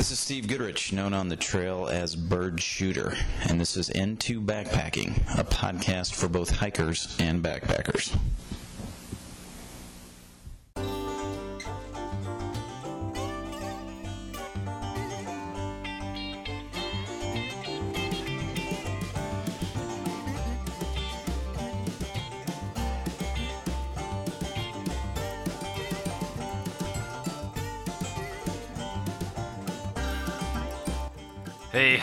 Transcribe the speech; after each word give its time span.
This 0.00 0.12
is 0.12 0.18
Steve 0.18 0.48
Goodrich, 0.48 0.94
known 0.94 1.12
on 1.12 1.28
the 1.28 1.36
trail 1.36 1.86
as 1.86 2.16
Bird 2.16 2.58
Shooter, 2.62 3.14
and 3.46 3.60
this 3.60 3.76
is 3.76 3.90
N2 3.90 4.46
Backpacking, 4.46 5.14
a 5.38 5.44
podcast 5.44 6.14
for 6.14 6.26
both 6.26 6.48
hikers 6.48 7.14
and 7.18 7.44
backpackers. 7.44 8.18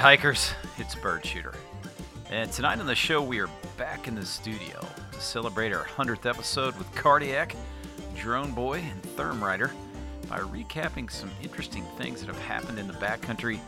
Hikers, 0.07 0.53
it's 0.77 0.95
Bird 0.95 1.25
Shooter. 1.25 1.53
And 2.31 2.49
tonight 2.49 2.79
on 2.79 2.85
the 2.85 2.95
show 2.95 3.21
we 3.21 3.41
are 3.41 3.49
back 3.77 4.07
in 4.07 4.15
the 4.15 4.25
studio 4.25 4.79
to 5.11 5.19
celebrate 5.19 5.73
our 5.73 5.83
100th 5.83 6.25
episode 6.25 6.77
with 6.77 6.89
Cardiac, 6.95 7.57
Drone 8.15 8.53
Boy, 8.53 8.79
and 8.79 9.03
Therm 9.17 9.41
Rider 9.41 9.73
by 10.29 10.39
recapping 10.39 11.11
some 11.11 11.29
interesting 11.43 11.83
things 11.97 12.21
that 12.21 12.27
have 12.27 12.41
happened 12.43 12.79
in 12.79 12.87
the 12.87 12.93
backcountry 12.93 13.59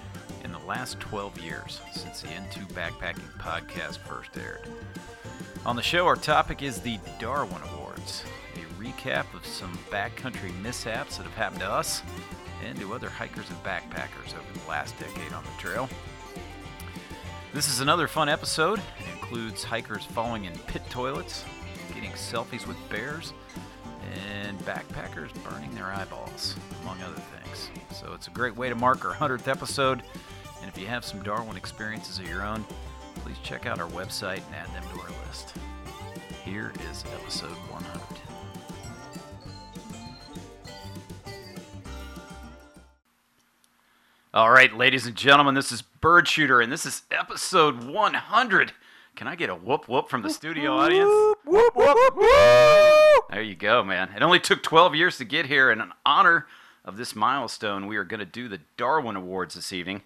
in 0.45 0.53
the 0.53 0.59
last 0.59 0.97
12 1.01 1.41
years 1.41 1.81
since 1.91 2.21
the 2.21 2.29
N2 2.29 2.69
Backpacking 2.69 3.29
podcast 3.37 3.97
first 3.97 4.29
aired. 4.37 4.65
On 5.65 5.75
the 5.75 5.81
show, 5.81 6.07
our 6.07 6.15
topic 6.15 6.63
is 6.63 6.79
the 6.79 6.99
Darwin 7.19 7.61
Awards, 7.73 8.23
a 8.55 8.81
recap 8.81 9.25
of 9.33 9.45
some 9.45 9.77
backcountry 9.91 10.57
mishaps 10.61 11.17
that 11.17 11.23
have 11.23 11.35
happened 11.35 11.59
to 11.59 11.69
us 11.69 12.01
and 12.65 12.79
to 12.79 12.93
other 12.93 13.09
hikers 13.09 13.49
and 13.49 13.61
backpackers 13.61 14.33
over 14.33 14.57
the 14.57 14.69
last 14.69 14.97
decade 14.99 15.33
on 15.33 15.43
the 15.43 15.61
trail. 15.61 15.89
This 17.51 17.67
is 17.67 17.79
another 17.79 18.07
fun 18.07 18.29
episode. 18.29 18.77
It 18.77 19.11
includes 19.11 19.63
hikers 19.63 20.05
falling 20.05 20.45
in 20.45 20.53
pit 20.67 20.83
toilets, 20.91 21.43
getting 21.95 22.11
selfies 22.11 22.67
with 22.67 22.77
bears, 22.89 23.33
and 24.37 24.59
backpackers 24.59 25.31
burning 25.43 25.73
their 25.73 25.87
eyeballs, 25.87 26.55
among 26.83 27.01
other 27.01 27.19
things. 27.41 27.71
So 27.91 28.13
it's 28.13 28.27
a 28.27 28.31
great 28.31 28.55
way 28.55 28.69
to 28.69 28.75
mark 28.75 29.03
our 29.03 29.15
100th 29.15 29.47
episode. 29.47 30.03
And 30.61 30.69
if 30.69 30.77
you 30.77 30.85
have 30.85 31.03
some 31.03 31.23
Darwin 31.23 31.57
experiences 31.57 32.19
of 32.19 32.29
your 32.29 32.45
own, 32.45 32.63
please 33.15 33.37
check 33.41 33.65
out 33.65 33.79
our 33.79 33.89
website 33.89 34.45
and 34.45 34.55
add 34.55 34.67
them 34.67 34.83
to 34.93 35.01
our 35.01 35.09
list. 35.25 35.55
Here 36.45 36.71
is 36.91 37.03
episode 37.19 37.49
100. 37.49 38.18
All 44.33 44.51
right, 44.51 44.71
ladies 44.75 45.07
and 45.07 45.15
gentlemen, 45.15 45.55
this 45.55 45.71
is 45.71 45.81
Bird 45.81 46.27
Shooter, 46.27 46.61
and 46.61 46.71
this 46.71 46.85
is 46.85 47.01
episode 47.11 47.83
100. 47.83 48.73
Can 49.15 49.27
I 49.27 49.35
get 49.35 49.49
a 49.49 49.55
whoop 49.55 49.87
whoop 49.89 50.07
from 50.07 50.21
the 50.21 50.29
studio 50.29 50.73
audience? 50.77 51.09
Whoop, 51.45 51.75
whoop, 51.75 52.15
whoop. 52.15 53.25
There 53.31 53.41
you 53.41 53.55
go, 53.55 53.83
man. 53.83 54.09
It 54.15 54.21
only 54.21 54.39
took 54.39 54.61
12 54.61 54.93
years 54.95 55.17
to 55.17 55.25
get 55.25 55.47
here, 55.47 55.71
and 55.71 55.81
in 55.81 55.91
honor 56.05 56.45
of 56.85 56.95
this 56.95 57.15
milestone, 57.15 57.87
we 57.87 57.97
are 57.97 58.03
going 58.03 58.19
to 58.19 58.25
do 58.25 58.47
the 58.47 58.59
Darwin 58.77 59.15
Awards 59.15 59.55
this 59.55 59.73
evening. 59.73 60.03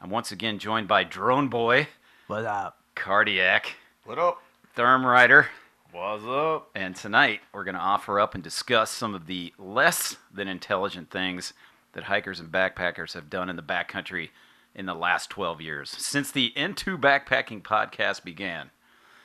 I'm 0.00 0.10
once 0.10 0.32
again 0.32 0.58
joined 0.58 0.88
by 0.88 1.04
Drone 1.04 1.48
Boy, 1.48 1.88
What 2.26 2.44
up? 2.46 2.78
Cardiac, 2.96 3.76
What 4.04 4.18
up? 4.18 4.42
Therm 4.76 5.04
Rider, 5.04 5.48
What's 5.92 6.24
up? 6.24 6.70
and 6.74 6.94
tonight 6.96 7.40
we're 7.52 7.64
going 7.64 7.74
to 7.76 7.80
offer 7.80 8.18
up 8.18 8.34
and 8.34 8.42
discuss 8.42 8.90
some 8.90 9.14
of 9.14 9.26
the 9.26 9.52
less 9.58 10.16
than 10.32 10.48
intelligent 10.48 11.10
things 11.10 11.52
that 11.92 12.04
hikers 12.04 12.40
and 12.40 12.50
backpackers 12.50 13.14
have 13.14 13.30
done 13.30 13.48
in 13.48 13.56
the 13.56 13.62
backcountry 13.62 14.30
in 14.74 14.86
the 14.86 14.94
last 14.94 15.30
12 15.30 15.60
years, 15.60 15.90
since 15.90 16.30
the 16.30 16.52
N2 16.56 17.00
Backpacking 17.00 17.62
podcast 17.62 18.22
began. 18.24 18.70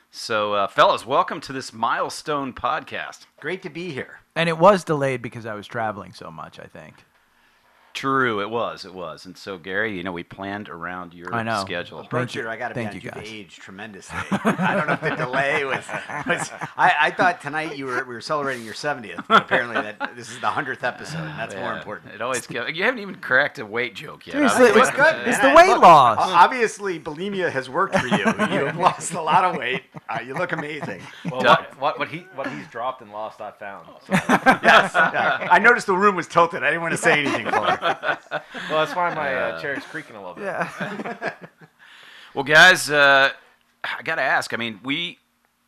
So, 0.09 0.53
uh, 0.53 0.67
fellas, 0.67 1.05
welcome 1.05 1.41
to 1.41 1.53
this 1.53 1.73
milestone 1.73 2.53
podcast. 2.53 3.25
Great 3.39 3.61
to 3.63 3.69
be 3.69 3.91
here. 3.91 4.21
And 4.35 4.49
it 4.49 4.57
was 4.57 4.83
delayed 4.83 5.21
because 5.21 5.45
I 5.45 5.53
was 5.53 5.67
traveling 5.67 6.13
so 6.13 6.31
much, 6.31 6.59
I 6.59 6.65
think. 6.65 6.95
True, 7.95 8.41
it 8.41 8.49
was, 8.49 8.83
it 8.85 8.93
was. 8.93 9.25
And 9.25 9.37
so, 9.37 9.57
Gary, 9.57 9.95
you 9.95 10.03
know, 10.03 10.11
we 10.11 10.21
planned 10.23 10.67
around 10.69 11.13
your 11.13 11.33
I 11.33 11.43
know. 11.43 11.61
schedule. 11.61 11.99
Thank 11.99 12.09
Bird 12.11 12.21
you. 12.35 12.41
Shooter, 12.41 12.49
I 12.49 12.57
got 12.57 12.67
to 12.67 12.75
be 12.75 12.81
Thank 12.81 12.89
on 12.89 12.95
you, 12.95 13.01
you 13.03 13.11
guys. 13.11 13.23
age 13.25 13.55
tremendously. 13.55 14.17
I 14.31 14.75
don't 14.75 14.85
know 14.87 14.93
if 14.93 15.01
the 15.01 15.15
delay 15.15 15.63
was. 15.63 15.77
was 16.27 16.51
I, 16.77 16.93
I 16.99 17.11
thought 17.11 17.39
tonight 17.41 17.77
you 17.77 17.85
were 17.85 18.03
we 18.03 18.13
were 18.13 18.19
celebrating 18.21 18.65
your 18.65 18.73
70th, 18.73 19.25
but 19.27 19.43
apparently 19.43 19.75
that 19.81 20.15
this 20.15 20.29
is 20.29 20.39
the 20.41 20.47
100th 20.47 20.83
episode, 20.83 21.19
and 21.19 21.39
that's 21.39 21.55
more 21.55 21.73
important. 21.73 22.13
It 22.13 22.21
always 22.21 22.45
go- 22.45 22.67
You 22.67 22.83
haven't 22.83 22.99
even 22.99 23.15
cracked 23.15 23.59
a 23.59 23.65
weight 23.65 23.95
joke 23.95 24.27
yet. 24.27 24.33
Seriously, 24.33 24.67
I 24.67 24.71
was 24.73 24.89
it's 24.89 24.97
good, 24.97 25.27
It's 25.27 25.39
the 25.39 25.47
I- 25.51 25.55
weight 25.55 25.69
look, 25.69 25.81
loss. 25.83 26.17
Obviously, 26.19 26.99
bulimia 26.99 27.49
has 27.49 27.69
worked 27.69 27.97
for 27.97 28.07
you. 28.07 28.17
You've 28.51 28.75
lost 28.75 29.13
a 29.13 29.21
lot 29.21 29.45
of 29.45 29.55
weight. 29.55 29.83
Uh, 30.09 30.19
you 30.19 30.33
look 30.33 30.51
amazing. 30.51 31.01
Well, 31.31 31.41
what, 31.43 31.79
what, 31.79 31.99
what 31.99 32.07
he 32.09 32.19
what 32.35 32.47
he's 32.51 32.67
dropped 32.67 33.01
and 33.01 33.11
lost, 33.11 33.39
I 33.39 33.51
found. 33.51 33.87
So, 34.05 34.13
Yes. 34.65 34.91
yeah. 34.93 35.47
I 35.49 35.59
noticed 35.59 35.87
the 35.87 35.95
room 35.95 36.15
was 36.15 36.27
tilted. 36.27 36.61
I 36.61 36.67
didn't 36.67 36.81
want 36.81 36.91
to 36.91 36.97
say 36.97 37.23
anything 37.23 37.45
for 37.45 37.55
you. 37.71 37.84
well, 38.69 38.85
that's 38.85 38.95
why 38.95 39.13
my 39.13 39.33
uh, 39.33 39.61
chair 39.61 39.73
is 39.73 39.83
creaking 39.83 40.15
a 40.15 40.19
little 40.19 40.35
bit. 40.35 40.45
Yeah. 40.45 41.33
Well, 42.35 42.43
guys, 42.43 42.89
uh, 42.89 43.29
I 43.81 44.03
got 44.03 44.15
to 44.15 44.21
ask. 44.21 44.53
I 44.53 44.57
mean, 44.57 44.81
we 44.83 45.19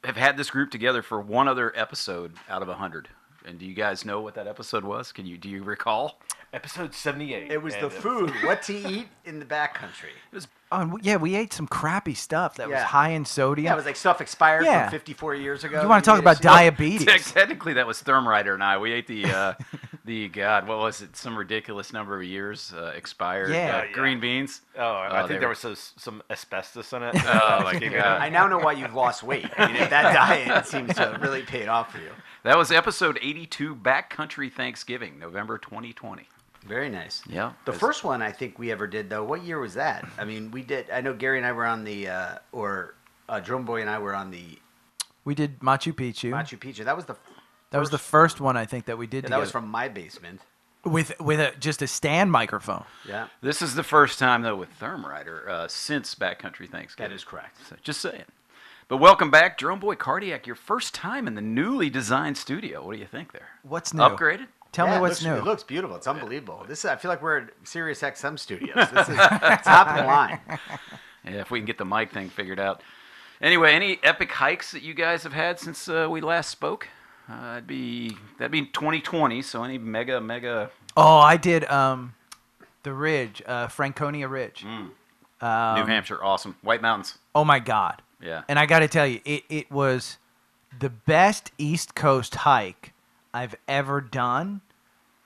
have 0.04 0.18
had 0.18 0.36
this 0.36 0.50
group 0.50 0.70
together 0.70 1.02
for 1.02 1.22
one 1.22 1.48
other 1.48 1.72
episode 1.78 2.34
out 2.50 2.62
of 2.62 2.68
a 2.68 2.74
hundred. 2.74 3.08
And 3.46 3.58
do 3.58 3.66
you 3.66 3.74
guys 3.74 4.04
know 4.04 4.20
what 4.20 4.34
that 4.36 4.48
episode 4.48 4.84
was? 4.84 5.14
Can 5.14 5.26
you 5.26 5.38
do 5.38 5.48
you 5.48 5.64
recall? 5.64 6.20
Episode 6.54 6.94
seventy-eight. 6.94 7.52
It 7.52 7.62
was 7.62 7.76
the 7.76 7.90
food. 7.90 8.32
What 8.44 8.62
to 8.64 8.74
eat 8.74 9.08
in 9.26 9.40
the 9.40 9.46
backcountry. 9.46 10.12
Oh, 10.72 10.82
and 10.82 10.94
we- 10.94 11.02
yeah, 11.02 11.18
we 11.18 11.36
ate 11.36 11.52
some 11.54 11.68
crappy 11.68 12.14
stuff 12.14 12.56
that 12.56 12.68
was 12.68 12.76
Yeah. 12.78 12.84
high 12.86 13.10
in 13.10 13.26
sodium. 13.26 13.66
Yeah, 13.66 13.74
it 13.74 13.76
was 13.76 13.86
like 13.86 13.96
stuff 13.98 14.22
expired 14.22 14.66
Yeah. 14.66 14.84
from 14.84 14.92
54 14.92 15.36
years 15.36 15.64
ago. 15.66 15.82
you 15.82 15.88
want 15.88 16.04
to 16.04 16.10
talk 16.10 16.18
made 16.18 16.24
about 16.24 16.36
us- 16.38 16.42
diabetes? 16.42 17.06
Technically, 17.34 17.74
that 17.74 17.86
was 17.88 18.02
Thermrider 18.02 18.54
and 18.54 18.64
I. 18.64 18.78
We 18.78 18.92
ate 18.94 19.08
the 19.08 19.26
uh, 19.26 19.54
the 20.06 20.30
God, 20.30 20.68
what 20.68 20.78
was 20.80 21.02
it? 21.02 21.16
Some 21.18 21.38
ridiculous 21.38 21.92
number 21.94 22.16
of 22.18 22.24
years 22.24 22.74
uh, 22.76 22.94
expired 22.96 23.52
Yeah. 23.52 23.78
uh, 23.78 23.82
Oh, 23.82 23.84
yeah. 23.86 23.92
green 23.94 24.20
beans. 24.22 24.62
Oh, 24.78 25.02
and 25.04 25.14
Oh, 25.14 25.16
I 25.18 25.22
they 25.24 25.28
think 25.28 25.40
there 25.42 25.50
were- 25.50 25.50
was 25.50 25.60
some, 25.60 25.76
some 25.98 26.24
asbestos 26.30 26.92
in 26.94 27.04
it. 27.04 27.16
Oh 27.26 27.62
my 27.64 27.74
Gave 27.74 27.92
me 27.92 27.98
God. 28.00 28.22
I 28.22 28.30
now 28.30 28.48
know 28.48 28.58
why 28.60 28.72
you've 28.72 28.94
lost 28.96 29.22
weight. 29.24 29.50
I 29.58 29.68
mean, 29.68 29.90
that 29.90 30.14
diet 30.14 30.66
seems 30.66 30.96
to 30.96 31.02
have 31.12 31.22
really 31.22 31.44
paid 31.44 31.68
off 31.68 31.92
for 31.92 32.00
you. 32.00 32.12
That 32.44 32.58
was 32.58 32.72
episode 32.72 33.20
82, 33.22 33.76
Backcountry 33.76 34.52
Thanksgiving, 34.52 35.20
November 35.20 35.58
2020. 35.58 36.28
Very 36.66 36.90
nice. 36.90 37.22
Yeah. 37.30 37.54
The 37.66 37.74
first 37.74 38.04
one 38.04 38.22
I 38.22 38.32
think 38.32 38.60
we 38.60 38.72
ever 38.72 38.88
did 38.88 39.10
though. 39.10 39.24
What 39.24 39.44
year 39.44 39.60
was 39.60 39.74
that? 39.76 40.08
I 40.18 40.26
mean, 40.26 40.52
we 40.52 40.62
did. 40.64 40.90
I 40.92 41.02
know 41.02 41.14
Gary 41.14 41.38
and 41.38 41.46
I 41.48 41.52
were 41.52 41.66
on 41.66 41.84
the, 41.84 42.08
uh, 42.10 42.38
or 42.52 42.96
uh, 43.30 43.40
Drone 43.40 43.64
Boy 43.64 43.82
and 43.82 43.90
I 43.90 44.00
were 44.00 44.16
on 44.16 44.32
the 44.32 44.60
we 45.28 45.36
did 45.36 45.60
Machu 45.60 45.92
Picchu. 45.94 46.32
Machu 46.32 46.58
Picchu. 46.58 46.86
That 46.86 46.96
was 46.96 47.04
the. 47.04 47.18
that 47.72 47.80
was 47.80 47.90
the 47.90 47.98
first 47.98 48.40
one 48.40 48.56
I 48.56 48.64
think 48.64 48.86
that 48.86 48.98
we 48.98 49.08
did 49.08 49.26
Yeah, 49.26 49.32
that 49.32 49.40
was 49.40 49.50
together. 49.50 49.62
from 49.64 49.72
my 49.72 49.90
basement. 49.90 50.40
with 50.86 51.20
with 51.20 51.42
a, 51.42 51.52
just 51.60 51.82
a 51.82 51.88
stand 51.88 52.32
microphone. 52.32 52.86
Yeah, 53.06 53.28
This 53.42 53.62
is 53.62 53.76
the 53.76 53.84
first 53.84 54.20
time, 54.20 54.42
though, 54.42 54.56
with 54.56 54.70
Thermrider 54.80 55.48
uh, 55.50 55.68
since 55.68 56.16
Backcountry 56.16 56.70
Thanksgiving. 56.70 57.10
that 57.10 57.14
is 57.14 57.26
correct. 57.26 57.58
So, 57.68 57.76
just 57.84 58.00
saying. 58.00 58.24
But 58.88 58.98
welcome 58.98 59.30
back, 59.30 59.58
Drone 59.58 59.80
Boy 59.80 59.96
Cardiac, 59.96 60.48
your 60.48 60.56
first 60.56 60.94
time 60.94 61.28
in 61.28 61.36
the 61.36 61.42
newly 61.42 61.90
designed 61.90 62.38
studio. 62.38 62.86
What 62.86 62.94
do 62.94 63.00
you 63.00 63.06
think 63.06 63.34
there? 63.34 63.50
What's 63.64 63.94
new? 63.94 64.02
Upgraded? 64.02 64.48
Tell 64.72 64.86
Yeah, 64.86 64.92
me 64.94 64.98
it 64.98 65.02
what's 65.02 65.22
looks, 65.22 65.26
new. 65.26 65.36
It 65.36 65.44
looks 65.44 65.64
beautiful. 65.64 65.96
It's 65.96 66.08
unbelievable. 66.08 66.66
This 66.68 66.80
is, 66.80 66.86
I 66.86 66.96
feel 66.96 67.10
like 67.10 67.22
we're 67.22 67.38
at 67.40 67.50
Sirius 67.64 68.02
XM 68.02 68.38
Studios. 68.38 68.76
This 68.94 69.10
is 69.10 69.16
top 69.18 69.88
of 69.90 69.96
the 69.98 70.04
line. 70.04 70.40
Yeah, 71.26 71.42
if 71.42 71.52
we 71.52 71.60
can 71.60 71.66
get 71.66 71.78
the 71.78 71.86
mic 71.86 72.12
thing 72.12 72.30
figured 72.30 72.60
out. 72.60 72.82
Anyway, 73.42 73.74
any 73.74 74.00
epic 74.04 74.32
hikes 74.32 74.72
that 74.72 74.82
you 74.82 74.94
guys 74.94 75.24
have 75.24 75.34
had 75.34 75.60
since 75.60 75.88
uh, 75.88 76.08
we 76.10 76.22
last 76.22 76.50
spoke? 76.50 76.88
Uh, 77.30 77.42
that'd 77.54 77.68
be 77.68 78.16
that'd 78.40 78.52
be 78.52 78.66
2020. 78.66 79.42
So 79.42 79.64
any 79.64 79.78
mega 79.78 80.20
mega. 80.22 80.72
oh, 80.96 81.18
I 81.18 81.38
did 81.38 81.66
um, 81.66 82.14
the 82.84 82.94
Ridge, 82.94 83.42
uh, 83.46 83.68
Franconia 83.68 84.28
Ridge. 84.28 84.64
Mm. 84.66 84.90
Um, 85.40 85.80
New 85.80 85.86
Hampshire, 85.86 86.24
awesome. 86.24 86.56
White 86.62 86.82
Mountains. 86.82 87.18
Oh 87.36 87.44
my 87.46 87.60
God! 87.60 88.02
Yeah. 88.22 88.44
And 88.48 88.58
I 88.58 88.66
got 88.66 88.80
to 88.80 88.88
tell 88.88 89.06
you, 89.06 89.20
it, 89.26 89.44
it 89.50 89.70
was 89.72 90.18
the 90.80 90.90
best 90.90 91.52
East 91.60 91.94
Coast 91.94 92.34
hike 92.36 92.94
I've 93.34 93.56
ever 93.68 94.02
done 94.02 94.62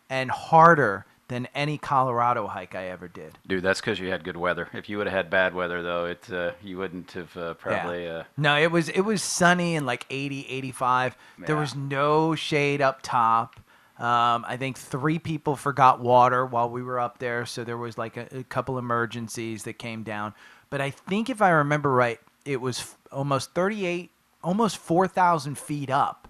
and 0.10 0.30
harder 0.30 1.06
than 1.30 1.48
any 1.56 1.78
Colorado 1.78 2.46
hike 2.48 2.76
I 2.76 2.90
ever 2.90 3.08
did. 3.08 3.38
Dude, 3.48 3.64
that's 3.64 3.80
because 3.80 4.00
you 4.02 4.10
had 4.10 4.26
good 4.26 4.36
weather. 4.36 4.68
If 4.74 4.90
you 4.90 4.98
would 4.98 5.08
have 5.08 5.16
had 5.16 5.30
bad 5.30 5.56
weather, 5.56 5.82
though, 5.82 6.06
it 6.06 6.30
uh, 6.32 6.52
you 6.62 6.78
wouldn't 6.78 7.12
have 7.14 7.38
uh, 7.38 7.54
probably. 7.54 8.08
Uh, 8.08 8.24
No, 8.38 8.58
it 8.58 8.70
was 8.70 8.90
it 8.90 9.02
was 9.02 9.24
sunny 9.24 9.78
and 9.78 9.86
like 9.86 10.06
80, 10.10 10.46
85. 10.50 11.16
There 11.48 11.56
was 11.56 11.74
no 11.74 12.36
shade 12.36 12.82
up 12.82 13.00
top. 13.02 13.56
Um, 13.98 14.44
I 14.48 14.58
think 14.58 14.78
three 14.78 15.20
people 15.20 15.56
forgot 15.56 16.02
water 16.02 16.46
while 16.46 16.70
we 16.70 16.84
were 16.84 17.00
up 17.00 17.20
there, 17.20 17.46
so 17.46 17.64
there 17.64 17.78
was 17.78 17.98
like 17.98 18.18
a, 18.18 18.28
a 18.40 18.44
couple 18.44 18.78
emergencies 18.78 19.64
that 19.64 19.74
came 19.74 20.04
down. 20.04 20.34
But 20.70 20.82
I 20.82 20.90
think 20.90 21.30
if 21.30 21.42
I 21.42 21.52
remember 21.52 21.92
right, 21.92 22.20
it 22.44 22.60
was 22.60 22.80
f- 22.80 22.98
almost 23.12 23.54
38, 23.54 24.10
almost 24.44 24.78
4,000 24.78 25.56
feet 25.58 25.90
up 25.92 26.28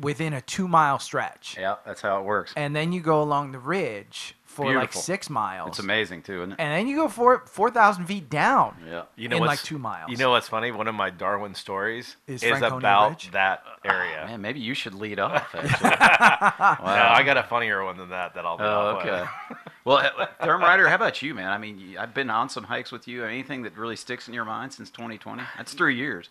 within 0.00 0.32
a 0.32 0.40
two 0.40 0.68
mile 0.68 0.98
stretch. 0.98 1.56
Yeah, 1.58 1.76
that's 1.84 2.00
how 2.00 2.20
it 2.20 2.24
works. 2.24 2.52
And 2.56 2.74
then 2.74 2.92
you 2.92 3.00
go 3.00 3.22
along 3.22 3.52
the 3.52 3.58
ridge 3.58 4.34
for 4.50 4.74
like 4.74 4.92
six 4.92 5.30
miles. 5.30 5.68
It's 5.68 5.78
amazing 5.78 6.22
too, 6.22 6.40
isn't 6.40 6.52
it? 6.52 6.56
And 6.58 6.72
then 6.72 6.88
you 6.88 6.96
go 6.96 7.08
four 7.08 7.44
four 7.46 7.70
thousand 7.70 8.06
feet 8.06 8.28
down. 8.28 8.76
Yeah. 8.84 9.04
You 9.16 9.28
know 9.28 9.36
in 9.36 9.40
what's, 9.40 9.50
like 9.50 9.62
two 9.62 9.78
miles. 9.78 10.10
You 10.10 10.16
know 10.16 10.30
what's 10.30 10.48
funny? 10.48 10.72
One 10.72 10.88
of 10.88 10.94
my 10.94 11.10
Darwin 11.10 11.54
stories 11.54 12.16
Is 12.26 12.42
is, 12.42 12.60
about 12.60 13.10
Ridge? 13.10 13.30
that 13.30 13.62
area. 13.84 14.26
Man, 14.26 14.40
maybe 14.40 14.60
you 14.60 14.74
should 14.74 14.94
lead 14.94 15.18
off. 15.20 15.54
Actually. 15.54 15.90
No, 15.90 17.08
I 17.10 17.22
got 17.24 17.36
a 17.36 17.44
funnier 17.44 17.84
one 17.84 17.96
than 17.96 18.10
that 18.10 18.34
that 18.34 18.44
I'll 18.44 18.58
be 18.58 18.64
Oh, 18.64 18.98
okay. 19.00 19.24
well, 19.84 19.98
uh, 19.98 20.26
Therm 20.42 20.60
Rider, 20.60 20.88
how 20.88 20.96
about 20.96 21.22
you, 21.22 21.34
man? 21.34 21.48
I 21.48 21.58
mean, 21.58 21.96
I've 21.98 22.14
been 22.14 22.30
on 22.30 22.48
some 22.48 22.64
hikes 22.64 22.90
with 22.90 23.06
you. 23.06 23.24
Anything 23.24 23.62
that 23.62 23.76
really 23.76 23.96
sticks 23.96 24.26
in 24.26 24.34
your 24.34 24.44
mind 24.44 24.72
since 24.72 24.90
2020? 24.90 25.42
That's 25.56 25.74
three 25.74 25.96
years. 25.96 26.28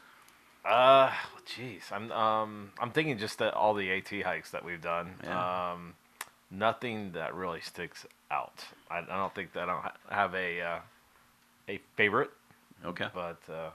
Uh, 0.66 1.12
jeez, 1.48 1.92
I'm 1.92 2.12
um 2.12 2.72
I'm 2.80 2.92
thinking 2.92 3.18
just 3.18 3.40
that 3.40 3.54
all 3.54 3.74
the 3.74 3.92
AT 3.92 4.10
hikes 4.24 4.52
that 4.52 4.64
we've 4.64 4.82
done. 4.82 5.14
Yeah. 5.24 5.72
Um, 5.72 5.94
nothing 6.52 7.12
that 7.14 7.34
really 7.34 7.62
sticks 7.62 8.06
out. 8.30 8.66
I, 8.92 9.00
I 9.00 9.02
don't 9.18 9.34
think 9.34 9.54
that 9.54 9.64
I 9.64 9.66
don't 9.74 9.82
ha- 9.82 9.94
have 10.10 10.36
a 10.36 10.62
uh, 10.62 10.80
a 11.70 11.80
favorite, 11.96 12.32
Okay. 12.86 13.08
but 13.14 13.40
uh, 13.52 13.70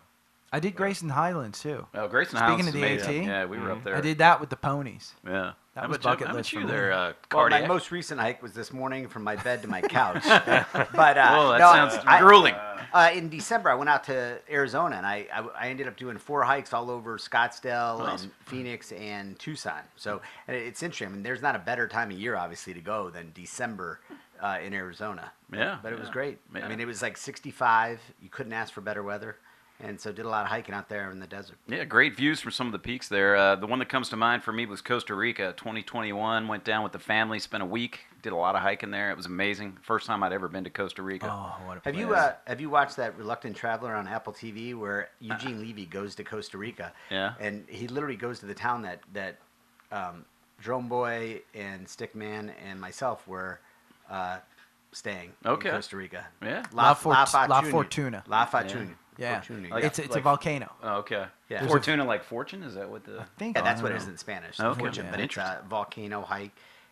I 0.52 0.60
did 0.60 0.76
Grayson 0.76 1.08
Highlands 1.08 1.60
too. 1.60 1.86
Well, 1.94 2.06
Grayson 2.08 2.36
Highlands. 2.38 2.66
Speaking 2.68 2.82
House 2.82 2.96
of 2.98 3.06
the 3.06 3.12
amazing. 3.16 3.28
AT, 3.30 3.40
Yeah, 3.40 3.44
we 3.46 3.58
were 3.58 3.72
up 3.72 3.82
there. 3.82 3.96
I 3.96 4.00
did 4.00 4.18
that 4.18 4.40
with 4.40 4.50
the 4.50 4.56
ponies. 4.56 5.14
Yeah. 5.26 5.52
That 5.74 5.80
how 5.82 5.88
was 5.88 5.96
about 5.96 6.02
bucket 6.20 6.26
how 6.28 6.34
list 6.34 6.52
about 6.52 6.60
you 6.60 6.66
me. 6.68 6.72
there, 6.72 6.92
uh, 6.92 6.96
Well, 7.06 7.14
cardiac? 7.30 7.62
my 7.62 7.66
most 7.68 7.90
recent 7.90 8.20
hike 8.20 8.40
was 8.40 8.52
this 8.52 8.72
morning 8.72 9.08
from 9.08 9.24
my 9.24 9.34
bed 9.34 9.62
to 9.62 9.68
my 9.68 9.80
couch. 9.82 10.22
but 10.24 11.18
uh, 11.18 11.34
Whoa, 11.34 11.48
that 11.50 11.58
no, 11.58 11.72
sounds 11.72 11.94
I- 12.06 12.20
grueling. 12.20 12.54
Uh, 12.94 13.10
in 13.12 13.28
December, 13.28 13.70
I 13.70 13.74
went 13.74 13.90
out 13.90 14.04
to 14.04 14.38
Arizona, 14.48 14.94
and 14.94 15.04
I, 15.04 15.26
I, 15.34 15.40
I 15.64 15.68
ended 15.68 15.88
up 15.88 15.96
doing 15.96 16.16
four 16.16 16.44
hikes 16.44 16.72
all 16.72 16.92
over 16.92 17.18
Scottsdale 17.18 17.98
Nice. 17.98 18.22
and 18.22 18.32
Phoenix 18.46 18.92
and 18.92 19.36
Tucson. 19.36 19.80
So 19.96 20.22
and 20.46 20.56
it's 20.56 20.80
interesting. 20.80 21.08
I 21.08 21.10
mean, 21.10 21.24
there's 21.24 21.42
not 21.42 21.56
a 21.56 21.58
better 21.58 21.88
time 21.88 22.12
of 22.12 22.18
year, 22.18 22.36
obviously, 22.36 22.72
to 22.72 22.80
go 22.80 23.10
than 23.10 23.32
December 23.34 23.98
uh, 24.40 24.58
in 24.64 24.72
Arizona. 24.72 25.32
Yeah, 25.52 25.78
but 25.82 25.92
it 25.92 25.98
was 25.98 26.08
great. 26.08 26.38
Yeah. 26.54 26.64
I 26.64 26.68
mean, 26.68 26.78
it 26.78 26.86
was 26.86 27.02
like 27.02 27.16
65. 27.16 28.00
You 28.22 28.28
couldn't 28.28 28.52
ask 28.52 28.72
for 28.72 28.80
better 28.80 29.02
weather, 29.02 29.38
and 29.80 30.00
so 30.00 30.12
did 30.12 30.24
a 30.24 30.28
lot 30.28 30.42
of 30.44 30.50
hiking 30.50 30.72
out 30.72 30.88
there 30.88 31.10
in 31.10 31.18
the 31.18 31.26
desert. 31.26 31.56
Yeah, 31.66 31.82
great 31.82 32.16
views 32.16 32.40
from 32.40 32.52
some 32.52 32.68
of 32.68 32.72
the 32.72 32.78
peaks 32.78 33.08
there. 33.08 33.34
Uh, 33.34 33.56
the 33.56 33.66
one 33.66 33.80
that 33.80 33.88
comes 33.88 34.08
to 34.10 34.16
mind 34.16 34.44
for 34.44 34.52
me 34.52 34.66
was 34.66 34.80
Costa 34.80 35.16
Rica, 35.16 35.52
2021. 35.56 36.46
Went 36.46 36.62
down 36.62 36.84
with 36.84 36.92
the 36.92 37.00
family, 37.00 37.40
spent 37.40 37.64
a 37.64 37.66
week, 37.66 38.06
did 38.24 38.32
a 38.32 38.36
lot 38.36 38.56
of 38.56 38.62
hiking 38.62 38.90
there. 38.90 39.10
It 39.10 39.16
was 39.16 39.26
amazing. 39.26 39.76
First 39.82 40.06
time 40.06 40.22
I'd 40.22 40.32
ever 40.32 40.48
been 40.48 40.64
to 40.64 40.70
Costa 40.70 41.02
Rica. 41.02 41.28
Oh, 41.30 41.54
what 41.66 41.76
a 41.76 41.80
Have 41.84 41.94
you 41.94 42.14
uh, 42.14 42.32
have 42.46 42.58
you 42.60 42.70
watched 42.70 42.96
that 42.96 43.16
Reluctant 43.18 43.54
Traveler 43.54 43.94
on 43.94 44.08
Apple 44.08 44.32
TV 44.32 44.74
where 44.74 45.10
Eugene 45.20 45.60
Levy 45.60 45.84
goes 45.84 46.14
to 46.16 46.24
Costa 46.24 46.56
Rica? 46.58 46.92
Yeah. 47.10 47.34
And 47.38 47.64
he 47.68 47.86
literally 47.86 48.16
goes 48.16 48.40
to 48.40 48.46
the 48.46 48.54
town 48.54 48.82
that 48.82 49.00
that 49.12 49.38
um, 49.92 50.24
Drone 50.58 50.88
Boy 50.88 51.42
and 51.54 51.86
Stickman 51.86 52.50
and 52.66 52.80
myself 52.80 53.28
were 53.28 53.60
uh, 54.10 54.38
staying 54.92 55.32
Okay. 55.44 55.68
in 55.68 55.74
Costa 55.74 55.96
Rica. 55.98 56.26
Yeah. 56.42 56.64
La 56.72 56.94
Fort- 56.94 57.14
La 57.48 57.60
Fortuna. 57.60 58.24
La 58.26 58.46
Fortuna. 58.46 58.88
Yeah, 59.16 59.40
Fortuna, 59.40 59.68
Like- 59.68 59.84
it's 59.84 59.98
it's 60.00 60.16
a 60.16 60.20
volcano. 60.20 60.72
Oh, 60.82 60.94
okay. 60.96 61.26
Yeah. 61.50 61.58
There's 61.60 61.64
a- 61.66 61.68
Fortuna 61.68 62.04
like 62.04 62.24
fortune? 62.24 62.62
Is 62.64 62.74
that 62.74 62.88
what 62.90 63.04
the? 63.04 63.20
I 63.20 63.24
think 63.38 63.56
Yeah, 63.56 63.62
that's 63.62 63.80
don't 63.80 63.90
what 63.90 63.92
it 63.92 64.02
is 64.02 64.08
in 64.08 64.16
Spanish. 64.16 64.58
Okay. 64.58 64.80
Fortune, 64.80 65.04
Yeah. 65.04 65.10
but 65.12 65.20
it's 65.20 65.36
a 65.36 65.62
volcano 65.68 66.22
hike, 66.22 66.50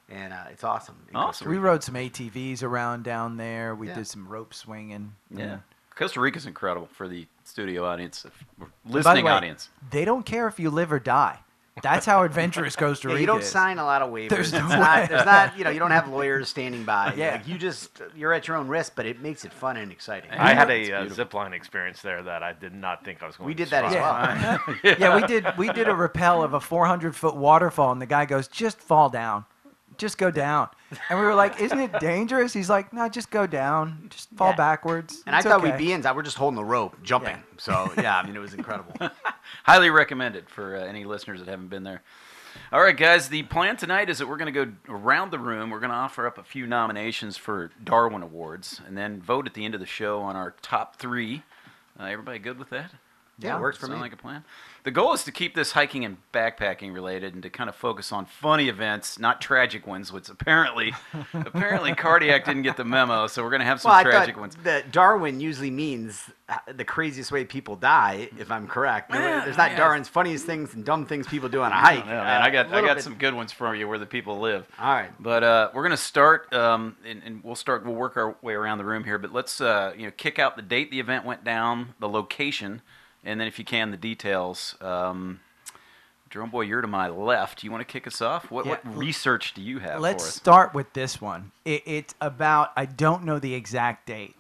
and 0.09 0.33
uh, 0.33 0.45
it's 0.51 0.65
awesome. 0.65 0.97
Awesome. 1.15 1.49
We 1.49 1.59
rode 1.59 1.83
some 1.83 1.95
ATVs 1.95 2.63
around 2.63 3.05
down 3.05 3.37
there. 3.37 3.75
We 3.75 3.89
Yeah. 3.89 3.95
did 3.95 4.07
some 4.07 4.27
rope 4.29 4.55
swinging. 4.55 5.15
Yeah. 5.31 5.59
Costa 5.95 6.21
Rica's 6.21 6.47
incredible 6.47 6.89
for 6.93 7.07
the 7.09 7.27
studio 7.45 7.85
audience, 7.85 8.25
if- 8.25 8.45
By 8.59 8.67
the 8.87 8.93
listening 8.93 9.25
way, 9.27 9.33
audience. 9.33 9.69
They 9.91 10.05
don't 10.05 10.25
care 10.25 10.49
if 10.49 10.59
you 10.59 10.71
live 10.71 10.91
or 10.93 10.99
die. 10.99 11.39
That's 11.83 12.05
how 12.05 12.23
adventurous 12.23 12.77
Costa 12.77 13.09
Yeah, 13.09 13.15
Rica 13.15 13.21
you 13.23 13.27
don't 13.27 13.41
is. 13.41 13.49
sign 13.49 13.79
a 13.79 13.85
lot 13.85 14.03
of 14.03 14.11
waivers. 14.11 14.29
There's 14.29 14.51
There's, 14.51 14.63
no 14.69 14.79
not, 14.79 15.01
way. 15.03 15.07
there's 15.09 15.25
not, 15.25 15.57
you 15.57 15.65
know, 15.65 15.71
you 15.71 15.79
don't 15.79 15.91
have 15.91 16.07
lawyers 16.09 16.49
standing 16.51 16.85
by. 16.85 17.15
Yeah. 17.17 17.33
Like, 17.37 17.49
you 17.49 17.57
just, 17.57 18.01
you're 18.15 18.33
at 18.35 18.47
your 18.47 18.59
own 18.59 18.69
risk, 18.69 18.93
but 18.95 19.07
it 19.07 19.21
makes 19.21 19.47
it 19.47 19.53
fun 19.55 19.79
and 19.79 19.91
exciting. 19.91 20.31
I 20.33 20.53
had 20.53 20.71
a 20.71 20.75
uh, 20.75 21.01
beautiful. 21.01 21.15
zip 21.17 21.33
line 21.35 21.55
experience 21.55 22.03
there 22.03 22.23
that 22.23 22.43
I 22.43 22.53
did 22.53 22.75
not 22.75 23.05
think 23.07 23.23
I 23.23 23.27
was 23.27 23.37
going. 23.37 23.55
To 23.57 23.57
see. 23.57 23.63
We 23.63 23.65
to 23.65 23.65
did 23.65 23.71
that 23.71 23.85
as 23.87 23.93
survive. 23.93 24.61
well. 24.85 24.97
yeah, 24.99 25.17
we 25.17 25.27
did. 25.27 25.47
We 25.57 25.73
did 25.73 25.89
a 25.89 25.95
rappel 25.95 26.43
of 26.43 26.53
a 26.53 26.61
400 26.61 27.17
foot 27.17 27.37
waterfall, 27.37 27.91
and 27.93 28.03
the 28.03 28.07
guy 28.07 28.27
goes, 28.27 28.49
"Just 28.49 28.79
fall 28.79 29.09
down, 29.09 29.47
just 30.03 30.19
go 30.19 30.31
down." 30.31 30.69
And 31.09 31.19
we 31.19 31.25
were 31.25 31.35
like, 31.35 31.59
"Isn't 31.61 31.81
it 31.81 31.99
dangerous?" 32.01 32.53
He's 32.53 32.69
like, 32.69 32.93
"No, 32.93 33.09
just 33.09 33.31
go 33.31 33.47
down, 33.47 34.07
just 34.11 34.29
fall 34.37 34.51
Yeah. 34.51 34.57
backwards." 34.57 35.23
And 35.27 35.35
I 35.35 35.41
thought 35.41 35.61
okay." 35.63 35.71
we'd 35.71 35.79
be 35.79 35.93
in. 35.93 36.05
I 36.05 36.13
were 36.13 36.23
just 36.23 36.37
holding 36.37 36.57
the 36.57 36.65
rope, 36.65 36.97
jumping. 37.03 37.37
Yeah. 37.37 37.43
So 37.59 37.93
yeah, 37.97 38.19
I 38.19 38.27
mean, 38.27 38.37
it 38.37 38.41
was 38.41 38.53
incredible. 38.53 38.93
Highly 39.65 39.89
recommended 39.91 40.51
for 40.51 40.77
uh, 40.77 40.81
any 40.85 41.05
listeners 41.05 41.39
that 41.41 41.49
haven't 41.49 41.69
been 41.69 41.85
there. 41.85 42.03
All 42.71 42.83
right, 42.83 42.97
guys. 42.97 43.29
The 43.31 43.45
plan 43.45 43.79
tonight 43.79 44.11
is 44.11 44.19
that 44.19 44.29
we're 44.29 44.37
going 44.37 44.53
to 44.53 44.67
go 44.67 44.73
around 44.89 45.31
the 45.31 45.39
room. 45.39 45.71
We're 45.71 45.81
going 45.81 45.91
to 45.91 45.97
offer 45.97 46.27
up 46.27 46.37
a 46.37 46.43
few 46.43 46.67
nominations 46.67 47.39
for 47.39 47.71
Darwin 47.83 48.23
Awards, 48.23 48.81
and 48.87 48.97
then 48.99 49.23
vote 49.23 49.47
at 49.47 49.55
the 49.55 49.65
end 49.65 49.73
of 49.75 49.81
the 49.81 49.87
show 49.87 50.21
on 50.21 50.37
our 50.37 50.55
top 50.61 50.97
three. 50.97 51.43
Uh, 51.99 52.05
everybody 52.05 52.39
good 52.39 52.59
with 52.59 52.69
that? 52.71 52.91
Yeah, 53.39 53.57
it 53.57 53.61
works 53.61 53.79
for 53.79 53.87
Sound 53.87 53.99
me. 53.99 54.03
like 54.03 54.13
a 54.13 54.17
plan. 54.17 54.45
The 54.85 54.91
goal 54.91 55.13
is 55.13 55.23
to 55.25 55.33
keep 55.33 55.55
this 55.55 55.71
hiking 55.73 56.05
and 56.05 56.17
backpacking 56.33 56.93
related, 56.93 57.35
and 57.35 57.43
to 57.45 57.51
kind 57.51 57.71
of 57.71 57.77
focus 57.77 58.11
on 58.11 58.27
funny 58.27 58.69
events, 58.69 59.17
not 59.17 59.41
tragic 59.41 59.87
ones. 59.87 60.13
Which 60.13 60.29
apparently, 60.29 60.93
apparently, 61.35 61.95
cardiac 61.95 62.45
didn't 62.45 62.63
get 62.63 62.77
the 62.77 62.85
memo, 62.85 63.29
so 63.29 63.45
we're 63.45 63.51
going 63.51 63.61
to 63.61 63.67
have 63.67 63.81
some 63.81 63.91
well, 63.91 64.01
I 64.01 64.03
tragic 64.03 64.35
thought 64.35 64.41
ones. 64.41 64.57
that 64.65 64.91
Darwin 64.91 65.39
usually 65.39 65.71
means 65.71 66.29
uh, 66.49 66.57
the 66.75 66.85
craziest 66.85 67.31
way 67.31 67.45
people 67.45 67.77
die, 67.77 68.29
if 68.39 68.51
I'm 68.51 68.67
correct. 68.67 69.13
Yeah, 69.15 69.45
There's 69.45 69.57
not 69.57 69.71
yeah. 69.71 69.77
Darwin's 69.77 70.09
funniest 70.09 70.47
things 70.47 70.75
and 70.75 70.85
dumb 70.85 71.07
things 71.07 71.29
people 71.29 71.49
do 71.49 71.63
on 71.63 71.71
a 71.71 71.77
hike. 71.77 72.05
Yeah, 72.05 72.25
man, 72.25 72.43
I 72.43 72.51
got 72.51 72.73
Uh, 72.73 72.79
I 72.79 72.81
got 72.81 72.97
bit- 72.97 73.05
some 73.05 73.15
good 73.15 73.35
ones 73.35 73.53
for 73.53 73.77
you 73.77 73.87
where 73.87 73.99
the 73.99 74.07
people 74.07 74.41
live. 74.41 74.67
All 74.81 74.93
right. 74.93 75.11
But 75.21 75.45
uh, 75.45 75.71
we're 75.75 75.85
gonna 75.85 75.97
start, 75.97 76.53
um, 76.53 76.97
and, 77.07 77.23
and 77.25 77.45
we'll 77.45 77.55
start. 77.55 77.85
We'll 77.85 77.95
work 77.95 78.17
our 78.17 78.35
way 78.43 78.55
around 78.55 78.79
the 78.79 78.85
room 78.85 79.05
here. 79.05 79.19
But 79.19 79.33
let's, 79.33 79.61
uh, 79.61 79.93
you 79.97 80.07
know, 80.07 80.13
kick 80.17 80.41
out 80.41 80.57
the 80.57 80.63
date 80.63 80.91
the 80.91 80.99
event 80.99 81.25
went 81.25 81.45
down, 81.45 81.95
the 82.01 82.09
location, 82.09 82.83
and 83.25 83.41
then 83.41 83.49
if 83.49 83.59
you 83.59 83.65
can, 83.65 83.91
the 83.91 83.97
details. 83.97 84.77
Um, 84.81 85.41
Drone 86.33 86.49
Boy, 86.49 86.63
you're 86.63 86.81
to 86.81 86.89
my 86.89 87.09
left. 87.09 87.63
You 87.63 87.71
want 87.71 87.87
to 87.87 87.93
kick 87.93 88.07
us 88.07 88.23
off? 88.23 88.51
What, 88.51 88.65
what 88.65 88.81
research 88.97 89.53
do 89.53 89.61
you 89.61 89.81
have 89.81 90.01
Let's 90.01 90.25
start 90.25 90.73
with 90.73 90.91
this 90.95 91.21
one. 91.21 91.53
It, 91.67 91.83
it's 91.85 92.15
about. 92.23 92.73
I 92.75 92.87
don't 92.87 93.25
know 93.25 93.39
the 93.39 93.55
exact 93.55 94.07
date, 94.07 94.35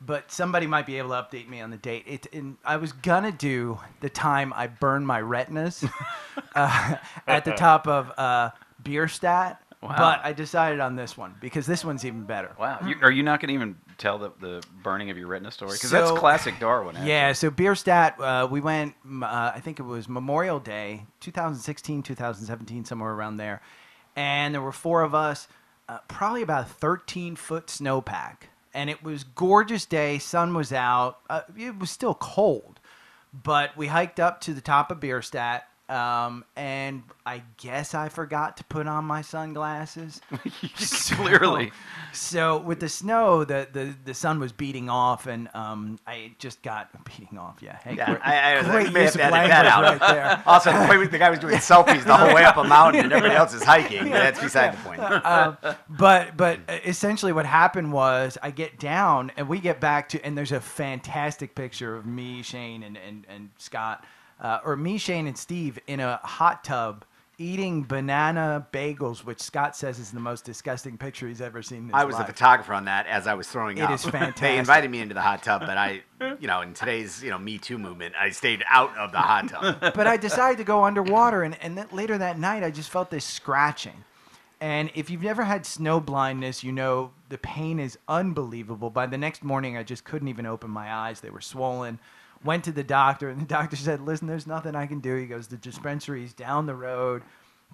but 0.00 0.32
somebody 0.32 0.66
might 0.66 0.84
be 0.84 0.98
able 0.98 1.10
to 1.10 1.14
update 1.14 1.48
me 1.48 1.60
on 1.60 1.70
the 1.70 1.76
date. 1.76 2.04
It. 2.08 2.26
And 2.32 2.56
I 2.64 2.76
was 2.76 2.90
gonna 2.92 3.30
do 3.30 3.78
the 4.00 4.10
time 4.10 4.52
I 4.56 4.66
burned 4.66 5.06
my 5.06 5.20
retinas 5.20 5.84
uh, 6.56 6.96
at 7.28 7.44
the 7.44 7.52
top 7.52 7.86
of 7.86 8.10
uh, 8.18 8.50
Bierstadt, 8.82 9.62
Wow. 9.80 9.94
but 9.96 10.20
I 10.24 10.32
decided 10.32 10.80
on 10.80 10.96
this 10.96 11.16
one 11.16 11.36
because 11.40 11.64
this 11.66 11.84
one's 11.84 12.04
even 12.04 12.24
better. 12.24 12.50
Wow, 12.58 12.80
you, 12.84 12.96
are 13.00 13.12
you 13.12 13.22
not 13.22 13.40
going 13.40 13.48
to 13.48 13.54
even 13.54 13.76
tell 13.96 14.18
the, 14.18 14.32
the 14.40 14.62
burning 14.82 15.10
of 15.10 15.16
your 15.18 15.28
retina 15.28 15.52
story? 15.52 15.72
Because 15.74 15.90
So- 15.90 16.00
that's 16.00 16.18
classic 16.18 16.58
Darwin. 16.58 16.96
Actually. 16.96 17.10
Yeah, 17.10 17.32
so 17.32 17.50
Bierstadt, 17.50 18.20
uh, 18.20 18.48
we 18.50 18.60
went, 18.60 18.94
uh, 19.22 19.52
I 19.54 19.60
think 19.60 19.78
it 19.78 19.84
was 19.84 20.08
Memorial 20.08 20.58
Day, 20.58 21.06
2016, 21.20 22.02
2017, 22.02 22.84
somewhere 22.86 23.12
around 23.12 23.36
there. 23.36 23.62
And 24.16 24.52
there 24.52 24.62
were 24.62 24.72
four 24.72 25.02
of 25.02 25.14
us, 25.14 25.46
uh, 25.88 25.98
probably 26.08 26.42
about 26.42 26.66
a 26.66 26.68
13 26.68 27.36
foot 27.36 27.68
snowpack. 27.68 28.38
And 28.74 28.90
it 28.90 29.02
was 29.04 29.22
gorgeous 29.22 29.86
day, 29.86 30.18
sun 30.18 30.54
was 30.54 30.72
out. 30.72 31.18
Uh, 31.30 31.42
it 31.56 31.78
was 31.78 31.90
still 31.90 32.14
cold. 32.14 32.80
But 33.32 33.76
we 33.76 33.86
hiked 33.86 34.18
up 34.18 34.40
to 34.42 34.54
the 34.54 34.60
top 34.60 34.90
of 34.90 34.98
Bierstadt. 35.00 35.68
Um, 35.88 36.44
and 36.54 37.02
I 37.24 37.42
guess 37.56 37.94
I 37.94 38.10
forgot 38.10 38.58
to 38.58 38.64
put 38.64 38.86
on 38.86 39.04
my 39.06 39.22
sunglasses. 39.22 40.20
So- 40.76 41.16
Clearly. 41.16 41.72
So 42.12 42.58
with 42.58 42.80
the 42.80 42.88
snow, 42.88 43.44
the, 43.44 43.68
the, 43.72 43.94
the 44.04 44.14
sun 44.14 44.38
was 44.40 44.52
beating 44.52 44.88
off, 44.90 45.26
and 45.26 45.48
um, 45.54 45.98
I 46.06 46.32
just 46.38 46.62
got 46.62 46.88
beating 47.18 47.38
off. 47.38 47.58
Yeah, 47.62 47.78
hey, 47.84 47.94
Yeah, 47.96 48.06
great, 48.06 48.20
I, 48.26 48.54
I 48.54 48.58
was 48.58 48.66
great 48.68 48.92
we 48.92 49.00
use 49.02 49.14
of 49.14 49.20
language 49.20 49.50
that 49.50 49.66
out. 49.66 49.82
right 50.00 50.12
there. 50.14 50.42
Also, 50.46 50.72
the, 50.72 50.86
way 50.98 51.06
the 51.06 51.18
guy 51.18 51.30
was 51.30 51.38
doing 51.38 51.56
selfies 51.56 52.04
the 52.04 52.16
whole 52.16 52.34
way 52.34 52.44
up 52.44 52.56
a 52.56 52.64
mountain 52.64 53.04
and 53.04 53.12
everybody 53.12 53.34
else 53.34 53.52
is 53.54 53.62
hiking. 53.62 54.04
but 54.04 54.10
That's 54.12 54.40
beside 54.40 54.74
the 54.74 54.78
point. 54.78 55.00
um, 55.00 55.56
but 55.88 56.36
but 56.36 56.60
essentially 56.84 57.32
what 57.32 57.46
happened 57.46 57.92
was 57.92 58.36
I 58.42 58.50
get 58.50 58.78
down 58.78 59.32
and 59.36 59.48
we 59.48 59.58
get 59.60 59.80
back 59.80 60.08
to 60.10 60.24
and 60.24 60.36
there's 60.36 60.52
a 60.52 60.60
fantastic 60.60 61.54
picture 61.54 61.96
of 61.96 62.06
me, 62.06 62.42
Shane, 62.42 62.82
and 62.82 62.96
and, 62.96 63.26
and 63.28 63.50
Scott, 63.58 64.04
uh, 64.40 64.60
or 64.64 64.76
me, 64.76 64.98
Shane, 64.98 65.26
and 65.26 65.36
Steve 65.36 65.78
in 65.86 66.00
a 66.00 66.16
hot 66.22 66.64
tub 66.64 67.04
eating 67.40 67.84
banana 67.84 68.66
bagels, 68.72 69.24
which 69.24 69.40
Scott 69.40 69.76
says 69.76 70.00
is 70.00 70.10
the 70.10 70.18
most 70.18 70.44
disgusting 70.44 70.98
picture 70.98 71.28
he's 71.28 71.40
ever 71.40 71.62
seen. 71.62 71.88
I 71.94 72.04
was 72.04 72.16
life. 72.16 72.26
the 72.26 72.32
photographer 72.32 72.74
on 72.74 72.86
that 72.86 73.06
as 73.06 73.28
I 73.28 73.34
was 73.34 73.48
throwing 73.48 73.78
It 73.78 73.82
up. 73.82 73.92
is 73.92 74.02
They 74.40 74.58
invited 74.58 74.90
me 74.90 75.00
into 75.00 75.14
the 75.14 75.20
hot 75.20 75.44
tub, 75.44 75.60
but 75.60 75.78
I, 75.78 76.02
you 76.40 76.48
know, 76.48 76.62
in 76.62 76.74
today's 76.74 77.22
you 77.22 77.30
know 77.30 77.38
Me 77.38 77.56
Too 77.58 77.78
movement, 77.78 78.16
I 78.20 78.30
stayed 78.30 78.64
out 78.68 78.96
of 78.98 79.12
the 79.12 79.18
hot 79.18 79.48
tub. 79.48 79.80
but 79.94 80.06
I 80.08 80.16
decided 80.16 80.58
to 80.58 80.64
go 80.64 80.84
underwater, 80.84 81.44
and, 81.44 81.56
and 81.62 81.78
then 81.78 81.86
later 81.92 82.18
that 82.18 82.38
night, 82.38 82.64
I 82.64 82.70
just 82.72 82.90
felt 82.90 83.10
this 83.10 83.24
scratching. 83.24 84.04
And 84.60 84.90
if 84.96 85.08
you've 85.08 85.22
never 85.22 85.44
had 85.44 85.64
snow 85.64 86.00
blindness, 86.00 86.64
you 86.64 86.72
know 86.72 87.12
the 87.28 87.38
pain 87.38 87.78
is 87.78 87.96
unbelievable. 88.08 88.90
By 88.90 89.06
the 89.06 89.16
next 89.16 89.44
morning, 89.44 89.76
I 89.76 89.84
just 89.84 90.02
couldn't 90.04 90.26
even 90.26 90.44
open 90.46 90.70
my 90.70 90.92
eyes; 90.92 91.20
they 91.20 91.30
were 91.30 91.40
swollen. 91.40 92.00
Went 92.44 92.64
to 92.64 92.72
the 92.72 92.84
doctor, 92.84 93.28
and 93.28 93.40
the 93.40 93.46
doctor 93.46 93.76
said, 93.88 94.00
"Listen, 94.00 94.26
there's 94.28 94.46
nothing 94.46 94.74
I 94.76 94.86
can 94.86 95.00
do." 95.00 95.16
He 95.16 95.26
goes, 95.26 95.48
"The 95.48 95.56
dispensary's 95.56 96.32
down 96.32 96.66
the 96.66 96.74
road. 96.74 97.22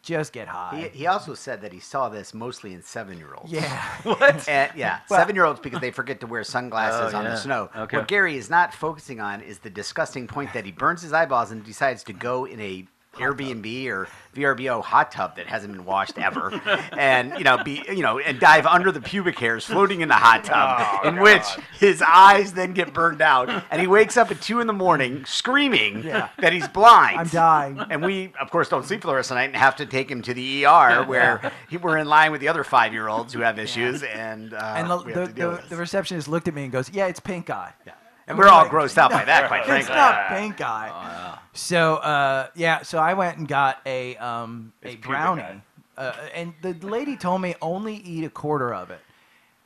just 0.02 0.32
get 0.32 0.48
high. 0.48 0.90
He, 0.92 0.98
he 1.00 1.06
also 1.06 1.32
said 1.34 1.62
that 1.62 1.72
he 1.72 1.80
saw 1.80 2.08
this 2.10 2.34
mostly 2.34 2.74
in 2.74 2.82
seven-year-olds. 2.82 3.50
yeah. 3.50 3.82
What? 4.02 4.46
And, 4.48 4.70
yeah, 4.76 5.00
Well- 5.08 5.18
seven-year-olds 5.20 5.60
because 5.60 5.80
they 5.80 5.90
forget 5.92 6.20
to 6.20 6.26
wear 6.26 6.44
sunglasses 6.44 7.14
Oh, 7.14 7.18
on 7.18 7.24
yeah. 7.24 7.30
the 7.30 7.36
snow. 7.36 7.70
Okay. 7.74 7.96
What 7.98 8.08
Gary 8.08 8.36
is 8.36 8.50
not 8.50 8.74
focusing 8.74 9.20
on 9.20 9.40
is 9.40 9.60
the 9.60 9.70
disgusting 9.70 10.26
point 10.26 10.52
that 10.52 10.64
he 10.66 10.72
burns 10.72 11.00
his 11.02 11.12
eyeballs 11.14 11.52
and 11.52 11.64
decides 11.64 12.02
to 12.04 12.12
go 12.12 12.44
in 12.44 12.60
a 12.60 12.86
Airbnb 13.16 13.86
or 13.88 14.08
VRBO 14.34 14.82
hot 14.82 15.12
tub 15.12 15.36
that 15.36 15.46
hasn't 15.46 15.72
been 15.72 15.84
washed 15.84 16.18
ever, 16.18 16.52
and 16.92 17.32
you 17.38 17.44
know, 17.44 17.62
be 17.62 17.82
you 17.88 18.02
know, 18.02 18.18
and 18.18 18.40
dive 18.40 18.66
under 18.66 18.90
the 18.90 19.00
pubic 19.00 19.38
hairs 19.38 19.64
floating 19.64 20.00
in 20.00 20.08
the 20.08 20.14
hot 20.14 20.42
tub, 20.44 21.00
Oh, 21.04 21.08
in 21.08 21.20
which 21.20 21.44
his 21.78 22.02
eyes 22.02 22.52
then 22.52 22.72
get 22.72 22.92
burned 22.92 23.22
out, 23.22 23.48
and 23.70 23.80
he 23.80 23.86
wakes 23.86 24.16
up 24.16 24.30
at 24.32 24.40
two 24.42 24.58
in 24.60 24.66
the 24.66 24.72
morning 24.72 25.24
screaming 25.24 26.02
Yeah. 26.02 26.30
that 26.38 26.52
he's 26.52 26.66
blind. 26.68 27.20
I'm 27.20 27.28
dying. 27.28 27.78
And 27.90 28.02
we, 28.04 28.32
of 28.40 28.50
course, 28.50 28.68
don't 28.68 28.84
sleep 28.84 29.02
for 29.02 29.06
the 29.06 29.14
rest 29.14 29.30
of 29.30 29.36
the 29.36 29.40
night 29.40 29.50
and 29.50 29.56
have 29.56 29.76
to 29.76 29.86
take 29.86 30.10
him 30.10 30.20
to 30.22 30.34
the 30.34 30.66
ER 30.66 31.04
where 31.04 31.52
he, 31.70 31.76
we're 31.76 31.98
in 31.98 32.08
line 32.08 32.32
with 32.32 32.40
the 32.40 32.48
other 32.48 32.64
five 32.64 32.92
year 32.92 33.06
olds 33.08 33.32
who 33.32 33.40
have 33.40 33.58
issues. 33.58 34.02
And, 34.02 34.52
uh, 34.52 34.74
And 34.76 34.90
the, 34.90 34.96
the, 34.98 35.26
the, 35.32 35.62
the 35.70 35.76
receptionist 35.76 36.26
looked 36.26 36.48
at 36.48 36.54
me 36.54 36.64
and 36.64 36.72
goes, 36.72 36.90
"Yeah, 36.90 37.06
it's 37.06 37.20
pink 37.20 37.50
eye." 37.50 37.72
Yeah. 37.86 37.92
And 38.26 38.38
we're 38.38 38.48
all 38.48 38.62
like, 38.62 38.70
grossed 38.70 38.98
out 38.98 39.10
by 39.10 39.24
that, 39.24 39.48
quite 39.48 39.60
It's 39.60 39.68
frankly. 39.68 39.94
not 39.94 40.28
pink 40.28 40.60
eye. 40.60 41.38
So 41.52 41.96
uh, 41.96 42.48
yeah, 42.54 42.82
so 42.82 42.98
I 42.98 43.14
went 43.14 43.38
and 43.38 43.46
got 43.46 43.80
a 43.86 44.16
um, 44.16 44.72
a 44.82 44.96
brownie, 44.96 45.62
uh, 45.96 46.12
and 46.34 46.52
the 46.62 46.72
lady 46.74 47.16
told 47.16 47.42
me 47.42 47.54
only 47.62 47.96
eat 47.96 48.24
a 48.24 48.30
quarter 48.30 48.74
of 48.74 48.90
it. 48.90 49.00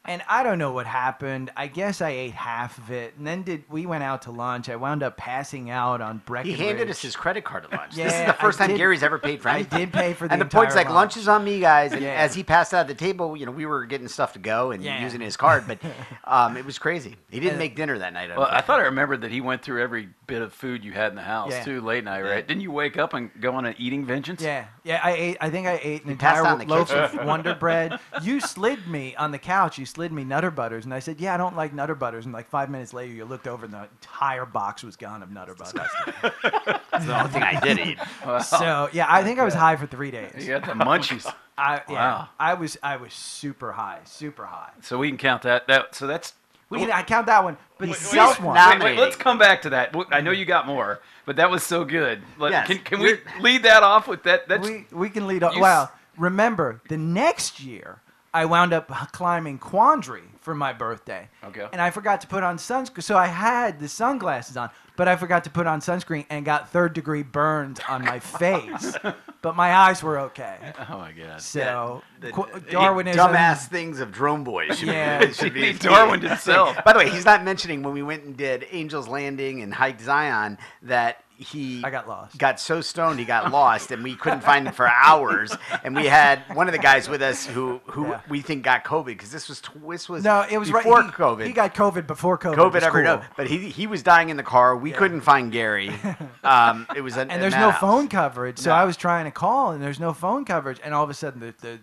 And 0.04 0.22
I 0.26 0.42
don't 0.42 0.56
know 0.58 0.72
what 0.72 0.86
happened. 0.86 1.50
I 1.54 1.66
guess 1.66 2.00
I 2.00 2.08
ate 2.10 2.32
half 2.32 2.78
of 2.78 2.90
it, 2.90 3.12
and 3.18 3.26
then 3.26 3.42
did 3.42 3.64
we 3.68 3.84
went 3.84 4.02
out 4.04 4.22
to 4.22 4.30
lunch. 4.30 4.70
I 4.70 4.76
wound 4.76 5.02
up 5.02 5.18
passing 5.18 5.68
out 5.68 6.00
on 6.00 6.22
breakfast. 6.24 6.56
He 6.56 6.64
handed 6.66 6.88
us 6.88 7.02
his 7.02 7.14
credit 7.14 7.44
card 7.44 7.64
at 7.64 7.72
lunch. 7.72 7.94
this 7.94 8.14
is 8.14 8.26
the 8.26 8.32
first 8.32 8.58
I 8.58 8.64
time 8.64 8.70
did- 8.70 8.78
Gary's 8.78 9.02
ever 9.02 9.18
paid 9.18 9.42
for 9.42 9.50
I 9.50 9.56
anything. 9.56 9.78
did 9.80 9.92
pay 9.92 10.14
for 10.14 10.26
the 10.26 10.32
And 10.32 10.40
the 10.40 10.46
point's 10.46 10.72
entire 10.74 10.86
like, 10.86 10.94
lunch 10.94 11.14
lunch. 11.14 11.16
is 11.18 11.28
on 11.28 11.44
me, 11.44 11.60
guys. 11.60 11.92
And 11.92 12.00
Yeah. 12.00 12.14
as 12.14 12.34
he 12.34 12.42
passed 12.42 12.72
out 12.72 12.80
at 12.80 12.88
the 12.88 12.94
table, 12.94 13.36
you 13.36 13.44
know, 13.44 13.52
we 13.52 13.66
were 13.66 13.84
getting 13.84 14.08
stuff 14.08 14.32
to 14.32 14.38
go 14.38 14.70
and 14.70 14.82
Yeah. 14.82 15.02
using 15.02 15.20
his 15.20 15.36
card, 15.36 15.64
but 15.66 15.78
um, 16.24 16.56
it 16.56 16.64
was 16.64 16.78
crazy. 16.78 17.16
He 17.28 17.38
didn't 17.38 17.50
And- 17.52 17.58
make 17.58 17.76
dinner 17.76 17.98
that 17.98 18.14
night. 18.14 18.30
Well, 18.34 18.48
I 18.50 18.62
thought 18.62 18.80
I 18.80 18.84
remembered 18.84 19.20
that 19.22 19.30
he 19.30 19.42
went 19.42 19.60
through 19.60 19.82
every 19.82 20.08
bit 20.26 20.40
of 20.40 20.54
food 20.54 20.84
you 20.84 20.92
had 20.92 21.10
in 21.10 21.16
the 21.16 21.22
house 21.22 21.52
Yeah. 21.52 21.64
too 21.64 21.80
late 21.82 22.04
night, 22.04 22.22
right? 22.22 22.46
Didn't 22.46 22.62
you 22.62 22.70
wake 22.72 22.96
up 22.96 23.12
and 23.12 23.30
go 23.40 23.54
on 23.54 23.66
an 23.66 23.74
eating 23.76 24.06
vengeance? 24.06 24.40
Yeah, 24.40 24.64
yeah. 24.84 25.00
I 25.04 25.10
ate. 25.12 25.36
I 25.42 25.50
think 25.50 25.66
I 25.66 25.78
ate 25.82 26.04
an 26.04 26.10
He 26.10 26.14
passed 26.16 26.38
entire 26.38 26.46
out 26.54 26.62
in 26.62 26.66
the 26.68 26.74
loaf 26.74 26.88
kitchen. 26.88 27.18
of 27.20 27.26
Wonder 27.26 27.54
Bread. 27.54 27.98
You 28.22 28.40
slid 28.40 28.86
me 28.88 29.14
on 29.16 29.32
the 29.32 29.38
couch. 29.38 29.78
You 29.78 29.84
slid 29.98 30.12
me 30.12 30.22
Nutter 30.22 30.52
Butters, 30.52 30.84
and 30.84 30.94
I 30.94 31.00
said, 31.00 31.20
"Yeah, 31.20 31.34
I 31.34 31.36
don't 31.36 31.56
like 31.56 31.74
Nutter 31.74 31.96
Butters." 31.96 32.24
And 32.24 32.32
like 32.32 32.48
five 32.48 32.70
minutes 32.70 32.94
later, 32.94 33.12
you 33.12 33.24
looked 33.24 33.48
over, 33.48 33.64
and 33.64 33.74
the 33.74 33.82
entire 33.82 34.46
box 34.46 34.84
was 34.84 34.94
gone 34.94 35.24
of 35.24 35.30
Nutter 35.32 35.56
Butters. 35.56 35.90
That's 36.22 37.04
the 37.04 37.18
only 37.18 37.30
thing 37.32 37.42
I 37.42 37.58
did 37.58 37.78
eat. 37.80 37.98
So 38.44 38.88
yeah, 38.92 39.06
I 39.08 39.24
think 39.24 39.40
I 39.40 39.44
was 39.44 39.54
high 39.54 39.74
for 39.74 39.88
three 39.88 40.12
days. 40.12 40.32
You 40.46 40.58
got 40.58 40.66
the 40.66 40.84
munchies. 40.84 41.26
I, 41.58 41.80
yeah, 41.88 41.94
Wow. 41.94 42.28
I 42.38 42.54
was. 42.54 42.78
I 42.80 42.96
was 42.96 43.12
super 43.12 43.72
high, 43.72 43.98
super 44.04 44.44
high. 44.46 44.70
so 44.82 44.98
we 44.98 45.08
can 45.08 45.18
count 45.18 45.42
that. 45.42 45.66
That 45.66 45.96
so 45.96 46.06
that's. 46.06 46.34
We 46.70 46.78
can, 46.78 46.92
I 46.92 47.02
count 47.02 47.26
that 47.26 47.42
one, 47.42 47.56
but 47.78 47.88
Wait, 47.88 47.96
the 47.96 48.04
wait, 48.04 48.12
self 48.12 48.40
one. 48.40 48.54
Wait, 48.54 48.82
wait, 48.84 48.98
let's 48.98 49.16
come 49.16 49.38
back 49.38 49.62
to 49.62 49.70
that. 49.70 49.92
W- 49.92 50.08
I 50.12 50.20
know 50.20 50.30
you 50.30 50.44
got 50.44 50.66
more, 50.66 51.00
but 51.26 51.36
that 51.36 51.50
was 51.50 51.64
so 51.64 51.84
good. 51.84 52.22
Let, 52.38 52.52
Yes, 52.52 52.66
can 52.68 52.78
can 52.78 53.00
we 53.00 53.16
lead 53.40 53.64
that 53.64 53.82
off 53.82 54.06
with 54.06 54.22
that? 54.24 54.46
That's 54.46 54.68
we 54.68 54.86
we 54.92 55.10
can 55.10 55.26
lead 55.26 55.42
up. 55.42 55.54
You 55.56 55.62
Well, 55.62 55.90
remember 56.16 56.80
the 56.88 56.98
next 56.98 57.58
year 57.60 58.00
I 58.38 58.44
wound 58.44 58.72
up 58.72 58.88
climbing 59.12 59.58
Quandary 59.58 60.22
for 60.40 60.54
my 60.54 60.72
birthday. 60.72 61.28
Okay. 61.44 61.66
And 61.72 61.80
I 61.82 61.90
forgot 61.90 62.20
to 62.22 62.26
put 62.26 62.42
on 62.44 62.56
sunscreen, 62.56 63.02
so 63.02 63.16
I 63.16 63.26
had 63.26 63.80
the 63.80 63.88
sunglasses 63.88 64.56
on, 64.56 64.70
but 64.96 65.08
I 65.08 65.16
forgot 65.16 65.44
to 65.44 65.50
put 65.50 65.66
on 65.66 65.80
sunscreen 65.80 66.24
and 66.30 66.44
got 66.44 66.70
third 66.70 66.92
degree 66.92 67.22
burns 67.24 67.80
on 67.88 68.04
my 68.04 68.18
face. 68.42 68.96
but 69.42 69.56
my 69.56 69.74
eyes 69.74 70.02
were 70.02 70.18
okay. 70.20 70.56
oh 70.88 70.98
my 70.98 71.12
god. 71.12 71.40
So 71.42 72.02
The- 72.20 72.30
qu- 72.32 72.60
Darwinism. 72.70 73.18
Dumbass 73.32 73.66
things 73.68 73.98
of 74.00 74.12
drone 74.12 74.44
boys. 74.44 74.78
Should 74.78 74.88
Yeah. 74.88 75.26
be, 75.26 75.32
should 75.32 75.54
be 75.54 75.72
Darwin 75.88 76.20
himself. 76.20 76.76
By 76.84 76.92
the 76.92 77.00
way, 77.00 77.10
he's 77.10 77.24
not 77.26 77.42
mentioning 77.44 77.82
when 77.82 77.92
we 77.92 78.02
went 78.02 78.22
and 78.24 78.36
did 78.36 78.64
Angel's 78.72 79.08
Landing 79.08 79.62
and 79.62 79.74
hiked 79.74 80.00
Zion 80.00 80.58
that 80.82 81.24
he 81.38 81.82
I 81.84 81.90
got 81.90 82.08
lost. 82.08 82.36
got 82.36 82.58
so 82.60 82.80
stoned 82.80 83.18
he 83.20 83.24
got 83.24 83.52
lost 83.60 83.90
and 83.92 84.02
we 84.02 84.16
couldn't 84.16 84.40
find 84.42 84.66
him 84.66 84.74
for 84.74 84.88
hours 84.88 85.56
and 85.84 85.94
we 85.94 86.06
had 86.06 86.42
one 86.54 86.66
of 86.68 86.72
the 86.72 86.78
guys 86.80 87.08
with 87.08 87.22
us 87.22 87.46
who 87.46 87.80
who 87.86 88.08
Yeah. 88.08 88.20
we 88.28 88.40
think 88.42 88.64
got 88.64 88.84
covid 88.84 89.06
because 89.06 89.30
this 89.30 89.48
was 89.48 89.62
this 89.88 90.08
was 90.08 90.24
No, 90.24 90.44
it 90.50 90.58
was 90.58 90.72
right. 90.72 90.82
before 90.82 91.02
he, 91.04 91.08
covid 91.10 91.46
He 91.46 91.52
got 91.52 91.74
COVID 91.74 92.06
before 92.08 92.36
COVID. 92.36 92.56
covid 92.56 92.82
ever 92.82 92.90
cool. 92.90 93.02
know 93.04 93.22
but 93.36 93.46
he 93.46 93.68
he 93.70 93.86
was 93.86 94.02
dying 94.02 94.30
in 94.30 94.36
the 94.36 94.42
car 94.42 94.76
we 94.76 94.90
couldn't 94.90 95.20
find 95.20 95.52
gary 95.52 95.90
um 96.42 96.86
it 96.96 97.00
was 97.02 97.16
a, 97.16 97.20
and 97.20 97.40
there's 97.42 97.54
no 97.54 97.70
phone 97.72 98.08
coverage. 98.08 98.58
So 98.58 98.70
No. 98.70 98.76
I 98.76 98.84
was 98.84 98.96
trying 98.96 99.24
to 99.26 99.30
call, 99.30 99.70
and 99.70 99.82
there's 99.82 100.00
no 100.00 100.12
phone 100.12 100.44
coverage. 100.44 100.80
And 100.84 100.92
all 100.92 101.04
of 101.04 101.10
a 101.10 101.14
sudden, 101.14 101.40
the, 101.40 101.54
the 101.60 101.78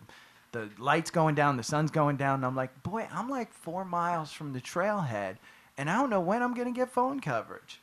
the 0.51 0.69
lights 0.77 1.11
going 1.11 1.35
down, 1.35 1.57
the 1.57 1.63
sun's 1.63 1.91
going 1.91 2.17
down, 2.17 2.35
and 2.35 2.45
I'm 2.45 2.55
like, 2.55 2.71
boy, 2.83 3.07
I'm 3.11 3.29
like 3.29 3.53
four 3.53 3.83
miles 3.85 4.31
from 4.31 4.53
the 4.53 4.61
trailhead, 4.61 5.35
and 5.77 5.89
I 5.89 5.95
don't 5.95 6.09
know 6.09 6.21
when 6.21 6.41
I'm 6.41 6.53
gonna 6.53 6.71
get 6.71 6.89
phone 6.91 7.19
coverage. 7.19 7.81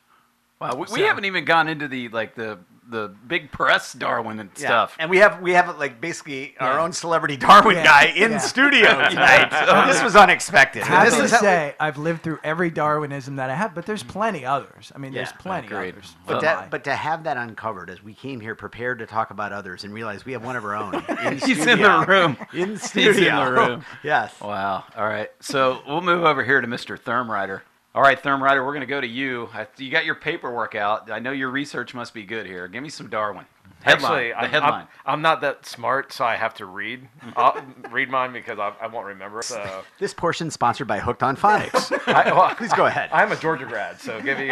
Wow, 0.63 0.75
we, 0.75 0.85
we 0.93 1.01
haven't 1.01 1.25
even 1.25 1.45
gone 1.45 1.67
into 1.67 1.87
the 1.87 2.09
like 2.09 2.35
the 2.35 2.59
the 2.89 3.15
big 3.27 3.49
press 3.49 3.93
Darwin 3.93 4.39
and 4.41 4.49
Yeah. 4.57 4.67
stuff. 4.67 4.95
And 4.99 5.09
we 5.09 5.17
have 5.19 5.41
we 5.41 5.53
have 5.53 5.77
like 5.79 6.01
basically 6.01 6.53
our 6.59 6.79
own 6.79 6.91
celebrity 6.91 7.37
Darwin 7.37 7.77
Yeah. 7.77 7.83
guy 7.85 8.03
in 8.13 8.31
Yeah. 8.33 8.37
studio 8.39 8.89
tonight. 9.09 9.51
So 9.65 9.85
this 9.91 10.03
was 10.03 10.17
unexpected. 10.17 10.83
Happy 10.83 11.09
this 11.09 11.17
to 11.17 11.23
is 11.23 11.31
how- 11.31 11.39
say 11.39 11.75
I've 11.79 11.97
lived 11.97 12.23
through 12.23 12.39
every 12.43 12.69
Darwinism 12.69 13.37
that 13.37 13.49
I 13.49 13.55
have, 13.55 13.73
but 13.73 13.85
there's 13.85 14.03
plenty 14.03 14.45
others. 14.45 14.91
I 14.93 14.99
mean, 14.99 15.13
there's 15.13 15.31
plenty 15.31 15.69
Great. 15.69 15.93
others. 15.95 16.13
But 16.27 16.33
Well, 16.33 16.41
that, 16.41 16.69
but 16.69 16.83
to 16.83 16.93
have 16.95 17.23
that 17.23 17.37
uncovered 17.37 17.89
as 17.89 18.03
we 18.03 18.13
came 18.13 18.41
here 18.41 18.53
prepared 18.53 18.99
to 18.99 19.05
talk 19.07 19.31
about 19.31 19.53
others 19.53 19.85
and 19.85 19.93
realize 19.93 20.25
we 20.25 20.33
have 20.33 20.43
one 20.43 20.57
of 20.57 20.65
our 20.65 20.75
own 20.75 20.93
in 21.23 21.37
He's 21.39 21.65
in 21.65 21.81
the 21.81 22.05
room. 22.07 22.37
In 22.53 22.77
studio. 22.77 23.13
He's 23.13 23.27
in 23.27 23.35
the 23.35 23.51
room. 23.51 23.85
yes. 24.03 24.39
Wow. 24.41 24.83
All 24.97 25.07
right. 25.07 25.31
So 25.39 25.81
we'll 25.87 26.01
move 26.01 26.25
over 26.25 26.43
here 26.43 26.59
to 26.59 26.67
Mr. 26.67 26.99
Thermrider. 26.99 27.61
All 27.95 28.01
right, 28.01 28.19
Thermrider, 28.19 28.65
we're 28.65 28.73
going 28.73 28.81
to 28.81 28.87
go 28.87 28.99
to 28.99 29.07
you. 29.07 29.49
You 29.77 29.91
got 29.91 30.03
your 30.03 30.15
paperwork 30.15 30.73
out. 30.73 31.11
I 31.11 31.19
know 31.19 31.31
your 31.31 31.51
research 31.51 31.93
must 31.93 32.11
be 32.11 32.23
good 32.23 32.47
here. 32.47 32.67
Give 32.67 32.81
me 32.81 32.89
some 32.89 33.07
Darwin. 33.07 33.45
Headline. 33.83 34.11
Actually, 34.11 34.29
the 34.29 34.37
I'm, 34.37 34.49
headline. 34.49 34.81
I'm, 34.81 34.87
I'm 35.05 35.21
not 35.21 35.41
that 35.41 35.67
smart, 35.67 36.11
so 36.11 36.25
I 36.25 36.35
have 36.35 36.55
to 36.55 36.65
read. 36.65 37.07
I'll 37.35 37.63
read 37.91 38.09
mine 38.09 38.33
because 38.33 38.57
I, 38.57 38.73
I 38.81 38.87
won't 38.87 39.05
remember. 39.05 39.43
So, 39.43 39.83
This 39.99 40.11
portion 40.11 40.49
sponsored 40.49 40.87
by 40.87 40.97
Hooked 40.97 41.21
on 41.21 41.37
Phonics. 41.37 41.91
I, 42.07 42.33
well, 42.33 42.55
Please 42.55 42.73
go 42.73 42.87
ahead. 42.87 43.11
I'm 43.13 43.31
a 43.31 43.35
Georgia 43.35 43.65
grad, 43.65 44.01
so 44.01 44.19
give 44.21 44.39
me 44.39 44.51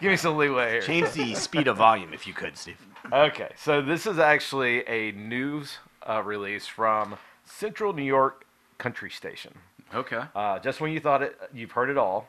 give 0.00 0.10
me 0.10 0.16
some 0.16 0.36
leeway 0.36 0.72
here. 0.72 0.82
Change 0.82 1.12
the 1.12 1.34
speed 1.36 1.68
of 1.68 1.78
volume 1.78 2.12
if 2.12 2.26
you 2.26 2.34
could, 2.34 2.58
Steve. 2.58 2.84
Okay, 3.10 3.52
so 3.56 3.80
this 3.80 4.06
is 4.06 4.18
actually 4.18 4.86
a 4.88 5.12
news 5.12 5.78
uh, 6.06 6.22
release 6.22 6.66
from 6.66 7.16
Central 7.46 7.94
New 7.94 8.02
York 8.02 8.44
Country 8.76 9.10
Station. 9.10 9.54
Okay. 9.94 10.22
Uh, 10.34 10.58
just 10.58 10.80
when 10.80 10.92
you 10.92 11.00
thought 11.00 11.22
it, 11.22 11.38
you've 11.52 11.72
heard 11.72 11.90
it 11.90 11.96
all, 11.98 12.28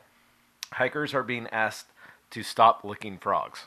hikers 0.72 1.14
are 1.14 1.22
being 1.22 1.46
asked 1.48 1.86
to 2.30 2.42
stop 2.42 2.84
licking 2.84 3.18
frogs. 3.18 3.66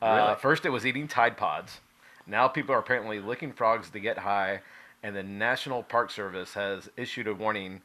Uh, 0.00 0.16
Really? 0.16 0.34
First, 0.36 0.66
it 0.66 0.70
was 0.70 0.84
eating 0.84 1.08
Tide 1.08 1.36
Pods. 1.36 1.80
Now, 2.26 2.48
people 2.48 2.74
are 2.74 2.78
apparently 2.78 3.20
licking 3.20 3.52
frogs 3.52 3.90
to 3.90 4.00
get 4.00 4.18
high, 4.18 4.60
and 5.02 5.14
the 5.14 5.22
National 5.22 5.82
Park 5.82 6.10
Service 6.10 6.54
has 6.54 6.88
issued 6.96 7.26
a 7.26 7.34
warning 7.34 7.82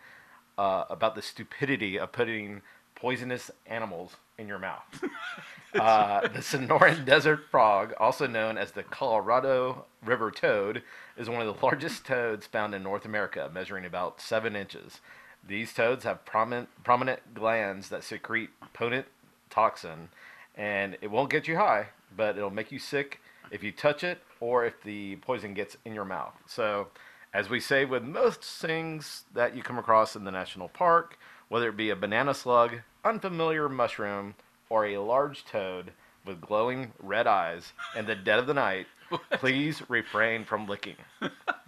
uh, 0.57 0.85
about 0.89 1.15
the 1.15 1.21
stupidity 1.21 1.99
of 1.99 2.11
putting 2.11 2.61
poisonous 2.95 3.51
animals 3.65 4.15
in 4.39 4.47
your 4.47 4.57
mouth. 4.57 5.03
uh, 5.75 6.21
the 6.21 6.39
Sonoran 6.39 7.05
Desert 7.05 7.41
frog, 7.51 7.93
also 7.99 8.25
known 8.25 8.57
as 8.57 8.71
the 8.71 8.83
Colorado 8.83 9.85
River 10.03 10.31
toad, 10.31 10.81
is 11.17 11.29
one 11.29 11.45
of 11.45 11.53
the 11.53 11.65
largest 11.65 12.05
toads 12.05 12.47
found 12.47 12.73
in 12.73 12.81
North 12.81 13.05
America, 13.05 13.51
measuring 13.53 13.85
about 13.85 14.21
seven 14.21 14.55
inches. 14.55 15.01
These 15.45 15.73
toads 15.73 16.05
have 16.05 16.25
prominent, 16.25 16.69
prominent 16.83 17.33
glands 17.33 17.89
that 17.89 18.03
secrete 18.03 18.49
potent 18.73 19.05
toxin, 19.49 20.09
and 20.55 20.97
it 21.01 21.11
won't 21.11 21.29
get 21.29 21.47
you 21.47 21.57
high, 21.57 21.87
but 22.15 22.37
it'll 22.37 22.49
make 22.49 22.71
you 22.71 22.79
sick 22.79 23.19
if 23.51 23.63
you 23.63 23.71
touch 23.71 24.03
it 24.03 24.19
or 24.39 24.65
if 24.65 24.81
the 24.83 25.17
poison 25.17 25.53
gets 25.53 25.77
in 25.85 25.93
your 25.93 26.05
mouth. 26.05 26.33
So, 26.47 26.87
as 27.33 27.49
we 27.49 27.59
say 27.59 27.85
with 27.85 28.03
most 28.03 28.43
things 28.43 29.23
that 29.33 29.55
you 29.55 29.61
come 29.61 29.77
across 29.77 30.15
in 30.15 30.23
the 30.23 30.31
national 30.31 30.69
park, 30.69 31.17
whether 31.47 31.69
it 31.69 31.77
be 31.77 31.89
a 31.89 31.95
banana 31.95 32.33
slug, 32.33 32.79
unfamiliar 33.03 33.69
mushroom, 33.69 34.35
or 34.69 34.85
a 34.85 34.97
large 34.97 35.45
toad 35.45 35.91
with 36.25 36.41
glowing 36.41 36.91
red 37.01 37.27
eyes 37.27 37.73
in 37.95 38.05
the 38.05 38.15
dead 38.15 38.39
of 38.39 38.47
the 38.47 38.53
night, 38.53 38.87
please 39.33 39.81
refrain 39.89 40.45
from 40.45 40.67
licking. 40.67 40.95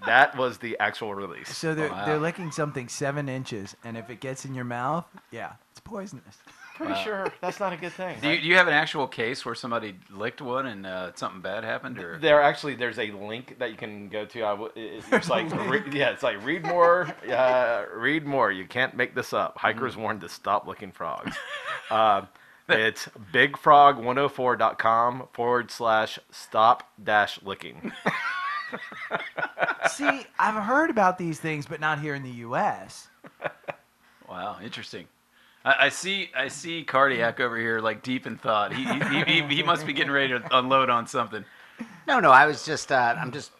That 0.05 0.35
was 0.37 0.57
the 0.59 0.77
actual 0.79 1.15
release. 1.15 1.55
So 1.57 1.73
they're 1.73 1.89
Wow. 1.89 2.05
they're 2.05 2.19
licking 2.19 2.51
something 2.51 2.87
seven 2.87 3.27
inches, 3.29 3.75
and 3.83 3.97
if 3.97 4.09
it 4.09 4.19
gets 4.19 4.45
in 4.45 4.53
your 4.53 4.65
mouth, 4.65 5.05
yeah, 5.31 5.53
it's 5.71 5.79
poisonous. 5.79 6.37
Pretty 6.85 7.03
sure 7.03 7.27
that's 7.41 7.59
not 7.59 7.73
a 7.73 7.77
good 7.77 7.91
thing. 7.93 8.17
Do 8.21 8.29
you, 8.29 8.41
do 8.41 8.47
you 8.47 8.55
have 8.55 8.67
an 8.67 8.73
actual 8.73 9.07
case 9.07 9.45
where 9.45 9.55
somebody 9.55 9.95
licked 10.09 10.41
one 10.41 10.65
and 10.67 10.85
uh, 10.85 11.11
something 11.15 11.41
bad 11.41 11.63
happened? 11.63 11.99
Or 11.99 12.17
There 12.17 12.41
actually, 12.41 12.75
there's 12.75 12.97
a 12.99 13.11
link 13.11 13.57
that 13.59 13.69
you 13.71 13.77
can 13.77 14.09
go 14.09 14.25
to. 14.25 14.43
I 14.45 14.49
w- 14.51 14.71
it's 14.75 15.29
like, 15.29 15.49
re- 15.69 15.83
yeah, 15.91 16.09
it's 16.09 16.23
like 16.23 16.43
read 16.45 16.63
more, 16.65 17.07
uh, 17.29 17.85
read 17.95 18.25
more. 18.25 18.51
You 18.51 18.65
can't 18.65 18.95
make 18.95 19.13
this 19.15 19.33
up. 19.33 19.57
Hikers 19.57 19.95
warned 19.97 20.21
to 20.21 20.29
stop 20.29 20.67
licking 20.67 20.91
frogs. 20.91 21.35
Uh, 21.89 22.25
It's 22.69 23.09
bigfrog104.com 23.33 25.27
forward 25.33 25.71
slash 25.71 26.19
stop 26.31 26.89
dash 27.03 27.41
licking. 27.43 27.91
See, 29.89 30.25
I've 30.39 30.63
heard 30.63 30.89
about 30.89 31.17
these 31.17 31.37
things, 31.39 31.65
but 31.65 31.81
not 31.81 31.99
here 31.99 32.15
in 32.15 32.23
the 32.23 32.31
U.S. 32.31 33.09
Wow, 34.29 34.57
interesting. 34.63 35.07
I, 35.63 35.75
I 35.85 35.89
see. 35.89 36.29
I 36.35 36.47
see 36.47 36.83
cardiac 36.83 37.39
over 37.39 37.57
here, 37.57 37.79
like 37.79 38.03
deep 38.03 38.25
in 38.27 38.37
thought. 38.37 38.73
He 38.73 38.83
he, 38.83 39.41
he, 39.41 39.55
he 39.55 39.63
must 39.63 39.85
be 39.85 39.93
getting 39.93 40.11
ready 40.11 40.29
to 40.29 40.57
unload 40.57 40.89
on 40.89 41.07
something. 41.07 41.45
No, 42.07 42.19
no, 42.19 42.31
I 42.31 42.45
was 42.45 42.65
just, 42.65 42.91
uh, 42.91 43.15
I'm 43.17 43.31
just 43.31 43.51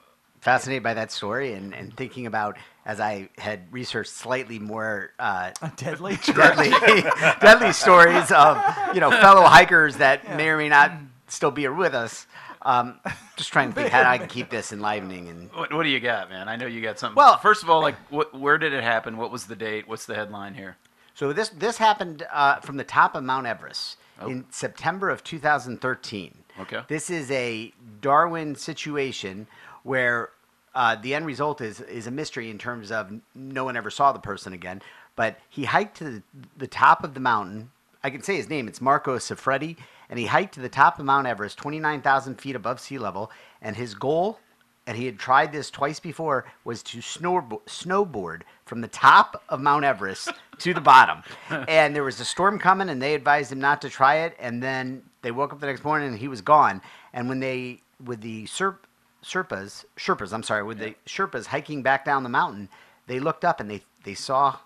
fascinated 0.42 0.84
by 0.84 0.94
that 0.96 1.12
story 1.12 1.54
and, 1.54 1.74
and 1.74 1.96
thinking 1.96 2.26
about 2.26 2.58
as 2.86 3.00
I 3.00 3.30
had 3.38 3.72
researched 3.72 4.12
slightly 4.12 4.58
more 4.60 5.12
uh, 5.20 5.52
Deadly. 5.78 6.18
deadly, 6.26 6.70
deadly 7.42 7.72
stories 7.74 8.32
of 8.32 8.58
you 8.94 9.00
know 9.00 9.12
fellow 9.12 9.44
hikers 9.44 9.98
that 9.98 10.36
may 10.36 10.50
or 10.50 10.58
may 10.58 10.70
not 10.70 10.92
still 11.28 11.52
be 11.52 11.68
with 11.68 11.94
us. 11.94 12.26
Um, 12.64 13.00
just 13.38 13.52
trying 13.52 13.70
to 13.70 13.76
think 13.76 13.90
how 13.90 14.08
I 14.08 14.20
can 14.20 14.28
keep 14.28 14.52
this 14.52 14.72
enlivening 14.72 15.30
and 15.30 15.50
What, 15.52 15.74
what 15.74 15.82
do 15.82 15.90
you 15.90 16.00
got, 16.00 16.30
man? 16.30 16.48
I 16.48 16.56
know 16.58 16.68
you 16.68 16.80
got 16.82 17.00
something. 17.00 17.16
Well- 17.16 17.38
first 17.38 17.64
of 17.64 17.72
all, 17.72 17.82
like, 17.82 17.96
what, 18.12 18.38
where 18.40 18.60
did 18.60 18.72
it 18.74 18.84
happen? 18.84 19.18
What 19.18 19.32
was 19.32 19.46
the 19.48 19.56
date? 19.56 19.88
What's 19.88 20.06
the 20.06 20.14
headline 20.14 20.54
here? 20.54 20.78
So 21.22 21.34
this 21.34 21.50
this 21.50 21.78
happened 21.78 22.26
uh, 22.34 22.62
from 22.62 22.78
the 22.78 22.84
top 22.84 23.14
of 23.14 23.24
Mount 23.24 23.46
Everest 23.46 23.98
in 24.26 24.44
September 24.50 25.12
of 25.12 25.24
2013. 25.24 26.36
Okay. 26.62 26.82
This 26.88 27.12
is 27.12 27.30
a 27.30 27.72
Darwin 28.02 28.56
situation 28.56 29.46
where 29.84 30.32
uh, 30.74 30.96
the 30.96 31.14
end 31.14 31.28
result 31.28 31.62
is 31.62 31.80
is 31.80 32.08
a 32.08 32.12
mystery 32.12 32.50
in 32.50 32.58
terms 32.58 32.92
of 32.92 33.14
no 33.36 33.64
one 33.66 33.78
ever 33.78 33.92
saw 33.92 34.12
the 34.12 34.18
person 34.18 34.54
again. 34.54 34.82
But 35.16 35.38
he 35.48 35.66
hiked 35.66 35.98
to 35.98 36.06
the, 36.06 36.24
the 36.58 36.66
top 36.66 37.04
of 37.04 37.14
the 37.14 37.20
mountain. 37.20 37.70
I 38.04 38.10
can 38.10 38.24
say 38.24 38.36
his 38.36 38.50
name. 38.50 38.68
It's 38.68 38.82
Marco 38.82 39.20
Siffredi, 39.20 39.78
and 40.10 40.18
he 40.18 40.26
hiked 40.26 40.56
to 40.56 40.60
the 40.60 40.70
top 40.70 40.98
of 40.98 41.06
Mount 41.06 41.28
Everest, 41.28 41.56
29,000 41.60 42.42
feet 42.42 42.56
above 42.56 42.80
sea 42.80 42.98
level. 42.98 43.30
And 43.62 43.76
his 43.76 43.94
goal, 43.94 44.40
and 44.88 44.98
he 44.98 45.06
had 45.06 45.20
tried 45.20 45.52
this 45.52 45.70
twice 45.70 46.00
before, 46.00 46.46
was 46.64 46.82
to 46.84 46.98
snowbo- 47.00 47.62
snowboard 47.68 48.42
from 48.66 48.82
the 48.82 48.88
top 48.88 49.44
of 49.48 49.62
Mount 49.62 49.86
Everest 49.86 50.32
to 50.60 50.74
the 50.74 50.82
bottom. 50.82 51.24
And 51.68 51.96
there 51.96 52.04
was 52.04 52.20
a 52.20 52.26
storm 52.26 52.58
coming, 52.58 52.90
and 52.90 53.02
they 53.02 53.14
advised 53.14 53.52
him 53.52 53.60
not 53.60 53.82
to 53.82 53.90
try 53.90 54.18
it. 54.18 54.36
And 54.40 54.62
then 54.62 55.04
they 55.22 55.32
woke 55.32 55.54
up 55.54 55.60
the 55.60 55.68
next 55.68 55.84
morning, 55.84 56.08
and 56.10 56.18
he 56.18 56.28
was 56.28 56.42
gone. 56.42 56.82
And 57.14 57.30
when 57.30 57.40
they, 57.40 57.82
with 58.04 58.22
the 58.22 58.46
Serp, 58.46 58.78
Sherpas, 59.24 59.86
Sherpas, 59.98 60.34
I'm 60.34 60.44
sorry, 60.44 60.64
with 60.64 60.80
the 60.80 60.96
Sherpas 61.06 61.46
hiking 61.46 61.84
back 61.84 62.04
down 62.04 62.24
the 62.24 62.30
mountain, 62.30 62.70
they 63.08 63.20
looked 63.20 63.46
up 63.46 63.60
and 63.60 63.70
they, 63.70 63.84
they 64.04 64.16
saw 64.16 64.58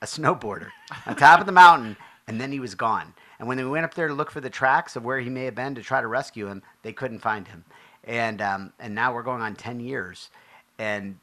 a 0.00 0.06
snowboarder 0.06 0.68
on 1.06 1.16
top 1.16 1.40
of 1.40 1.46
the 1.46 1.52
mountain, 1.52 1.96
and 2.28 2.40
then 2.40 2.52
he 2.52 2.60
was 2.60 2.74
gone. 2.74 3.12
And 3.38 3.48
when 3.48 3.56
they 3.56 3.64
went 3.64 3.84
up 3.84 3.94
there 3.94 4.08
to 4.08 4.14
look 4.14 4.30
for 4.30 4.40
the 4.40 4.50
tracks 4.50 4.94
of 4.94 5.04
where 5.04 5.18
he 5.18 5.30
may 5.30 5.44
have 5.44 5.56
been 5.56 5.74
to 5.74 5.82
try 5.82 6.00
to 6.00 6.06
rescue 6.06 6.46
him, 6.46 6.62
they 6.82 6.92
couldn't 6.92 7.18
find 7.18 7.48
him. 7.48 7.64
And 8.06 8.40
um, 8.42 8.72
and 8.78 8.94
now 8.94 9.14
we're 9.14 9.22
going 9.22 9.40
on 9.42 9.54
ten 9.56 9.80
years, 9.80 10.28
and 10.78 11.18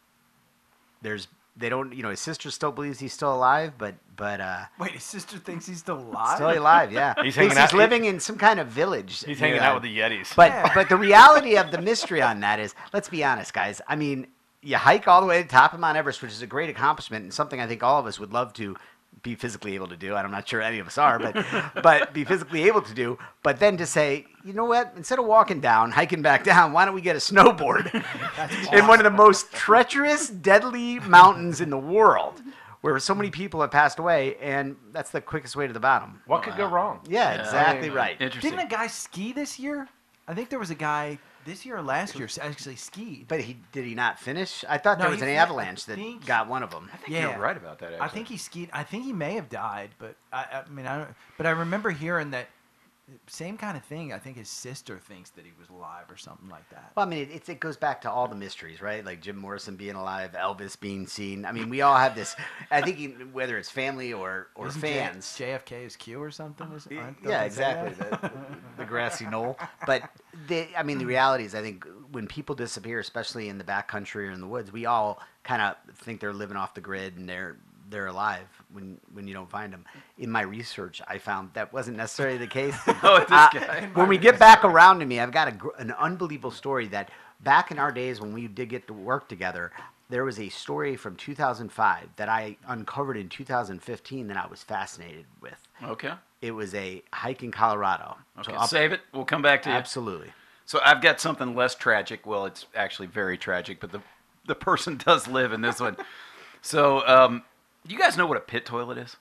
there's 1.02 1.28
they 1.58 1.70
don't 1.70 1.94
you 1.94 2.02
know 2.04 2.10
his 2.10 2.20
sister 2.20 2.50
still 2.50 2.72
believes 2.72 3.00
he's 3.00 3.14
still 3.14 3.34
alive, 3.36 3.74
but 3.78 3.96
but 4.16 4.42
uh, 4.42 4.62
Wait, 4.80 4.92
his 4.92 5.04
sister 5.04 5.38
thinks 5.38 5.68
he's 5.68 5.80
still 5.80 5.98
alive. 6.00 6.36
still 6.38 6.52
alive, 6.58 6.92
yeah. 6.92 7.14
He's 7.24 7.36
Thinks 7.36 7.54
hanging 7.54 7.58
out- 7.58 7.70
He's 7.72 7.78
living 7.78 8.06
in 8.06 8.20
some 8.20 8.38
kind 8.38 8.60
of 8.60 8.68
village. 8.68 9.24
He's 9.24 9.40
hanging 9.40 9.58
that. 9.58 9.64
out 9.66 9.76
with 9.76 9.84
the 9.84 9.96
Yetis. 9.98 10.36
But 10.36 10.50
Yeah. 10.52 10.72
but 10.74 10.90
the 10.90 10.98
reality 10.98 11.56
of 11.58 11.72
the 11.72 11.82
mystery 11.82 12.22
on 12.22 12.40
that 12.42 12.60
is, 12.60 12.74
let's 12.94 13.10
be 13.10 13.24
honest, 13.24 13.54
guys. 13.54 13.82
I 13.88 13.96
mean, 13.96 14.28
you 14.62 14.78
hike 14.78 15.08
all 15.08 15.22
the 15.22 15.28
way 15.28 15.38
to 15.42 15.44
the 15.44 15.50
top 15.52 15.74
of 15.74 15.80
Mount 15.80 15.98
Everest, 15.98 16.22
which 16.22 16.32
is 16.32 16.42
a 16.44 16.48
great 16.48 16.70
accomplishment 16.70 17.24
and 17.24 17.34
something 17.34 17.60
I 17.60 17.66
think 17.68 17.82
all 17.84 18.00
of 18.00 18.06
us 18.06 18.20
would 18.20 18.32
love 18.32 18.54
to 18.54 18.76
be 19.24 19.36
physically 19.36 19.76
able 19.76 19.88
to 19.88 19.98
do. 19.98 20.16
and 20.16 20.26
I'm 20.26 20.32
not 20.32 20.48
sure 20.48 20.62
any 20.62 20.80
of 20.80 20.88
us 20.88 20.98
are, 20.98 21.20
but 21.20 21.46
but 21.84 22.14
be 22.14 22.24
physically 22.24 22.64
able 22.64 22.82
to 22.82 22.94
do. 22.94 23.18
But 23.44 23.60
then 23.60 23.78
to 23.78 23.86
say, 23.86 24.26
you 24.44 24.54
know 24.54 24.66
what? 24.66 24.94
Instead 24.96 25.20
of 25.20 25.26
walking 25.26 25.60
down, 25.60 25.92
hiking 25.92 26.22
back 26.22 26.44
down, 26.44 26.74
why 26.74 26.86
don't 26.86 26.96
we 26.96 27.02
get 27.02 27.16
a 27.16 27.20
snowboard 27.20 27.94
in 28.74 28.88
one 28.88 29.00
of 29.00 29.04
the 29.04 29.12
most 29.12 29.52
treacherous, 29.52 30.30
deadly 30.30 31.00
mountains 31.00 31.62
in 31.62 31.70
the 31.70 31.78
world? 31.78 32.42
Where 32.82 32.98
so 32.98 33.14
many 33.14 33.30
people 33.30 33.62
have 33.62 33.70
passed 33.70 34.00
away, 34.00 34.38
and 34.42 34.76
that's 34.92 35.12
the 35.12 35.22
quickest 35.22 35.56
way 35.56 35.68
to 35.68 35.74
the 35.74 35.80
bottom. 35.80 36.20
what 36.26 36.42
could 36.42 36.58
go 36.58 36.66
wrong? 36.66 37.02
Yeah, 37.08 37.40
exactly 37.40 37.92
right. 37.92 38.20
Interesting. 38.20 38.50
Didn't 38.50 38.66
a 38.66 38.70
guy 38.70 38.88
ski 38.88 39.34
this 39.34 39.60
year? 39.60 39.88
I 40.28 40.34
think 40.34 40.50
there 40.50 40.58
was 40.58 40.72
a 40.72 40.76
guy 40.76 41.20
this 41.46 41.66
year 41.66 41.78
or 41.78 41.82
last 41.82 42.18
year 42.18 42.28
actually 42.42 42.76
skied. 42.76 43.26
But 43.28 43.42
he 43.42 43.58
did 43.72 43.86
he 43.86 43.96
not 43.96 44.20
finish? 44.20 44.64
I 44.68 44.78
thought 44.78 44.98
No, 44.98 45.04
there 45.06 45.12
was 45.12 45.22
an 45.22 45.30
avalanche 45.30 45.84
I 45.88 45.92
that 45.92 45.96
think- 45.96 46.26
got 46.26 46.48
one 46.48 46.64
of 46.64 46.72
them. 46.72 46.90
I 46.94 46.98
think 46.98 47.10
Yeah. 47.12 47.32
you're 47.32 47.40
right 47.40 47.58
about 47.58 47.80
that. 47.80 47.94
Actually. 47.94 48.02
I 48.02 48.08
think 48.10 48.28
he 48.28 48.38
skied. 48.38 48.70
I 48.74 48.84
think 48.84 49.04
he 49.06 49.14
may 49.14 49.34
have 49.36 49.50
died, 49.50 49.92
but 50.00 50.16
I, 50.32 50.64
I 50.66 50.70
mean, 50.70 50.86
I 50.88 50.98
don't. 51.00 51.10
But 51.38 51.46
I 51.48 51.52
remember 51.52 51.90
hearing 51.92 52.32
that 52.32 52.48
same 53.28 53.58
kind 53.58 53.76
of 53.78 53.84
thing. 53.84 54.14
I 54.14 54.18
think 54.20 54.38
his 54.38 54.50
sister 54.50 54.98
thinks 54.98 55.30
that 55.32 55.46
he 55.46 55.52
was 55.60 55.70
alive 55.70 56.06
or 56.10 56.18
something 56.18 56.50
like 56.50 56.70
that. 56.70 56.92
Well, 56.96 57.06
I 57.06 57.10
mean, 57.10 57.20
it, 57.24 57.30
it's, 57.32 57.50
it 57.50 57.60
goes 57.60 57.78
back 57.78 58.02
to 58.02 58.12
all 58.12 58.28
the 58.28 58.36
mysteries, 58.36 58.82
right? 58.82 59.04
Like 59.06 59.22
Jim 59.22 59.38
Morrison 59.38 59.76
being 59.76 59.96
alive, 59.96 60.32
Elvis 60.34 60.80
being 60.80 61.08
seen. 61.08 61.46
I 61.46 61.52
mean, 61.52 61.70
we 61.70 61.82
all 61.82 61.96
have 61.98 62.16
this. 62.16 62.36
I 62.70 62.82
think 62.82 63.00
even- 63.00 63.34
whether 63.34 63.58
it's 63.58 63.70
family 63.70 64.14
or 64.14 64.48
or 64.56 64.68
Isn't 64.68 64.82
J- 64.82 64.94
fans. 64.94 65.26
JFK 65.38 65.86
is 65.86 65.96
Q 65.96 66.22
or 66.22 66.32
something? 66.32 66.72
Is, 66.74 66.88
aren't- 66.88 67.22
don't 67.24 67.32
yeah, 67.32 67.44
they 67.44 67.50
say 67.50 67.62
that? 67.62 67.88
exactly. 67.88 68.30
The, 68.30 68.32
the 68.78 68.86
grassy 68.86 69.26
knoll. 69.26 69.58
But 69.86 70.10
the, 70.48 70.68
I 70.78 70.84
mean, 70.84 70.98
the 70.98 71.06
reality 71.06 71.46
is, 71.46 71.56
I 71.56 71.62
think 71.62 71.86
when 72.12 72.28
people 72.28 72.56
disappear, 72.56 73.00
especially 73.00 73.50
in 73.50 73.58
the 73.58 73.64
backcountry 73.64 74.28
or 74.28 74.32
in 74.32 74.42
the 74.42 74.48
woods, 74.48 74.72
we 74.72 74.86
all 74.86 75.20
kind 75.44 75.62
of 75.62 75.76
think 75.98 76.20
they're 76.20 76.34
living 76.34 76.58
off 76.58 76.74
the 76.74 76.82
grid 76.82 77.18
and 77.18 77.28
they're 77.28 77.58
they're 77.92 78.08
alive 78.08 78.48
when 78.74 78.98
when 79.14 79.28
you 79.28 79.34
don't 79.36 79.50
find 79.50 79.72
them. 79.72 79.86
In 80.18 80.32
my 80.32 80.42
research, 80.42 81.02
I 81.08 81.18
found 81.20 81.52
that 81.54 81.72
wasn't 81.72 81.98
necessarily 81.98 82.38
the 82.38 82.48
case. 82.48 82.76
Oh, 83.04 83.20
this 83.20 83.32
Uh, 83.32 83.50
guy. 83.54 83.90
when 83.94 84.08
we 84.08 84.18
get 84.18 84.40
back 84.40 84.64
around 84.66 85.00
to 85.00 85.06
me, 85.06 85.20
I've 85.20 85.32
got 85.32 85.48
a, 85.50 85.58
an 85.78 85.92
unbelievable 85.92 86.52
story 86.52 86.88
that 86.88 87.12
back 87.44 87.70
in 87.72 87.78
our 87.80 87.92
days 87.92 88.20
when 88.22 88.34
we 88.34 88.48
did 88.48 88.70
get 88.70 88.88
to 88.88 88.94
work 88.94 89.28
together, 89.28 89.72
there 90.10 90.24
was 90.24 90.40
a 90.40 90.50
story 90.50 90.96
from 90.96 91.16
2005 91.16 92.10
that 92.16 92.30
I 92.30 92.58
uncovered 92.68 93.18
in 93.18 93.30
2015 93.30 94.28
that 94.28 94.38
I 94.38 94.48
was 94.48 94.64
fascinated 94.64 95.26
with. 95.42 95.56
Okay. 95.84 96.12
It 96.42 96.52
was 96.52 96.74
a 96.76 97.04
hike 97.14 97.44
in 97.44 97.52
Colorado. 97.52 98.18
Okay. 98.40 98.52
So 98.54 98.58
up- 98.58 98.70
Save 98.70 98.92
it. 98.94 99.02
We'll 99.14 99.26
come 99.26 99.42
back 99.42 99.62
to 99.64 99.70
you. 99.70 99.76
absolutely. 99.76 100.32
So 100.66 100.80
I've 100.86 101.02
got 101.02 101.20
something 101.20 101.56
less 101.56 101.76
tragic. 101.76 102.26
Well, 102.26 102.46
it's 102.46 102.66
actually 102.76 103.08
very 103.08 103.38
tragic, 103.38 103.80
but 103.80 103.92
the 103.92 104.02
the 104.48 104.56
person 104.56 104.98
does 105.06 105.28
live 105.28 105.52
in 105.54 105.62
this 105.62 105.80
one. 105.80 105.96
So, 106.64 107.06
um, 107.08 107.44
you 107.88 107.98
guys 107.98 108.18
know 108.18 108.26
what 108.26 108.38
a 108.38 108.42
pit 108.42 108.66
toilet 108.66 108.98
is? 108.98 109.18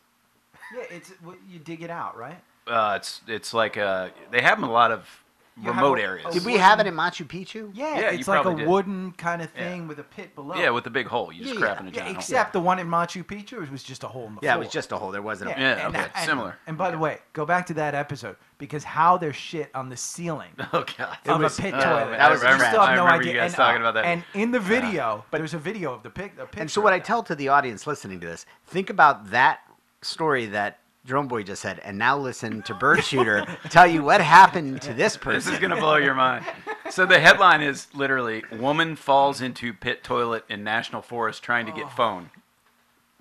Yeah, 0.74 0.84
it's 0.90 1.12
you 1.48 1.58
dig 1.58 1.82
it 1.82 1.90
out, 1.90 2.16
right? 2.16 2.40
Uh, 2.66 2.94
it's 2.96 3.20
it's 3.26 3.52
like 3.52 3.76
uh, 3.76 4.10
they 4.30 4.42
have 4.42 4.60
them 4.60 4.68
a 4.68 4.72
lot 4.72 4.92
of 4.92 5.19
remote 5.56 5.98
a- 5.98 6.02
areas. 6.02 6.32
Did 6.34 6.44
we 6.44 6.54
have 6.56 6.80
it 6.80 6.86
in 6.86 6.94
Machu 6.94 7.26
Picchu? 7.26 7.70
Yeah, 7.74 7.98
Yeah, 7.98 8.10
you 8.10 8.18
it's 8.20 8.28
like 8.28 8.44
a 8.46 8.54
did. 8.54 8.66
wooden 8.66 9.12
kind 9.12 9.42
of 9.42 9.50
Yeah. 9.56 9.68
thing 9.68 9.88
with 9.88 9.98
a 9.98 10.02
pit 10.04 10.34
below. 10.34 10.54
yeah, 10.54 10.70
with 10.70 10.86
a 10.86 10.90
big 10.90 11.06
hole. 11.06 11.32
You 11.32 11.42
just 11.42 11.54
Yeah, 11.54 11.60
crap 11.60 11.76
yeah. 11.76 11.80
in 11.80 11.86
a 11.86 11.90
yeah, 11.90 11.94
giant 11.96 12.08
hole. 12.08 12.16
except 12.20 12.52
the 12.52 12.60
one 12.60 12.78
in 12.78 12.88
Machu 12.88 13.24
Picchu 13.24 13.62
it 13.62 13.70
was 13.70 13.82
just 13.82 14.04
a 14.04 14.08
hole 14.08 14.26
in 14.26 14.34
the 14.36 14.40
Yeah, 14.42 14.56
it 14.56 14.58
was 14.58 14.68
just 14.70 14.92
a 14.92 14.96
hole. 14.96 15.10
There 15.10 15.22
wasn't 15.22 15.50
a. 15.50 15.60
Yeah, 15.60 15.86
and, 15.86 15.96
okay, 15.96 16.06
and- 16.14 16.24
similar. 16.26 16.56
And 16.66 16.78
by 16.78 16.90
the 16.90 16.98
way, 16.98 17.18
go 17.32 17.44
back 17.44 17.66
to 17.66 17.74
that 17.74 17.94
episode 17.94 18.36
because 18.58 18.84
how 18.84 19.16
there's 19.18 19.36
shit 19.36 19.70
on 19.74 19.88
the 19.88 19.96
ceiling 19.96 20.50
Oh 20.72 20.84
god. 20.98 21.18
of 21.26 21.40
was- 21.40 21.58
a 21.58 21.62
pit 21.62 21.74
oh, 21.74 21.80
toilet. 21.82 22.10
man, 22.10 22.18
that 22.18 22.30
was 22.30 22.42
You 22.42 22.48
a 22.48 22.58
still 22.58 22.80
have 22.80 22.80
I 22.90 22.94
no 22.96 23.06
idea. 23.06 23.32
you 23.32 23.38
guys 23.38 23.50
and, 23.52 23.56
talking 23.56 23.82
uh, 23.82 23.88
about 23.88 23.94
that. 23.94 24.04
And 24.06 24.24
in 24.34 24.50
the 24.50 24.60
video, 24.60 25.24
but 25.30 25.38
there's 25.38 25.54
a 25.54 25.58
video 25.58 25.92
of 25.92 26.02
the 26.02 26.10
pic. 26.10 26.34
A 26.38 26.48
And 26.58 26.70
so 26.70 26.80
what 26.80 26.92
I 26.92 26.98
tell 26.98 27.22
to 27.24 27.34
the 27.34 27.48
audience 27.48 27.86
listening 27.86 28.20
to 28.20 28.26
this, 28.26 28.46
think 28.66 28.88
about 28.90 29.30
that 29.30 29.60
story 30.02 30.46
that 30.46 30.78
Drone 31.06 31.28
Boy 31.28 31.42
just 31.42 31.62
said, 31.62 31.80
and 31.80 31.96
now 31.98 32.18
listen 32.18 32.62
to 32.62 32.74
Bird 32.74 33.02
Shooter 33.02 33.46
tell 33.70 33.86
you 33.86 34.02
what 34.02 34.20
happened 34.20 34.82
to 34.82 34.92
this 34.92 35.16
person. 35.16 35.30
This 35.50 35.54
is 35.54 35.58
gonna 35.58 35.80
blow 35.80 35.96
your 35.96 36.14
mind. 36.14 36.44
So 36.90 37.06
the 37.06 37.18
headline 37.18 37.62
is 37.62 37.86
literally: 37.94 38.44
"Woman 38.52 38.96
falls 38.96 39.40
into 39.40 39.72
pit 39.72 40.04
toilet 40.04 40.44
in 40.48 40.62
national 40.62 41.02
forest 41.02 41.42
trying 41.42 41.66
to 41.66 41.72
get 41.72 41.90
phone." 41.90 42.30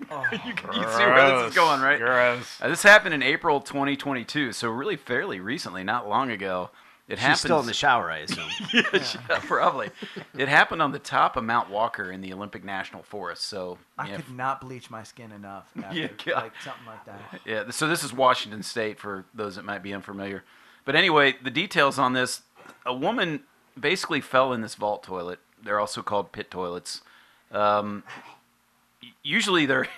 you, 0.00 0.54
can, 0.54 0.72
you 0.72 0.82
see 0.82 1.04
where 1.04 1.38
this 1.38 1.50
is 1.50 1.54
going, 1.54 1.80
right? 1.80 1.98
Gross. 1.98 2.58
Uh, 2.60 2.68
this 2.68 2.82
happened 2.82 3.14
in 3.14 3.22
April 3.22 3.60
2022, 3.60 4.52
so 4.52 4.70
really 4.70 4.96
fairly 4.96 5.40
recently, 5.40 5.84
not 5.84 6.08
long 6.08 6.30
ago. 6.30 6.70
It 7.10 7.16
She's 7.18 7.22
happened. 7.22 7.38
still 7.40 7.60
in 7.60 7.66
the 7.66 7.74
shower, 7.74 8.08
I 8.10 8.18
assume. 8.18 8.48
yeah, 8.72 8.82
yeah, 8.92 9.38
probably. 9.40 9.90
It 10.38 10.48
happened 10.48 10.80
on 10.80 10.92
the 10.92 11.00
top 11.00 11.36
of 11.36 11.42
Mount 11.42 11.68
Walker 11.68 12.12
in 12.12 12.20
the 12.20 12.32
Olympic 12.32 12.62
National 12.64 13.02
Forest. 13.02 13.42
So 13.42 13.78
I 13.98 14.08
yeah, 14.10 14.16
could 14.16 14.30
not 14.30 14.60
bleach 14.60 14.90
my 14.90 15.02
skin 15.02 15.32
enough. 15.32 15.68
After, 15.82 15.98
Yeah, 15.98 16.06
God. 16.24 16.34
like 16.44 16.52
something 16.62 16.86
like 16.86 17.04
that. 17.06 17.20
Yeah, 17.44 17.70
so 17.70 17.88
this 17.88 18.04
is 18.04 18.12
Washington 18.12 18.62
State 18.62 19.00
for 19.00 19.24
those 19.34 19.56
that 19.56 19.64
might 19.64 19.82
be 19.82 19.92
unfamiliar. 19.92 20.44
But 20.84 20.94
anyway, 20.94 21.34
the 21.42 21.50
details 21.50 21.98
on 21.98 22.12
this 22.12 22.42
a 22.86 22.94
woman 22.94 23.42
basically 23.78 24.20
fell 24.20 24.52
in 24.52 24.60
this 24.60 24.76
vault 24.76 25.02
toilet. 25.02 25.40
They're 25.62 25.80
also 25.80 26.02
called 26.02 26.30
pit 26.30 26.48
toilets. 26.50 27.02
Um, 27.50 28.04
usually 29.22 29.66
they're. 29.66 29.88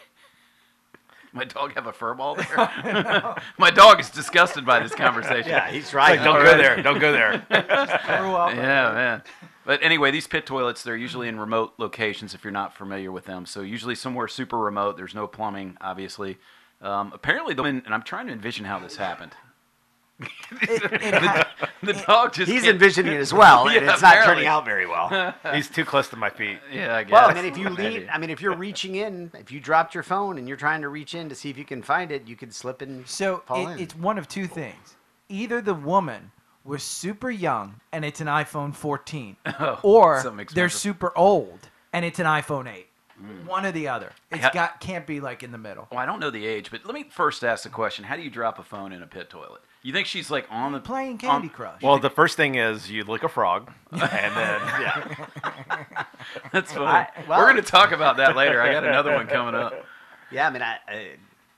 My 1.34 1.44
dog 1.44 1.74
have 1.74 1.86
a 1.86 1.92
fur 1.92 2.14
ball 2.14 2.34
there? 2.34 2.56
My 3.58 3.70
dog 3.70 4.00
is 4.00 4.10
disgusted 4.10 4.66
by 4.66 4.80
this 4.80 4.94
conversation. 4.94 5.50
yeah, 5.50 5.70
he's 5.70 5.94
right. 5.94 6.18
Like, 6.18 6.24
don't 6.24 6.44
go 6.44 6.56
there. 6.56 6.82
Don't 6.82 6.98
go 6.98 7.12
there. 7.12 7.38
Grew 7.48 8.34
up. 8.34 8.54
Yeah, 8.54 8.92
man. 8.92 9.22
But 9.64 9.82
anyway, 9.82 10.10
these 10.10 10.26
pit 10.26 10.44
toilets, 10.44 10.82
they're 10.82 10.96
usually 10.96 11.28
in 11.28 11.38
remote 11.38 11.74
locations 11.78 12.34
if 12.34 12.44
you're 12.44 12.52
not 12.52 12.76
familiar 12.76 13.12
with 13.12 13.26
them. 13.26 13.46
So 13.46 13.62
usually 13.62 13.94
somewhere 13.94 14.28
super 14.28 14.58
remote. 14.58 14.96
There's 14.96 15.14
no 15.14 15.26
plumbing, 15.26 15.78
obviously. 15.80 16.38
Um, 16.80 17.12
apparently, 17.14 17.54
the 17.54 17.62
woman, 17.62 17.82
and 17.84 17.94
I'm 17.94 18.02
trying 18.02 18.26
to 18.26 18.32
envision 18.32 18.64
how 18.64 18.80
this 18.80 18.96
happened. 18.96 19.32
It, 20.62 20.82
it 21.02 21.14
ha- 21.22 21.48
The 21.82 21.94
dog 21.94 22.32
just 22.32 22.50
He's 22.50 22.62
can't- 22.62 22.74
envisioning 22.74 23.14
it 23.14 23.18
as 23.20 23.32
well, 23.42 23.66
and 23.66 23.74
Yeah, 23.84 23.92
it's 23.92 24.02
not 24.02 24.12
apparently. 24.16 24.34
turning 24.34 24.46
out 24.46 24.64
very 24.64 24.86
well. 24.86 25.34
He's 25.54 25.68
too 25.68 25.84
close 25.84 26.08
to 26.10 26.16
my 26.16 26.30
feet. 26.30 26.58
Yeah, 26.72 26.94
I 26.96 27.02
guess. 27.04 27.12
Well, 27.12 27.28
I 27.30 27.34
mean, 27.34 27.44
if 27.44 27.56
you 27.58 27.68
lean, 27.70 28.08
I 28.12 28.18
mean, 28.18 28.30
if 28.30 28.40
you're 28.40 28.54
reaching 28.56 28.94
in, 28.96 29.30
if 29.38 29.50
you 29.50 29.58
dropped 29.60 29.94
your 29.94 30.04
phone 30.04 30.38
and 30.38 30.46
you're 30.46 30.56
trying 30.56 30.80
to 30.82 30.88
reach 30.88 31.14
in 31.14 31.28
to 31.28 31.34
see 31.34 31.50
if 31.50 31.58
you 31.58 31.64
can 31.64 31.82
find 31.82 32.12
it, 32.12 32.26
you 32.28 32.36
could 32.36 32.54
slip 32.54 32.82
and 32.82 33.06
So 33.08 33.42
fall 33.46 33.66
it, 33.68 33.72
in. 33.72 33.78
it's 33.80 33.96
one 33.96 34.16
of 34.18 34.28
two 34.28 34.46
things. 34.46 34.96
Either 35.28 35.60
the 35.60 35.74
woman 35.74 36.30
was 36.64 36.82
super 36.84 37.30
young 37.30 37.80
and 37.90 38.04
it's 38.04 38.20
an 38.20 38.28
iPhone 38.28 38.72
14, 38.74 39.36
Oh, 39.58 39.80
or 39.82 40.20
something 40.22 40.36
they're 40.54 40.66
expensive. 40.66 40.80
super 40.80 41.12
old 41.18 41.58
and 41.92 42.04
it's 42.04 42.20
an 42.20 42.26
iPhone 42.26 42.72
8. 42.72 42.86
Mm. 43.20 43.46
One 43.46 43.66
or 43.66 43.72
the 43.72 43.88
other. 43.88 44.12
It's 44.30 44.42
Ha- 44.44 44.50
got 44.54 44.80
can't 44.80 45.06
be 45.06 45.20
like 45.20 45.42
in 45.42 45.50
the 45.52 45.58
middle. 45.58 45.86
Well, 45.90 46.00
I 46.00 46.06
don't 46.06 46.18
know 46.20 46.30
the 46.30 46.46
age, 46.46 46.70
but 46.70 46.84
let 46.86 46.94
me 46.94 47.04
first 47.10 47.44
ask 47.44 47.62
the 47.64 47.68
question: 47.68 48.04
How 48.04 48.16
do 48.16 48.22
you 48.22 48.30
drop 48.30 48.58
a 48.58 48.62
phone 48.64 48.92
in 48.92 49.02
a 49.02 49.06
pit 49.06 49.28
toilet? 49.30 49.60
You 49.84 49.92
think 49.92 50.06
she's 50.06 50.30
like 50.30 50.46
on 50.50 50.72
the 50.72 50.80
Playing 50.80 51.18
Candy 51.18 51.48
on- 51.48 51.50
Crush. 51.50 51.82
Well, 51.82 51.98
the 51.98 52.10
first 52.10 52.36
thing 52.36 52.54
is 52.54 52.90
you 52.90 53.02
lick 53.04 53.24
a 53.24 53.28
frog, 53.28 53.72
and 53.90 54.00
then 54.00 54.60
yeah, 54.80 55.14
That's 56.52 56.72
funny. 56.72 56.86
I- 56.86 57.08
well- 57.28 57.38
We're 57.40 57.50
going 57.52 57.62
to 57.62 57.68
talk 57.70 57.92
about 57.92 58.16
that 58.18 58.36
later. 58.36 58.62
I 58.62 58.72
got 58.72 58.84
another 58.84 59.12
one 59.14 59.26
coming 59.26 59.54
up. 59.54 59.74
yeah, 60.30 60.46
I 60.46 60.50
mean, 60.50 60.62
I, 60.62 60.76
I, 60.88 61.08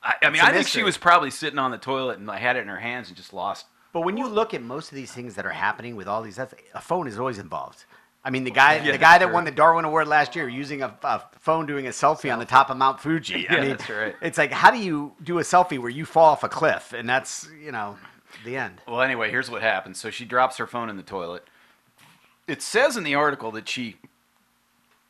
I, 0.02 0.14
I 0.22 0.26
mean, 0.30 0.34
It's 0.36 0.42
a 0.42 0.46
I 0.46 0.52
think 0.52 0.68
she 0.68 0.82
was 0.82 0.96
probably 0.96 1.30
sitting 1.30 1.58
on 1.58 1.70
the 1.70 1.78
toilet 1.78 2.18
and 2.18 2.26
like, 2.26 2.40
had 2.40 2.56
it 2.56 2.60
in 2.60 2.68
her 2.68 2.78
hands 2.80 3.08
and 3.08 3.16
just 3.16 3.32
lost. 3.32 3.66
but 3.92 4.00
when 4.02 4.16
you 4.16 4.26
look 4.26 4.54
at 4.54 4.62
most 4.62 4.90
of 4.90 4.96
these 4.96 5.12
things 5.12 5.34
that 5.34 5.44
are 5.46 5.50
happening 5.50 5.94
with 5.96 6.08
all 6.08 6.22
these, 6.22 6.36
that's, 6.36 6.54
a 6.74 6.80
phone 6.80 7.06
is 7.06 7.18
always 7.18 7.38
involved. 7.38 7.84
I 8.26 8.30
mean, 8.30 8.44
the 8.44 8.50
guy, 8.50 8.76
Yeah, 8.76 8.92
the 8.92 8.96
guy 8.98 9.18
that 9.18 9.26
true. 9.26 9.34
won 9.34 9.44
the 9.44 9.50
Darwin 9.50 9.84
Award 9.84 10.08
last 10.08 10.34
year 10.34 10.48
using 10.48 10.80
a, 10.82 10.96
a 11.02 11.22
phone 11.40 11.66
doing 11.66 11.86
a 11.86 11.90
selfie 11.90 12.32
on 12.32 12.38
the 12.38 12.46
top 12.46 12.70
of 12.70 12.78
Mount 12.78 12.98
Fuji. 13.00 13.46
I 13.50 13.52
Yeah, 13.56 13.60
mean, 13.60 13.70
that's 13.72 13.90
right. 13.90 14.16
It's 14.22 14.38
like, 14.38 14.50
how 14.50 14.70
do 14.70 14.78
you 14.78 15.12
do 15.22 15.40
a 15.40 15.42
selfie 15.42 15.78
where 15.78 15.90
you 15.90 16.06
fall 16.06 16.24
off 16.30 16.42
a 16.42 16.48
cliff 16.48 16.94
and 16.94 17.06
that's, 17.06 17.46
you 17.62 17.70
know, 17.70 17.98
the 18.44 18.56
end? 18.56 18.80
Well, 18.88 19.00
anyway, 19.00 19.30
here's 19.30 19.50
what 19.50 19.62
happens. 19.62 19.98
So 20.00 20.10
she 20.10 20.24
drops 20.24 20.56
her 20.58 20.66
phone 20.66 20.88
in 20.90 20.96
the 20.96 21.02
toilet. 21.02 21.44
It 22.46 22.60
says 22.62 22.96
in 22.96 23.04
the 23.04 23.14
article 23.14 23.50
that 23.52 23.68
she 23.68 23.96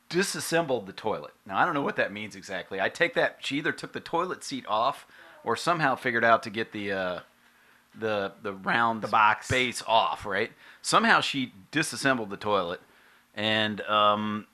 disassembled 0.08 0.86
the 0.86 0.92
toilet. 0.92 1.32
Now, 1.46 1.56
I 1.58 1.64
don't 1.64 1.74
know 1.74 1.82
what 1.82 1.96
that 1.96 2.12
means 2.12 2.36
exactly. 2.36 2.80
I 2.80 2.88
take 2.88 3.14
that 3.14 3.38
she 3.40 3.56
either 3.58 3.72
took 3.72 3.92
the 3.92 4.00
toilet 4.00 4.44
seat 4.44 4.64
off 4.68 5.06
or 5.42 5.56
somehow 5.56 5.94
figured 5.94 6.24
out 6.24 6.42
to 6.44 6.50
get 6.50 6.72
the 6.72 6.92
uh, 6.92 7.20
the 7.98 8.32
the 8.42 8.52
round 8.52 9.02
The 9.02 9.08
box. 9.08 9.48
base 9.48 9.82
off. 9.86 10.24
Right? 10.26 10.52
Somehow 10.82 11.20
she 11.20 11.52
disassembled 11.70 12.30
the 12.30 12.36
toilet, 12.36 12.80
and 13.34 13.80
um, 13.82 14.46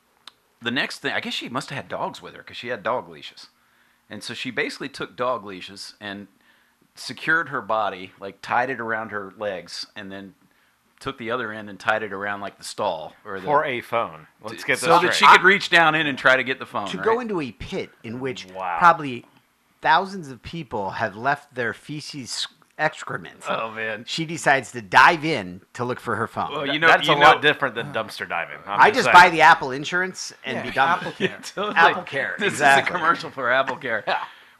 the 0.63 0.71
next 0.71 0.99
thing, 1.01 1.13
I 1.13 1.21
guess 1.21 1.35
she 1.35 1.49
must 1.49 1.71
have 1.71 1.77
had 1.77 1.89
dogs 1.89 2.23
with 2.23 2.35
her 2.35 2.43
because 2.43 2.57
she 2.57 2.69
had 2.69 2.83
dog 2.83 3.09
leashes, 3.09 3.49
and 4.09 4.23
so 4.23 4.33
she 4.35 4.51
basically 4.51 4.89
took 4.89 5.17
dog 5.17 5.45
leashes 5.45 5.95
and 6.01 6.29
secured 7.01 7.49
her 7.49 7.61
body, 7.63 8.13
like 8.21 8.41
tied 8.43 8.71
it 8.71 8.81
around 8.81 9.11
her 9.11 9.33
legs, 9.39 9.87
and 9.97 10.11
then 10.13 10.35
took 11.01 11.17
the 11.19 11.31
other 11.31 11.51
end 11.53 11.71
and 11.71 11.81
tied 11.81 12.03
it 12.03 12.13
around 12.13 12.41
like 12.43 12.59
the 12.59 12.65
stall 12.65 13.15
or 13.25 13.41
the 13.41 13.47
for 13.47 13.65
a 13.65 13.81
phone. 13.81 14.27
Let's 14.43 14.65
get 14.65 14.75
this 14.75 14.81
so 14.81 14.99
that 15.01 15.15
she 15.15 15.27
could 15.27 15.43
reach 15.43 15.71
down 15.71 15.95
in 15.95 16.07
and 16.07 16.19
try 16.19 16.37
to 16.37 16.45
get 16.45 16.59
the 16.59 16.67
phone. 16.67 16.89
to 16.89 16.99
right? 16.99 17.05
go 17.05 17.21
into 17.21 17.41
a 17.41 17.53
pit 17.53 17.91
in 18.05 18.21
which 18.21 18.47
Wow. 18.53 18.77
probably 18.79 19.25
thousands 19.81 20.31
of 20.31 20.43
people 20.43 20.91
have 20.91 21.17
left 21.17 21.55
their 21.55 21.73
feces 21.73 22.47
excrement. 22.79 23.43
Oh 23.49 23.71
man. 23.71 24.05
She 24.07 24.25
decides 24.27 24.73
to 24.73 24.83
dive 24.83 25.25
in 25.25 25.63
to 25.75 25.85
look 25.85 26.01
for 26.01 26.17
her 26.17 26.27
phone. 26.27 26.51
Well, 26.53 26.67
you 26.67 26.79
know, 26.79 26.87
that's 26.89 27.07
you 27.07 27.15
a 27.15 27.17
know, 27.17 27.23
lot 27.23 27.43
different 27.43 27.75
than 27.75 27.93
dumpster 27.95 28.29
diving. 28.29 28.59
I'm 28.67 28.81
I 28.81 28.91
just 28.91 29.05
saying. 29.05 29.15
buy 29.15 29.31
the 29.31 29.41
Apple 29.43 29.71
insurance 29.71 30.33
and 30.45 30.57
Yeah, 30.57 30.63
be 30.63 30.71
done. 30.71 30.89
Apple 30.91 31.07
with 31.13 31.21
it. 31.23 31.29
Care. 31.29 31.41
Totally. 31.55 31.77
Apple 31.77 32.03
Care, 32.03 32.35
This 32.39 32.53
exactly. 32.55 32.91
is 32.91 32.95
a 32.95 32.99
commercial 32.99 33.31
for 33.31 33.51
Apple 33.51 33.77
Care. 33.77 34.05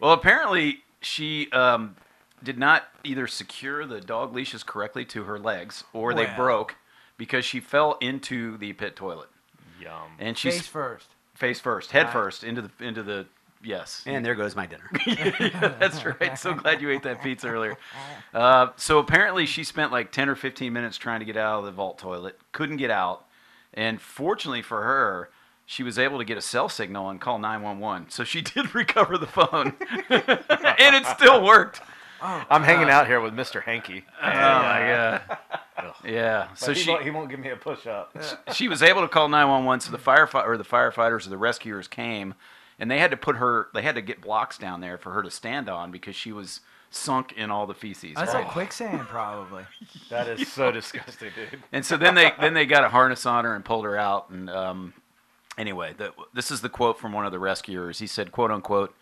Well, 0.01 0.13
apparently 0.13 0.83
she 1.03 1.51
um, 1.53 1.97
did 2.43 2.59
not 2.59 2.85
either 3.05 3.27
secure 3.27 3.87
the 3.87 4.01
dog 4.01 4.35
leashes 4.35 4.63
correctly 4.63 5.05
to 5.07 5.25
her 5.25 5.39
legs, 5.39 5.85
or 5.93 6.15
they 6.15 6.25
Well. 6.27 6.37
broke 6.37 6.77
because 7.17 7.45
she 7.45 7.61
fell 7.61 7.97
into 8.01 8.57
the 8.57 8.73
pit 8.73 8.97
toilet, 8.97 9.29
Yum. 9.81 10.13
and 10.19 10.37
she's 10.39 10.57
Face 10.59 10.67
first. 10.67 11.07
face 11.35 11.61
first, 11.61 11.91
head 11.93 12.05
Right. 12.07 12.13
first 12.13 12.45
into 12.45 12.63
the 12.63 12.71
into 12.85 13.03
the 13.03 13.27
yes. 13.63 14.03
And 14.07 14.25
there 14.25 14.35
goes 14.35 14.57
my 14.57 14.67
dinner. 14.67 14.91
That's 15.79 16.05
right. 16.05 16.39
So 16.39 16.55
glad 16.55 16.81
you 16.81 16.91
ate 16.91 17.03
that 17.03 17.23
pizza 17.23 17.49
earlier. 17.49 17.77
Uh, 18.33 18.69
so 18.77 19.01
apparently 19.01 19.45
she 19.45 19.65
spent 19.65 19.91
like 19.91 20.13
10 20.13 20.29
or 20.29 20.37
15 20.37 20.73
minutes 20.73 20.97
trying 20.97 21.19
to 21.19 21.27
get 21.27 21.37
out 21.37 21.59
of 21.59 21.65
the 21.65 21.73
vault 21.73 21.99
toilet, 21.99 22.39
couldn't 22.53 22.77
get 22.77 22.91
out, 22.91 23.27
and 23.75 24.01
fortunately 24.01 24.63
for 24.63 24.83
her, 24.85 25.31
she 25.67 25.83
was 25.83 25.99
able 25.99 26.17
to 26.19 26.25
get 26.25 26.39
a 26.39 26.41
cell 26.41 26.69
signal 26.69 27.11
and 27.11 27.21
call 27.21 27.41
911. 27.41 28.09
So 28.11 28.23
she 28.23 28.41
did 28.55 28.73
recover 28.73 29.19
the 29.19 29.27
phone, 29.27 29.75
and 30.09 30.95
it 30.97 31.05
still 31.07 31.43
worked. 31.45 31.81
I'm 32.23 32.63
hanging 32.63 32.89
out 32.91 33.07
here 33.07 33.21
with 33.21 33.35
Mr. 33.35 33.63
Hanky. 33.63 34.05
Oh 34.23 34.27
my 34.27 35.21
god. 35.21 35.39
Yeah. 36.05 36.49
So 36.55 36.67
So 36.67 36.73
he, 36.75 36.81
she 36.81 36.91
won't, 36.91 37.03
he 37.05 37.11
won't 37.11 37.31
give 37.31 37.41
me 37.41 37.51
a 37.51 37.57
push 37.57 37.87
up. 37.87 38.15
she 38.55 38.69
was 38.69 38.83
able 38.83 39.03
to 39.03 39.09
call 39.09 39.29
911 39.29 39.81
so 39.81 39.91
the 39.93 39.99
firefighter 39.99 40.47
or 40.47 40.57
the 40.57 40.65
firefighters 40.65 41.27
or 41.27 41.31
the 41.31 41.39
rescuers 41.39 41.89
came 41.89 42.35
and 42.79 42.91
they 42.91 42.99
had 42.99 43.11
to 43.11 43.17
put 43.17 43.37
her 43.37 43.69
they 43.75 43.83
had 43.83 43.95
to 43.95 44.03
get 44.03 44.21
blocks 44.21 44.59
down 44.59 44.81
there 44.81 44.99
for 44.99 45.13
her 45.13 45.23
to 45.23 45.31
stand 45.31 45.69
on 45.69 45.91
because 45.91 46.15
she 46.17 46.33
was 46.33 46.61
sunk 46.91 47.33
in 47.37 47.51
all 47.51 47.67
the 47.67 47.75
feces 47.75 48.15
That's 48.17 48.35
right? 48.35 48.43
like 48.45 48.53
quicksand, 48.53 49.01
probably. 49.07 49.65
That 50.11 50.27
is 50.27 50.51
so 50.53 50.73
disgusting, 50.73 51.31
dude. 51.37 51.63
and 51.73 51.87
so 51.87 51.97
then 51.97 52.15
they 52.17 52.33
then 52.41 52.53
they 52.55 52.67
got 52.67 52.83
a 52.85 52.89
harness 52.89 53.25
on 53.27 53.45
her 53.45 53.55
and 53.55 53.65
pulled 53.65 53.85
her 53.85 53.97
out 53.97 54.29
and 54.31 54.51
um, 54.51 54.93
anyway 55.57 55.95
the, 55.97 56.13
this 56.35 56.51
is 56.51 56.61
the 56.63 56.69
quote 56.69 56.99
from 56.99 57.13
one 57.13 57.25
of 57.25 57.33
the 57.33 57.39
rescuers 57.39 57.99
he 58.01 58.07
said 58.07 58.33
quote 58.33 58.51
unquote 58.51 58.95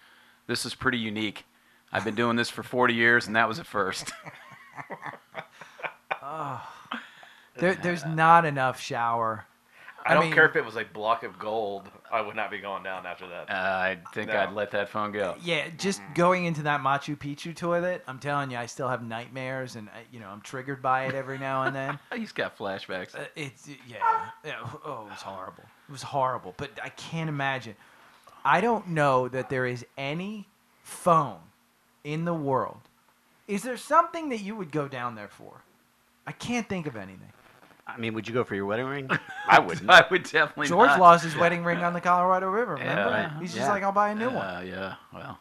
this 0.46 0.66
is 0.66 0.74
pretty 0.74 0.98
unique 0.98 1.44
i've 1.92 2.04
been 2.04 2.14
doing 2.14 2.36
this 2.36 2.50
for 2.50 2.62
40 2.62 2.94
years 2.94 3.26
and 3.26 3.36
that 3.36 3.48
was 3.48 3.58
a 3.58 3.64
first 3.64 4.12
There, 7.56 7.74
there's 7.74 8.04
not 8.04 8.44
enough 8.44 8.80
shower. 8.80 9.44
I, 10.06 10.14
don't 10.14 10.24
mean- 10.24 10.32
care 10.32 10.46
if 10.46 10.54
it 10.56 10.64
was 10.64 10.76
a 10.76 10.84
block 10.84 11.24
of 11.24 11.38
gold. 11.38 11.90
I 12.10 12.20
would 12.20 12.36
not 12.36 12.50
be 12.50 12.58
going 12.58 12.82
down 12.84 13.04
after 13.04 13.26
that. 13.28 13.50
uh, 13.50 13.54
i 13.54 13.98
think 14.14 14.28
No. 14.30 14.38
i'd 14.38 14.52
let 14.54 14.70
that 14.70 14.88
phone 14.88 15.12
go 15.12 15.34
Yeah, 15.42 15.68
just 15.76 16.00
going 16.14 16.46
into 16.46 16.62
that 16.62 16.80
Machu 16.80 17.16
Picchu 17.18 17.54
toilet, 17.54 18.02
I'm 18.06 18.18
telling 18.18 18.50
you, 18.50 18.56
I 18.56 18.66
still 18.66 18.88
have 18.88 19.02
nightmares, 19.02 19.76
and 19.76 19.88
I- 19.90 20.04
you 20.12 20.20
know, 20.20 20.28
I'm 20.28 20.40
triggered 20.40 20.80
by 20.80 21.06
it 21.06 21.14
every 21.14 21.36
now 21.38 21.64
and 21.64 21.74
then. 21.76 21.98
he's 22.14 22.32
got 22.32 22.56
flashbacks 22.56 23.14
Uh, 23.14 23.24
it's 23.36 23.68
yeah, 23.88 23.96
yeah. 24.44 24.54
Oh, 24.84 25.04
it 25.06 25.10
was 25.10 25.20
horrible. 25.22 25.64
It 25.88 25.92
was 25.92 26.02
horrible. 26.02 26.54
But 26.56 26.70
I 26.82 26.88
can't 26.90 27.28
imagine. 27.28 27.74
I 28.44 28.60
don't 28.60 28.88
know 28.88 29.28
that 29.28 29.50
there 29.50 29.66
is 29.66 29.84
any 29.98 30.46
phone 30.84 31.40
in 32.04 32.24
the 32.24 32.34
world. 32.34 32.80
Is 33.46 33.62
there 33.62 33.76
something 33.76 34.28
that 34.28 34.40
you 34.40 34.54
would 34.56 34.70
go 34.70 34.88
down 34.88 35.14
there 35.14 35.28
for? 35.28 35.62
I 36.26 36.32
can't 36.32 36.68
think 36.68 36.86
of 36.86 36.96
anything. 36.96 37.32
I 37.86 37.96
mean, 37.96 38.12
would 38.12 38.28
you 38.28 38.34
go 38.34 38.44
for 38.44 38.54
your 38.54 38.66
wedding 38.66 38.86
ring? 38.86 39.10
I 39.48 39.58
wouldn't. 39.60 39.88
i 39.88 40.04
would 40.10 40.24
definitely 40.24 40.68
George 40.68 40.88
not. 40.88 41.00
lost 41.00 41.24
his 41.24 41.34
wedding 41.34 41.64
ring 41.64 41.78
on 41.78 41.94
the 41.94 42.02
Colorado 42.02 42.50
River. 42.50 42.74
Remember? 42.74 43.10
Yeah. 43.10 43.40
He's 43.40 43.54
just 43.54 43.64
Yeah. 43.66 43.72
like, 43.72 43.82
I'll 43.82 43.92
buy 43.92 44.10
a 44.10 44.14
new 44.14 44.26
one. 44.28 44.36
Uh, 44.36 44.60
yeah, 44.60 44.94
well, 45.12 45.38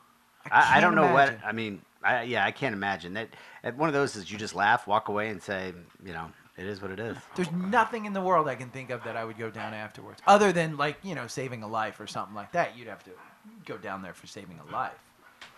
I, 0.50 0.60
I 0.60 0.64
can't 0.64 0.82
don't 0.82 0.96
know 0.96 1.10
imagine. 1.10 1.36
what. 1.36 1.46
I 1.46 1.52
mean, 1.52 1.82
I, 2.02 2.24
yeah, 2.24 2.46
I 2.46 2.52
can't 2.52 2.74
imagine 2.74 3.14
that. 3.16 3.30
At 3.64 3.76
one 3.76 3.90
of 3.90 3.94
those 3.94 4.16
is 4.16 4.32
you 4.32 4.38
just 4.38 4.56
laugh, 4.56 4.88
walk 4.88 5.10
away, 5.10 5.28
and 5.28 5.44
say, 5.44 5.74
you 6.06 6.14
know, 6.14 6.32
it 6.56 6.66
is 6.66 6.82
what 6.82 6.90
it 6.92 7.00
is. 7.02 7.18
There's 7.36 7.52
nothing 7.52 8.06
in 8.06 8.14
the 8.14 8.22
world 8.22 8.48
I 8.48 8.56
can 8.56 8.70
think 8.70 8.92
of 8.92 9.04
that 9.04 9.18
I 9.18 9.26
would 9.26 9.38
go 9.38 9.50
down 9.50 9.74
afterwards, 9.74 10.22
other 10.26 10.54
than 10.54 10.78
like 10.78 10.98
you 11.04 11.16
know 11.16 11.28
saving 11.28 11.64
a 11.64 11.68
life 11.68 12.00
or 12.00 12.08
something 12.08 12.34
like 12.34 12.54
that. 12.54 12.78
You'd 12.78 12.88
have 12.88 13.04
to 13.04 13.12
go 13.66 13.78
down 13.78 14.02
there 14.02 14.14
for 14.14 14.26
saving 14.26 14.60
a 14.66 14.72
life. 14.72 14.94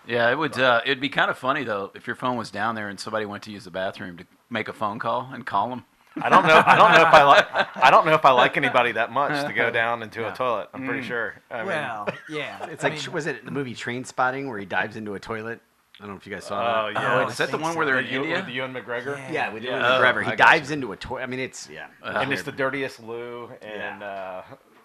Yeah, 0.09 0.31
it 0.31 0.37
would. 0.37 0.57
Uh, 0.59 0.81
it'd 0.85 0.99
be 0.99 1.09
kind 1.09 1.29
of 1.29 1.37
funny 1.37 1.63
though 1.63 1.91
if 1.93 2.07
your 2.07 2.15
phone 2.15 2.35
was 2.35 2.49
down 2.51 2.75
there 2.75 2.89
and 2.89 2.99
somebody 2.99 3.25
went 3.25 3.43
to 3.43 3.51
use 3.51 3.63
the 3.63 3.71
bathroom 3.71 4.17
to 4.17 4.25
make 4.49 4.67
a 4.67 4.73
phone 4.73 4.97
call 4.99 5.29
and 5.33 5.45
call 5.45 5.69
them. 5.69 5.85
I 6.21 6.27
don't 6.29 6.45
know. 6.47 6.61
I 6.65 6.75
don't 6.75 6.91
know 6.93 7.07
if 7.07 7.13
I 7.13 7.23
like. 7.23 7.77
I 7.77 7.91
don't 7.91 8.05
know 8.05 8.15
if 8.15 8.25
I 8.25 8.31
like 8.31 8.57
anybody 8.57 8.91
that 8.93 9.11
much 9.11 9.45
to 9.45 9.53
go 9.53 9.69
down 9.81 10.01
into 10.01 10.21
Yeah. 10.21 10.33
a 10.33 10.35
toilet. 10.35 10.69
I'm 10.73 10.85
pretty 10.85 11.03
sure. 11.07 11.35
I 11.51 11.57
mean, 11.59 11.67
well, 11.67 12.09
yeah, 12.29 12.65
It's 12.71 12.83
I 12.83 12.89
like, 12.89 12.97
mean, 13.05 13.13
was 13.13 13.27
it 13.27 13.45
the 13.45 13.51
movie 13.51 13.75
Trainspotting 13.75 14.49
where 14.49 14.57
he 14.57 14.65
dives 14.65 14.95
into 14.95 15.13
a 15.13 15.19
toilet? 15.19 15.61
I 15.99 16.03
don't 16.05 16.11
know 16.11 16.17
if 16.17 16.25
you 16.25 16.33
guys 16.33 16.45
saw 16.45 16.59
that. 16.59 16.77
Oh 16.89 16.93
that. 16.93 17.01
yeah. 17.03 17.23
Oh, 17.25 17.27
Is 17.27 17.37
that 17.37 17.51
the 17.51 17.57
one 17.57 17.73
so. 17.73 17.77
where 17.77 17.85
they're 17.85 17.99
in 17.99 18.05
With 18.05 18.13
Ewan- 18.13 18.27
India? 18.29 18.43
with 18.45 18.53
Ewan 18.55 18.73
McGregor. 18.73 19.17
Yeah. 19.17 19.31
Yeah, 19.31 19.53
with 19.53 19.63
Yeah. 19.63 19.69
Ewan 19.77 19.83
Oh, 19.85 20.01
McGregor. 20.01 20.23
He 20.23 20.29
got 20.35 20.37
dives 20.37 20.71
into 20.71 20.91
a 20.91 20.95
toilet. 20.97 21.21
I 21.23 21.25
mean, 21.27 21.39
it's 21.39 21.69
yeah. 21.69 21.87
and 22.03 22.33
it's 22.33 22.43
the 22.43 22.51
dirtiest 22.51 23.01
loo 23.03 23.51
in 23.61 24.01
uh, 24.01 24.41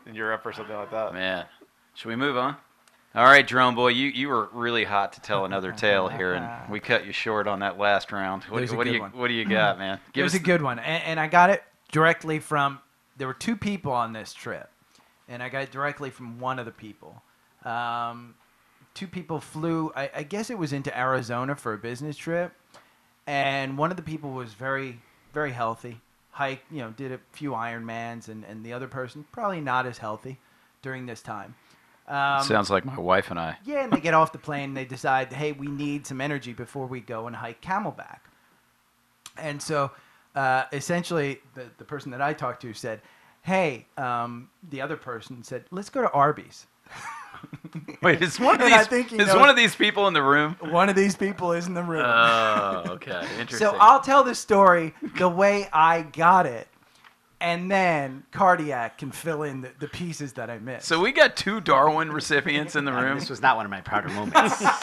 in 0.06 0.14
Europe 0.14 0.44
or 0.44 0.52
something 0.52 0.76
like 0.76 0.90
that. 0.90 1.14
Man, 1.14 1.46
should 1.94 2.08
we 2.08 2.16
move 2.16 2.36
on? 2.36 2.56
All 3.16 3.24
right, 3.24 3.46
drone 3.46 3.76
boy, 3.76 3.88
you, 3.88 4.08
you 4.08 4.28
were 4.28 4.48
really 4.52 4.82
hot 4.82 5.12
to 5.12 5.20
tell 5.20 5.44
another 5.44 5.70
tale 5.76 6.08
here, 6.08 6.34
and 6.34 6.68
we 6.68 6.80
cut 6.80 7.06
you 7.06 7.12
short 7.12 7.46
on 7.46 7.60
that 7.60 7.78
last 7.78 8.10
round. 8.10 8.42
What, 8.44 8.68
what 8.72 8.84
do 8.84 8.92
you 8.92 9.00
one. 9.00 9.12
what 9.12 9.28
do 9.28 9.34
you 9.34 9.44
got, 9.48 9.78
man? 9.78 10.00
it 10.14 10.22
was 10.22 10.34
us 10.34 10.40
a 10.40 10.42
good 10.42 10.60
one, 10.60 10.80
and, 10.80 11.02
and 11.04 11.20
I 11.20 11.28
got 11.28 11.50
it 11.50 11.62
directly 11.92 12.40
from. 12.40 12.80
There 13.16 13.28
were 13.28 13.34
two 13.34 13.54
people 13.54 13.92
on 13.92 14.12
this 14.12 14.34
trip, 14.34 14.68
and 15.28 15.44
I 15.44 15.48
got 15.48 15.62
it 15.62 15.70
directly 15.70 16.10
from 16.10 16.40
one 16.40 16.58
of 16.58 16.64
the 16.66 16.72
people. 16.72 17.22
Um, 17.64 18.34
two 18.94 19.06
people 19.06 19.38
flew. 19.38 19.92
I, 19.94 20.10
I 20.16 20.22
guess 20.24 20.50
it 20.50 20.58
was 20.58 20.72
into 20.72 20.96
Arizona 20.98 21.54
for 21.54 21.72
a 21.72 21.78
business 21.78 22.16
trip, 22.16 22.52
and 23.28 23.78
one 23.78 23.92
of 23.92 23.96
the 23.96 24.02
people 24.02 24.32
was 24.32 24.54
very, 24.54 25.00
very 25.32 25.52
healthy. 25.52 26.00
Hike, 26.32 26.64
you 26.68 26.80
know, 26.80 26.90
did 26.90 27.12
a 27.12 27.20
few 27.30 27.52
Ironmans, 27.52 28.26
and 28.26 28.44
and 28.44 28.64
the 28.64 28.72
other 28.72 28.88
person 28.88 29.24
probably 29.30 29.60
not 29.60 29.86
as 29.86 29.98
healthy 29.98 30.40
during 30.82 31.06
this 31.06 31.22
time. 31.22 31.54
Um, 32.06 32.42
Sounds 32.42 32.68
like 32.70 32.84
my 32.84 32.98
wife 32.98 33.30
and 33.30 33.38
I. 33.40 33.56
yeah, 33.64 33.82
and 33.84 33.92
they 33.92 34.00
get 34.00 34.12
off 34.14 34.30
the 34.32 34.38
plane. 34.38 34.64
And 34.70 34.76
they 34.76 34.84
decide, 34.84 35.32
hey, 35.32 35.52
we 35.52 35.66
need 35.68 36.06
some 36.06 36.20
energy 36.20 36.52
before 36.52 36.86
we 36.86 37.00
go 37.00 37.26
and 37.26 37.34
hike 37.34 37.60
Camelback. 37.62 38.18
And 39.38 39.60
so, 39.62 39.90
uh, 40.34 40.64
essentially, 40.72 41.40
the 41.54 41.64
the 41.78 41.84
person 41.84 42.10
that 42.12 42.20
I 42.20 42.32
talked 42.34 42.62
to 42.62 42.74
said, 42.74 43.00
"Hey," 43.42 43.86
um, 43.96 44.48
the 44.70 44.80
other 44.82 44.96
person 44.96 45.42
said, 45.42 45.64
"Let's 45.70 45.88
go 45.90 46.02
to 46.02 46.10
Arby's." 46.10 46.66
Wait, 48.02 48.22
is 48.22 48.38
one 48.38 48.56
of 48.56 48.60
And 48.60 48.72
I 48.74 48.78
these 48.78 48.86
think 48.86 49.08
he 49.08 49.16
is 49.16 49.26
knows- 49.28 49.36
one 49.36 49.48
of 49.48 49.56
these 49.56 49.74
people 49.74 50.06
in 50.06 50.14
the 50.14 50.22
room? 50.22 50.56
One 50.60 50.88
of 50.88 50.94
these 50.96 51.16
people 51.16 51.52
is 51.52 51.66
in 51.66 51.74
the 51.74 51.82
room. 51.82 52.04
Oh, 52.04 52.82
okay, 52.90 53.20
interesting. 53.40 53.58
So 53.70 53.76
I'll 53.80 54.00
tell 54.00 54.22
the 54.22 54.34
story 54.34 54.94
the 55.16 55.28
way 55.28 55.68
I 55.72 56.02
got 56.02 56.46
it, 56.46 56.68
and 57.44 57.70
then 57.70 58.24
Cardiac 58.32 58.98
can 58.98 59.12
fill 59.12 59.42
in 59.44 59.60
the, 59.60 59.70
the 59.78 59.86
pieces 59.88 60.32
that 60.32 60.48
I 60.50 60.58
missed. 60.58 60.86
So 60.88 60.98
we 61.00 61.12
got 61.12 61.36
two 61.36 61.60
Darwin 61.60 62.10
recipients 62.10 62.74
in 62.74 62.84
the 62.84 62.92
room. 62.92 63.18
This 63.18 63.28
was 63.30 63.42
not 63.42 63.56
one 63.56 63.66
of 63.66 63.70
my 63.70 63.80
prouder 63.82 64.08
moments. 64.08 64.64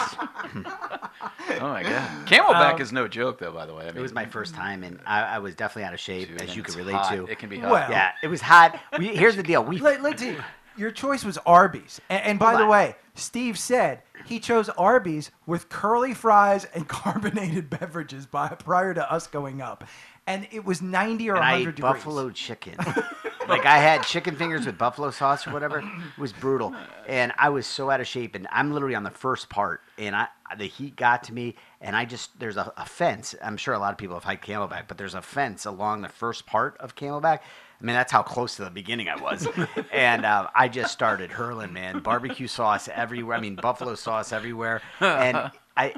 Oh 1.59 1.67
my 1.67 1.83
god, 1.83 2.27
Camelback 2.27 2.75
Um, 2.75 2.81
is 2.81 2.91
no 2.91 3.07
joke, 3.07 3.37
though. 3.39 3.51
By 3.51 3.65
the 3.65 3.73
way, 3.73 3.83
I 3.83 3.87
mean, 3.87 3.97
it 3.97 4.01
was 4.01 4.13
my 4.13 4.25
first 4.25 4.55
time, 4.55 4.83
and 4.83 4.99
I, 5.05 5.21
I 5.35 5.39
was 5.39 5.53
definitely 5.55 5.83
out 5.83 5.93
of 5.93 5.99
shape, 5.99 6.29
dude, 6.29 6.41
as 6.41 6.55
you 6.55 6.63
could 6.63 6.69
it's 6.69 6.77
relate 6.77 6.93
hot. 6.95 7.13
to. 7.13 7.25
It 7.27 7.37
can 7.39 7.49
be 7.49 7.59
hot. 7.59 7.69
Well- 7.71 7.89
Yeah, 7.91 8.11
it 8.23 8.27
was 8.27 8.41
hot. 8.41 8.79
We, 8.97 9.07
here's 9.15 9.35
the 9.35 9.43
deal. 9.43 9.63
We 9.63 9.77
Let, 9.79 10.01
let's 10.01 10.21
see. 10.23 10.35
Your 10.77 10.89
choice 10.91 11.23
was 11.25 11.37
Arby's. 11.45 11.99
And, 12.09 12.23
and 12.23 12.39
by 12.39 12.51
Hold 12.51 12.59
the 12.61 12.63
on. 12.63 12.69
way, 12.69 12.95
Steve 13.13 13.59
said 13.59 14.01
he 14.25 14.39
chose 14.39 14.69
Arby's 14.69 15.29
with 15.45 15.69
curly 15.69 16.13
fries 16.13 16.65
and 16.73 16.87
carbonated 16.87 17.69
beverages 17.69 18.25
by, 18.25 18.47
prior 18.49 18.93
to 18.93 19.11
us 19.11 19.27
going 19.27 19.61
up. 19.61 19.83
And 20.27 20.47
it 20.51 20.63
was 20.63 20.81
90 20.81 21.29
or 21.29 21.35
and 21.35 21.43
I 21.43 21.51
100 21.53 21.69
ate 21.69 21.75
degrees. 21.75 21.93
buffalo 21.93 22.29
chicken. 22.29 22.75
like 23.47 23.65
I 23.65 23.77
had 23.77 24.03
chicken 24.03 24.35
fingers 24.35 24.65
with 24.65 24.77
buffalo 24.77 25.11
sauce 25.11 25.45
or 25.45 25.51
whatever. 25.51 25.79
It 25.79 26.19
was 26.19 26.31
brutal, 26.31 26.73
and 27.07 27.33
I 27.37 27.49
was 27.49 27.67
so 27.67 27.89
out 27.89 27.99
of 27.99 28.07
shape. 28.07 28.35
And 28.35 28.47
I'm 28.51 28.71
literally 28.71 28.95
on 28.95 29.03
the 29.03 29.09
first 29.09 29.49
part, 29.49 29.81
and 29.97 30.15
I 30.15 30.27
the 30.57 30.65
heat 30.65 30.95
got 30.95 31.23
to 31.23 31.33
me, 31.33 31.55
and 31.79 31.95
I 31.95 32.05
just 32.05 32.39
there's 32.39 32.57
a, 32.57 32.71
a 32.77 32.85
fence. 32.85 33.35
I'm 33.41 33.57
sure 33.57 33.73
a 33.73 33.79
lot 33.79 33.91
of 33.91 33.97
people 33.97 34.15
have 34.15 34.23
hiked 34.23 34.45
Camelback, 34.45 34.83
but 34.87 34.97
there's 34.97 35.15
a 35.15 35.21
fence 35.21 35.65
along 35.65 36.01
the 36.01 36.09
first 36.09 36.45
part 36.45 36.77
of 36.79 36.95
Camelback. 36.95 37.39
I 37.39 37.83
mean, 37.83 37.95
that's 37.95 38.11
how 38.11 38.21
close 38.21 38.55
to 38.57 38.63
the 38.63 38.69
beginning 38.69 39.09
I 39.09 39.15
was, 39.15 39.47
and 39.91 40.25
uh, 40.25 40.49
I 40.55 40.67
just 40.67 40.93
started 40.93 41.31
hurling, 41.31 41.73
man. 41.73 41.99
Barbecue 41.99 42.47
sauce 42.47 42.87
everywhere. 42.93 43.37
I 43.37 43.41
mean, 43.41 43.55
buffalo 43.55 43.95
sauce 43.95 44.31
everywhere, 44.31 44.81
and 44.99 45.51
I 45.77 45.93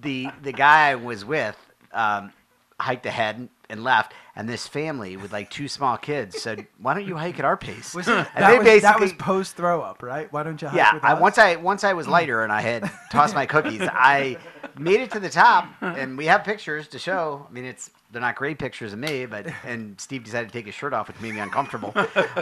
the 0.00 0.28
the 0.42 0.52
guy 0.52 0.90
I 0.90 0.94
was 0.96 1.24
with. 1.24 1.56
Um, 1.92 2.32
hiked 2.80 3.06
ahead 3.06 3.48
and 3.70 3.84
left, 3.84 4.12
and 4.36 4.48
this 4.48 4.66
family 4.66 5.16
with 5.16 5.32
like 5.32 5.50
two 5.50 5.68
small 5.68 5.96
kids 5.96 6.40
said, 6.40 6.66
"Why 6.78 6.94
don't 6.94 7.06
you 7.06 7.16
hike 7.16 7.38
at 7.38 7.44
our 7.44 7.56
pace?" 7.56 7.94
Was 7.94 8.08
And 8.08 8.26
that, 8.36 8.62
they 8.64 8.74
was, 8.74 8.82
that 8.82 9.00
was 9.00 9.12
post 9.14 9.56
throw 9.56 9.80
up, 9.80 10.02
right? 10.02 10.32
Why 10.32 10.42
don't 10.42 10.60
you 10.60 10.68
hike 10.68 10.76
yeah. 10.76 10.94
with 10.94 11.04
I, 11.04 11.14
once 11.14 11.38
I 11.38 11.56
once 11.56 11.84
I 11.84 11.92
was 11.92 12.06
lighter 12.08 12.42
and 12.42 12.52
I 12.52 12.60
had 12.60 12.90
tossed 13.10 13.34
my 13.34 13.46
cookies, 13.46 13.82
I 13.82 14.36
made 14.78 15.00
it 15.00 15.10
to 15.12 15.20
the 15.20 15.30
top, 15.30 15.68
and 15.80 16.18
we 16.18 16.26
have 16.26 16.44
pictures 16.44 16.88
to 16.88 16.98
show. 16.98 17.46
I 17.48 17.52
mean, 17.52 17.64
it's 17.64 17.90
they're 18.10 18.20
not 18.20 18.36
great 18.36 18.58
pictures 18.58 18.92
of 18.92 18.98
me, 18.98 19.26
but 19.26 19.46
and 19.64 20.00
Steve 20.00 20.24
decided 20.24 20.48
to 20.48 20.52
take 20.52 20.66
his 20.66 20.74
shirt 20.74 20.92
off, 20.92 21.08
which 21.08 21.20
made 21.20 21.34
me 21.34 21.40
uncomfortable. 21.40 21.92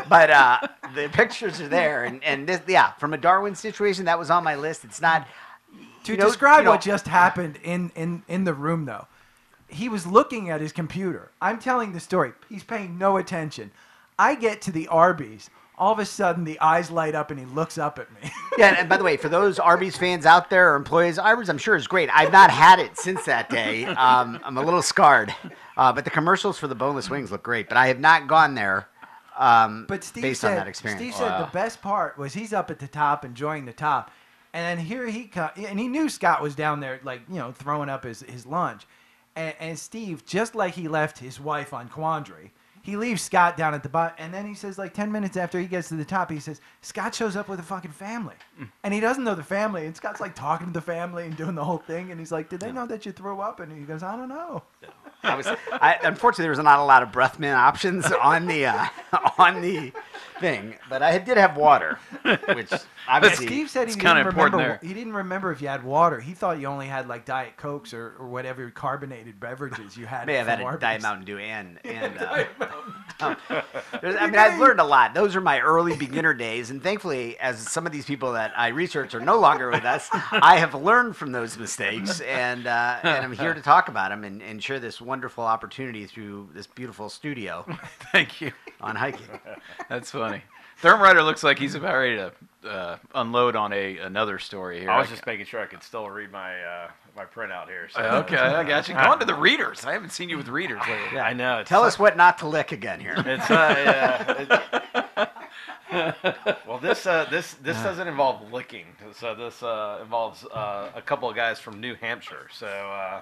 but 0.09 0.31
uh, 0.31 0.59
the 0.95 1.09
pictures 1.13 1.61
are 1.61 1.69
there, 1.69 2.05
and 2.05 2.23
and 2.25 2.47
this 2.49 2.61
yeah, 2.67 2.93
from 2.95 3.13
a 3.15 3.19
Darwin 3.19 3.55
situation, 3.55 4.07
that 4.07 4.19
was 4.19 4.31
on 4.31 4.45
my 4.45 4.55
list. 4.55 4.85
It's 4.85 5.01
not. 5.01 5.27
To 6.05 6.13
you 6.13 6.19
know- 6.19 6.27
describe 6.27 6.59
you 6.59 6.65
know- 6.65 6.71
what 6.73 6.81
just 6.81 7.07
happened 7.07 7.59
in, 7.63 7.93
in, 7.95 8.25
in 8.27 8.43
the 8.43 8.53
room, 8.53 8.87
though, 8.87 9.07
he 9.73 9.89
was 9.89 10.07
looking 10.07 10.51
at 10.51 10.61
his 10.61 10.73
computer. 10.73 11.31
I'm 11.41 11.59
telling 11.59 11.93
the 11.93 12.01
story. 12.01 12.33
He's 12.49 12.65
paying 12.65 12.99
no 12.99 13.17
attention. 13.17 13.71
I 14.19 14.35
get 14.35 14.61
to 14.63 14.73
the 14.73 14.89
Arby's. 14.89 15.51
All 15.79 15.93
of 15.93 15.99
a 15.99 16.05
sudden, 16.05 16.45
the 16.45 16.61
eyes 16.61 16.91
light 16.91 17.15
up 17.15 17.31
and 17.31 17.41
he 17.41 17.47
looks 17.47 17.79
up 17.79 17.99
at 17.99 18.13
me. 18.13 18.31
Yeah, 18.59 18.77
and 18.79 18.87
by 18.87 18.99
the 18.99 19.03
way, 19.05 19.17
for 19.17 19.31
those 19.31 19.59
Arby's 19.59 19.97
fans 19.97 20.27
out 20.27 20.51
there 20.51 20.73
or 20.73 20.77
employees, 20.77 21.19
Arby's 21.19 21.49
I'm 21.49 21.57
sure 21.57 21.75
is 21.75 21.87
great. 21.87 22.11
I've 22.13 22.31
not 22.33 22.51
had 22.51 22.79
it 22.79 22.99
since 22.99 23.25
that 23.25 23.49
day. 23.49 23.87
Um, 23.87 24.39
I'm 24.45 24.59
a 24.59 24.63
little 24.63 24.83
scarred, 24.83 25.35
uh, 25.79 25.91
but 25.91 26.05
the 26.05 26.11
commercials 26.11 26.59
for 26.59 26.69
the 26.69 26.75
boneless 26.75 27.09
wings 27.09 27.33
look 27.33 27.43
great. 27.43 27.67
But 27.67 27.79
I 27.79 27.87
have 27.87 27.99
not 27.99 28.27
gone 28.29 28.55
there. 28.55 28.89
Um, 29.39 29.87
But 29.89 30.05
Steve 30.05 30.23
based 30.23 30.43
said, 30.43 30.51
on 30.51 30.57
that 30.57 30.69
experience. 30.69 31.01
Steve 31.01 31.15
said 31.15 31.41
the 31.41 31.51
best 31.51 31.81
part 31.81 32.19
was 32.19 32.35
he's 32.35 32.53
up 32.53 32.71
at 32.71 32.79
the 32.79 32.87
top 32.89 33.25
enjoying 33.25 33.65
the 33.65 33.73
top, 33.73 34.11
and 34.53 34.79
then 34.79 34.85
here 34.85 35.07
he 35.07 35.25
comes, 35.25 35.53
and 35.57 35.81
he 35.81 35.89
knew 35.89 36.11
Scott 36.11 36.43
was 36.43 36.55
down 36.55 36.81
there, 36.81 37.01
like 37.03 37.23
you 37.31 37.39
know, 37.39 37.53
throwing 37.53 37.89
up 37.89 38.05
his 38.05 38.21
his 38.21 38.45
lunch, 38.45 38.87
and, 39.37 39.55
and 39.61 39.79
Steve, 39.79 40.25
just 40.27 40.55
like 40.55 40.75
he 40.75 40.89
left 40.89 41.19
his 41.19 41.41
wife 41.41 41.73
on 41.73 41.89
Quandary, 41.89 42.53
he 42.85 42.97
leaves 42.97 43.23
Scott 43.23 43.57
down 43.57 43.75
at 43.75 43.85
the 43.85 43.89
bottom, 43.89 44.17
and 44.19 44.35
then 44.35 44.45
he 44.45 44.55
says, 44.55 44.77
like 44.77 44.93
ten 44.93 45.13
minutes 45.13 45.37
after 45.37 45.59
he 45.61 45.67
gets 45.67 45.89
to 45.89 45.95
the 45.95 46.05
top, 46.05 46.31
he 46.31 46.41
says 46.41 46.61
Scott 46.81 47.15
shows 47.15 47.37
up 47.37 47.49
with 47.49 47.61
a 47.61 47.63
fucking 47.63 47.93
family, 47.93 48.35
Mm. 48.61 48.69
and 48.83 48.93
he 48.93 48.99
doesn't 49.01 49.23
know 49.23 49.37
the 49.37 49.43
family, 49.45 49.87
and 49.87 49.97
Scott's 49.97 50.21
like 50.21 50.35
talking 50.35 50.67
to 50.67 50.73
the 50.73 50.81
family 50.81 51.25
and 51.27 51.37
doing 51.37 51.55
the 51.55 51.65
whole 51.65 51.79
thing, 51.79 52.11
and 52.11 52.19
he's 52.19 52.33
like, 52.33 52.49
did 52.49 52.59
they 52.61 52.73
know 52.73 52.87
that 52.87 53.07
you 53.07 53.13
threw 53.13 53.41
up? 53.41 53.61
And 53.61 53.71
he 53.73 53.85
goes, 53.85 54.03
I 54.03 54.17
don't 54.17 54.29
know. 54.29 54.63
I 55.23 55.37
was, 55.37 55.47
I, 55.47 55.99
unfortunately, 56.03 56.43
there 56.43 56.51
was 56.51 56.59
not 56.59 56.81
a 56.81 56.85
lot 56.85 57.05
of 57.05 57.13
breath 57.13 57.39
mint 57.39 57.57
options 57.57 58.11
on 58.11 58.47
the 58.47 58.67
uh, 58.67 58.87
on 59.39 59.61
the 59.61 59.93
thing, 60.43 60.75
but 60.91 61.03
I 61.03 61.17
did 61.19 61.39
have 61.39 61.57
water, 61.57 61.99
which 62.55 62.71
obviously 63.09 63.47
Steve 63.47 63.71
said 63.71 63.89
he 63.89 63.95
didn't 63.95 64.27
remember. 64.27 64.59
there. 64.59 64.79
He 64.83 64.93
didn't 64.93 65.15
remember 65.15 65.51
if 65.53 65.63
you 65.63 65.69
had 65.69 65.83
water. 65.83 66.21
He 66.21 66.35
thought 66.35 66.59
you 66.61 66.67
only 66.67 66.87
had 66.89 67.09
like 67.09 67.25
Diet 67.25 67.57
Cokes 67.57 67.95
or, 67.95 68.15
or 68.19 68.29
whatever 68.29 68.69
carbonated 68.71 69.41
beverages 69.41 69.97
you 69.97 70.05
had. 70.07 70.27
may 70.27 70.35
have 70.35 70.47
had 70.49 70.61
a 70.61 70.77
Diet 70.79 71.01
Mountain 71.01 71.25
Dew 71.25 71.39
and 71.39 71.79
and. 71.87 72.19
Uh, 72.19 72.45
there's- 74.01 74.17
I 74.21 74.27
mean, 74.27 74.37
I've 74.37 74.59
learned 74.59 74.81
a 74.81 74.85
lot. 74.85 75.15
Those 75.15 75.37
are 75.37 75.41
my 75.41 75.61
early 75.61 75.97
beginner 75.97 76.35
days, 76.35 76.71
and 76.71 76.83
thankfully, 76.83 77.39
as 77.39 77.59
some 77.59 77.87
of 77.87 77.93
these 77.93 78.05
people 78.05 78.33
that 78.33 78.53
I 78.57 78.69
research 78.69 79.15
are 79.15 79.21
no 79.21 79.39
longer 79.39 79.71
with 79.71 79.85
us, 79.85 80.09
I 80.13 80.57
have 80.59 80.75
learned 80.75 81.17
from 81.17 81.33
those 81.33 81.57
mistakes, 81.57 82.21
and 82.21 82.67
uh, 82.67 82.99
and 83.03 83.25
I'm 83.25 83.33
here 83.33 83.55
to 83.55 83.61
talk 83.63 83.89
about 83.89 84.11
them 84.11 84.25
and, 84.25 84.43
and 84.43 84.63
share 84.63 84.81
this 84.81 85.01
wonderful 85.01 85.45
opportunity 85.45 86.07
through 86.07 86.49
this 86.53 86.67
beautiful 86.67 87.09
studio 87.09 87.65
Thank 88.13 88.41
you. 88.41 88.53
on 88.81 88.97
hiking. 88.97 89.27
That's 89.89 90.11
funny. 90.83 90.95
Thermrider 91.03 91.25
looks 91.25 91.43
like 91.43 91.59
he's 91.59 91.75
about 91.75 91.95
ready 91.97 92.17
to 92.17 92.33
uh, 92.69 92.97
unload 93.15 93.57
on 93.57 93.73
a 93.73 93.99
another 93.99 94.39
story 94.39 94.81
here. 94.81 94.91
I 94.91 94.99
was 94.99 95.09
just 95.09 95.27
making 95.27 95.47
sure 95.47 95.61
I 95.61 95.67
could 95.67 95.83
still 95.83 96.09
read 96.11 96.31
my 96.31 96.61
uh, 96.63 96.91
my 97.17 97.25
printout 97.25 97.69
here. 97.69 97.89
So. 97.91 98.01
okay. 98.01 98.37
I 98.37 98.65
got 98.65 98.89
you. 98.89 98.95
Go 98.95 99.01
on 99.01 99.19
to 99.19 99.25
the 99.27 99.35
readers. 99.35 99.85
I 99.85 99.93
haven't 99.93 100.11
seen 100.11 100.29
you 100.29 100.37
with 100.37 100.49
readers 100.49 100.81
lately. 100.89 101.15
Yeah, 101.15 101.25
I 101.25 101.33
know. 101.33 101.59
It's 101.59 101.69
Tell 101.69 101.85
us 101.85 101.99
what 101.99 102.17
not 102.17 102.39
to 102.39 102.49
lick 102.49 102.73
again 102.73 103.01
here. 103.01 103.15
It's 103.27 103.51
uh, 103.51 103.75
yeah. 103.79 104.33
it- 104.39 105.29
well, 106.67 106.79
this 106.79 107.07
uh, 107.07 107.27
this 107.31 107.55
this 107.55 107.77
doesn't 107.83 108.09
involve 108.09 108.51
licking. 108.53 108.87
So 109.15 109.35
this 109.35 109.63
uh, 109.63 109.99
involves 110.03 110.45
uh, 110.47 110.91
a 110.95 111.03
couple 111.03 111.29
of 111.29 111.37
guys 111.37 111.59
from 111.59 111.81
New 111.81 111.95
Hampshire. 111.97 112.49
So 112.51 112.67
uh, 112.67 113.21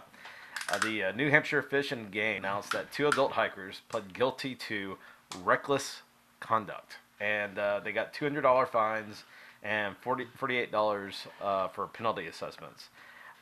uh, 0.70 0.78
the 0.78 1.04
uh, 1.04 1.12
New 1.12 1.30
Hampshire 1.30 1.62
Fish 1.62 1.90
and 1.90 2.10
Game 2.12 2.38
announced 2.38 2.70
that 2.72 2.92
two 2.92 3.08
adult 3.08 3.32
hikers 3.32 3.82
pled 3.88 4.12
guilty 4.14 4.54
to 4.54 4.98
reckless 5.42 6.02
conduct, 6.38 6.98
and 7.20 7.58
uh, 7.58 7.80
they 7.84 7.92
got 7.92 8.12
two 8.12 8.24
hundred 8.24 8.42
dollar 8.42 8.66
fines 8.66 9.24
and 9.62 9.94
40 9.98 10.66
dollars 10.66 11.26
uh, 11.42 11.68
for 11.68 11.86
penalty 11.86 12.26
assessments. 12.26 12.88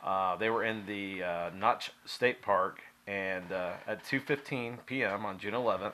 Uh, 0.04 0.36
they 0.36 0.50
were 0.50 0.64
in 0.64 0.84
the 0.86 1.22
uh, 1.22 1.50
Notch 1.56 1.92
State 2.04 2.42
Park, 2.42 2.80
and 3.06 3.52
uh, 3.52 3.74
at 3.86 4.04
2:15 4.04 4.78
p.m. 4.86 5.24
on 5.24 5.38
June 5.38 5.54
11th, 5.54 5.92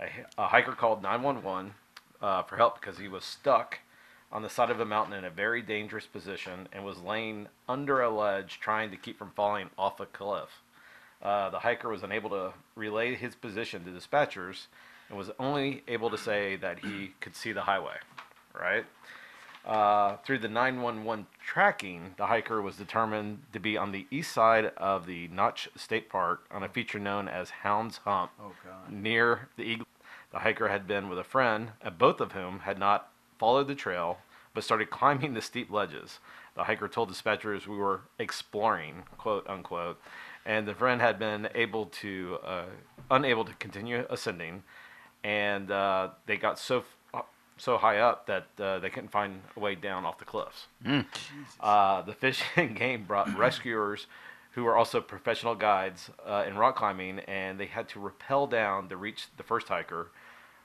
a, 0.00 0.08
a 0.38 0.48
hiker 0.48 0.72
called 0.72 1.02
911 1.02 1.72
uh, 2.20 2.42
for 2.42 2.56
help 2.56 2.80
because 2.80 2.98
he 2.98 3.08
was 3.08 3.24
stuck 3.24 3.78
on 4.32 4.42
the 4.42 4.50
side 4.50 4.70
of 4.70 4.80
a 4.80 4.84
mountain 4.84 5.14
in 5.14 5.24
a 5.24 5.30
very 5.30 5.62
dangerous 5.62 6.06
position 6.06 6.68
and 6.72 6.84
was 6.84 6.98
laying 6.98 7.46
under 7.68 8.00
a 8.00 8.10
ledge 8.10 8.58
trying 8.60 8.90
to 8.90 8.96
keep 8.96 9.18
from 9.18 9.30
falling 9.36 9.70
off 9.78 10.00
a 10.00 10.06
cliff. 10.06 10.62
The 11.22 11.60
hiker 11.60 11.88
was 11.88 12.02
unable 12.02 12.30
to 12.30 12.52
relay 12.74 13.14
his 13.14 13.34
position 13.34 13.84
to 13.84 13.90
dispatchers 13.90 14.66
and 15.08 15.18
was 15.18 15.30
only 15.38 15.82
able 15.88 16.10
to 16.10 16.18
say 16.18 16.56
that 16.56 16.80
he 16.80 17.12
could 17.20 17.36
see 17.36 17.52
the 17.52 17.62
highway. 17.62 17.96
Right? 18.58 18.84
Uh, 19.64 20.16
through 20.24 20.38
the 20.38 20.48
911 20.48 21.26
tracking, 21.44 22.14
the 22.16 22.26
hiker 22.26 22.62
was 22.62 22.76
determined 22.76 23.42
to 23.52 23.58
be 23.58 23.76
on 23.76 23.90
the 23.90 24.06
east 24.10 24.32
side 24.32 24.66
of 24.76 25.06
the 25.06 25.26
Notch 25.28 25.68
State 25.76 26.08
Park 26.08 26.44
on 26.52 26.62
a 26.62 26.68
feature 26.68 27.00
known 27.00 27.28
as 27.28 27.50
Hound's 27.50 27.98
Hump 27.98 28.30
oh, 28.40 28.52
near 28.88 29.48
the 29.56 29.64
Eagle. 29.64 29.86
The 30.30 30.38
hiker 30.38 30.68
had 30.68 30.86
been 30.86 31.08
with 31.08 31.18
a 31.18 31.24
friend, 31.24 31.70
both 31.98 32.20
of 32.20 32.32
whom 32.32 32.60
had 32.60 32.78
not 32.78 33.10
followed 33.38 33.66
the 33.66 33.74
trail 33.74 34.18
but 34.56 34.64
started 34.64 34.88
climbing 34.88 35.34
the 35.34 35.42
steep 35.42 35.70
ledges. 35.70 36.18
The 36.56 36.64
hiker 36.64 36.88
told 36.88 37.10
dispatchers 37.10 37.66
we 37.66 37.76
were 37.76 38.00
exploring, 38.18 39.02
quote 39.18 39.46
unquote, 39.46 40.00
and 40.46 40.66
the 40.66 40.74
friend 40.74 41.00
had 41.00 41.18
been 41.18 41.48
able 41.54 41.86
to, 42.00 42.38
uh, 42.42 42.64
unable 43.10 43.44
to 43.44 43.52
continue 43.54 44.06
ascending, 44.08 44.62
and 45.24 45.70
uh, 45.70 46.10
they 46.26 46.36
got 46.36 46.58
so 46.58 46.84
f- 47.14 47.24
so 47.58 47.78
high 47.78 47.98
up 47.98 48.26
that 48.26 48.46
uh, 48.60 48.78
they 48.78 48.90
couldn't 48.90 49.08
find 49.10 49.40
a 49.56 49.60
way 49.60 49.74
down 49.74 50.04
off 50.04 50.18
the 50.18 50.24
cliffs. 50.24 50.66
Uh, 51.60 52.02
the 52.02 52.12
fishing 52.12 52.74
game 52.78 53.04
brought 53.04 53.34
rescuers 53.36 54.06
who 54.52 54.64
were 54.64 54.76
also 54.76 55.00
professional 55.00 55.54
guides 55.54 56.10
uh, 56.26 56.44
in 56.46 56.56
rock 56.56 56.76
climbing, 56.76 57.20
and 57.20 57.58
they 57.60 57.66
had 57.66 57.88
to 57.90 58.00
rappel 58.00 58.46
down 58.46 58.88
to 58.88 58.96
reach 58.96 59.28
the 59.36 59.42
first 59.42 59.68
hiker. 59.68 60.08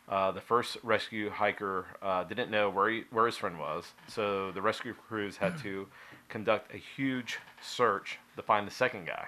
Uh, 0.10 0.32
the 0.32 0.42
first 0.42 0.78
rescue 0.84 1.30
hiker 1.30 1.86
uh, 2.02 2.24
didn't 2.26 2.50
know 2.52 2.70
where, 2.70 2.90
he, 2.90 3.04
where 3.12 3.26
his 3.26 3.38
friend 3.38 3.58
was, 3.60 3.86
so 4.08 4.52
the 4.52 4.62
rescue 4.62 4.94
crews 5.08 5.38
had 5.38 5.58
to 5.60 5.88
conduct 6.28 6.74
a 6.74 6.78
huge 6.78 7.38
search 7.62 8.18
to 8.36 8.42
find 8.42 8.68
the 8.68 8.72
second 8.72 9.06
guy. 9.08 9.28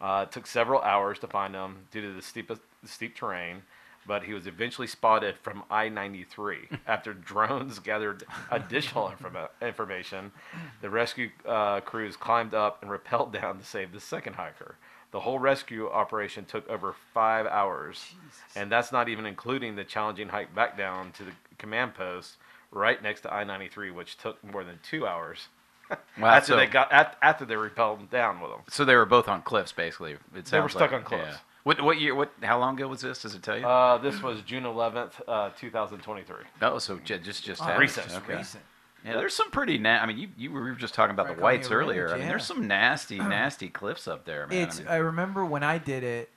Uh, 0.00 0.22
it 0.26 0.32
took 0.32 0.46
several 0.46 0.80
hours 0.82 1.18
to 1.18 1.26
find 1.26 1.54
him 1.54 1.76
due 1.90 2.00
to 2.02 2.12
the 2.12 2.22
steep, 2.22 2.48
the 2.48 2.58
steep 2.84 3.14
terrain, 3.14 3.62
but 4.06 4.24
he 4.24 4.32
was 4.32 4.46
eventually 4.46 4.86
spotted 4.86 5.36
from 5.42 5.62
I-93 5.70 6.78
after 6.86 7.12
drones 7.14 7.78
gathered 7.78 8.24
additional 8.50 9.10
informa- 9.10 9.50
information. 9.62 10.32
The 10.80 10.90
rescue 10.90 11.30
uh, 11.46 11.80
crews 11.80 12.16
climbed 12.16 12.54
up 12.54 12.82
and 12.82 12.90
rappelled 12.90 13.32
down 13.32 13.58
to 13.58 13.64
save 13.64 13.92
the 13.92 14.00
second 14.00 14.34
hiker. 14.34 14.76
The 15.12 15.20
whole 15.20 15.38
rescue 15.40 15.88
operation 15.88 16.44
took 16.44 16.68
over 16.68 16.94
five 17.12 17.46
hours, 17.46 18.14
and 18.54 18.70
that's 18.70 18.92
not 18.92 19.08
even 19.08 19.26
including 19.26 19.74
the 19.74 19.82
challenging 19.84 20.28
hike 20.28 20.54
back 20.54 20.78
down 20.78 21.10
to 21.12 21.24
the 21.24 21.32
command 21.58 21.94
post 21.94 22.36
right 22.70 23.02
next 23.02 23.22
to 23.22 23.34
I-93, 23.34 23.92
which 23.92 24.16
took 24.18 24.42
more 24.44 24.62
than 24.64 24.78
two 24.82 25.06
hours. 25.06 25.48
Wow, 26.20 26.28
after 26.34 26.52
so- 26.52 26.56
they 26.56 26.66
got 26.66 26.92
at, 26.92 27.16
after 27.20 27.44
they 27.44 27.56
repelled 27.56 28.08
down 28.10 28.40
with 28.40 28.52
them. 28.52 28.60
So 28.68 28.84
they 28.84 28.94
were 28.94 29.06
both 29.06 29.26
on 29.26 29.42
cliffs, 29.42 29.72
basically. 29.72 30.12
It 30.36 30.44
They 30.44 30.60
were 30.60 30.68
stuck 30.68 30.92
like. 30.92 31.00
on 31.00 31.02
cliffs. 31.02 31.24
Yeah. 31.32 31.36
What 31.62 31.80
what 31.82 32.00
year? 32.00 32.14
What? 32.14 32.32
How 32.42 32.58
long 32.58 32.76
ago 32.76 32.88
was 32.88 33.00
this? 33.02 33.22
Does 33.22 33.34
it 33.34 33.42
tell 33.42 33.58
you? 33.58 33.66
Uh, 33.66 33.98
this 33.98 34.22
was 34.22 34.40
June 34.42 34.64
11th, 34.64 35.20
uh, 35.28 35.50
2023. 35.58 36.36
oh, 36.62 36.78
so 36.78 36.98
ju- 36.98 37.18
just 37.18 37.44
just 37.44 37.60
Oh, 37.60 37.64
happened. 37.64 37.80
recent. 37.80 38.14
Okay. 38.16 38.36
Recent. 38.36 38.64
Yeah, 39.04 39.12
there's 39.14 39.34
some 39.34 39.50
pretty. 39.50 39.78
Na- 39.78 40.00
I 40.02 40.06
mean, 40.06 40.18
you, 40.18 40.28
you 40.36 40.50
were 40.52 40.72
just 40.72 40.94
talking 40.94 41.12
about 41.14 41.28
the 41.34 41.40
whites 41.42 41.70
earlier. 41.70 42.04
Ridge, 42.04 42.12
I 42.14 42.18
mean, 42.18 42.28
there's 42.28 42.44
some 42.44 42.66
nasty, 42.66 43.18
nasty 43.18 43.68
cliffs 43.68 44.06
up 44.08 44.24
there, 44.24 44.46
man. 44.46 44.68
It's. 44.68 44.80
I 44.86 44.94
I, 44.94 44.96
remember 44.96 45.44
when 45.44 45.62
I 45.62 45.78
did 45.78 46.02
it. 46.02 46.30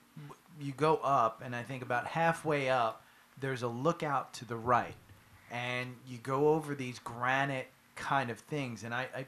You 0.62 0.72
go 0.72 0.98
up, 0.98 1.42
and 1.44 1.56
I 1.56 1.64
think 1.64 1.82
about 1.84 2.06
halfway 2.06 2.70
up, 2.70 3.04
there's 3.40 3.64
a 3.64 3.68
lookout 3.68 4.34
to 4.36 4.46
the 4.46 4.56
right, 4.56 4.94
and 5.52 5.96
you 6.08 6.20
go 6.20 6.50
over 6.50 6.76
these 6.76 7.00
granite 7.00 7.68
kind 7.96 8.30
of 8.30 8.40
things, 8.40 8.84
and 8.84 8.94
I. 8.94 9.08
I 9.16 9.26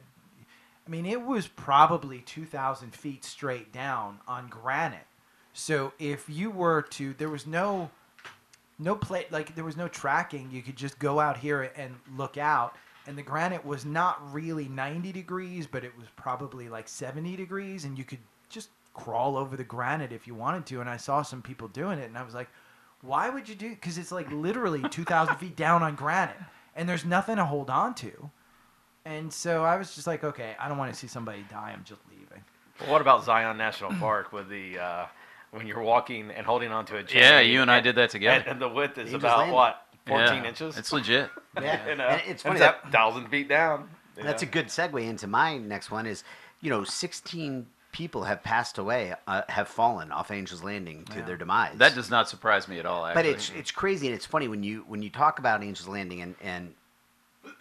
I 0.88 0.92
mean, 0.92 1.08
it 1.08 1.20
was 1.24 1.48
probably 1.48 2.20
2,000 2.20 2.94
feet 2.94 3.26
straight 3.26 3.74
down 3.74 4.20
on 4.28 4.48
granite. 4.50 5.08
So 5.58 5.94
if 6.00 6.30
you 6.30 6.52
were 6.52 6.82
to, 6.82 7.14
there 7.14 7.30
was 7.30 7.48
no, 7.48 7.90
no 8.78 8.94
plate, 8.94 9.32
like 9.32 9.56
there 9.56 9.64
was 9.64 9.78
no 9.78 9.88
tracking. 9.88 10.52
You 10.52 10.62
could 10.62 10.76
just 10.76 11.00
go 11.00 11.22
out 11.22 11.38
here 11.38 11.72
and 11.78 11.96
look 12.18 12.38
out. 12.38 12.76
And 13.08 13.18
the 13.18 13.24
granite 13.24 13.66
was 13.66 13.86
not 13.86 14.34
really 14.34 14.68
90 14.68 15.14
degrees, 15.14 15.66
but 15.66 15.86
it 15.86 15.98
was 15.98 16.08
probably 16.18 16.68
like 16.68 16.90
70 16.90 17.38
degrees. 17.38 17.86
And 17.86 17.98
you 17.98 18.04
could 18.04 18.20
just 18.50 18.68
crawl 18.94 19.38
over 19.38 19.56
the 19.56 19.64
granite 19.64 20.12
if 20.12 20.28
you 20.28 20.36
wanted 20.36 20.66
to. 20.68 20.82
And 20.82 20.90
I 20.90 20.98
saw 20.98 21.22
some 21.22 21.42
people 21.42 21.70
doing 21.70 22.00
it. 22.00 22.06
And 22.06 22.18
I 22.18 22.24
was 22.24 22.34
like, 22.34 22.50
why 23.02 23.30
would 23.30 23.48
you 23.48 23.56
do? 23.56 23.70
Because 23.70 23.98
it's 23.98 24.12
like 24.12 24.30
literally 24.32 24.82
2,000 24.90 25.38
feet 25.38 25.56
down 25.56 25.84
on 25.84 25.96
granite. 25.96 26.36
And 26.76 26.90
there's 26.90 27.06
nothing 27.06 27.38
to 27.38 27.46
hold 27.46 27.70
on 27.70 27.96
to. 27.96 28.30
And 29.06 29.32
so 29.32 29.64
I 29.64 29.78
was 29.78 29.96
just 29.96 30.06
like, 30.06 30.26
okay, 30.26 30.58
I 30.60 30.68
don't 30.68 30.78
want 30.78 30.94
to 30.94 31.00
see 31.00 31.08
somebody 31.08 31.46
die. 31.50 31.72
I'm 31.74 31.86
just 31.86 32.02
leaving. 32.10 32.44
Well, 32.82 32.92
what 32.92 33.00
about 33.00 33.24
Zion 33.24 33.56
National 33.56 33.94
Park 33.94 34.34
with 34.34 34.50
the 34.50 34.80
uh, 34.80 35.06
when 35.56 35.68
you're 35.68 35.82
walking 35.82 36.32
and 36.32 36.46
holding 36.46 36.72
onto 36.72 36.96
a 36.96 37.04
chain? 37.04 37.22
Yeah, 37.22 37.40
you 37.40 37.62
and 37.62 37.72
I 37.72 37.80
did 37.80 37.96
that 37.96 38.10
together. 38.10 38.42
And, 38.42 38.48
and 38.54 38.62
the 38.62 38.70
width 38.70 38.98
is 38.98 39.06
Angels 39.06 39.24
about 39.24 39.38
Landing. 39.40 39.56
what, 39.56 39.82
14 40.06 40.26
yeah, 40.26 40.50
inches? 40.50 40.78
It's 40.78 40.92
legit. 40.92 41.30
Yeah, 41.62 41.88
You 41.88 41.96
know, 41.96 42.08
and 42.08 42.22
it's 42.28 42.44
funny 42.44 42.56
it's 42.56 42.66
that 42.66 42.82
a 42.84 42.92
thousand 42.92 43.30
feet 43.30 43.48
down. 43.48 43.88
you 44.18 44.24
That's 44.24 44.44
a 44.44 44.46
good 44.46 44.66
segue 44.68 45.02
into 45.02 45.26
my 45.26 45.58
next 45.58 45.90
one. 45.90 46.06
Is 46.06 46.26
you 46.60 46.70
know, 46.70 46.84
16 46.84 47.66
people 47.94 48.26
have 48.26 48.44
passed 48.44 48.78
away, 48.78 49.14
uh, 49.26 49.44
have 49.48 49.70
fallen 49.70 50.12
off 50.12 50.32
Angel's 50.32 50.62
Landing 50.62 51.06
to 51.06 51.22
their 51.22 51.38
demise. 51.38 51.78
That 51.78 51.96
does 51.96 52.10
not 52.10 52.28
surprise 52.28 52.68
me 52.68 52.78
at 52.78 52.86
all. 52.86 53.06
Actually. 53.06 53.24
but 53.24 53.32
it's 53.32 53.52
it's 53.56 53.72
crazy 53.72 54.08
and 54.08 54.14
it's 54.14 54.26
funny 54.26 54.50
when 54.50 54.64
you 54.64 54.84
when 54.88 55.02
you 55.02 55.10
talk 55.10 55.40
about 55.40 55.64
Angel's 55.64 55.88
Landing 55.88 56.22
and 56.22 56.36
and 56.42 56.74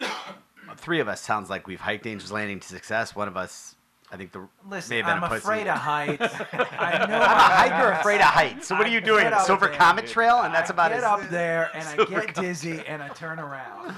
three 0.75 0.99
of 0.99 1.07
us 1.07 1.21
sounds 1.21 1.49
like 1.49 1.67
we've 1.67 1.79
hiked 1.79 2.05
Angel's 2.05 2.33
Landing 2.33 2.59
to 2.59 2.67
success. 2.67 3.15
One 3.15 3.29
of 3.29 3.37
us, 3.37 3.74
I 4.15 4.17
think 4.17 4.31
the 4.31 4.47
Listen, 4.69 5.03
I'm 5.03 5.23
afraid 5.23 5.67
of 5.67 5.77
heights. 5.77 6.21
I 6.53 7.05
know 7.05 7.19
I'm 7.19 7.37
a 7.37 7.69
hiker 7.69 7.91
afraid 7.99 8.21
of 8.21 8.27
heights. 8.27 8.65
So 8.65 8.75
what 8.75 8.87
are 8.87 8.89
you 8.89 8.99
I 8.99 9.01
doing? 9.01 9.33
Silver 9.43 9.67
there, 9.67 9.75
Comet 9.75 10.05
dude. 10.05 10.13
Trail, 10.13 10.43
and 10.43 10.53
that's 10.53 10.69
about 10.69 10.93
it. 10.93 10.95
I 10.95 10.97
as. 10.99 11.19
get 11.19 11.25
up 11.25 11.29
there 11.29 11.69
and 11.73 11.85
I 11.85 12.05
get 12.23 12.33
dizzy 12.33 12.81
and 12.87 13.03
I 13.03 13.09
turn 13.09 13.39
around. 13.39 13.93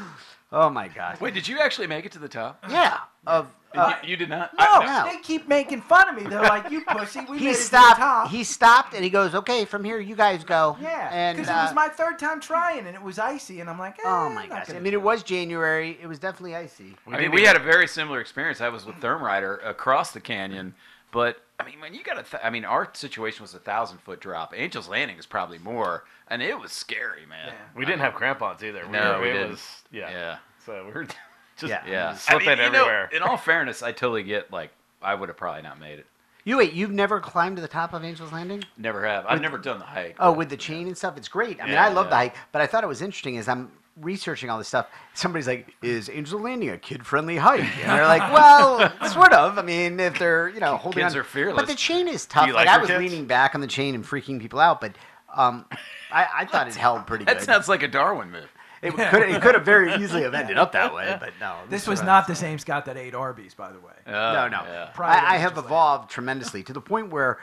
Oh 0.51 0.69
my 0.69 0.87
God. 0.87 1.19
Wait, 1.19 1.33
did 1.33 1.47
you 1.47 1.59
actually 1.59 1.87
make 1.87 2.05
it 2.05 2.11
to 2.13 2.19
the 2.19 2.29
top? 2.29 2.63
Yeah. 2.69 2.97
Of. 3.25 3.47
Uh, 3.75 3.93
you, 4.01 4.11
you 4.11 4.17
did 4.17 4.29
not. 4.29 4.51
No, 4.57 4.79
no. 4.79 5.03
they 5.11 5.19
keep 5.19 5.47
making 5.47 5.81
fun 5.81 6.07
of 6.07 6.15
me. 6.15 6.27
They're 6.27 6.41
like, 6.41 6.71
"You 6.71 6.83
pussy, 6.85 7.19
we 7.29 7.33
made 7.33 7.39
he 7.41 7.49
it 7.49 7.53
to 7.53 7.57
the 7.59 7.63
stopped. 7.65 7.99
top." 7.99 8.29
He 8.31 8.43
stopped 8.45 8.93
and 8.95 9.03
he 9.03 9.09
goes, 9.09 9.35
"Okay, 9.35 9.65
from 9.65 9.83
here 9.83 9.99
you 9.99 10.15
guys 10.15 10.45
go." 10.45 10.77
yeah, 10.81 11.09
And 11.11 11.37
because 11.37 11.49
it 11.49 11.53
uh, 11.53 11.65
was 11.65 11.75
my 11.75 11.89
third 11.89 12.17
time 12.17 12.39
trying 12.39 12.87
and 12.87 12.95
it 12.95 13.01
was 13.01 13.19
icy, 13.19 13.59
and 13.59 13.69
I'm 13.69 13.77
like, 13.77 13.99
eh, 13.99 14.03
Oh 14.05 14.29
my 14.29 14.47
not 14.47 14.67
gosh! 14.67 14.75
I 14.75 14.79
mean, 14.79 14.93
it 14.93 15.01
was 15.01 15.21
January. 15.21 15.97
It 16.01 16.07
was 16.07 16.17
definitely 16.17 16.55
icy. 16.55 16.95
I 17.11 17.19
mean, 17.19 17.31
we 17.31 17.43
had 17.43 17.57
a 17.57 17.59
very 17.59 17.87
similar 17.87 18.21
experience. 18.21 18.61
I 18.61 18.69
was 18.69 18.85
with 18.85 18.95
Thermrider 18.95 19.59
across 19.67 20.11
the 20.11 20.21
canyon, 20.21 20.73
but 21.11 21.37
I 21.59 21.65
mean, 21.65 21.79
when 21.79 21.93
you 21.93 22.03
got 22.03 22.19
a, 22.19 22.23
th- 22.23 22.41
I 22.43 22.49
mean, 22.49 22.65
our 22.65 22.87
situation 22.93 23.41
was 23.41 23.53
a 23.53 23.59
thousand 23.59 23.97
foot 23.99 24.19
drop. 24.19 24.53
Angel's 24.55 24.87
Landing 24.87 25.17
is 25.17 25.25
probably 25.25 25.57
more, 25.57 26.03
and 26.27 26.41
it 26.41 26.59
was 26.59 26.71
scary, 26.71 27.25
man. 27.25 27.47
Yeah. 27.47 27.53
We 27.75 27.85
didn't 27.85 28.01
have 28.01 28.13
crampons 28.13 28.63
either. 28.63 28.85
We 28.85 28.91
No, 28.91 29.15
were, 29.17 29.21
we 29.23 29.29
it 29.29 29.33
didn't. 29.33 29.49
was 29.51 29.83
yeah. 29.91 30.09
Yeah. 30.11 30.37
So 30.65 30.85
we 30.85 30.91
were 30.91 31.05
just 31.57 31.69
Yeah. 31.71 31.81
Yeah, 31.87 32.13
slipping 32.15 32.49
I 32.49 32.55
mean, 32.55 32.65
you 32.65 32.71
know, 32.71 32.79
everywhere. 32.83 33.09
in 33.13 33.21
all 33.23 33.37
fairness, 33.37 33.81
I 33.81 33.91
totally 33.91 34.23
get 34.23 34.51
like 34.51 34.71
I 35.01 35.15
would 35.15 35.29
have 35.29 35.37
probably 35.37 35.61
not 35.63 35.79
made 35.79 35.99
it. 35.99 36.05
You 36.43 36.57
wait. 36.57 36.71
You've 36.73 36.91
never 36.91 37.19
climbed 37.19 37.57
to 37.57 37.61
the 37.61 37.67
top 37.67 37.93
of 37.93 38.03
Angel's 38.05 38.31
Landing? 38.31 38.63
Never 38.77 39.05
have. 39.05 39.25
I've 39.27 39.41
never 39.41 39.57
done 39.57 39.79
the 39.79 39.85
hike. 39.85 40.15
Oh, 40.19 40.31
but- 40.31 40.37
with 40.37 40.49
the 40.49 40.55
chain 40.57 40.87
and 40.87 40.97
stuff, 40.97 41.17
it's 41.17 41.27
great. 41.27 41.59
I 41.59 41.65
mean, 41.65 41.73
Yeah, 41.73 41.85
I 41.85 41.89
love 41.89 42.09
the 42.09 42.15
hike, 42.15 42.35
but 42.51 42.61
I 42.61 42.67
thought 42.67 42.83
it 42.83 42.87
was 42.87 43.01
interesting 43.01 43.35
Is 43.35 43.47
I'm 43.47 43.71
researching 44.01 44.49
all 44.49 44.57
this 44.57 44.67
stuff. 44.67 44.87
Somebody's 45.13 45.47
like, 45.47 45.73
"Is 45.81 46.09
Angel's 46.09 46.41
Landing 46.41 46.69
a 46.69 46.77
kid-friendly 46.77 47.37
hike?" 47.37 47.61
And 47.61 47.89
they're 47.91 48.05
like, 48.05 48.31
"Well, 48.33 48.91
sort 49.09 49.33
of. 49.33 49.57
I 49.57 49.61
mean, 49.61 49.99
if 49.99 50.17
they're 50.19 50.49
you 50.49 50.59
know 50.59 50.77
holding 50.77 51.03
Kids 51.03 51.15
on, 51.15 51.21
are 51.21 51.23
fearless. 51.23 51.55
But 51.57 51.67
the 51.67 51.75
chain 51.75 52.07
is 52.07 52.25
tough. 52.25 52.47
like, 52.47 52.53
like 52.53 52.67
I 52.67 52.77
was 52.77 52.89
kids? 52.89 52.99
leaning 52.99 53.25
back 53.25 53.55
on 53.55 53.61
the 53.61 53.67
chain 53.67 53.95
and 53.95 54.03
freaking 54.05 54.39
people 54.39 54.59
out, 54.59 54.81
but 54.81 54.93
um, 55.35 55.65
I, 56.11 56.27
I 56.39 56.45
thought 56.45 56.67
it 56.67 56.75
held 56.75 57.05
pretty 57.07 57.25
good. 57.25 57.35
That 57.35 57.39
good. 57.39 57.45
sounds 57.45 57.67
like 57.67 57.83
a 57.83 57.87
Darwin 57.87 58.31
move. 58.31 58.47
it 58.81 58.93
could 58.93 59.23
it 59.23 59.41
could 59.41 59.55
have 59.55 59.65
very 59.65 59.93
easily 59.95 60.21
have 60.21 60.33
ended 60.33 60.57
up 60.57 60.71
that 60.73 60.93
way, 60.93 61.17
but 61.19 61.33
no. 61.39 61.57
This 61.69 61.87
was 61.87 62.03
not 62.03 62.27
the 62.27 62.35
same 62.35 62.59
Scott 62.59 62.85
that 62.85 62.95
ate 62.97 63.15
Arby's, 63.15 63.53
by 63.53 63.71
the 63.71 63.79
way. 63.79 63.93
no, 64.05 64.47
no. 64.47 64.61
Yeah. 64.63 64.91
I, 64.99 65.35
I 65.35 65.37
have 65.37 65.51
Angel's 65.53 65.65
evolved 65.65 66.11
tremendously 66.11 66.61
to 66.63 66.73
the 66.73 66.81
point 66.81 67.09
where, 67.09 67.39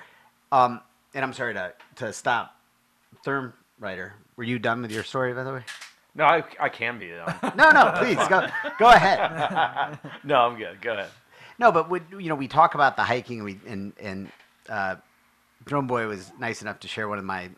um, 0.53 0.81
and 1.13 1.25
I'm 1.25 1.33
sorry 1.33 1.55
to 1.55 1.73
to 1.97 2.13
stop. 2.13 2.57
Therm 3.27 3.53
Rider, 3.81 4.15
were 4.37 4.45
you 4.45 4.59
done 4.59 4.83
with 4.83 4.93
your 4.93 5.03
story 5.03 5.33
by 5.35 5.43
the 5.45 5.53
way? 5.53 5.65
No, 6.15 6.25
I, 6.25 6.43
I 6.61 6.69
can 6.69 6.99
be 6.99 7.09
though. 7.11 7.27
No, 7.57 7.71
no, 7.71 7.93
please 7.99 8.17
go 8.29 8.47
go 8.79 8.89
ahead. 8.91 9.99
no, 10.25 10.37
I'm 10.37 10.57
good. 10.57 10.81
Go 10.81 10.93
ahead. 10.93 11.09
No, 11.59 11.71
but 11.73 11.89
would 11.91 12.03
you 12.11 12.29
know 12.29 12.35
we 12.35 12.49
talk 12.49 12.75
about 12.75 12.97
the 12.97 13.03
hiking 13.03 13.39
and 13.39 13.45
we 13.45 13.61
and 13.67 13.93
and 14.01 14.29
uh, 14.69 14.97
Drone 15.65 15.87
Boy 15.87 16.07
was 16.07 16.33
nice 16.39 16.63
enough 16.63 16.81
to 16.81 16.89
share 16.89 17.09
one 17.09 17.19
of 17.19 17.25
my 17.25 17.51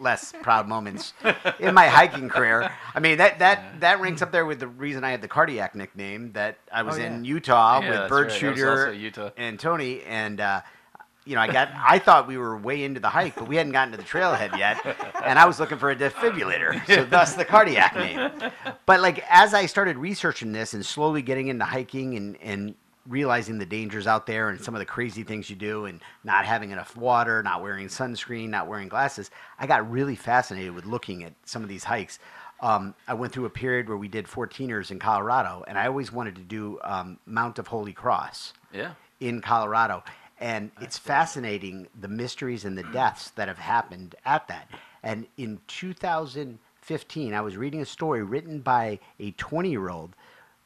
less 0.00 0.32
proud 0.42 0.68
moments 0.68 1.12
in 1.58 1.74
my 1.74 1.88
hiking 1.88 2.28
career. 2.28 2.70
I 2.94 3.00
mean 3.00 3.18
that 3.18 3.40
that 3.40 3.80
that 3.80 4.00
ranks 4.00 4.22
up 4.22 4.30
there 4.30 4.46
with 4.46 4.60
the 4.60 4.68
reason 4.68 5.02
I 5.04 5.10
had 5.10 5.20
the 5.22 5.28
cardiac 5.28 5.74
nickname 5.74 6.32
that 6.32 6.58
I 6.72 6.82
was 6.82 6.98
Oh, 6.98 7.02
in. 7.02 7.24
Utah 7.24 7.80
Yeah, 7.80 8.02
with 8.02 8.08
Bird 8.08 8.28
right. 8.28 8.32
Shooter 8.32 8.92
Utah. 8.92 9.30
and 9.36 9.58
Tony 9.58 10.02
and. 10.02 10.40
Uh, 10.40 10.60
you 11.28 11.34
know, 11.34 11.42
I 11.42 11.46
got. 11.52 11.68
I 11.76 11.98
thought 11.98 12.26
we 12.26 12.38
were 12.38 12.56
way 12.56 12.84
into 12.84 13.00
the 13.00 13.08
hike, 13.10 13.34
but 13.34 13.46
we 13.46 13.56
hadn't 13.56 13.72
gotten 13.72 13.92
to 13.92 13.98
the 13.98 14.02
trailhead 14.04 14.56
yet, 14.56 14.78
and 15.24 15.38
I 15.38 15.44
was 15.44 15.60
looking 15.60 15.76
for 15.78 15.90
a 15.90 15.96
defibrillator, 15.96 16.84
so 16.86 17.04
thus 17.04 17.34
the 17.34 17.44
cardiac 17.44 17.94
name. 17.94 18.30
But 18.86 19.00
like 19.00 19.22
as 19.28 19.52
I 19.52 19.66
started 19.66 19.98
researching 19.98 20.52
this 20.52 20.72
and 20.72 20.84
slowly 20.84 21.20
getting 21.20 21.48
into 21.48 21.64
hiking 21.66 22.16
and 22.16 22.36
and 22.40 22.74
realizing 23.06 23.58
the 23.58 23.66
dangers 23.66 24.06
out 24.06 24.26
there 24.26 24.50
and 24.50 24.60
some 24.60 24.74
of 24.74 24.78
the 24.80 24.84
crazy 24.86 25.22
things 25.22 25.48
you 25.48 25.56
do 25.56 25.86
and 25.86 26.00
not 26.24 26.44
having 26.44 26.70
enough 26.70 26.94
water, 26.96 27.42
not 27.42 27.62
wearing 27.62 27.88
sunscreen, 27.88 28.48
not 28.50 28.66
wearing 28.66 28.86
glasses, 28.88 29.30
I 29.58 29.66
got 29.66 29.90
really 29.90 30.14
fascinated 30.14 30.72
with 30.74 30.84
looking 30.84 31.24
at 31.24 31.32
some 31.46 31.62
of 31.62 31.68
these 31.70 31.84
hikes. 31.84 32.18
Um, 32.60 32.94
I 33.06 33.14
went 33.14 33.32
through 33.32 33.46
a 33.46 33.50
period 33.50 33.88
where 33.88 33.96
we 33.96 34.08
did 34.08 34.26
14ers 34.26 34.90
in 34.90 34.98
Colorado, 34.98 35.64
and 35.68 35.78
I 35.78 35.86
always 35.86 36.12
wanted 36.12 36.34
to 36.36 36.42
do 36.42 36.78
um, 36.84 37.18
Mount 37.24 37.58
of 37.58 37.66
Holy 37.68 37.92
Cross 37.94 38.52
Yeah. 38.74 38.92
in 39.20 39.40
Colorado. 39.40 40.02
And 40.40 40.70
it's 40.80 40.98
fascinating 40.98 41.88
the 41.98 42.08
mysteries 42.08 42.64
and 42.64 42.78
the 42.78 42.84
deaths 42.84 43.30
that 43.30 43.48
have 43.48 43.58
happened 43.58 44.14
at 44.24 44.48
that. 44.48 44.68
And 45.02 45.26
in 45.36 45.60
2015, 45.66 47.34
I 47.34 47.40
was 47.40 47.56
reading 47.56 47.80
a 47.80 47.86
story 47.86 48.22
written 48.22 48.60
by 48.60 49.00
a 49.18 49.32
20 49.32 49.70
year 49.70 49.88
old 49.88 50.14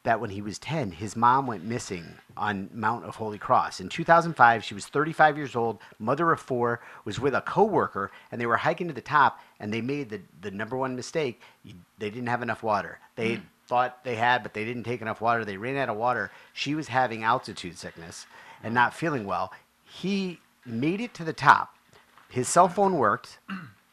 that 0.03 0.19
when 0.19 0.29
he 0.29 0.41
was 0.41 0.59
10, 0.59 0.91
his 0.91 1.15
mom 1.15 1.47
went 1.47 1.63
missing 1.63 2.15
on 2.35 2.69
Mount 2.73 3.05
of 3.05 3.15
Holy 3.15 3.37
Cross. 3.37 3.79
In 3.79 3.87
2005, 3.87 4.63
she 4.63 4.73
was 4.73 4.85
35 4.85 5.37
years 5.37 5.55
old, 5.55 5.79
mother 5.97 6.31
of 6.31 6.41
four, 6.41 6.81
was 7.05 7.19
with 7.19 7.33
a 7.33 7.41
coworker, 7.41 8.11
and 8.29 8.39
they 8.39 8.45
were 8.45 8.57
hiking 8.57 8.87
to 8.89 8.93
the 8.93 9.01
top, 9.01 9.39
and 9.61 9.73
they 9.73 9.81
made 9.81 10.09
the, 10.09 10.19
the 10.41 10.51
number 10.51 10.75
one 10.75 10.95
mistake. 10.95 11.41
They 11.63 12.09
didn't 12.09 12.27
have 12.27 12.41
enough 12.41 12.63
water. 12.63 12.99
They 13.15 13.35
hmm. 13.35 13.43
thought 13.67 14.03
they 14.03 14.15
had, 14.15 14.43
but 14.43 14.53
they 14.53 14.65
didn't 14.65 14.83
take 14.83 15.01
enough 15.01 15.21
water. 15.21 15.45
They 15.45 15.57
ran 15.57 15.77
out 15.77 15.89
of 15.89 15.95
water. 15.95 16.31
She 16.51 16.75
was 16.75 16.89
having 16.89 17.23
altitude 17.23 17.77
sickness 17.77 18.25
and 18.61 18.73
not 18.73 18.93
feeling 18.93 19.25
well. 19.25 19.53
He 20.01 20.39
made 20.65 21.01
it 21.01 21.13
to 21.15 21.23
the 21.23 21.33
top. 21.33 21.75
His 22.29 22.47
cell 22.47 22.67
phone 22.67 22.95
worked, 22.95 23.39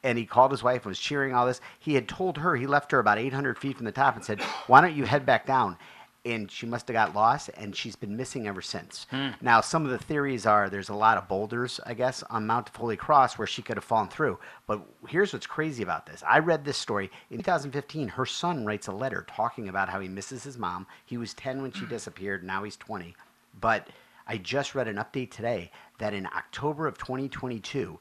and 0.03 0.17
he 0.17 0.25
called 0.25 0.51
his 0.51 0.63
wife 0.63 0.83
and 0.83 0.91
was 0.91 0.99
cheering 0.99 1.35
all 1.35 1.47
this. 1.47 1.61
He 1.79 1.95
had 1.95 2.09
told 2.09 2.39
her 2.39 2.57
he 2.57 2.67
left 2.67 2.91
her 2.93 2.99
about 2.99 3.19
800 3.19 3.59
feet 3.59 3.77
from 3.77 3.87
the 3.87 3.93
top 3.93 4.17
and 4.17 4.25
said, 4.25 4.41
"Why 4.67 4.81
don't 4.81 4.97
you 4.97 5.05
head 5.05 5.27
back 5.27 5.47
down?" 5.47 5.77
and 6.25 6.51
she 6.51 6.67
must 6.67 6.87
have 6.89 6.95
got 6.95 7.15
lost, 7.15 7.49
and 7.55 7.75
she's 7.75 7.97
been 7.97 8.17
missing 8.17 8.47
ever 8.47 8.61
since. 8.61 9.07
Hmm. 9.11 9.31
Now, 9.41 9.61
some 9.61 9.85
of 9.85 9.91
the 9.91 9.99
theories 9.99 10.45
are 10.45 10.69
there's 10.69 10.91
a 10.91 10.95
lot 10.95 11.17
of 11.17 11.29
boulders, 11.29 11.81
I 11.87 11.95
guess, 11.95 12.23
on 12.25 12.47
Mount 12.47 12.71
Holy 12.77 12.97
Cross 12.97 13.39
where 13.39 13.47
she 13.47 13.63
could 13.63 13.77
have 13.77 13.85
fallen 13.85 14.09
through. 14.09 14.39
But 14.67 14.83
here's 15.09 15.33
what's 15.33 15.47
crazy 15.47 15.83
about 15.83 16.07
this. 16.07 16.23
I 16.29 16.39
read 16.41 16.65
this 16.65 16.77
story 16.77 17.11
in 17.31 17.39
2015. 17.39 18.09
Her 18.09 18.27
son 18.27 18.67
writes 18.67 18.87
a 18.87 18.93
letter 18.93 19.25
talking 19.29 19.69
about 19.69 19.89
how 19.89 20.01
he 20.01 20.09
misses 20.09 20.45
his 20.45 20.59
mom. 20.59 20.87
He 21.07 21.17
was 21.17 21.35
10 21.35 21.63
when 21.63 21.73
she 21.73 21.87
disappeared. 21.87 22.45
Now 22.45 22.65
he's 22.65 22.77
20. 22.77 23.15
But 23.61 23.89
I 24.27 24.37
just 24.37 24.75
read 24.75 24.89
an 24.89 24.97
update 24.97 25.31
today 25.31 25.71
that 26.01 26.13
in 26.13 26.27
October 26.27 26.87
of 26.87 26.99
2022, 26.99 27.99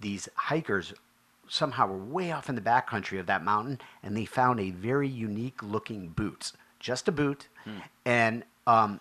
these 0.00 0.28
hikers 0.34 0.92
somehow 1.48 1.86
were 1.86 1.98
way 1.98 2.32
off 2.32 2.48
in 2.48 2.54
the 2.54 2.60
backcountry 2.60 3.18
of 3.20 3.26
that 3.26 3.44
mountain 3.44 3.78
and 4.02 4.16
they 4.16 4.24
found 4.24 4.60
a 4.60 4.70
very 4.70 5.08
unique 5.08 5.62
looking 5.62 6.08
boot 6.08 6.52
just 6.78 7.08
a 7.08 7.12
boot 7.12 7.48
and 8.06 8.44
um, 8.68 9.00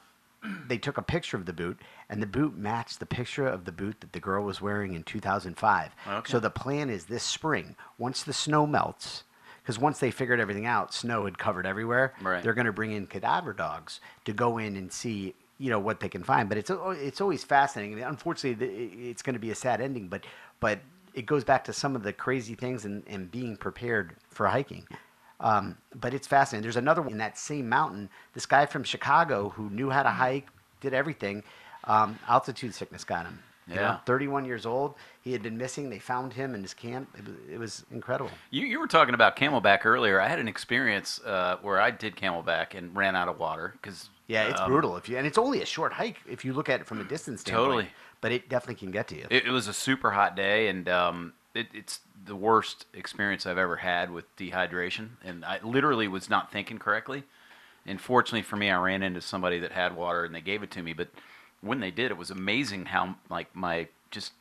they 0.67 0.77
took 0.79 0.97
a 0.97 1.01
picture 1.01 1.37
of 1.37 1.45
the 1.45 1.53
boot 1.53 1.79
and 2.09 2.21
the 2.21 2.25
boot 2.27 2.57
matched 2.57 2.99
the 2.99 3.05
picture 3.05 3.47
of 3.47 3.65
the 3.65 3.71
boot 3.71 4.01
that 4.01 4.13
the 4.13 4.19
girl 4.19 4.43
was 4.43 4.59
wearing 4.61 4.93
in 4.95 5.03
2005 5.03 5.91
Okay. 6.07 6.31
so 6.31 6.39
the 6.39 6.49
plan 6.49 6.89
is 6.89 7.05
this 7.05 7.23
spring 7.23 7.75
once 7.99 8.23
the 8.23 8.33
snow 8.33 8.65
melts 8.65 9.23
because 9.61 9.77
once 9.77 9.99
they 9.99 10.09
figured 10.09 10.39
everything 10.39 10.65
out 10.65 10.91
snow 10.91 11.25
had 11.25 11.37
covered 11.37 11.67
everywhere 11.67 12.13
Right. 12.19 12.41
they're 12.41 12.55
going 12.55 12.65
to 12.65 12.73
bring 12.73 12.91
in 12.93 13.05
cadaver 13.05 13.53
dogs 13.53 14.01
to 14.25 14.33
go 14.33 14.57
in 14.57 14.75
and 14.75 14.91
see 14.91 15.35
you 15.59 15.69
know 15.69 15.79
what 15.79 15.99
they 15.99 16.09
can 16.09 16.23
find 16.23 16.49
but 16.49 16.57
it's 16.57 16.69
al- 16.71 16.91
it's 16.91 17.21
always 17.21 17.43
fascinating. 17.43 18.01
Unfortunately 18.01 18.65
it's 19.09 19.21
going 19.21 19.33
to 19.35 19.39
be 19.39 19.51
a 19.51 19.55
sad 19.55 19.81
ending 19.81 20.07
but 20.07 20.25
but 20.59 20.79
it 21.13 21.25
goes 21.25 21.43
back 21.43 21.63
to 21.65 21.73
some 21.73 21.95
of 21.95 22.03
the 22.03 22.13
crazy 22.13 22.55
things 22.55 22.85
and, 22.85 23.03
and 23.07 23.29
being 23.31 23.57
prepared 23.57 24.15
for 24.29 24.47
hiking. 24.47 24.87
Um, 25.41 25.77
but 25.95 26.13
it's 26.13 26.27
fascinating. 26.27 26.63
There's 26.63 26.75
another 26.77 27.01
one 27.01 27.13
in 27.13 27.17
that 27.19 27.37
same 27.37 27.67
mountain. 27.69 28.09
This 28.33 28.45
guy 28.45 28.65
from 28.65 28.83
chicago 28.83 29.49
who 29.49 29.69
knew 29.69 29.89
how 29.89 30.03
to 30.03 30.09
hike 30.09 30.47
did 30.81 30.93
everything 30.93 31.43
um, 31.85 32.19
altitude 32.27 32.73
sickness 32.75 33.03
got 33.03 33.25
him. 33.25 33.39
You 33.67 33.75
know, 33.75 33.81
Yeah. 33.81 33.97
31 34.05 34.45
years 34.45 34.65
old. 34.65 34.95
He 35.21 35.31
had 35.31 35.41
been 35.43 35.57
missing. 35.57 35.89
They 35.89 35.99
found 35.99 36.33
him 36.33 36.55
in 36.55 36.61
his 36.61 36.73
camp. 36.73 37.09
It 37.17 37.25
was, 37.25 37.35
it 37.53 37.57
was 37.59 37.85
incredible. 37.91 38.31
You, 38.49 38.65
you 38.65 38.79
were 38.79 38.87
talking 38.87 39.13
about 39.13 39.35
camelback 39.35 39.85
earlier. 39.85 40.19
I 40.19 40.27
had 40.27 40.39
an 40.39 40.47
experience 40.47 41.19
uh, 41.25 41.57
where 41.61 41.79
I 41.79 41.91
did 41.91 42.15
camelback 42.15 42.75
and 42.75 42.95
ran 42.95 43.15
out 43.15 43.27
of 43.27 43.39
water 43.39 43.73
because 43.81 44.09
Yeah, 44.29 44.43
it's 44.43 44.61
brutal 44.61 44.95
if 44.95 45.09
you, 45.09 45.17
and 45.17 45.25
it's 45.25 45.39
only 45.39 45.63
a 45.63 45.65
short 45.65 45.91
hike 45.91 46.17
if 46.29 46.45
you 46.45 46.53
look 46.53 46.69
at 46.69 46.79
it 46.79 46.85
from 46.85 47.01
a 47.01 47.03
distance 47.03 47.41
standpoint. 47.41 47.65
Totally. 47.65 47.87
but 48.21 48.31
it 48.31 48.47
definitely 48.47 48.75
can 48.75 48.91
get 48.91 49.07
to 49.07 49.15
you. 49.15 49.25
It, 49.31 49.47
it 49.47 49.49
was 49.49 49.67
a 49.67 49.73
super 49.73 50.11
hot 50.11 50.35
day, 50.35 50.67
and 50.67 50.87
um, 50.87 51.33
it, 51.55 51.65
it's 51.73 52.01
the 52.25 52.35
worst 52.35 52.85
experience 52.93 53.47
I've 53.47 53.57
ever 53.57 53.77
had 53.77 54.11
with 54.11 54.25
dehydration. 54.37 55.09
And 55.25 55.43
I 55.43 55.59
literally 55.63 56.07
was 56.07 56.29
not 56.29 56.51
thinking 56.51 56.77
correctly. 56.77 57.23
And 57.87 57.99
fortunately 57.99 58.43
for 58.43 58.55
me, 58.55 58.69
I 58.69 58.79
ran 58.79 59.01
into 59.01 59.19
somebody 59.19 59.57
that 59.59 59.71
had 59.71 59.95
water, 59.95 60.25
and 60.25 60.35
they 60.35 60.41
gave 60.41 60.61
it 60.61 60.69
to 60.71 60.83
me. 60.83 60.93
But 60.93 61.07
when 61.61 61.79
they 61.79 61.89
did, 61.89 62.11
it 62.11 62.17
was 62.17 62.29
amazing 62.29 62.85
how 62.85 63.15
like 63.31 63.55
my 63.55 63.87
just 64.11 64.33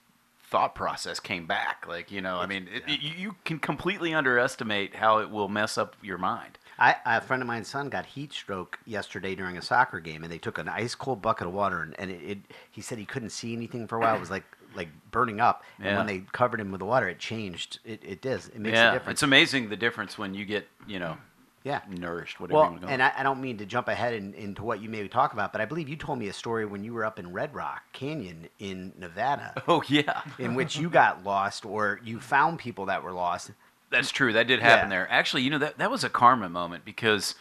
thought 0.50 0.74
process 0.74 1.18
came 1.18 1.46
back. 1.46 1.86
Like 1.88 2.10
you 2.10 2.20
know, 2.20 2.36
I 2.38 2.46
mean, 2.46 2.68
it, 2.86 3.00
you 3.00 3.36
can 3.46 3.58
completely 3.58 4.12
underestimate 4.12 4.96
how 4.96 5.18
it 5.18 5.30
will 5.30 5.48
mess 5.48 5.78
up 5.78 5.96
your 6.02 6.18
mind. 6.18 6.58
I, 6.78 6.96
a 7.04 7.20
friend 7.20 7.42
of 7.42 7.46
mine's 7.46 7.68
son 7.68 7.88
got 7.88 8.06
heat 8.06 8.32
stroke 8.32 8.78
yesterday 8.84 9.34
during 9.34 9.56
a 9.56 9.62
soccer 9.62 10.00
game, 10.00 10.22
and 10.22 10.32
they 10.32 10.38
took 10.38 10.58
an 10.58 10.68
ice 10.68 10.94
cold 10.94 11.20
bucket 11.20 11.46
of 11.46 11.52
water, 11.52 11.82
and, 11.82 11.98
and 11.98 12.10
it, 12.10 12.22
it. 12.22 12.38
He 12.70 12.80
said 12.80 12.98
he 12.98 13.04
couldn't 13.04 13.30
see 13.30 13.52
anything 13.52 13.86
for 13.88 13.96
a 13.96 14.00
while. 14.00 14.16
It 14.16 14.20
was 14.20 14.30
like 14.30 14.44
like 14.74 14.88
burning 15.10 15.40
up, 15.40 15.64
and 15.78 15.86
Yeah. 15.86 15.96
when 15.96 16.06
they 16.06 16.20
covered 16.32 16.60
him 16.60 16.70
with 16.70 16.78
the 16.80 16.84
water, 16.84 17.08
it 17.08 17.18
changed. 17.18 17.80
It 17.84 18.02
it 18.04 18.22
does. 18.22 18.48
It 18.48 18.60
makes 18.60 18.76
yeah, 18.76 18.90
a 18.90 18.92
difference. 18.94 19.16
it's 19.16 19.22
amazing 19.22 19.68
the 19.70 19.76
difference 19.76 20.16
when 20.18 20.34
you 20.34 20.44
get 20.44 20.68
you 20.86 20.98
know 20.98 21.16
yeah. 21.64 21.80
nourished. 21.88 22.40
Whatever 22.40 22.58
Well, 22.58 22.78
and 22.86 23.02
I, 23.02 23.12
I 23.16 23.22
don't 23.22 23.40
mean 23.40 23.58
to 23.58 23.66
jump 23.66 23.88
ahead 23.88 24.14
in, 24.14 24.34
into 24.34 24.62
what 24.62 24.80
you 24.80 24.88
maybe 24.88 25.08
talk 25.08 25.32
about, 25.32 25.52
but 25.52 25.60
I 25.60 25.64
believe 25.64 25.88
you 25.88 25.96
told 25.96 26.18
me 26.18 26.28
a 26.28 26.32
story 26.32 26.64
when 26.64 26.84
you 26.84 26.94
were 26.94 27.04
up 27.04 27.18
in 27.18 27.32
Red 27.32 27.54
Rock 27.54 27.82
Canyon 27.92 28.48
in 28.58 28.92
Nevada, 28.98 29.52
oh 29.68 29.82
yeah. 29.88 30.22
in 30.38 30.54
which 30.54 30.76
you 30.76 30.88
got 30.88 31.24
lost, 31.24 31.66
or 31.66 32.00
you 32.04 32.20
found 32.20 32.58
people 32.58 32.86
that 32.86 33.02
were 33.02 33.12
lost. 33.12 33.50
That's 33.90 34.10
true. 34.10 34.32
That 34.34 34.46
did 34.46 34.60
happen 34.60 34.90
Yeah. 34.90 34.96
there. 34.98 35.08
Actually, 35.10 35.42
you 35.42 35.50
know 35.50 35.58
that 35.58 35.78
that 35.78 35.90
was 35.90 36.04
a 36.04 36.10
karma 36.10 36.48
moment 36.48 36.84
because 36.84 37.34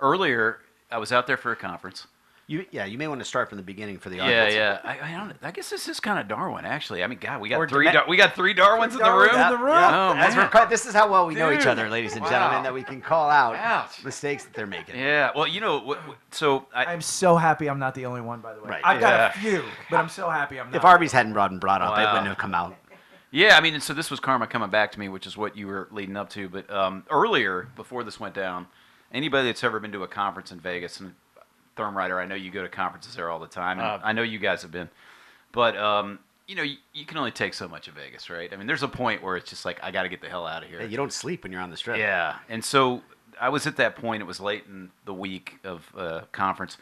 earlier 0.00 0.58
I 0.90 0.98
was 0.98 1.12
out 1.12 1.26
there 1.26 1.36
for 1.36 1.52
a 1.52 1.56
conference. 1.56 2.06
You, 2.48 2.64
yeah, 2.70 2.84
you 2.84 2.96
may 2.96 3.08
want 3.08 3.20
to 3.20 3.24
start 3.24 3.48
from 3.48 3.58
the 3.58 3.64
beginning 3.64 3.98
for 3.98 4.08
the 4.08 4.18
Yeah, 4.18 4.22
audience. 4.44 4.54
yeah. 4.54 4.78
I, 4.84 5.00
I 5.00 5.10
don't. 5.18 5.34
I 5.42 5.50
guess 5.50 5.68
this 5.68 5.88
is 5.88 5.98
kind 5.98 6.20
of 6.20 6.28
Darwin, 6.28 6.64
actually. 6.64 7.02
I 7.02 7.08
mean, 7.08 7.18
God, 7.18 7.40
we 7.40 7.48
got 7.48 7.56
Or 7.58 7.68
three. 7.68 7.90
Dar- 7.90 8.04
we 8.06 8.16
got 8.16 8.36
three 8.36 8.54
Darwins 8.54 8.92
in 8.92 9.00
the 9.00 9.04
Darwins 9.04 9.32
room. 9.32 9.40
in 9.42 9.50
the 9.50 9.56
room. 9.58 9.74
Oh 9.74 10.14
As 10.16 10.36
man. 10.36 10.44
we're 10.44 10.50
cut, 10.50 10.70
this 10.70 10.86
is 10.86 10.94
how 10.94 11.10
well 11.10 11.26
we 11.26 11.34
know 11.34 11.50
each 11.50 11.66
other, 11.66 11.90
ladies 11.90 12.12
and 12.12 12.22
Wow. 12.22 12.30
gentlemen, 12.30 12.62
that 12.62 12.72
we 12.72 12.84
can 12.84 13.00
call 13.00 13.30
out 13.30 13.56
Ouch. 13.56 14.04
mistakes 14.04 14.44
that 14.44 14.54
they're 14.54 14.64
making. 14.64 14.94
Yeah. 14.96 15.32
Well, 15.34 15.48
you 15.48 15.60
know, 15.60 15.80
wh- 15.80 15.96
wh- 16.08 16.14
so 16.30 16.66
I, 16.72 16.84
I'm 16.84 17.00
so 17.00 17.34
happy 17.36 17.68
I'm 17.68 17.80
not 17.80 17.96
the 17.96 18.06
only 18.06 18.20
one, 18.20 18.38
by 18.42 18.54
the 18.54 18.60
way. 18.62 18.70
Right. 18.70 18.82
I've 18.84 19.00
got 19.00 19.34
a 19.34 19.38
few, 19.40 19.64
but 19.90 19.96
I'm 19.96 20.08
so 20.08 20.30
happy 20.30 20.60
I'm 20.60 20.66
not. 20.70 20.76
If 20.76 20.84
Arby's 20.84 21.10
hadn't 21.10 21.32
brought 21.32 21.50
and 21.50 21.60
brought 21.60 21.82
up, 21.82 21.98
it 21.98 22.06
wouldn't 22.12 22.28
have 22.28 22.38
come 22.38 22.54
out. 22.54 22.76
Yeah, 23.36 23.58
I 23.58 23.60
mean, 23.60 23.74
and 23.74 23.82
so 23.82 23.92
this 23.92 24.10
was 24.10 24.18
karma 24.18 24.46
coming 24.46 24.70
back 24.70 24.92
to 24.92 24.98
me, 24.98 25.10
which 25.10 25.26
is 25.26 25.36
what 25.36 25.58
you 25.58 25.66
were 25.66 25.88
leading 25.90 26.16
up 26.16 26.30
to. 26.30 26.48
But 26.48 26.70
um, 26.70 27.04
earlier, 27.10 27.68
before 27.76 28.02
this 28.02 28.18
went 28.18 28.34
down, 28.34 28.66
anybody 29.12 29.48
that's 29.48 29.62
ever 29.62 29.78
been 29.78 29.92
to 29.92 30.02
a 30.04 30.08
conference 30.08 30.52
in 30.52 30.58
Vegas, 30.58 31.00
and 31.00 31.12
Thermrider, 31.76 32.18
I 32.18 32.24
know 32.24 32.34
you 32.34 32.50
go 32.50 32.62
to 32.62 32.68
conferences 32.70 33.14
there 33.14 33.28
all 33.28 33.38
the 33.38 33.46
time, 33.46 33.78
and 33.78 33.86
Uh, 33.86 33.98
I 34.02 34.12
know 34.14 34.22
you 34.22 34.38
guys 34.38 34.62
have 34.62 34.70
been, 34.70 34.88
but 35.52 35.76
um, 35.76 36.18
you 36.46 36.54
know, 36.54 36.62
you, 36.62 36.76
you 36.94 37.04
can 37.04 37.18
only 37.18 37.30
take 37.30 37.52
so 37.52 37.68
much 37.68 37.88
of 37.88 37.94
Vegas, 37.94 38.30
right? 38.30 38.50
I 38.50 38.56
mean, 38.56 38.66
there's 38.66 38.82
a 38.82 38.88
point 38.88 39.22
where 39.22 39.36
it's 39.36 39.50
just 39.50 39.66
like 39.66 39.84
I 39.84 39.90
got 39.90 40.04
to 40.04 40.08
get 40.08 40.22
the 40.22 40.30
hell 40.30 40.46
out 40.46 40.62
of 40.62 40.70
here. 40.70 40.80
Yeah, 40.80 40.86
you 40.86 40.96
don't 40.96 41.12
sleep 41.12 41.42
when 41.42 41.52
you're 41.52 41.60
on 41.60 41.68
the 41.70 41.76
strip. 41.76 41.98
Yeah, 41.98 42.36
and 42.48 42.64
so 42.64 43.02
I 43.38 43.50
was 43.50 43.66
at 43.66 43.76
that 43.76 43.96
point. 43.96 44.22
It 44.22 44.26
was 44.26 44.40
late 44.40 44.64
in 44.66 44.90
the 45.04 45.12
week 45.12 45.58
of 45.62 45.92
uh, 45.94 46.22
conference, 46.32 46.78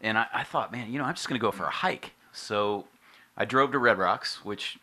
and 0.00 0.16
I, 0.16 0.26
I 0.32 0.44
thought, 0.44 0.70
man, 0.70 0.92
you 0.92 1.00
know, 1.00 1.04
I'm 1.06 1.14
just 1.14 1.28
going 1.28 1.40
to 1.40 1.42
go 1.44 1.50
for 1.50 1.64
a 1.64 1.70
hike. 1.70 2.12
So 2.30 2.86
I 3.36 3.44
drove 3.44 3.72
to 3.72 3.80
Red 3.80 3.98
Rocks, 3.98 4.44
which, 4.44 4.78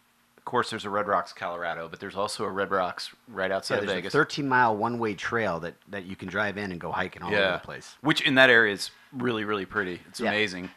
of 0.45 0.51
course, 0.51 0.69
there's 0.69 0.85
a 0.85 0.91
Red 0.91 1.07
Rocks, 1.07 1.33
Colorado, 1.33 1.87
but 1.89 1.99
there's 1.99 2.15
also 2.15 2.43
a 2.45 2.49
Red 2.51 2.69
Rocks 2.69 3.09
right 3.27 3.51
outside 3.51 3.77
Yeah, 3.77 3.81
there's 3.81 3.91
Vegas. 3.93 4.13
a 4.13 4.17
13 4.17 4.47
mile 4.47 4.77
one 4.77 4.99
way 4.99 5.15
trail 5.15 5.59
that, 5.61 5.73
that 5.87 6.05
you 6.05 6.15
can 6.15 6.27
drive 6.29 6.55
in 6.59 6.71
and 6.71 6.79
go 6.79 6.91
hiking 6.91 7.23
all 7.23 7.29
over 7.33 7.53
the 7.53 7.65
place. 7.65 7.95
Which 8.01 8.21
in 8.21 8.35
that 8.35 8.51
area 8.51 8.71
is 8.71 8.91
really, 9.11 9.43
really 9.43 9.65
pretty. 9.65 10.01
It's 10.07 10.19
Yeah. 10.19 10.29
amazing. 10.29 10.69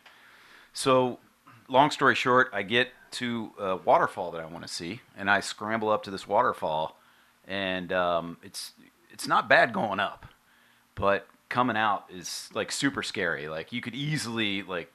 So, 0.72 1.18
long 1.68 1.90
story 1.90 2.14
short, 2.14 2.48
I 2.54 2.62
get 2.62 2.88
to 3.10 3.52
a 3.58 3.76
waterfall 3.76 4.30
that 4.30 4.40
I 4.40 4.46
want 4.46 4.66
to 4.66 4.72
see, 4.72 5.02
and 5.14 5.30
I 5.30 5.40
scramble 5.40 5.90
up 5.90 6.02
to 6.04 6.10
this 6.10 6.26
waterfall, 6.26 6.98
and 7.46 7.92
um, 7.92 8.38
it's 8.42 8.72
it's 9.10 9.28
not 9.28 9.50
bad 9.50 9.74
going 9.74 10.00
up, 10.00 10.24
but 10.94 11.26
coming 11.50 11.76
out 11.76 12.06
is 12.10 12.48
like 12.54 12.72
super 12.72 13.02
scary. 13.02 13.48
Like 13.50 13.70
you 13.70 13.82
could 13.82 13.94
easily 13.94 14.62
like 14.62 14.90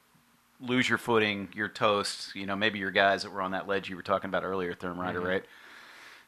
lose 0.64 0.88
your 0.88 0.97
footing, 0.97 1.49
your 1.53 1.68
toast. 1.68 2.36
You 2.36 2.45
know, 2.45 2.55
maybe 2.55 2.80
your 2.80 2.91
guys 2.91 3.24
that 3.24 3.32
were 3.32 3.41
on 3.41 3.51
that 3.51 3.68
ledge 3.68 3.89
you 3.89 3.95
were 3.95 4.01
talking 4.03 4.30
about 4.30 4.43
earlier, 4.43 4.74
Therm 4.74 4.97
Rider, 4.97 5.22
right? 5.22 5.43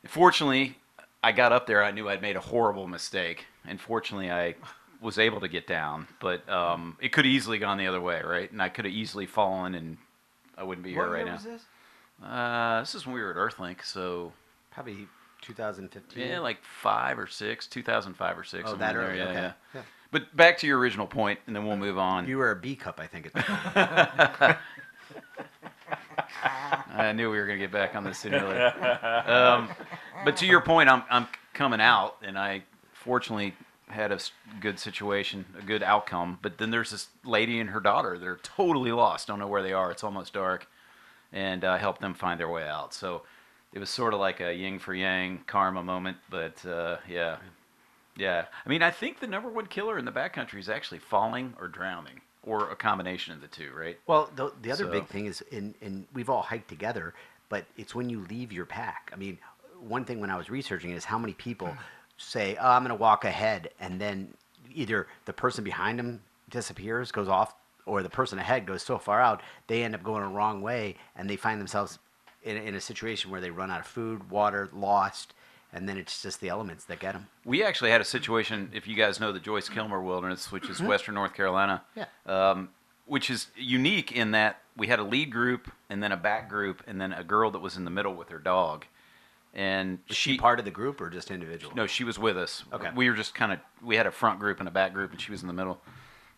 Fortunately, 0.08 0.78
I 1.24 1.32
got 1.32 1.52
up 1.52 1.66
there. 1.68 1.84
I 1.84 1.92
knew 1.92 2.08
I'd 2.10 2.22
made 2.22 2.36
a 2.36 2.40
horrible 2.42 2.88
mistake, 2.88 3.46
and 3.66 3.80
fortunately, 3.82 4.32
I 4.32 4.56
was 5.02 5.18
able 5.18 5.40
to 5.40 5.48
get 5.48 5.66
down. 5.68 6.08
But 6.20 6.48
um, 6.50 6.98
it 7.02 7.12
could 7.12 7.26
have 7.26 7.34
easily 7.34 7.58
gone 7.58 7.78
the 7.78 7.88
other 7.88 8.02
way, 8.02 8.22
right? 8.22 8.52
And 8.52 8.62
I 8.62 8.70
could 8.70 8.86
have 8.86 8.94
easily 8.94 9.26
fallen, 9.26 9.74
and 9.74 9.98
I 10.58 10.64
wouldn't 10.64 10.84
be 10.84 10.96
what 10.96 11.06
here 11.06 11.14
right 11.14 11.26
now. 11.26 11.34
was 11.34 11.44
this? 11.44 11.62
Uh, 12.24 12.80
this 12.82 12.96
is 12.96 13.06
when 13.06 13.16
we 13.16 13.22
were 13.22 13.32
at 13.32 13.38
Earthlink, 13.38 13.84
so 13.84 14.32
Probably 14.72 15.08
2015. 15.42 16.28
yeah, 16.28 16.40
like 16.40 16.64
five 16.64 17.18
or 17.20 17.28
six, 17.28 17.68
2005 17.68 18.38
or 18.38 18.44
six. 18.44 18.70
oh, 18.70 18.76
that 18.76 18.96
in 18.96 19.02
there, 19.02 19.10
early. 19.10 19.18
yeah, 19.18 19.24
okay. 19.26 19.34
yeah. 19.34 19.52
Yeah. 19.74 19.82
But 20.12 20.36
back 20.36 20.58
to 20.60 20.68
your 20.68 20.80
original 20.80 21.08
point, 21.08 21.40
and 21.48 21.56
then 21.56 21.66
we'll 21.66 21.78
move 21.78 21.98
on. 21.98 22.28
You 22.28 22.38
were 22.38 22.52
a 22.52 22.56
B 22.56 22.76
cup, 22.76 23.00
I 23.00 23.08
think. 23.08 23.28
At 23.28 23.34
the. 23.34 24.58
I 26.96 27.12
knew 27.12 27.30
we 27.30 27.38
were 27.38 27.46
going 27.46 27.60
to 27.60 27.66
get 27.66 27.72
back 27.72 27.96
on 27.96 28.04
this 28.04 28.20
sooner 28.20 28.38
or 28.38 28.50
later. 28.50 29.00
Um, 29.28 29.70
but 30.24 30.38
to 30.38 30.46
your 30.46 30.62
point, 30.62 30.90
I'm, 30.90 31.04
I'm 31.10 31.28
coming 31.54 31.82
out, 31.82 32.18
and 32.22 32.38
I 32.38 32.64
fortunately 32.94 33.54
had 33.88 34.12
a 34.12 34.20
good 34.62 34.80
situation, 34.80 35.46
a 35.58 35.62
good 35.62 35.84
outcome. 35.84 36.40
But 36.42 36.58
then 36.58 36.72
there's 36.72 36.92
this 36.92 37.08
lady 37.24 37.60
and 37.60 37.70
her 37.70 37.80
daughter 37.80 38.18
They're 38.18 38.38
totally 38.38 38.92
lost, 38.92 39.28
don't 39.28 39.40
know 39.40 39.48
where 39.48 39.62
they 39.62 39.74
are. 39.74 39.92
It's 39.92 40.04
almost 40.04 40.34
dark, 40.34 40.68
and 41.32 41.64
I 41.64 41.78
helped 41.78 42.02
them 42.02 42.14
find 42.14 42.40
their 42.40 42.50
way 42.50 42.68
out. 42.68 42.94
So 42.94 43.24
it 43.74 43.80
was 43.80 43.90
sort 43.90 44.14
of 44.14 44.20
like 44.20 44.40
a 44.40 44.54
yin 44.54 44.80
for 44.80 44.94
yang 44.94 45.44
karma 45.46 45.84
moment. 45.84 46.18
But 46.30 46.66
uh, 46.66 46.98
yeah, 47.10 47.38
yeah. 48.18 48.46
I 48.66 48.70
mean, 48.70 48.82
I 48.82 48.92
think 48.92 49.20
the 49.20 49.28
number 49.28 49.50
one 49.50 49.68
killer 49.68 49.98
in 49.98 50.06
the 50.06 50.12
backcountry 50.12 50.60
is 50.60 50.70
actually 50.70 51.00
falling 51.00 51.54
or 51.60 51.68
drowning, 51.68 52.22
or 52.44 52.70
a 52.70 52.76
combination 52.76 53.34
of 53.34 53.42
the 53.42 53.48
two, 53.48 53.72
right? 53.76 54.00
Well, 54.08 54.30
the, 54.36 54.52
the 54.62 54.72
other 54.72 54.86
So- 54.86 54.92
big 54.92 55.08
thing 55.08 55.26
is, 55.26 55.42
in, 55.52 55.76
in 55.82 56.08
we've 56.14 56.30
all 56.30 56.44
hiked 56.44 56.68
together, 56.68 57.14
but 57.50 57.66
it's 57.78 57.94
when 57.94 58.10
you 58.10 58.26
leave 58.30 58.52
your 58.52 58.66
pack. 58.66 59.12
I 59.14 59.16
mean, 59.16 59.38
one 59.80 60.06
thing 60.06 60.20
when 60.20 60.30
I 60.30 60.38
was 60.38 60.50
researching 60.50 60.92
is 60.92 61.06
how 61.06 61.20
many 61.20 61.34
people 61.34 61.68
hmm. 61.68 61.78
say, 62.18 62.58
"Oh, 62.60 62.72
I'm 62.72 62.84
going 62.84 62.90
to 62.90 63.02
walk 63.02 63.26
ahead," 63.26 63.70
and 63.80 64.00
then 64.00 64.34
either 64.74 65.08
the 65.26 65.34
person 65.34 65.64
behind 65.64 66.00
them 66.00 66.22
disappears, 66.50 67.12
goes 67.12 67.28
off, 67.28 67.56
or 67.86 68.02
the 68.02 68.10
person 68.10 68.40
ahead 68.40 68.66
goes 68.66 68.82
so 68.82 68.98
far 68.98 69.22
out 69.22 69.42
they 69.68 69.84
end 69.84 69.96
up 69.96 70.04
going 70.04 70.24
a 70.24 70.28
wrong 70.28 70.62
way, 70.62 70.96
and 71.16 71.30
they 71.30 71.36
find 71.36 71.60
themselves 71.60 72.00
in, 72.44 72.58
in 72.58 72.76
a 72.76 72.82
situation 72.82 73.32
where 73.32 73.42
they 73.42 73.50
run 73.50 73.72
out 73.72 73.82
of 73.82 73.88
food, 73.88 74.30
water, 74.30 74.70
lost. 74.74 75.34
And 75.76 75.88
then 75.88 75.98
it's 75.98 76.22
just 76.24 76.40
the 76.42 76.50
elements 76.50 76.86
that 76.86 77.00
get 77.00 77.14
them. 77.14 77.28
We 77.44 77.64
actually 77.64 77.92
had 77.92 78.02
a 78.02 78.06
situation, 78.06 78.72
if 78.74 78.88
you 78.88 78.96
guys 78.96 79.20
know 79.20 79.32
the 79.32 79.40
Joyce 79.40 79.70
Kilmer 79.70 80.02
Wilderness, 80.02 80.52
which 80.52 80.70
is 80.70 80.82
Western 80.82 81.14
North 81.16 81.34
Carolina, 81.36 81.84
Yeah. 81.96 82.06
um, 82.26 82.70
which 83.06 83.30
is 83.30 83.48
unique 83.58 84.12
in 84.14 84.32
that 84.32 84.62
we 84.78 84.88
had 84.88 85.00
a 85.00 85.04
lead 85.04 85.32
group 85.32 85.70
and 85.90 86.02
then 86.02 86.12
a 86.12 86.18
back 86.18 86.50
group 86.50 86.82
and 86.88 87.00
then 87.00 87.12
a 87.14 87.24
girl 87.24 87.52
that 87.52 87.60
was 87.60 87.76
in 87.78 87.84
the 87.84 87.92
middle 87.92 88.16
with 88.16 88.30
her 88.30 88.40
dog. 88.40 88.86
And 89.54 90.00
Was 90.08 90.18
she 90.18 90.38
part 90.38 90.60
of 90.60 90.66
the 90.66 90.72
group 90.72 91.00
or 91.00 91.10
just 91.10 91.30
individual? 91.30 91.74
No, 91.76 91.88
she 91.88 92.04
was 92.04 92.18
with 92.18 92.38
us. 92.38 92.64
Okay. 92.74 92.90
We 92.96 93.10
were 93.10 93.16
just 93.16 93.36
kind 93.36 93.52
of 93.54 93.60
we 93.84 93.96
had 93.96 94.06
a 94.08 94.12
front 94.12 94.40
group 94.40 94.60
and 94.60 94.68
a 94.68 94.72
back 94.72 94.94
group, 94.94 95.12
and 95.12 95.22
she 95.22 95.32
was 95.32 95.42
in 95.42 95.48
the 95.48 95.54
middle. 95.54 95.80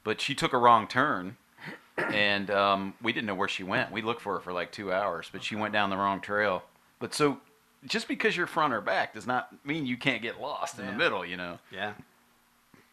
But 0.04 0.20
she 0.22 0.36
took 0.36 0.54
a 0.54 0.58
wrong 0.58 0.88
turn, 0.88 1.36
and 1.98 2.52
um, 2.52 2.94
we 3.02 3.12
didn't 3.14 3.26
know 3.26 3.34
where 3.36 3.48
she 3.48 3.64
went. 3.64 3.92
We 3.92 4.02
looked 4.04 4.22
for 4.22 4.34
her 4.36 4.40
for 4.40 4.54
like 4.54 4.72
two 4.72 4.92
hours, 4.94 5.30
but 5.32 5.44
she 5.44 5.56
went 5.56 5.74
down 5.74 5.90
the 5.90 5.98
wrong 5.98 6.22
trail. 6.22 6.64
But 7.00 7.14
so, 7.16 7.38
just 7.86 8.08
because 8.08 8.36
you're 8.36 8.48
front 8.48 8.74
or 8.74 8.82
back 8.82 9.14
does 9.14 9.28
not 9.28 9.50
mean 9.66 9.86
you 9.86 9.98
can't 9.98 10.22
get 10.22 10.40
lost 10.42 10.80
in 10.80 10.86
the 10.86 10.94
middle. 10.94 11.26
You 11.26 11.38
know. 11.38 11.60
Yeah. 11.72 11.94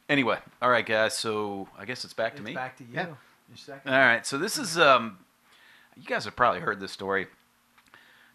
Anyway, 0.08 0.38
all 0.60 0.70
right, 0.70 0.84
guys. 0.84 1.16
So 1.16 1.68
I 1.78 1.84
guess 1.84 2.04
it's 2.04 2.12
back 2.14 2.36
to 2.36 2.42
me. 2.42 2.54
back 2.54 2.76
to 2.78 2.84
you. 2.84 2.90
Yeah. 2.92 3.06
Your 3.06 3.56
second. 3.56 3.92
All 3.92 3.98
right, 3.98 4.26
so 4.26 4.38
this 4.38 4.58
is 4.58 4.78
um, 4.78 5.18
you 5.96 6.04
guys 6.04 6.24
have 6.24 6.36
probably 6.36 6.60
heard 6.60 6.80
this 6.80 6.92
story. 6.92 7.26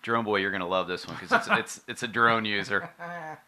Drone 0.01 0.23
boy, 0.23 0.37
you're 0.37 0.51
gonna 0.51 0.67
love 0.67 0.87
this 0.87 1.05
one 1.05 1.17
because 1.19 1.31
it's 1.31 1.47
it's 1.59 1.81
it's 1.87 2.03
a 2.03 2.07
drone 2.07 2.45
user. 2.45 2.89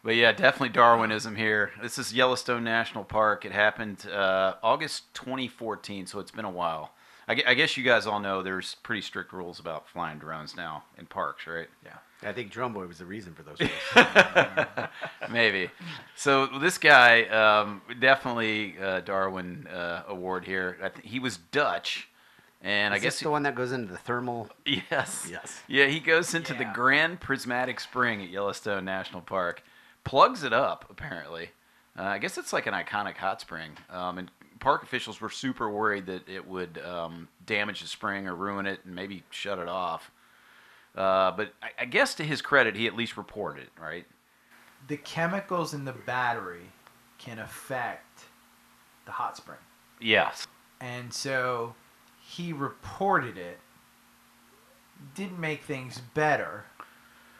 But 0.03 0.15
yeah, 0.15 0.31
definitely 0.31 0.69
Darwinism 0.69 1.35
here. 1.35 1.71
This 1.79 1.99
is 1.99 2.11
Yellowstone 2.11 2.63
National 2.63 3.03
Park. 3.03 3.45
It 3.45 3.51
happened 3.51 4.07
uh, 4.07 4.55
August 4.63 5.13
2014, 5.13 6.07
so 6.07 6.19
it's 6.19 6.31
been 6.31 6.45
a 6.45 6.49
while. 6.49 6.93
I, 7.27 7.43
I 7.45 7.53
guess 7.53 7.77
you 7.77 7.83
guys 7.83 8.07
all 8.07 8.19
know 8.19 8.41
there's 8.41 8.75
pretty 8.81 9.01
strict 9.01 9.31
rules 9.31 9.59
about 9.59 9.87
flying 9.87 10.17
drones 10.17 10.55
now 10.55 10.85
in 10.97 11.05
parks, 11.05 11.45
right? 11.45 11.67
Yeah. 11.85 11.97
I 12.23 12.31
think 12.33 12.51
Drone 12.51 12.71
Boy 12.73 12.85
was 12.85 12.99
the 12.99 13.05
reason 13.05 13.33
for 13.33 13.43
those. 13.43 13.57
Maybe. 15.31 15.69
So 16.15 16.47
this 16.59 16.77
guy, 16.77 17.23
um, 17.25 17.81
definitely 17.99 18.75
uh, 18.81 19.01
Darwin 19.01 19.67
uh, 19.67 20.03
Award 20.07 20.45
here. 20.45 20.77
I 20.83 20.89
th- 20.89 21.05
he 21.07 21.19
was 21.19 21.37
Dutch, 21.37 22.07
and 22.61 22.93
I 22.93 22.97
Is 22.97 23.03
guess 23.03 23.19
he- 23.19 23.23
the 23.25 23.31
one 23.31 23.43
that 23.43 23.55
goes 23.55 23.71
into 23.71 23.91
the 23.91 23.97
thermal. 23.97 24.49
Yes. 24.65 25.27
Yes. 25.29 25.61
Yeah, 25.67 25.85
he 25.87 25.99
goes 25.99 26.33
into 26.35 26.53
the 26.53 26.65
Grand 26.73 27.19
Prismatic 27.19 27.79
Spring 27.79 28.21
at 28.21 28.29
Yellowstone 28.29 28.85
National 28.85 29.21
Park, 29.21 29.63
plugs 30.03 30.43
it 30.43 30.53
up, 30.53 30.85
apparently. 30.89 31.49
Uh, 31.97 32.03
I 32.03 32.17
guess 32.19 32.37
it's 32.37 32.53
like 32.53 32.67
an 32.67 32.73
iconic 32.73 33.17
hot 33.17 33.41
spring. 33.41 33.71
Um, 33.89 34.17
and 34.17 34.31
park 34.59 34.83
officials 34.83 35.19
were 35.19 35.29
super 35.29 35.69
worried 35.69 36.05
that 36.05 36.27
it 36.29 36.47
would 36.47 36.77
um, 36.85 37.27
damage 37.45 37.81
the 37.81 37.87
spring 37.87 38.27
or 38.27 38.35
ruin 38.35 38.65
it 38.65 38.79
and 38.85 38.95
maybe 38.95 39.23
shut 39.29 39.59
it 39.59 39.67
off. 39.67 40.11
Uh, 40.95 41.31
but 41.31 41.53
I, 41.63 41.69
I 41.81 41.85
guess 41.85 42.13
to 42.15 42.23
his 42.23 42.41
credit, 42.41 42.75
he 42.75 42.87
at 42.87 42.95
least 42.95 43.17
reported 43.17 43.63
it, 43.63 43.69
right? 43.79 44.05
The 44.87 44.97
chemicals 44.97 45.73
in 45.73 45.85
the 45.85 45.93
battery 45.93 46.71
can 47.17 47.39
affect 47.39 48.23
the 49.05 49.11
hot 49.11 49.37
spring. 49.37 49.59
Yes. 49.99 50.47
And 50.79 51.13
so 51.13 51.75
he 52.19 52.51
reported 52.53 53.37
it. 53.37 53.59
Didn't 55.15 55.39
make 55.39 55.63
things 55.63 56.01
better. 56.13 56.65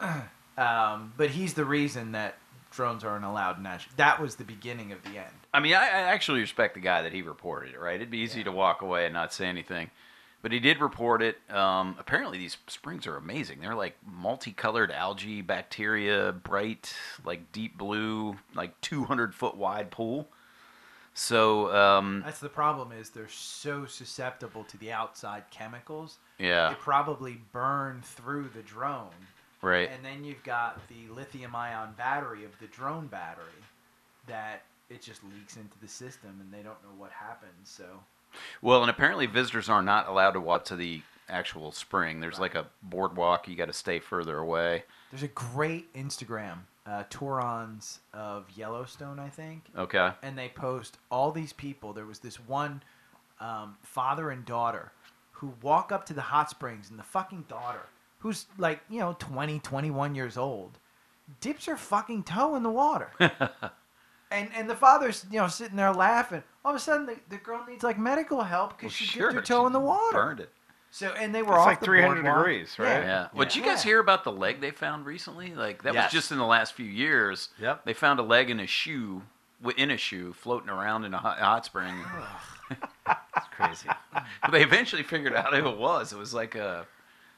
um, 0.58 1.12
but 1.16 1.30
he's 1.30 1.54
the 1.54 1.64
reason 1.64 2.12
that 2.12 2.36
drones 2.70 3.04
aren't 3.04 3.24
allowed 3.24 3.58
in 3.58 3.62
national. 3.64 3.94
That 3.96 4.20
was 4.20 4.36
the 4.36 4.44
beginning 4.44 4.92
of 4.92 5.02
the 5.02 5.10
end. 5.18 5.34
I 5.52 5.60
mean, 5.60 5.74
I, 5.74 5.84
I 5.84 6.00
actually 6.12 6.40
respect 6.40 6.74
the 6.74 6.80
guy 6.80 7.02
that 7.02 7.12
he 7.12 7.22
reported 7.22 7.74
it, 7.74 7.78
right? 7.80 7.96
It'd 7.96 8.10
be 8.10 8.18
easy 8.18 8.38
Yeah. 8.38 8.44
to 8.46 8.52
walk 8.52 8.82
away 8.82 9.04
and 9.04 9.12
not 9.14 9.32
say 9.32 9.46
anything. 9.46 9.90
But 10.42 10.50
he 10.50 10.58
did 10.58 10.80
report 10.80 11.22
it. 11.22 11.38
Um, 11.50 11.94
apparently, 11.98 12.36
these 12.36 12.56
springs 12.66 13.06
are 13.06 13.16
amazing. 13.16 13.60
They're 13.60 13.76
like 13.76 13.96
multicolored 14.04 14.90
algae, 14.90 15.40
bacteria, 15.40 16.32
bright, 16.32 16.92
like 17.24 17.52
deep 17.52 17.78
blue, 17.78 18.36
like 18.54 18.78
200 18.80 19.34
foot 19.34 19.56
wide 19.56 19.92
pool. 19.92 20.28
So, 21.14 21.72
um, 21.74 22.22
That's 22.24 22.40
the 22.40 22.48
problem 22.48 22.90
is 22.90 23.10
they're 23.10 23.28
so 23.28 23.84
susceptible 23.84 24.64
to 24.64 24.78
the 24.78 24.90
outside 24.92 25.44
chemicals. 25.50 26.18
yeah, 26.38 26.70
They 26.70 26.74
probably 26.76 27.40
burn 27.52 28.00
through 28.02 28.48
the 28.54 28.62
drone. 28.62 29.10
right. 29.60 29.90
And 29.92 30.04
then 30.04 30.24
you've 30.24 30.42
got 30.42 30.80
the 30.88 31.12
lithium 31.14 31.54
ion 31.54 31.94
battery 31.96 32.44
of 32.44 32.58
the 32.60 32.66
drone 32.66 33.06
battery 33.08 33.44
that 34.26 34.62
it 34.88 35.02
just 35.02 35.22
leaks 35.24 35.56
into 35.56 35.78
the 35.80 35.88
system 35.88 36.38
and 36.40 36.52
they 36.52 36.62
don't 36.62 36.82
know 36.82 36.94
what 36.96 37.10
happens. 37.10 37.52
So 37.68 37.84
Well, 38.60 38.82
and 38.82 38.90
apparently 38.90 39.26
visitors 39.26 39.68
are 39.68 39.82
not 39.82 40.08
allowed 40.08 40.32
to 40.32 40.40
walk 40.40 40.64
to 40.66 40.76
the 40.76 41.02
actual 41.28 41.72
spring. 41.72 42.20
There's 42.20 42.38
like 42.38 42.54
a 42.54 42.66
boardwalk. 42.82 43.48
You 43.48 43.56
got 43.56 43.66
to 43.66 43.72
stay 43.72 43.98
further 44.00 44.38
away. 44.38 44.84
there's 45.10 45.22
a 45.22 45.28
great 45.28 45.92
Instagram, 45.94 46.58
uh, 46.86 47.04
Tourons 47.10 48.00
of 48.12 48.46
Yellowstone, 48.54 49.18
I 49.18 49.28
think. 49.28 49.64
Okay. 49.76 50.10
and 50.22 50.36
they 50.36 50.48
post 50.48 50.98
all 51.10 51.32
these 51.32 51.52
people. 51.52 51.92
There 51.92 52.06
was 52.06 52.18
this 52.18 52.36
one 52.36 52.82
um, 53.40 53.76
father 53.82 54.30
and 54.30 54.44
daughter 54.44 54.92
who 55.32 55.54
walk 55.62 55.90
up 55.90 56.06
to 56.06 56.14
the 56.14 56.20
hot 56.20 56.48
springs, 56.50 56.90
and 56.90 56.98
the 56.98 57.02
fucking 57.04 57.46
daughter, 57.48 57.86
who's 58.18 58.46
like, 58.58 58.80
you 58.88 59.00
know, 59.00 59.16
20, 59.18 59.58
21 59.58 60.14
years 60.14 60.36
old, 60.36 60.78
dips 61.40 61.66
her 61.66 61.76
fucking 61.76 62.22
toe 62.22 62.54
in 62.54 62.62
the 62.62 62.70
water. 62.70 63.10
and 64.32 64.48
and 64.56 64.68
the 64.70 64.74
father's, 64.76 65.24
you 65.30 65.38
know, 65.38 65.48
sitting 65.48 65.76
there 65.76 65.92
laughing. 65.92 66.42
All 66.64 66.70
of 66.72 66.76
a 66.76 66.80
sudden, 66.80 67.06
the, 67.06 67.16
the 67.28 67.36
girl 67.38 67.64
needs 67.68 67.82
like 67.84 67.98
medical 67.98 68.42
help 68.42 68.70
because 68.70 68.84
Well, 68.84 68.90
she 68.92 69.04
sure, 69.04 69.30
dipped 69.30 69.48
her 69.48 69.54
toe 69.54 69.62
she 69.62 69.66
in 69.66 69.72
the 69.72 69.80
water. 69.80 70.12
Burned 70.12 70.40
it. 70.40 70.50
So, 70.94 71.08
and 71.18 71.34
they 71.34 71.42
were 71.42 71.52
It's 71.54 71.60
off 71.60 71.66
like 71.66 71.80
300 71.82 72.14
boardwalk. 72.22 72.36
degrees, 72.44 72.78
right? 72.78 72.88
Yeah. 72.88 73.00
Yeah. 73.04 73.28
Well, 73.34 73.46
did 73.46 73.56
you 73.56 73.62
guys 73.62 73.82
Yeah. 73.84 73.90
hear 73.92 74.00
about 74.00 74.24
the 74.24 74.32
leg 74.32 74.60
they 74.60 74.70
found 74.70 75.06
recently? 75.06 75.54
Like 75.54 75.82
that 75.84 75.94
Yes. 75.94 76.12
was 76.12 76.12
just 76.12 76.32
in 76.32 76.38
the 76.38 76.44
last 76.44 76.74
few 76.74 76.84
years. 76.86 77.48
Yep. 77.58 77.84
They 77.86 77.94
found 77.94 78.20
a 78.20 78.22
leg 78.22 78.50
in 78.50 78.60
a 78.60 78.66
shoe, 78.66 79.22
wi- 79.62 79.80
in 79.80 79.90
a 79.90 79.96
shoe, 79.96 80.32
floating 80.34 80.68
around 80.68 81.04
in 81.04 81.14
a 81.14 81.18
hot, 81.18 81.38
hot 81.38 81.64
spring. 81.64 81.94
It's 83.36 83.46
crazy. 83.56 83.88
but 84.12 84.50
they 84.50 84.62
eventually 84.62 85.02
figured 85.02 85.34
out 85.34 85.54
who 85.54 85.66
it 85.68 85.78
was. 85.78 86.12
It 86.12 86.18
was 86.18 86.32
like 86.34 86.54
a 86.54 86.86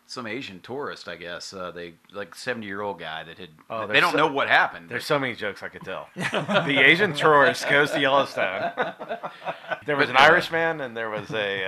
some 0.07 0.26
Asian 0.26 0.61
tourist, 0.61 1.09
I 1.09 1.16
guess. 1.16 1.52
Uh, 1.52 1.70
they 1.70 1.94
like 2.12 2.34
seventy 2.34 2.66
year 2.66 2.80
old 2.82 2.98
guy 2.98 3.24
that 3.24 3.38
had. 3.38 3.48
Oh, 3.70 3.86
they 3.86 4.00
don't 4.00 4.12
so- 4.12 4.18
know 4.18 4.26
what 4.26 4.48
happened. 4.48 4.88
There's 4.88 5.07
so 5.07 5.18
many 5.18 5.34
jokes 5.34 5.62
I 5.62 5.68
could 5.68 5.82
tell. 5.82 6.09
the 6.14 6.78
Asian 6.84 7.14
tourist 7.14 7.68
goes 7.68 7.90
to 7.92 8.00
Yellowstone. 8.00 8.72
there 9.86 9.96
was 9.96 10.09
an 10.09 10.14
But, 10.16 10.22
uh, 10.22 10.32
Irishman 10.32 10.80
and 10.80 10.96
there 10.96 11.11
was 11.11 11.30
a 11.32 11.64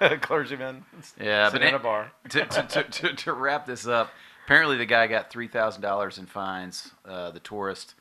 uh, 0.00 0.16
clergyman 0.20 0.84
Yeah, 1.20 1.44
but 1.46 1.52
sitting 1.52 1.68
in 1.68 1.74
a 1.74 1.78
bar. 1.78 2.12
to, 2.30 2.44
to, 2.46 2.62
to, 2.62 2.82
to, 2.84 3.14
to 3.14 3.32
wrap 3.32 3.66
this 3.66 3.86
up, 3.86 4.10
apparently 4.44 4.76
the 4.76 4.86
guy 4.86 5.06
got 5.06 5.30
three 5.30 5.48
thousand 5.48 5.82
dollars 5.82 6.18
in 6.18 6.26
fines. 6.26 6.92
Uh, 7.04 7.30
the 7.30 7.40
tourist, 7.40 7.94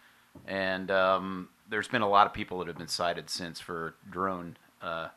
and 0.47 0.91
um, 0.91 1.49
there's 1.69 1.87
been 1.87 2.01
a 2.01 2.09
lot 2.09 2.27
of 2.27 2.33
people 2.33 2.59
that 2.59 2.67
have 2.67 2.77
been 2.77 2.87
cited 2.87 3.29
since 3.29 3.59
for 3.59 3.95
drone. 4.09 4.57
Uh, 4.81 5.07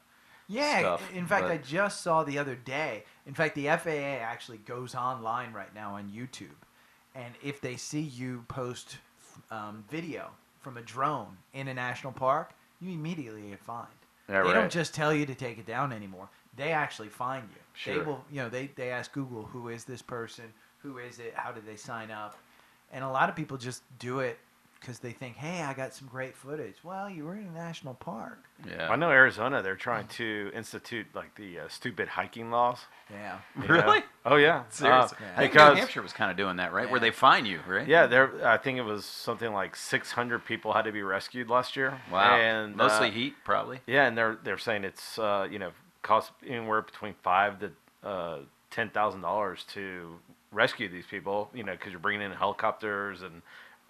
Yeah, 0.46 0.78
stuff, 0.80 1.12
in 1.12 1.26
fact, 1.26 1.44
but- 1.44 1.50
I 1.52 1.56
just 1.58 2.02
saw 2.02 2.22
the 2.22 2.38
other 2.38 2.54
day. 2.54 3.04
In 3.26 3.34
fact, 3.34 3.54
the 3.54 3.66
FAA 3.66 4.20
actually 4.22 4.58
goes 4.58 4.94
online 4.94 5.52
right 5.52 5.74
now 5.74 5.94
on 5.94 6.10
YouTube, 6.10 6.60
and 7.14 7.34
if 7.42 7.60
they 7.60 7.76
see 7.76 8.00
you 8.00 8.44
post 8.48 8.98
um, 9.50 9.84
video 9.90 10.30
from 10.60 10.76
a 10.76 10.82
drone 10.82 11.36
in 11.54 11.68
a 11.68 11.74
national 11.74 12.12
park, 12.12 12.52
you 12.80 12.92
immediately 12.92 13.42
get 13.50 13.60
fined. 13.60 13.88
Yeah, 14.28 14.42
they 14.42 14.48
right. 14.48 14.54
don't 14.54 14.70
just 14.70 14.94
tell 14.94 15.12
you 15.12 15.26
to 15.26 15.34
take 15.34 15.58
it 15.58 15.66
down 15.66 15.92
anymore; 15.92 16.28
they 16.56 16.72
actually 16.72 17.08
find 17.08 17.44
you. 17.54 17.60
Sure. 17.72 17.98
They 17.98 18.04
will, 18.04 18.24
you 18.30 18.42
know, 18.42 18.48
they 18.48 18.70
they 18.76 18.90
ask 18.90 19.12
Google 19.12 19.44
who 19.44 19.68
is 19.68 19.84
this 19.84 20.02
person, 20.02 20.44
who 20.78 20.98
is 20.98 21.18
it, 21.18 21.32
how 21.34 21.52
did 21.52 21.66
they 21.66 21.76
sign 21.76 22.10
up, 22.10 22.36
and 22.92 23.02
a 23.04 23.08
lot 23.08 23.30
of 23.30 23.36
people 23.36 23.56
just 23.56 23.82
do 23.98 24.20
it 24.20 24.38
because 24.84 24.98
they 24.98 25.12
think, 25.12 25.36
hey, 25.36 25.62
I 25.62 25.72
got 25.72 25.94
some 25.94 26.08
great 26.08 26.36
footage. 26.36 26.74
Well, 26.84 27.08
you 27.08 27.24
were 27.24 27.34
in 27.36 27.46
a 27.46 27.50
national 27.52 27.94
park. 27.94 28.44
yeah, 28.68 28.90
I 28.90 28.96
know 28.96 29.10
Arizona, 29.10 29.62
they're 29.62 29.76
trying 29.76 30.06
to 30.08 30.50
institute 30.54 31.06
like 31.14 31.34
the 31.36 31.60
uh, 31.60 31.68
stupid 31.68 32.08
hiking 32.08 32.50
laws. 32.50 32.80
Yeah. 33.10 33.38
you 33.60 33.66
Really? 33.68 34.00
know? 34.00 34.04
Oh 34.26 34.36
yeah. 34.36 34.64
Seriously, 34.68 35.16
Uh, 35.20 35.32
I 35.36 35.40
think 35.40 35.52
because 35.52 35.74
New 35.74 35.80
Hampshire 35.80 36.02
was 36.02 36.12
kind 36.12 36.30
of 36.30 36.36
doing 36.36 36.56
that, 36.56 36.72
right? 36.74 36.90
Where 36.90 37.00
they 37.00 37.10
fine 37.10 37.46
you, 37.46 37.60
right? 37.66 37.88
yeah, 37.88 38.06
there. 38.06 38.46
I 38.46 38.58
think 38.58 38.78
it 38.78 38.82
was 38.84 39.06
something 39.06 39.52
like 39.52 39.74
600 39.74 40.44
people 40.44 40.74
had 40.74 40.82
to 40.82 40.92
be 40.92 41.02
rescued 41.02 41.48
last 41.48 41.76
year. 41.76 41.98
Wow. 42.12 42.36
And 42.36 42.76
Mostly 42.76 43.08
uh, 43.08 43.12
heat, 43.12 43.34
probably. 43.42 43.80
Yeah, 43.86 44.06
and 44.06 44.18
they're 44.18 44.36
they're 44.44 44.58
saying 44.58 44.84
it's 44.84 45.18
uh, 45.18 45.48
you 45.50 45.58
know 45.58 45.70
cost 46.02 46.32
anywhere 46.46 46.82
between 46.82 47.14
five 47.22 47.58
to 47.60 47.70
uh, 48.06 48.38
ten 48.70 48.90
thousand 48.90 49.22
dollars 49.22 49.64
to 49.74 50.16
rescue 50.52 50.88
these 50.90 51.06
people. 51.06 51.48
You 51.54 51.64
know, 51.64 51.72
because 51.72 51.90
you're 51.90 52.00
bringing 52.00 52.22
in 52.22 52.32
helicopters 52.32 53.22
and 53.22 53.40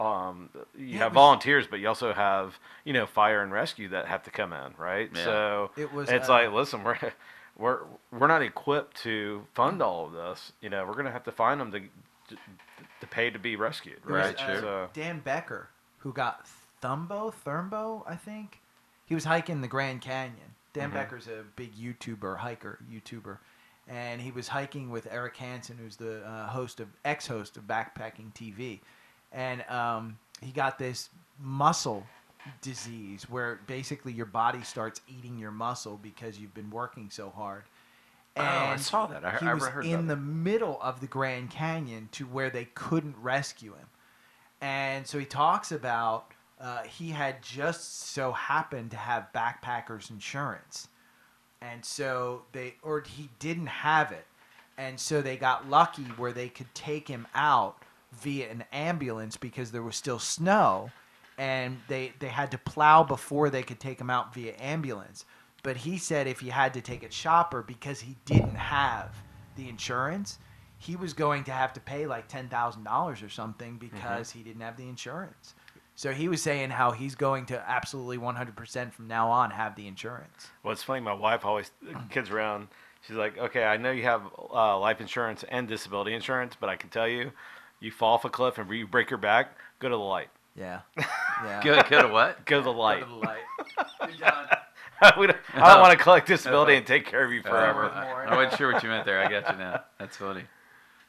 um, 0.00 0.48
you 0.76 0.86
Yeah, 0.86 0.98
have 0.98 1.12
was- 1.12 1.14
volunteers, 1.14 1.66
but 1.66 1.80
you 1.80 1.88
also 1.88 2.12
have 2.12 2.58
you 2.84 2.92
know 2.92 3.06
fire 3.06 3.42
and 3.42 3.52
rescue 3.52 3.88
that 3.90 4.06
have 4.06 4.22
to 4.24 4.30
come 4.30 4.52
in, 4.52 4.74
right? 4.78 5.10
Yeah. 5.14 5.24
So 5.24 5.70
It 5.76 5.92
was, 5.92 6.08
It's 6.10 6.28
uh, 6.28 6.32
like 6.32 6.52
listen, 6.52 6.82
we're 6.84 6.98
we're 7.56 7.80
we're 8.12 8.26
not 8.26 8.42
equipped 8.42 8.96
to 9.02 9.46
fund 9.54 9.80
all 9.82 10.06
of 10.06 10.12
this. 10.12 10.52
You 10.60 10.70
know, 10.70 10.84
we're 10.86 10.94
gonna 10.94 11.12
have 11.12 11.24
to 11.24 11.32
find 11.32 11.60
them 11.60 11.70
to 11.72 11.80
to, 12.28 12.36
to 13.00 13.06
pay 13.06 13.30
to 13.30 13.38
be 13.38 13.54
rescued, 13.56 13.98
It 13.98 14.06
was, 14.06 14.14
right? 14.14 14.40
uh, 14.40 14.60
So, 14.60 14.88
Dan 14.94 15.20
Becker, 15.20 15.68
who 15.98 16.12
got 16.12 16.46
Thumbo, 16.82 17.32
Thurmbo, 17.44 18.02
I 18.06 18.16
think. 18.16 18.60
He 19.06 19.14
was 19.14 19.24
hiking 19.24 19.60
the 19.60 19.68
Grand 19.68 20.00
Canyon. 20.00 20.54
Dan 20.72 20.90
Mhm. 20.90 20.94
Becker's 20.94 21.28
a 21.28 21.44
big 21.54 21.74
YouTuber, 21.76 22.38
hiker, 22.38 22.78
YouTuber. 22.90 23.36
And 23.86 24.22
he 24.22 24.30
was 24.32 24.48
hiking 24.48 24.88
with 24.88 25.06
Eric 25.10 25.36
Hansen, 25.36 25.76
who's 25.76 25.96
the 25.96 26.24
uh, 26.26 26.48
host 26.48 26.80
of, 26.80 26.88
ex-host 27.04 27.58
of 27.58 27.64
Backpacking 27.64 28.32
TV. 28.34 28.80
And 29.34 29.62
um, 29.68 30.18
he 30.40 30.52
got 30.52 30.78
this 30.78 31.10
muscle 31.40 32.06
disease 32.62 33.28
where 33.28 33.58
basically 33.66 34.12
your 34.12 34.26
body 34.26 34.62
starts 34.62 35.00
eating 35.08 35.38
your 35.38 35.50
muscle 35.50 35.98
because 36.02 36.38
you've 36.38 36.54
been 36.54 36.70
working 36.70 37.10
so 37.10 37.30
hard. 37.30 37.64
Oh, 38.36 38.42
I 38.42 38.76
saw 38.76 39.06
that. 39.06 39.24
I- 39.24 39.38
he 39.38 39.46
I 39.46 39.54
was 39.54 39.68
in 39.84 40.06
the 40.06 40.16
middle 40.16 40.78
of 40.82 41.00
the 41.00 41.06
Grand 41.06 41.50
Canyon 41.50 42.08
to 42.12 42.24
where 42.24 42.50
they 42.50 42.66
couldn't 42.74 43.16
rescue 43.20 43.72
him. 43.74 43.86
And 44.60 45.06
so 45.06 45.18
he 45.18 45.24
talks 45.24 45.70
about 45.72 46.32
uh, 46.60 46.82
he 46.84 47.10
had 47.10 47.42
just 47.42 48.08
so 48.08 48.32
happened 48.32 48.90
to 48.92 48.96
have 48.96 49.28
backpackers 49.34 50.10
insurance. 50.10 50.88
And 51.60 51.84
so 51.84 52.42
they, 52.52 52.74
or 52.82 53.02
he 53.06 53.30
didn't 53.38 53.66
have 53.66 54.12
it. 54.12 54.26
And 54.76 54.98
so 54.98 55.22
they 55.22 55.36
got 55.36 55.68
lucky 55.68 56.02
where 56.02 56.32
they 56.32 56.48
could 56.48 56.72
take 56.74 57.08
him 57.08 57.26
out 57.34 57.83
via 58.20 58.50
an 58.50 58.64
ambulance 58.72 59.36
because 59.36 59.70
there 59.72 59.82
was 59.82 59.96
still 59.96 60.18
snow. 60.18 60.90
And 61.36 61.80
they, 61.88 62.12
they 62.20 62.28
had 62.28 62.52
to 62.52 62.58
plow 62.58 63.02
before 63.02 63.50
they 63.50 63.64
could 63.64 63.80
take 63.80 64.00
him 64.00 64.08
out 64.08 64.32
via 64.32 64.54
ambulance. 64.60 65.24
But 65.64 65.78
he 65.78 65.98
said 65.98 66.26
if 66.28 66.40
he 66.40 66.50
had 66.50 66.74
to 66.74 66.80
take 66.80 67.02
it 67.02 67.12
shopper 67.12 67.62
because 67.62 68.00
he 68.00 68.16
didn't 68.24 68.54
have 68.54 69.16
the 69.56 69.68
insurance, 69.68 70.38
he 70.78 70.94
was 70.94 71.14
going 71.14 71.44
to 71.44 71.52
have 71.52 71.72
to 71.72 71.80
pay 71.80 72.06
like 72.06 72.28
ten 72.28 72.48
thousand 72.48 72.84
dollars 72.84 73.22
or 73.22 73.30
something 73.30 73.78
because 73.78 74.30
he 74.30 74.42
didn't 74.42 74.60
have 74.60 74.76
the 74.76 74.88
insurance. 74.88 75.54
So 75.96 76.12
he 76.12 76.28
was 76.28 76.42
saying 76.42 76.70
how 76.70 76.90
he's 76.90 77.14
going 77.14 77.46
to 77.46 77.70
absolutely 77.70 78.18
one 78.18 78.36
hundred 78.36 78.56
percent 78.56 78.92
from 78.92 79.08
now 79.08 79.30
on 79.30 79.50
have 79.50 79.74
the 79.74 79.86
insurance. 79.86 80.48
Well, 80.62 80.72
it's 80.72 80.82
funny. 80.82 81.00
My 81.00 81.14
wife 81.14 81.44
always 81.44 81.70
kids 82.10 82.30
around. 82.30 82.68
She's 83.06 83.16
like, 83.16 83.38
"Okay, 83.38 83.64
I 83.64 83.76
know 83.76 83.90
you 83.90 84.02
have 84.02 84.22
uh, 84.52 84.78
life 84.78 85.00
insurance 85.00 85.44
and 85.48 85.66
disability 85.66 86.14
insurance, 86.14 86.56
but 86.58 86.68
I 86.68 86.76
can 86.76 86.90
tell 86.90 87.08
you, 87.08 87.32
you 87.80 87.90
fall 87.90 88.14
off 88.14 88.24
a 88.24 88.30
cliff 88.30 88.58
and 88.58 88.70
you 88.70 88.86
break 88.86 89.10
your 89.10 89.18
back, 89.18 89.56
go 89.78 89.88
to 89.88 89.94
the 89.96 90.00
light. 90.02 90.28
Yeah, 90.56 90.80
yeah. 91.44 91.60
Go, 91.62 91.82
go 91.88 92.02
to 92.02 92.08
what? 92.08 92.44
Go 92.46 92.58
to 92.58 92.64
the 92.64 92.72
light. 92.72 93.00
Go 93.00 93.06
to 93.06 93.12
the 93.12 93.18
light. 93.26 93.38
You're 94.18 94.18
done. 94.30 94.46
we 95.18 95.26
don't, 95.26 95.36
I 95.54 95.72
don't 95.72 95.80
want 95.80 95.96
to 95.98 96.02
collect 96.02 96.28
disability 96.28 96.76
and 96.76 96.86
take 96.86 97.04
care 97.06 97.24
of 97.24 97.32
you 97.32 97.42
forever. 97.42 97.86
Uh, 97.86 97.90
I, 97.90 98.24
I 98.28 98.36
wasn't 98.36 98.56
sure 98.58 98.72
what 98.72 98.82
you 98.82 98.88
meant 98.88 99.04
there. 99.04 99.18
I 99.20 99.28
got 99.28 99.50
you 99.52 99.58
now. 99.58 99.82
That's 99.98 100.16
funny. 100.16 100.44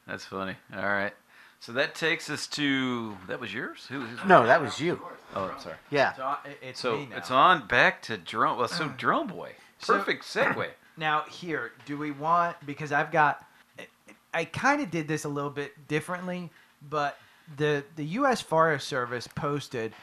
That's 0.06 0.24
funny. 0.24 0.56
All 0.76 0.82
right. 0.82 1.12
So 1.60 1.72
that 1.72 1.94
takes 1.94 2.28
us 2.28 2.46
to 2.48 3.16
that 3.28 3.40
was 3.40 3.54
yours. 3.54 3.86
Who? 3.88 4.00
who's- 4.00 4.28
No, 4.28 4.44
that 4.46 4.60
was 4.60 4.80
you. 4.80 5.00
Oh, 5.34 5.44
I'm 5.54 5.60
sorry. 5.60 5.76
Yeah. 5.90 6.10
It's 6.10 6.20
on, 6.20 6.36
it's 6.62 6.80
So 6.80 6.96
me 6.98 7.06
now. 7.10 7.16
it's 7.16 7.30
on 7.30 7.66
back 7.66 8.02
to 8.02 8.16
drone. 8.16 8.58
Well, 8.58 8.68
so 8.68 8.88
drone 8.98 9.28
boy. 9.28 9.52
So- 9.78 9.96
Perfect 9.96 10.24
segue. 10.24 10.68
Now 10.96 11.22
here, 11.30 11.72
do 11.86 11.96
we 11.98 12.10
want 12.10 12.56
because 12.66 12.90
I've 12.92 13.12
got 13.12 13.44
I 14.36 14.44
kind 14.44 14.82
of 14.82 14.90
did 14.90 15.08
this 15.08 15.24
a 15.24 15.30
little 15.30 15.50
bit 15.50 15.88
differently, 15.88 16.50
but 16.86 17.18
the 17.56 17.84
the 17.96 18.04
US 18.20 18.42
Forest 18.42 18.86
Service 18.86 19.26
posted 19.26 19.94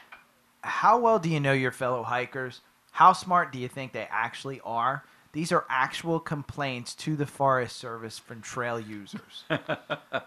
how 0.62 0.98
well 0.98 1.20
do 1.20 1.28
you 1.28 1.38
know 1.38 1.52
your 1.52 1.70
fellow 1.70 2.02
hikers? 2.02 2.60
How 2.90 3.12
smart 3.12 3.52
do 3.52 3.60
you 3.60 3.68
think 3.68 3.92
they 3.92 4.08
actually 4.10 4.60
are? 4.64 5.04
These 5.32 5.52
are 5.52 5.64
actual 5.68 6.18
complaints 6.18 6.96
to 6.96 7.14
the 7.14 7.26
Forest 7.26 7.76
Service 7.76 8.18
from 8.18 8.40
trail 8.40 8.80
users. 8.80 9.44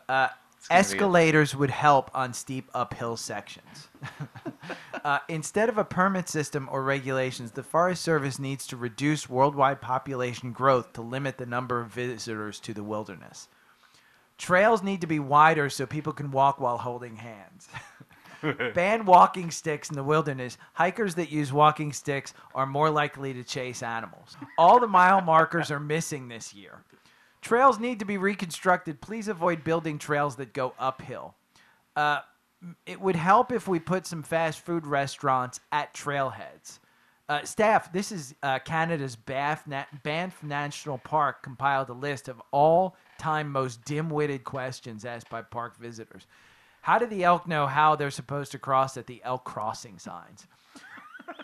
Uh, 0.09 0.29
gonna 0.69 0.69
be 0.69 0.73
a- 0.73 0.77
escalators 0.79 1.55
would 1.55 1.69
help 1.69 2.09
on 2.13 2.33
steep 2.33 2.69
uphill 2.73 3.17
sections. 3.17 3.89
Uh, 5.05 5.19
instead 5.29 5.69
of 5.69 5.77
a 5.77 5.85
permit 5.85 6.27
system 6.27 6.67
or 6.69 6.83
regulations, 6.83 7.51
the 7.51 7.63
Forest 7.63 8.01
Service 8.01 8.39
needs 8.39 8.67
to 8.67 8.75
reduce 8.75 9.29
worldwide 9.29 9.79
population 9.79 10.51
growth 10.51 10.91
to 10.91 11.01
limit 11.01 11.37
the 11.37 11.45
number 11.45 11.79
of 11.79 11.87
visitors 11.87 12.59
to 12.59 12.73
the 12.73 12.83
wilderness. 12.83 13.47
Trails 14.37 14.83
need 14.83 15.01
to 15.01 15.07
be 15.07 15.19
wider 15.19 15.69
so 15.69 15.85
people 15.85 16.13
can 16.13 16.31
walk 16.31 16.59
while 16.59 16.77
holding 16.77 17.15
hands. 17.15 17.67
Ban 18.75 19.05
walking 19.05 19.49
sticks 19.49 19.89
in 19.89 19.95
the 19.95 20.03
wilderness. 20.03 20.57
Hikers 20.73 21.15
that 21.15 21.31
use 21.31 21.51
walking 21.51 21.91
sticks 21.91 22.33
are 22.53 22.67
more 22.67 22.89
likely 22.89 23.33
to 23.33 23.43
chase 23.43 23.81
animals. 23.81 24.37
All 24.57 24.79
the 24.79 24.87
mile 24.87 25.21
markers 25.21 25.71
are 25.71 25.79
missing 25.79 26.27
this 26.27 26.53
year. 26.53 26.83
Trails 27.41 27.79
need 27.79 27.99
to 27.99 28.05
be 28.05 28.17
reconstructed. 28.17 29.01
Please 29.01 29.27
avoid 29.27 29.63
building 29.63 29.97
trails 29.97 30.35
that 30.35 30.53
go 30.53 30.73
uphill. 30.77 31.35
Uh, 31.95 32.19
it 32.85 32.99
would 33.01 33.15
help 33.15 33.51
if 33.51 33.67
we 33.67 33.79
put 33.79 34.05
some 34.05 34.23
fast 34.23 34.59
food 34.59 34.85
restaurants 34.85 35.59
at 35.71 35.93
trailheads. 35.93 36.79
Uh, 37.29 37.43
staff, 37.43 37.91
this 37.91 38.11
is 38.11 38.35
uh, 38.41 38.59
Canada's 38.59 39.15
Banff, 39.15 39.67
Na- 39.67 39.85
Banff 40.03 40.41
National 40.43 40.97
Park 40.97 41.43
compiled 41.43 41.89
a 41.89 41.93
list 41.93 42.27
of 42.29 42.41
all 42.51 42.95
time 43.17 43.51
most 43.51 43.83
dim 43.85 44.09
witted 44.09 44.43
questions 44.43 45.05
asked 45.05 45.29
by 45.29 45.41
park 45.41 45.77
visitors. 45.77 46.27
How 46.81 46.99
do 46.99 47.05
the 47.05 47.23
elk 47.23 47.47
know 47.47 47.67
how 47.67 47.95
they're 47.95 48.11
supposed 48.11 48.51
to 48.53 48.59
cross 48.59 48.97
at 48.97 49.07
the 49.07 49.21
elk 49.23 49.43
crossing 49.43 49.99
signs? 49.99 50.47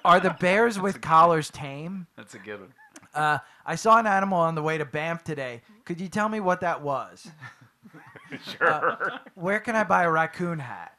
Are 0.06 0.20
the 0.20 0.36
bears 0.40 0.80
with 0.80 1.02
collars 1.02 1.50
tame? 1.50 2.08
That's 2.16 2.36
a 2.36 2.40
good 2.40 2.62
one. 2.62 2.74
Uh, 3.14 3.38
I 3.66 3.76
saw 3.76 3.98
an 4.00 4.08
animal 4.08 4.40
on 4.40 4.56
the 4.56 4.62
way 4.64 4.78
to 4.78 4.86
Banff 4.86 5.24
today. 5.24 5.62
Could 5.86 6.00
you 6.02 6.08
tell 6.08 6.30
me 6.30 6.40
what 6.40 6.62
that 6.62 6.82
was? 6.82 7.28
Sure. 8.58 8.98
Where 9.36 9.60
can 9.60 9.76
I 9.76 9.84
buy 9.84 10.04
a 10.04 10.10
raccoon 10.10 10.58
hat? 10.58 10.98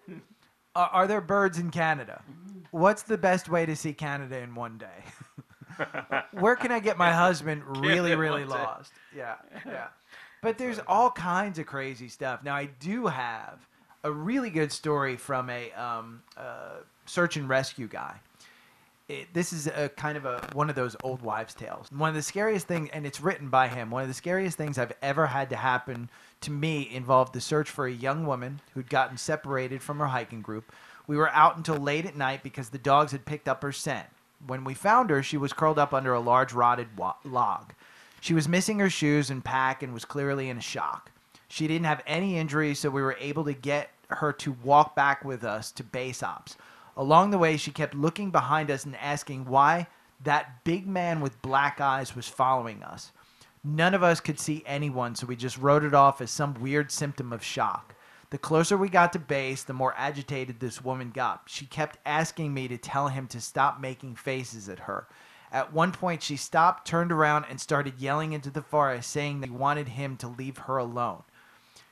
Are, 0.76 0.88
are 0.92 1.06
there 1.08 1.20
birds 1.20 1.58
in 1.58 1.70
Canada? 1.70 2.22
What's 2.70 3.02
the 3.02 3.18
best 3.18 3.48
way 3.48 3.66
to 3.66 3.74
see 3.74 3.92
Canada 3.92 4.38
in 4.38 4.54
one 4.54 4.78
day? 4.78 5.82
Where 6.32 6.56
can 6.56 6.70
I 6.70 6.80
get 6.80 6.96
my 6.96 7.12
husband 7.12 7.62
really, 7.78 8.14
really 8.14 8.44
lost? 8.44 8.92
Yeah, 9.16 9.34
yeah. 9.66 9.88
But 10.44 10.58
there's 10.58 10.78
all 10.86 11.10
kinds 11.10 11.58
of 11.58 11.64
crazy 11.64 12.06
stuff. 12.08 12.44
Now, 12.44 12.54
I 12.54 12.66
do 12.66 13.06
have 13.06 13.66
a 14.02 14.12
really 14.12 14.50
good 14.50 14.70
story 14.70 15.16
from 15.16 15.48
a 15.48 15.72
um, 15.72 16.22
uh, 16.36 16.80
search 17.06 17.38
and 17.38 17.48
rescue 17.48 17.88
guy. 17.88 18.16
It, 19.08 19.32
this 19.32 19.54
is 19.54 19.68
a 19.68 19.88
kind 19.88 20.18
of 20.18 20.26
a 20.26 20.46
one 20.52 20.68
of 20.68 20.76
those 20.76 20.96
old 21.02 21.22
wives' 21.22 21.54
tales. 21.54 21.90
One 21.90 22.10
of 22.10 22.14
the 22.14 22.20
scariest 22.20 22.66
things, 22.66 22.90
and 22.92 23.06
it's 23.06 23.22
written 23.22 23.48
by 23.48 23.68
him. 23.68 23.90
One 23.90 24.02
of 24.02 24.08
the 24.08 24.14
scariest 24.14 24.58
things 24.58 24.76
I've 24.76 24.92
ever 25.00 25.28
had 25.28 25.48
to 25.48 25.56
happen 25.56 26.10
to 26.42 26.50
me 26.50 26.90
involved 26.92 27.32
the 27.32 27.40
search 27.40 27.70
for 27.70 27.86
a 27.86 27.92
young 27.92 28.26
woman 28.26 28.60
who'd 28.74 28.90
gotten 28.90 29.16
separated 29.16 29.82
from 29.82 29.98
her 29.98 30.08
hiking 30.08 30.42
group. 30.42 30.72
We 31.06 31.16
were 31.16 31.30
out 31.30 31.56
until 31.56 31.76
late 31.76 32.04
at 32.04 32.16
night 32.16 32.42
because 32.42 32.68
the 32.68 32.76
dogs 32.76 33.12
had 33.12 33.24
picked 33.24 33.48
up 33.48 33.62
her 33.62 33.72
scent. 33.72 34.08
When 34.46 34.64
we 34.64 34.74
found 34.74 35.08
her, 35.08 35.22
she 35.22 35.38
was 35.38 35.54
curled 35.54 35.78
up 35.78 35.94
under 35.94 36.12
a 36.12 36.20
large 36.20 36.52
rotted 36.52 36.98
wa- 36.98 37.14
log. 37.24 37.72
She 38.24 38.32
was 38.32 38.48
missing 38.48 38.78
her 38.78 38.88
shoes 38.88 39.28
and 39.28 39.44
pack 39.44 39.82
and 39.82 39.92
was 39.92 40.06
clearly 40.06 40.48
in 40.48 40.58
shock. 40.60 41.10
She 41.46 41.68
didn't 41.68 41.84
have 41.84 42.02
any 42.06 42.38
injuries, 42.38 42.78
so 42.78 42.88
we 42.88 43.02
were 43.02 43.18
able 43.20 43.44
to 43.44 43.52
get 43.52 43.90
her 44.08 44.32
to 44.32 44.56
walk 44.62 44.96
back 44.96 45.22
with 45.26 45.44
us 45.44 45.70
to 45.72 45.84
base 45.84 46.22
ops. 46.22 46.56
Along 46.96 47.30
the 47.30 47.36
way, 47.36 47.58
she 47.58 47.70
kept 47.70 47.94
looking 47.94 48.30
behind 48.30 48.70
us 48.70 48.86
and 48.86 48.96
asking 48.96 49.44
why 49.44 49.88
that 50.22 50.64
big 50.64 50.86
man 50.86 51.20
with 51.20 51.42
black 51.42 51.82
eyes 51.82 52.16
was 52.16 52.26
following 52.26 52.82
us. 52.82 53.12
None 53.62 53.92
of 53.92 54.02
us 54.02 54.20
could 54.20 54.40
see 54.40 54.62
anyone, 54.64 55.14
so 55.14 55.26
we 55.26 55.36
just 55.36 55.58
wrote 55.58 55.84
it 55.84 55.92
off 55.92 56.22
as 56.22 56.30
some 56.30 56.54
weird 56.54 56.90
symptom 56.90 57.30
of 57.30 57.44
shock. 57.44 57.94
The 58.30 58.38
closer 58.38 58.78
we 58.78 58.88
got 58.88 59.12
to 59.12 59.18
base, 59.18 59.64
the 59.64 59.74
more 59.74 59.92
agitated 59.98 60.60
this 60.60 60.82
woman 60.82 61.10
got. 61.10 61.42
She 61.44 61.66
kept 61.66 61.98
asking 62.06 62.54
me 62.54 62.68
to 62.68 62.78
tell 62.78 63.08
him 63.08 63.26
to 63.26 63.40
stop 63.42 63.80
making 63.80 64.16
faces 64.16 64.70
at 64.70 64.78
her. 64.78 65.08
At 65.54 65.72
one 65.72 65.92
point, 65.92 66.20
she 66.20 66.36
stopped, 66.36 66.84
turned 66.86 67.12
around, 67.12 67.46
and 67.48 67.60
started 67.60 67.94
yelling 68.00 68.32
into 68.32 68.50
the 68.50 68.60
forest, 68.60 69.08
saying 69.08 69.40
that 69.40 69.50
he 69.50 69.56
wanted 69.56 69.88
him 69.90 70.16
to 70.16 70.26
leave 70.26 70.58
her 70.58 70.76
alone. 70.78 71.22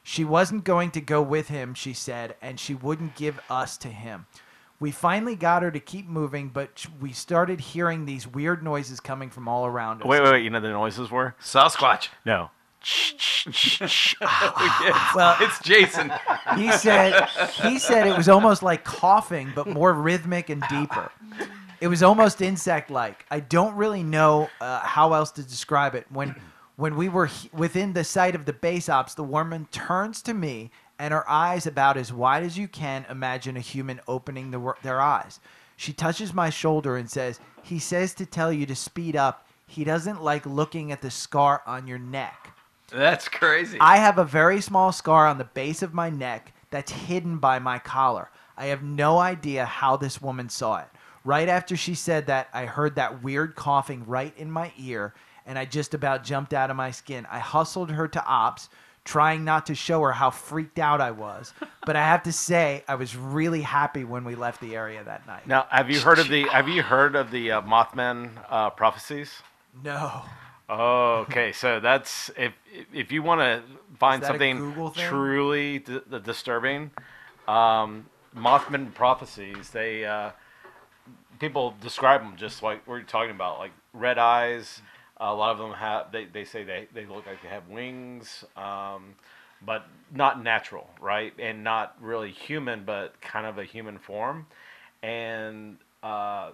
She 0.03 0.25
wasn't 0.25 0.65
going 0.65 0.91
to 0.91 1.01
go 1.01 1.23
with 1.23 1.47
him, 1.47 1.75
she 1.75 1.93
said, 1.93 2.35
and 2.43 2.59
she 2.59 2.75
wouldn't 2.75 3.15
give 3.15 3.39
us 3.49 3.77
to 3.79 3.89
him. 3.89 4.27
We 4.81 4.91
finally 4.91 5.37
got 5.37 5.63
her 5.63 5.71
to 5.71 5.79
keep 5.79 6.09
moving, 6.09 6.49
but 6.49 6.87
we 7.01 7.13
started 7.13 7.61
hearing 7.61 8.05
these 8.05 8.27
weird 8.27 8.65
noises 8.65 8.99
coming 8.99 9.31
from 9.31 9.47
all 9.47 9.65
around 9.65 10.03
us. 10.03 10.09
wait, 10.09 10.25
wait, 10.25 10.33
wait. 10.33 10.43
You 10.43 10.51
know 10.51 10.59
the 10.59 10.71
noises 10.71 11.09
were? 11.09 11.37
Sasquatch. 11.41 12.09
No. 12.27 12.51
Well, 15.15 15.37
It's 15.41 15.61
Jason. 15.61 16.13
he 16.57 16.73
said 16.73 17.29
he 17.63 17.79
said 17.79 18.09
it 18.09 18.17
was 18.17 18.29
almost 18.29 18.65
like 18.65 18.83
coughing, 18.83 19.53
but 19.55 19.69
more 19.69 19.93
rhythmic 19.93 20.51
and 20.51 20.65
deeper. 20.69 21.13
It 21.83 21.89
was 21.89 22.01
almost 22.01 22.41
insect-like. 22.41 23.26
I 23.28 23.41
don't 23.41 23.74
really 23.74 24.05
know 24.05 24.49
uh, 24.61 24.78
how 24.83 25.14
else 25.14 25.33
to 25.33 25.43
describe 25.43 25.97
it. 25.97 26.07
When 26.11 26.37
when 26.76 26.95
we 26.95 27.09
were 27.09 27.26
he- 27.26 27.51
within 27.53 27.93
the 27.93 28.05
sight 28.05 28.37
of 28.37 28.45
the 28.45 28.53
base 28.53 28.89
ops, 28.89 29.14
the 29.14 29.24
woman 29.24 29.66
turns 29.72 30.22
to 30.22 30.33
me, 30.33 30.70
and 31.01 31.12
her 31.12 31.28
eyes 31.28 31.66
about 31.66 31.97
as 31.97 32.12
wide 32.12 32.45
as 32.45 32.57
you 32.57 32.68
can 32.68 33.05
imagine 33.11 33.57
a 33.57 33.61
human 33.61 34.01
opening 34.07 34.53
the, 34.53 34.61
wor- 34.61 34.78
their 34.85 35.01
eyes. 35.01 35.41
She 35.76 35.93
touches 35.93 36.33
my 36.33 36.51
shoulder 36.51 36.97
and 36.97 37.11
says, 37.11 37.41
"He 37.64 37.80
says 37.80 38.14
to 38.14 38.26
tell 38.26 38.53
you 38.53 38.64
to 38.66 38.76
speed 38.76 39.16
up. 39.16 39.49
He 39.66 39.83
doesn't 39.83 40.22
like 40.22 40.47
looking 40.47 40.93
at 40.93 41.03
the 41.03 41.11
scar 41.11 41.62
on 41.66 41.89
your 41.89 41.99
neck." 41.99 42.53
That's 42.93 43.26
crazy. 43.26 43.78
I 43.80 43.97
have 43.97 44.18
a 44.18 44.24
very 44.24 44.61
small 44.61 44.93
scar 44.93 45.26
on 45.26 45.39
the 45.39 45.45
base 45.45 45.83
of 45.83 45.95
my 45.95 46.11
neck 46.11 46.53
that's 46.70 46.93
hidden 46.93 47.39
by 47.39 47.59
my 47.59 47.80
collar. 47.80 48.30
I 48.57 48.66
have 48.66 48.85
no 48.85 49.18
idea 49.18 49.64
how 49.64 49.97
this 49.97 50.22
woman 50.22 50.49
saw 50.49 50.78
it. 50.78 50.89
Right 51.25 51.49
after 51.49 51.77
she 51.77 51.95
said 51.95 52.27
that, 52.27 52.49
I 52.53 52.66
heard 52.66 52.97
that 52.97 53.23
weird 53.23 53.55
coughing 53.55 54.05
right 54.07 54.37
in 54.37 54.51
my 54.51 54.73
ear, 54.79 55.14
and 55.47 55.59
I 55.59 55.64
just 55.64 55.95
about 55.95 56.25
jumped 56.25 56.53
out 56.53 56.70
of 56.70 56.77
my 56.77 56.91
skin. 56.91 57.27
I 57.31 57.39
hustled 57.39 57.91
her 57.91 58.09
to 58.09 58.25
ops, 58.25 58.68
trying 59.05 59.45
not 59.45 59.66
to 59.66 59.75
show 59.75 60.01
her 60.03 60.12
how 60.12 60.31
freaked 60.31 60.79
out 60.79 61.01
I 61.01 61.11
was. 61.12 61.53
But 61.85 61.97
I 61.97 62.03
have 62.03 62.23
to 62.23 62.33
say, 62.33 62.85
I 62.87 62.95
was 62.95 63.16
really 63.16 63.61
happy 63.62 64.05
when 64.05 64.23
we 64.23 64.37
left 64.37 64.61
the 64.61 64.77
area 64.77 65.03
that 65.03 65.27
night. 65.27 65.49
Now, 65.49 65.66
have 65.68 65.91
you 65.91 65.99
heard 65.99 66.20
of 66.20 66.29
the 66.29 66.45
Have 66.45 66.68
you 66.68 66.81
heard 66.81 67.16
of 67.16 67.33
the 67.33 67.51
uh, 67.51 67.62
Mothman 67.62 68.31
uh, 68.49 68.70
prophecies? 68.70 69.43
No. 69.83 70.23
Oh, 70.68 71.27
okay. 71.29 71.51
So 71.51 71.81
that's 71.81 72.31
if 72.37 72.53
if 72.93 73.11
you 73.11 73.20
want 73.25 73.41
to 73.41 73.62
find 73.99 74.23
Is 74.23 74.29
that 74.29 74.37
a 74.37 74.39
something 74.39 74.93
truly 74.95 75.81
d- 75.81 76.01
d- 76.09 76.20
disturbing, 76.20 76.93
um, 77.49 78.07
Mothman 78.37 78.95
prophecies. 78.95 79.70
They 79.70 80.05
uh, 80.05 80.31
people 81.43 81.74
describe 81.80 82.22
them 82.22 82.34
just 82.36 82.62
like 82.62 82.86
we're 82.86 83.03
talking 83.03 83.32
about, 83.32 83.59
like 83.59 83.72
red 83.93 84.16
eyes. 84.16 84.80
A 85.18 85.34
lot 85.34 85.51
of 85.51 85.59
them 85.59 85.72
have. 85.72 86.11
They, 86.11 86.24
they 86.24 86.45
say 86.45 86.62
they, 86.64 86.88
they 86.95 87.05
look 87.05 87.26
like 87.26 87.43
they 87.43 87.49
have 87.49 87.68
wings, 87.68 88.45
um, 88.57 89.14
but 89.64 89.86
not 90.14 90.43
natural, 90.43 90.88
right? 91.01 91.32
And 91.38 91.62
not 91.62 91.97
really 92.01 92.30
human, 92.30 92.84
but 92.84 93.20
kind 93.20 93.45
of 93.47 93.59
a 93.59 93.64
human 93.64 93.99
form. 93.99 94.47
And 95.03 95.76
uh, 96.03 96.51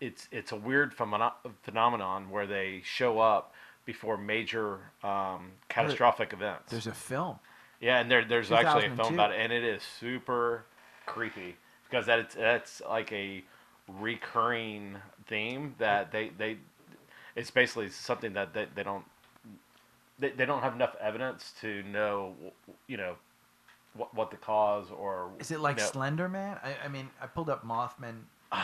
it's 0.00 0.26
it's 0.32 0.52
a 0.52 0.56
weird 0.56 0.92
phenomenon 0.94 1.32
phenomenon 1.62 2.30
where 2.30 2.46
they 2.46 2.80
show 2.84 3.20
up 3.20 3.54
before 3.84 4.16
major 4.16 4.78
um, 5.04 5.52
catastrophic 5.68 6.32
events. 6.32 6.70
There's 6.70 6.86
a 6.86 6.92
film. 6.92 7.38
yeah, 7.80 8.00
and 8.00 8.10
there 8.10 8.24
there's 8.24 8.50
actually 8.50 8.86
a 8.86 8.96
film 8.96 9.14
about 9.14 9.32
it, 9.32 9.38
and 9.38 9.52
it 9.52 9.64
is 9.64 9.82
super 10.00 10.64
creepy 11.06 11.56
because 11.88 12.06
that 12.06 12.18
it's 12.18 12.34
that's 12.34 12.82
like 12.88 13.12
a 13.12 13.44
recurring 14.00 14.96
theme 15.26 15.74
that 15.78 16.12
they 16.12 16.30
they 16.36 16.56
it's 17.36 17.50
basically 17.50 17.88
something 17.88 18.32
that 18.34 18.52
they, 18.54 18.66
they 18.74 18.82
don't 18.82 19.04
they, 20.18 20.30
they 20.30 20.44
don't 20.44 20.62
have 20.62 20.74
enough 20.74 20.94
evidence 21.00 21.52
to 21.60 21.82
know 21.84 22.34
you 22.86 22.96
know 22.96 23.16
what 23.94 24.14
what 24.14 24.30
the 24.30 24.36
cause 24.36 24.86
or 24.90 25.30
Is 25.38 25.50
it 25.50 25.60
like 25.60 25.78
you 25.78 25.84
know, 25.84 25.90
Slender 25.90 26.28
Man? 26.28 26.58
I, 26.62 26.76
I 26.84 26.88
mean, 26.88 27.10
I 27.20 27.26
pulled 27.26 27.50
up 27.50 27.64
Mothman. 27.64 28.22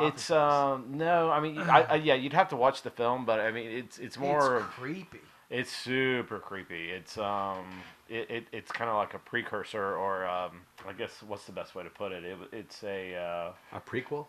it's 0.00 0.30
um 0.30 0.86
no 0.90 1.30
i 1.30 1.38
mean 1.38 1.56
I, 1.58 1.82
I 1.82 1.94
yeah 1.96 2.14
you'd 2.14 2.32
have 2.32 2.48
to 2.48 2.56
watch 2.56 2.82
the 2.82 2.90
film 2.90 3.24
but 3.24 3.38
i 3.38 3.52
mean 3.52 3.70
it's 3.70 3.98
it's 3.98 4.18
more 4.18 4.58
it's 4.58 4.66
creepy. 4.74 5.20
It's 5.50 5.76
super 5.76 6.38
creepy. 6.38 6.90
It's 6.90 7.18
um, 7.18 7.66
it, 8.08 8.30
it 8.30 8.46
it's 8.52 8.70
kind 8.70 8.88
of 8.88 8.94
like 8.94 9.14
a 9.14 9.18
precursor, 9.18 9.96
or 9.96 10.24
um, 10.24 10.60
I 10.88 10.92
guess 10.92 11.24
what's 11.26 11.44
the 11.44 11.50
best 11.52 11.74
way 11.74 11.82
to 11.82 11.90
put 11.90 12.12
it? 12.12 12.24
it 12.24 12.38
it's 12.52 12.84
a 12.84 13.16
uh, 13.16 13.52
A 13.76 13.80
prequel? 13.80 14.26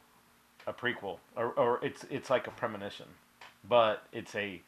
A 0.67 0.73
prequel, 0.73 1.17
or, 1.35 1.51
or 1.51 1.79
it's 1.83 2.05
it's 2.09 2.29
like 2.29 2.47
a 2.47 2.51
premonition, 2.51 3.07
but 3.67 4.03
it's 4.11 4.35
a 4.35 4.61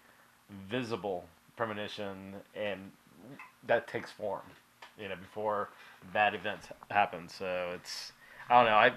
visible 0.70 1.26
premonition, 1.56 2.36
and 2.56 2.92
that 3.68 3.88
takes 3.88 4.12
form, 4.12 4.44
you 5.00 5.10
know, 5.10 5.16
before 5.16 5.70
bad 6.14 6.34
events 6.34 6.68
happen. 6.90 7.30
So 7.30 7.72
it's 7.76 8.12
I 8.50 8.56
don't 8.56 8.66
know. 8.66 8.78
I 8.78 8.92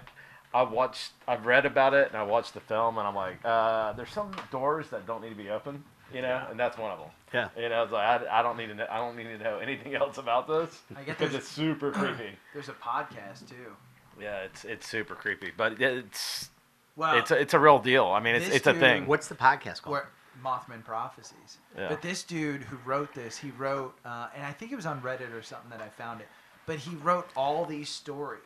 I've 0.54 0.70
watched, 0.70 1.12
I've 1.28 1.44
read 1.44 1.66
about 1.66 1.92
it, 1.92 2.08
and 2.08 2.16
I 2.16 2.22
watched 2.22 2.54
the 2.54 2.60
film, 2.60 2.98
and 2.98 3.06
I'm 3.06 3.14
like, 3.14 3.44
uh, 3.44 3.92
there's 3.92 4.10
some 4.10 4.34
doors 4.50 4.88
that 4.90 5.06
don't 5.06 5.20
need 5.22 5.30
to 5.30 5.34
be 5.34 5.50
open, 5.50 5.84
you 6.14 6.22
know, 6.22 6.46
and 6.50 6.58
that's 6.58 6.78
one 6.78 6.92
of 6.92 6.98
them. 6.98 7.08
Yeah. 7.34 7.48
You 7.60 7.68
know, 7.68 7.82
it's 7.82 7.92
like 7.92 8.22
I, 8.22 8.40
I 8.40 8.42
don't 8.42 8.56
need 8.56 8.68
to 8.68 8.74
know, 8.74 8.86
I 8.90 8.98
don't 8.98 9.16
need 9.16 9.24
to 9.24 9.38
know 9.38 9.58
anything 9.58 9.94
else 10.02 10.18
about 10.18 10.48
this 10.48 10.80
I 10.94 11.02
get 11.02 11.18
because 11.18 11.34
it's 11.34 11.48
super 11.48 11.90
creepy. 11.90 12.30
There's 12.54 12.68
a 12.68 12.72
podcast 12.72 13.48
too. 13.48 13.72
Yeah, 14.20 14.38
it's 14.44 14.64
it's 14.64 14.88
super 14.88 15.14
creepy, 15.14 15.52
but 15.54 15.80
it's 15.80 16.48
Well, 16.96 17.18
it's 17.18 17.30
a, 17.30 17.36
it's 17.40 17.54
a 17.54 17.58
real 17.58 17.78
deal. 17.78 18.06
I 18.06 18.20
mean, 18.20 18.34
it's 18.36 18.46
this 18.46 18.56
it's 18.56 18.66
a 18.66 18.72
dude- 18.72 18.80
thing. 18.80 19.06
What's 19.06 19.28
the 19.28 19.34
podcast 19.34 19.82
called? 19.82 19.92
where 19.92 20.08
Mothman 20.44 20.84
prophecies. 20.84 21.58
Yeah. 21.76 21.88
But 21.88 22.02
this 22.02 22.22
dude 22.22 22.62
who 22.62 22.76
wrote 22.84 23.14
this, 23.14 23.36
he 23.38 23.50
wrote, 23.52 23.94
uh, 24.04 24.28
and 24.34 24.44
I 24.44 24.52
think 24.52 24.72
it 24.72 24.76
was 24.76 24.86
on 24.86 25.00
Reddit 25.00 25.32
or 25.32 25.42
something 25.42 25.70
that 25.70 25.80
I 25.80 25.88
found 25.88 26.20
it. 26.20 26.28
But 26.66 26.78
he 26.78 26.96
wrote 26.96 27.28
all 27.36 27.64
these 27.64 27.88
stories 27.88 28.40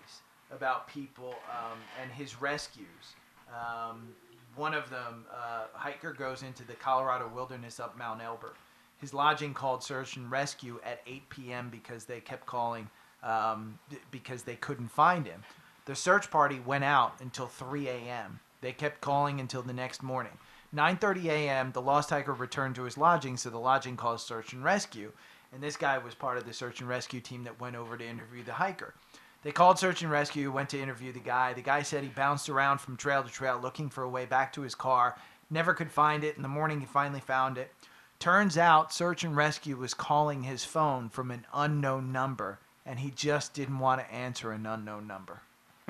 about 0.52 0.88
people 0.88 1.34
um, 1.50 1.78
and 2.02 2.10
his 2.12 2.40
rescues. 2.40 3.14
Um, 3.50 4.08
one 4.56 4.74
of 4.74 4.90
them, 4.90 5.24
uh, 5.32 5.64
hiker 5.72 6.12
goes 6.12 6.42
into 6.42 6.64
the 6.64 6.74
Colorado 6.74 7.30
wilderness 7.32 7.80
up 7.80 7.96
Mount 7.96 8.20
Elbert. 8.20 8.56
His 8.98 9.14
lodging 9.14 9.54
called 9.54 9.82
search 9.82 10.16
and 10.16 10.30
rescue 10.30 10.78
at 10.84 11.00
8 11.06 11.28
p.m. 11.30 11.68
because 11.70 12.04
they 12.04 12.20
kept 12.20 12.46
calling 12.46 12.88
um, 13.22 13.78
b- 13.88 13.96
because 14.10 14.42
they 14.42 14.56
couldn't 14.56 14.88
find 14.88 15.26
him. 15.26 15.42
The 15.86 15.94
search 15.94 16.30
party 16.30 16.60
went 16.60 16.84
out 16.84 17.20
until 17.20 17.46
3 17.46 17.88
a.m. 17.88 18.40
They 18.60 18.72
kept 18.72 19.00
calling 19.00 19.40
until 19.40 19.62
the 19.62 19.72
next 19.72 20.02
morning. 20.02 20.38
9:30 20.74 21.24
a.m. 21.26 21.72
The 21.72 21.82
lost 21.82 22.10
hiker 22.10 22.32
returned 22.32 22.76
to 22.76 22.84
his 22.84 22.98
lodging, 22.98 23.36
so 23.36 23.50
the 23.50 23.58
lodging 23.58 23.96
called 23.96 24.20
search 24.20 24.52
and 24.52 24.62
rescue. 24.62 25.12
And 25.52 25.62
this 25.62 25.76
guy 25.76 25.98
was 25.98 26.14
part 26.14 26.38
of 26.38 26.46
the 26.46 26.52
search 26.52 26.80
and 26.80 26.88
rescue 26.88 27.20
team 27.20 27.44
that 27.44 27.60
went 27.60 27.74
over 27.74 27.96
to 27.96 28.06
interview 28.06 28.44
the 28.44 28.52
hiker. 28.52 28.94
They 29.42 29.52
called 29.52 29.78
search 29.78 30.02
and 30.02 30.10
rescue, 30.10 30.52
went 30.52 30.68
to 30.70 30.80
interview 30.80 31.12
the 31.12 31.18
guy. 31.18 31.54
The 31.54 31.62
guy 31.62 31.82
said 31.82 32.04
he 32.04 32.10
bounced 32.10 32.48
around 32.48 32.78
from 32.78 32.96
trail 32.96 33.22
to 33.22 33.30
trail 33.30 33.58
looking 33.60 33.88
for 33.88 34.04
a 34.04 34.08
way 34.08 34.26
back 34.26 34.52
to 34.52 34.60
his 34.60 34.74
car, 34.74 35.16
never 35.48 35.74
could 35.74 35.90
find 35.90 36.22
it. 36.22 36.36
In 36.36 36.42
the 36.42 36.48
morning, 36.48 36.80
he 36.80 36.86
finally 36.86 37.20
found 37.20 37.58
it. 37.58 37.72
Turns 38.18 38.58
out, 38.58 38.92
search 38.92 39.24
and 39.24 39.34
rescue 39.34 39.76
was 39.76 39.94
calling 39.94 40.42
his 40.42 40.64
phone 40.64 41.08
from 41.08 41.30
an 41.30 41.46
unknown 41.54 42.12
number, 42.12 42.58
and 42.84 43.00
he 43.00 43.10
just 43.10 43.54
didn't 43.54 43.78
want 43.78 44.00
to 44.00 44.14
answer 44.14 44.52
an 44.52 44.66
unknown 44.66 45.06
number. 45.06 45.40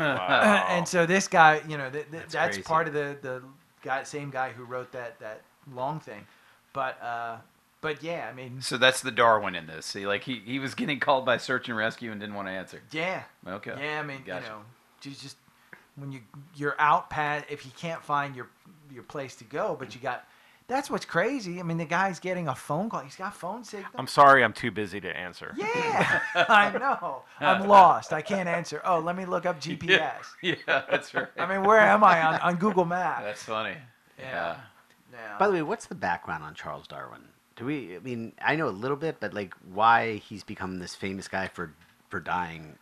Wow. 0.05 0.67
and 0.69 0.87
so 0.89 1.07
this 1.07 1.29
guy, 1.29 1.63
you 1.69 1.77
know, 1.79 1.91
th- 1.91 2.11
th- 2.11 2.23
That's 2.31 2.57
that's, 2.57 2.59
part 2.59 2.87
of 2.89 2.95
the 2.95 3.17
the 3.21 3.43
guy, 3.83 4.03
same 4.05 4.31
guy 4.31 4.51
who 4.51 4.65
wrote 4.65 4.93
that 4.93 5.19
that 5.21 5.43
long 5.73 6.01
thing. 6.01 6.27
But 6.73 7.01
uh, 7.03 7.37
but 7.81 8.03
yeah, 8.03 8.29
I 8.31 8.35
mean, 8.35 8.61
So 8.61 8.77
that's 8.77 9.01
the 9.01 9.11
Darwin 9.11 9.55
in 9.55 9.67
this. 9.67 9.87
See, 9.87 10.07
like 10.07 10.25
he, 10.25 10.43
he 10.45 10.59
was 10.59 10.75
getting 10.75 11.01
called 11.01 11.25
by 11.25 11.37
search 11.39 11.69
and 11.69 11.77
rescue 11.77 12.11
and 12.13 12.21
didn't 12.21 12.35
want 12.35 12.49
to 12.49 12.53
answer. 12.53 12.83
yeah, 12.93 13.23
Okay. 13.47 13.75
yeah, 13.81 14.01
I 14.01 14.03
mean, 14.03 14.23
Gotcha. 14.27 14.45
you 14.45 14.51
know, 14.51 14.59
you 15.03 15.11
just 15.13 15.37
when 15.97 16.13
you 16.13 16.21
you're 16.55 16.77
out 16.79 17.11
past 17.11 17.47
if 17.51 17.65
you 17.67 17.73
can't 17.77 18.03
find 18.03 18.37
your 18.37 18.49
your 18.93 19.03
place 19.03 19.35
to 19.37 19.45
go, 19.45 19.77
but 19.79 19.95
you 19.95 20.01
got. 20.01 20.25
That's 20.71 20.89
what's 20.89 21.05
crazy. 21.05 21.59
I 21.59 21.65
mean, 21.65 21.79
the 21.79 21.85
guy's 21.85 22.21
getting 22.21 22.47
a 22.47 22.55
phone 22.55 22.89
call. 22.89 23.01
He's 23.01 23.17
got 23.17 23.35
phone 23.35 23.65
signal. 23.65 23.91
I'm 23.97 24.07
sorry, 24.07 24.45
I'm 24.45 24.53
too 24.53 24.71
busy 24.71 25.01
to 25.01 25.09
answer. 25.15 25.53
yeah, 25.57 26.21
I 26.49 26.71
know. 26.79 27.23
I'm 27.41 27.67
lost. 27.67 28.13
I 28.13 28.23
can't 28.23 28.49
answer. 28.49 28.81
Oh, 28.85 29.01
let 29.01 29.17
me 29.17 29.25
look 29.25 29.47
up 29.47 29.61
GPS. 29.61 30.27
Yeah, 30.43 30.55
that's 30.67 31.13
right. 31.13 31.27
I 31.37 31.47
mean, 31.47 31.65
where 31.67 31.81
am 31.81 32.05
I 32.05 32.23
on, 32.23 32.41
on 32.41 32.55
Google 32.57 32.85
Maps? 32.85 33.25
that's 33.25 33.43
funny. 33.43 33.75
Yeah. 34.17 34.59
Yeah. 35.13 35.39
By 35.41 35.49
the 35.49 35.55
way, 35.55 35.63
what's 35.63 35.87
the 35.87 35.97
background 35.97 36.45
on 36.45 36.55
Charles 36.55 36.87
Darwin? 36.87 37.23
Do 37.57 37.65
we? 37.65 37.97
I 37.97 37.99
mean, 37.99 38.33
I 38.41 38.55
know 38.55 38.69
a 38.69 38.71
little 38.71 38.97
bit, 38.97 39.17
but 39.19 39.35
like, 39.35 39.55
why 39.75 40.17
he's 40.17 40.45
become 40.45 40.79
this 40.79 40.95
famous 40.95 41.27
guy 41.27 41.49
for 41.49 41.75
for 42.11 42.21
dying? 42.21 42.77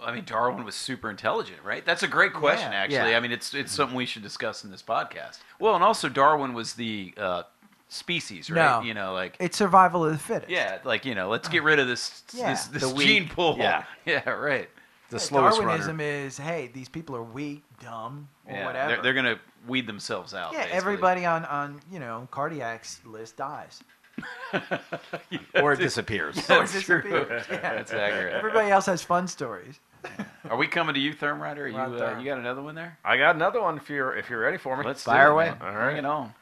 I 0.00 0.12
mean, 0.12 0.24
Darwin 0.24 0.64
was 0.64 0.74
super 0.74 1.08
intelligent, 1.10 1.58
right? 1.64 1.84
That's 1.84 2.02
a 2.02 2.08
great 2.08 2.32
question, 2.34 2.70
Yeah. 2.72 2.78
actually. 2.78 3.10
Yeah. 3.10 3.16
I 3.16 3.20
mean, 3.20 3.32
it's 3.32 3.54
it's 3.54 3.72
something 3.72 3.96
we 3.96 4.06
should 4.06 4.22
discuss 4.22 4.62
in 4.64 4.70
this 4.70 4.82
podcast. 4.82 5.38
Well, 5.58 5.74
and 5.74 5.82
also 5.82 6.08
Darwin 6.08 6.52
was 6.54 6.74
the 6.74 7.14
uh, 7.16 7.42
species, 7.88 8.50
right? 8.50 8.80
No. 8.80 8.86
You 8.86 8.92
know, 8.94 9.12
like 9.14 9.36
It's 9.40 9.56
survival 9.56 10.04
of 10.04 10.12
the 10.12 10.18
fittest. 10.18 10.50
yeah, 10.50 10.78
like 10.84 11.04
you 11.04 11.14
know, 11.14 11.28
let's 11.30 11.48
get 11.48 11.62
rid 11.70 11.78
of 11.78 11.86
this 11.88 12.22
Yeah. 12.34 12.50
this, 12.50 12.66
this 12.66 12.82
The 12.82 12.94
weak- 12.94 13.06
gene 13.06 13.28
pool. 13.28 13.56
yeah. 13.58 13.84
yeah, 14.04 14.28
right. 14.30 14.68
The 15.08 15.16
Yeah, 15.16 15.20
slowest 15.22 15.58
Darwinism 15.60 15.98
runner. 15.98 16.02
is, 16.10 16.36
hey, 16.36 16.68
these 16.74 16.88
people 16.88 17.14
are 17.16 17.22
weak, 17.22 17.62
dumb, 17.80 18.28
or 18.44 18.52
yeah, 18.54 18.66
whatever. 18.66 18.88
They're, 18.94 19.02
they're 19.02 19.14
gonna 19.14 19.38
weed 19.66 19.86
themselves 19.86 20.34
out. 20.34 20.52
yeah, 20.52 20.58
basically. 20.62 20.76
everybody 20.78 21.24
on, 21.26 21.44
on 21.46 21.80
you 21.90 22.00
know 22.00 22.26
cardiac's 22.30 23.00
list 23.06 23.36
dies. 23.36 23.82
or 25.62 25.72
it 25.74 25.78
disappears. 25.78 26.38
Or 26.38 26.42
That's 26.66 26.80
true. 26.82 27.02
Yeah. 27.06 27.42
That's 27.60 27.92
accurate. 27.92 28.34
Everybody 28.34 28.70
else 28.70 28.86
has 28.86 29.02
fun 29.02 29.28
stories. 29.28 29.78
Are 30.50 30.56
we 30.56 30.66
coming 30.66 30.94
to 30.94 31.00
you, 31.00 31.12
Therm 31.14 31.40
Rider? 31.40 31.66
You 31.68 31.76
Right 31.76 31.88
uh, 31.88 31.96
there. 31.96 32.18
you 32.18 32.24
got 32.24 32.38
another 32.38 32.62
one 32.62 32.74
there? 32.74 32.98
I 33.04 33.16
got 33.16 33.34
another 33.34 33.60
one 33.60 33.76
if 33.78 33.88
you're 33.90 34.16
if 34.16 34.30
you're 34.30 34.40
ready 34.40 34.58
for 34.58 34.76
me. 34.76 34.84
Let's 34.84 35.02
Fire 35.02 35.28
it, 35.28 35.32
away. 35.32 35.44
man. 35.46 35.58
All 35.60 35.72
Bring 35.72 35.76
right. 35.76 35.96
it 35.98 36.04
on. 36.04 36.34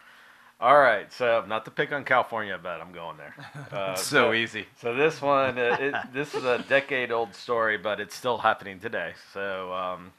All 0.60 0.78
right, 0.78 1.12
so 1.12 1.44
not 1.48 1.64
to 1.64 1.70
pick 1.70 1.92
on 1.92 2.04
California, 2.04 2.58
but 2.62 2.80
I'm 2.80 2.92
going 2.92 3.16
there. 3.16 3.34
Uh, 3.72 3.94
so 3.96 4.32
easy. 4.32 4.66
So 4.80 4.94
this 4.94 5.20
one, 5.20 5.58
uh, 5.58 5.76
it, 5.80 5.94
this 6.12 6.32
is 6.34 6.44
a 6.44 6.64
decade-old 6.68 7.34
story, 7.34 7.76
but 7.76 7.98
it's 7.98 8.14
still 8.14 8.38
happening 8.38 8.78
today. 8.78 9.14
So 9.32 9.72
um, 9.72 10.12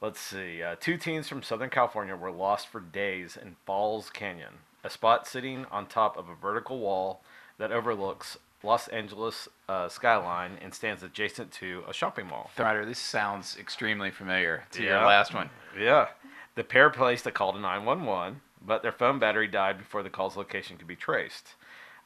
let's 0.00 0.18
see. 0.18 0.62
Uh, 0.62 0.76
two 0.80 0.96
teens 0.96 1.28
from 1.28 1.42
Southern 1.42 1.68
California 1.68 2.16
were 2.16 2.30
lost 2.30 2.68
for 2.68 2.80
days 2.80 3.36
in 3.40 3.56
Falls 3.66 4.08
Canyon, 4.08 4.54
a 4.82 4.88
spot 4.88 5.26
sitting 5.26 5.66
on 5.70 5.86
top 5.86 6.16
of 6.16 6.28
a 6.30 6.34
vertical 6.34 6.78
wall 6.78 7.22
that 7.58 7.70
overlooks 7.70 8.38
Los 8.62 8.88
Angeles 8.88 9.48
uh, 9.68 9.88
skyline 9.88 10.58
and 10.60 10.74
stands 10.74 11.02
adjacent 11.02 11.52
to 11.52 11.84
a 11.88 11.92
shopping 11.92 12.26
mall. 12.26 12.50
Thrider, 12.56 12.84
this 12.84 12.98
sounds 12.98 13.56
extremely 13.58 14.10
familiar 14.10 14.64
to 14.72 14.82
your 14.82 15.04
last 15.04 15.32
one. 15.32 15.50
Yeah. 15.78 16.08
The 16.56 16.64
pair 16.64 16.90
placed 16.90 17.26
a 17.26 17.30
call 17.30 17.52
to 17.52 17.60
911, 17.60 18.40
but 18.60 18.82
their 18.82 18.92
phone 18.92 19.20
battery 19.20 19.46
died 19.46 19.78
before 19.78 20.02
the 20.02 20.10
call's 20.10 20.36
location 20.36 20.76
could 20.76 20.88
be 20.88 20.96
traced. 20.96 21.54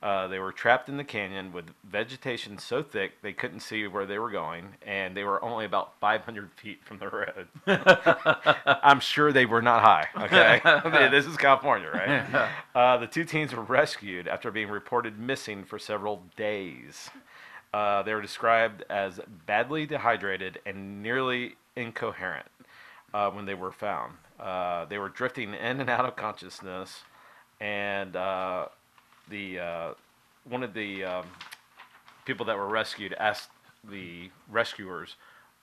Uh, 0.03 0.27
they 0.27 0.41
were 0.41 0.51
trapped 0.51 0.89
in 0.89 0.97
the 0.97 1.05
canyon 1.05 1.53
with 1.53 1.67
vegetation 1.89 2.59
so 2.59 2.83
thick 2.83 3.23
they 3.23 3.33
couldn't 3.33 3.61
see 3.61 3.87
where 3.87 4.05
they 4.05 4.19
were 4.19 4.31
going, 4.33 4.67
and 4.85 5.17
they 5.17 5.23
were 5.23 5.43
only 5.45 5.65
about 5.65 5.93
500 6.01 6.51
feet 6.53 6.85
from 6.85 6.99
the 6.99 7.09
road. 7.09 7.47
I'm 8.83 8.99
sure 8.99 9.33
they 9.33 9.47
were 9.47 9.63
not 9.63 9.83
high. 9.83 10.09
Okay, 10.25 11.09
this 11.11 11.27
is 11.27 11.37
California, 11.37 11.91
right? 11.93 12.49
Uh, 12.75 12.97
the 12.97 13.07
two 13.07 13.25
teens 13.25 13.55
were 13.55 13.63
rescued 13.63 14.27
after 14.27 14.51
being 14.51 14.69
reported 14.69 15.19
missing 15.19 15.63
for 15.63 15.79
several 15.79 16.23
days. 16.37 17.11
Uh, 17.75 18.03
they 18.03 18.15
were 18.15 18.23
described 18.23 18.83
as 18.89 19.21
badly 19.47 19.85
dehydrated 19.85 20.59
and 20.65 21.03
nearly 21.03 21.57
incoherent 21.77 22.49
uh, 23.13 23.31
when 23.31 23.45
they 23.45 23.55
were 23.55 23.73
found. 23.73 24.15
Uh, 24.41 24.87
they 24.87 24.99
were 24.99 25.11
drifting 25.11 25.55
in 25.55 25.81
and 25.81 25.91
out 25.91 26.07
of 26.07 26.17
consciousness, 26.17 27.03
and 27.61 28.17
uh, 28.17 28.67
the 29.29 29.59
uh, 29.59 29.95
one 30.45 30.62
of 30.62 30.75
the 30.75 31.05
um, 31.05 31.27
people 32.25 32.47
that 32.47 32.57
were 32.57 32.68
rescued 32.68 33.14
asked 33.14 33.51
the 33.89 34.31
rescuers 34.51 35.16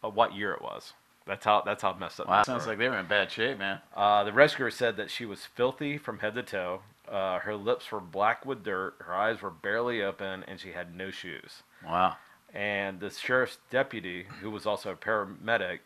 uh, 0.03 0.09
what 0.09 0.35
year 0.35 0.53
it 0.53 0.61
was. 0.61 0.93
That's 1.25 1.45
how 1.45 1.61
that's 1.65 1.83
how 1.83 1.93
messed 1.93 2.19
up. 2.19 2.27
Wow, 2.27 2.43
sounds 2.43 2.65
like 2.65 2.77
they 2.79 2.89
were 2.89 2.97
in 2.97 3.05
bad 3.05 3.31
shape, 3.31 3.59
man. 3.59 3.79
Uh, 3.95 4.23
the 4.23 4.33
rescuer 4.33 4.71
said 4.71 4.97
that 4.97 5.11
she 5.11 5.25
was 5.25 5.45
filthy 5.45 5.97
from 5.97 6.19
head 6.19 6.33
to 6.35 6.43
toe. 6.43 6.81
Uh, 7.07 7.39
her 7.39 7.55
lips 7.55 7.91
were 7.91 7.99
black 7.99 8.45
with 8.45 8.63
dirt. 8.63 8.95
Her 8.99 9.13
eyes 9.15 9.41
were 9.41 9.49
barely 9.49 10.01
open, 10.01 10.43
and 10.47 10.59
she 10.59 10.71
had 10.71 10.95
no 10.95 11.11
shoes. 11.11 11.63
Wow. 11.85 12.17
And 12.53 12.99
the 12.99 13.11
sheriff's 13.11 13.59
deputy, 13.69 14.25
who 14.41 14.49
was 14.49 14.65
also 14.65 14.91
a 14.91 14.95
paramedic, 14.95 15.79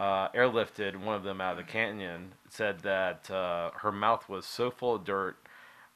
uh, 0.00 0.28
airlifted 0.30 0.96
one 0.96 1.14
of 1.14 1.22
them 1.22 1.40
out 1.40 1.52
of 1.52 1.64
the 1.64 1.70
canyon. 1.70 2.32
Said 2.48 2.80
that 2.80 3.30
uh, 3.30 3.70
her 3.82 3.92
mouth 3.92 4.28
was 4.28 4.44
so 4.44 4.70
full 4.70 4.96
of 4.96 5.04
dirt, 5.04 5.36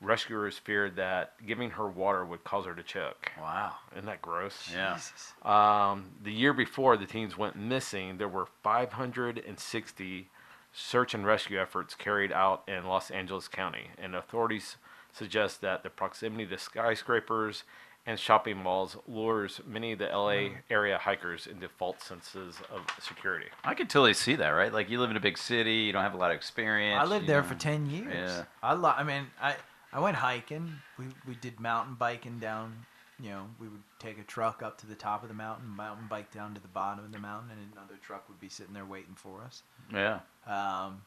rescuers 0.00 0.58
feared 0.58 0.96
that 0.96 1.34
giving 1.46 1.70
her 1.70 1.88
water 1.88 2.24
would 2.24 2.44
cause 2.44 2.66
her 2.66 2.74
to 2.74 2.82
choke. 2.82 3.32
Wow. 3.40 3.72
Isn't 3.92 4.06
that 4.06 4.22
gross? 4.22 4.70
Yeah. 4.72 4.98
Um, 5.42 6.10
the 6.22 6.32
year 6.32 6.52
before 6.52 6.96
the 6.96 7.06
teens 7.06 7.38
went 7.38 7.56
missing, 7.56 8.18
there 8.18 8.28
were 8.28 8.46
560 8.62 10.28
search 10.72 11.14
and 11.14 11.24
rescue 11.24 11.60
efforts 11.60 11.94
carried 11.94 12.32
out 12.32 12.64
in 12.66 12.84
Los 12.84 13.10
Angeles 13.10 13.48
County, 13.48 13.88
and 13.96 14.14
authorities 14.14 14.76
suggest 15.12 15.60
that 15.60 15.84
the 15.84 15.90
proximity 15.90 16.46
to 16.46 16.58
skyscrapers 16.58 17.62
and 18.06 18.18
shopping 18.18 18.56
malls 18.58 18.96
lures 19.08 19.60
many 19.66 19.92
of 19.92 19.98
the 19.98 20.06
LA 20.06 20.48
area 20.68 20.98
hikers 20.98 21.46
into 21.46 21.68
false 21.68 22.02
senses 22.02 22.56
of 22.70 22.82
security. 23.00 23.46
I 23.64 23.74
could 23.74 23.88
totally 23.88 24.12
see 24.14 24.34
that, 24.36 24.48
right? 24.50 24.72
Like 24.72 24.90
you 24.90 25.00
live 25.00 25.10
in 25.10 25.16
a 25.16 25.20
big 25.20 25.38
city, 25.38 25.76
you 25.76 25.92
don't 25.92 26.02
have 26.02 26.12
a 26.12 26.18
lot 26.18 26.30
of 26.30 26.36
experience. 26.36 27.00
I 27.00 27.06
lived 27.06 27.26
there 27.26 27.40
know. 27.40 27.48
for 27.48 27.54
ten 27.54 27.88
years. 27.88 28.12
Yeah. 28.12 28.44
I 28.62 28.74
lo- 28.74 28.94
I 28.94 29.04
mean, 29.04 29.28
I 29.40 29.54
I 29.94 30.00
went 30.00 30.16
hiking. 30.16 30.72
We 30.98 31.06
we 31.26 31.36
did 31.36 31.60
mountain 31.60 31.94
biking 31.94 32.40
down. 32.40 32.74
You 33.20 33.30
know, 33.30 33.46
we 33.60 33.68
would 33.68 33.82
take 34.00 34.18
a 34.18 34.24
truck 34.24 34.60
up 34.60 34.76
to 34.78 34.88
the 34.88 34.96
top 34.96 35.22
of 35.22 35.28
the 35.28 35.36
mountain, 35.36 35.68
mountain 35.68 36.06
bike 36.10 36.32
down 36.32 36.52
to 36.54 36.60
the 36.60 36.68
bottom 36.68 37.04
of 37.04 37.12
the 37.12 37.20
mountain, 37.20 37.52
and 37.52 37.72
another 37.72 37.94
truck 38.02 38.28
would 38.28 38.40
be 38.40 38.48
sitting 38.48 38.74
there 38.74 38.84
waiting 38.84 39.14
for 39.14 39.40
us. 39.42 39.62
Yeah. 39.92 40.14
Um, 40.48 41.02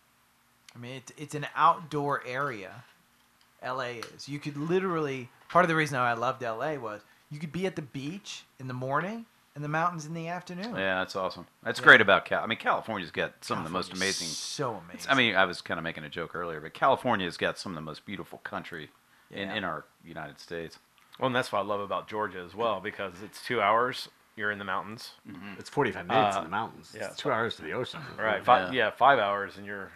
I 0.74 0.80
mean, 0.80 0.96
it's 0.96 1.12
it's 1.18 1.36
an 1.36 1.48
outdoor 1.56 2.26
area. 2.26 2.84
L.A. 3.62 3.98
is. 4.16 4.30
You 4.30 4.40
could 4.40 4.56
literally. 4.56 5.30
Part 5.50 5.66
of 5.66 5.70
the 5.70 5.76
reason 5.76 5.98
I 5.98 6.14
loved 6.14 6.44
L.A. 6.44 6.78
was 6.78 7.02
you 7.30 7.40
could 7.40 7.52
be 7.52 7.66
at 7.66 7.76
the 7.76 7.82
beach 7.82 8.44
in 8.60 8.68
the 8.68 8.74
morning 8.74 9.26
and 9.58 9.64
the 9.64 9.68
mountains 9.70 10.06
in 10.06 10.14
the 10.14 10.28
afternoon. 10.28 10.76
Yeah, 10.76 11.00
that's 11.00 11.16
awesome. 11.16 11.48
That's 11.64 11.80
Yeah. 11.80 11.86
great 11.86 12.00
about 12.00 12.26
Cal. 12.26 12.44
I 12.44 12.46
mean, 12.46 12.60
California's 12.60 13.10
got 13.10 13.44
some 13.44 13.58
of 13.58 13.64
the 13.64 13.72
most 13.72 13.88
California's 13.88 14.20
amazing. 14.22 14.34
So 14.36 14.76
amazing. 14.88 15.12
I 15.12 15.16
mean, 15.16 15.36
I 15.36 15.46
was 15.46 15.62
kind 15.62 15.80
of 15.80 15.84
making 15.84 16.04
a 16.04 16.10
joke 16.10 16.36
earlier, 16.36 16.62
but 16.62 16.76
California's 16.76 17.38
got 17.38 17.58
some 17.58 17.72
of 17.72 17.76
the 17.76 17.82
most 17.82 18.06
beautiful 18.06 18.38
country 18.44 18.92
in, 19.32 19.50
Yeah. 19.50 19.56
in 19.56 19.64
our 19.64 19.86
United 20.06 20.40
States. 20.40 20.78
Well, 21.18 21.26
and 21.26 21.36
that's 21.36 21.52
what 21.52 21.58
I 21.60 21.64
love 21.64 21.80
about 21.80 22.08
Georgia 22.08 22.38
as 22.40 22.54
well, 22.54 22.80
because 22.80 23.24
it's 23.24 23.44
two 23.44 23.60
hours. 23.60 24.10
You're 24.36 24.52
in 24.52 24.60
the 24.60 24.64
mountains, 24.66 25.14
It's 25.58 25.72
45 25.72 26.06
minutes 26.06 26.36
Uh, 26.36 26.40
in 26.42 26.44
the 26.46 26.52
mountains. 26.52 26.94
yeah. 26.96 27.08
It's 27.08 27.18
two 27.18 27.32
hours 27.32 27.56
to 27.56 27.64
the 27.64 27.72
ocean. 27.74 28.00
right? 28.20 28.46
Five, 28.46 28.72
Yeah. 28.72 28.86
yeah. 28.86 28.92
five 28.92 29.18
hours, 29.18 29.58
and 29.58 29.66
you're, 29.66 29.92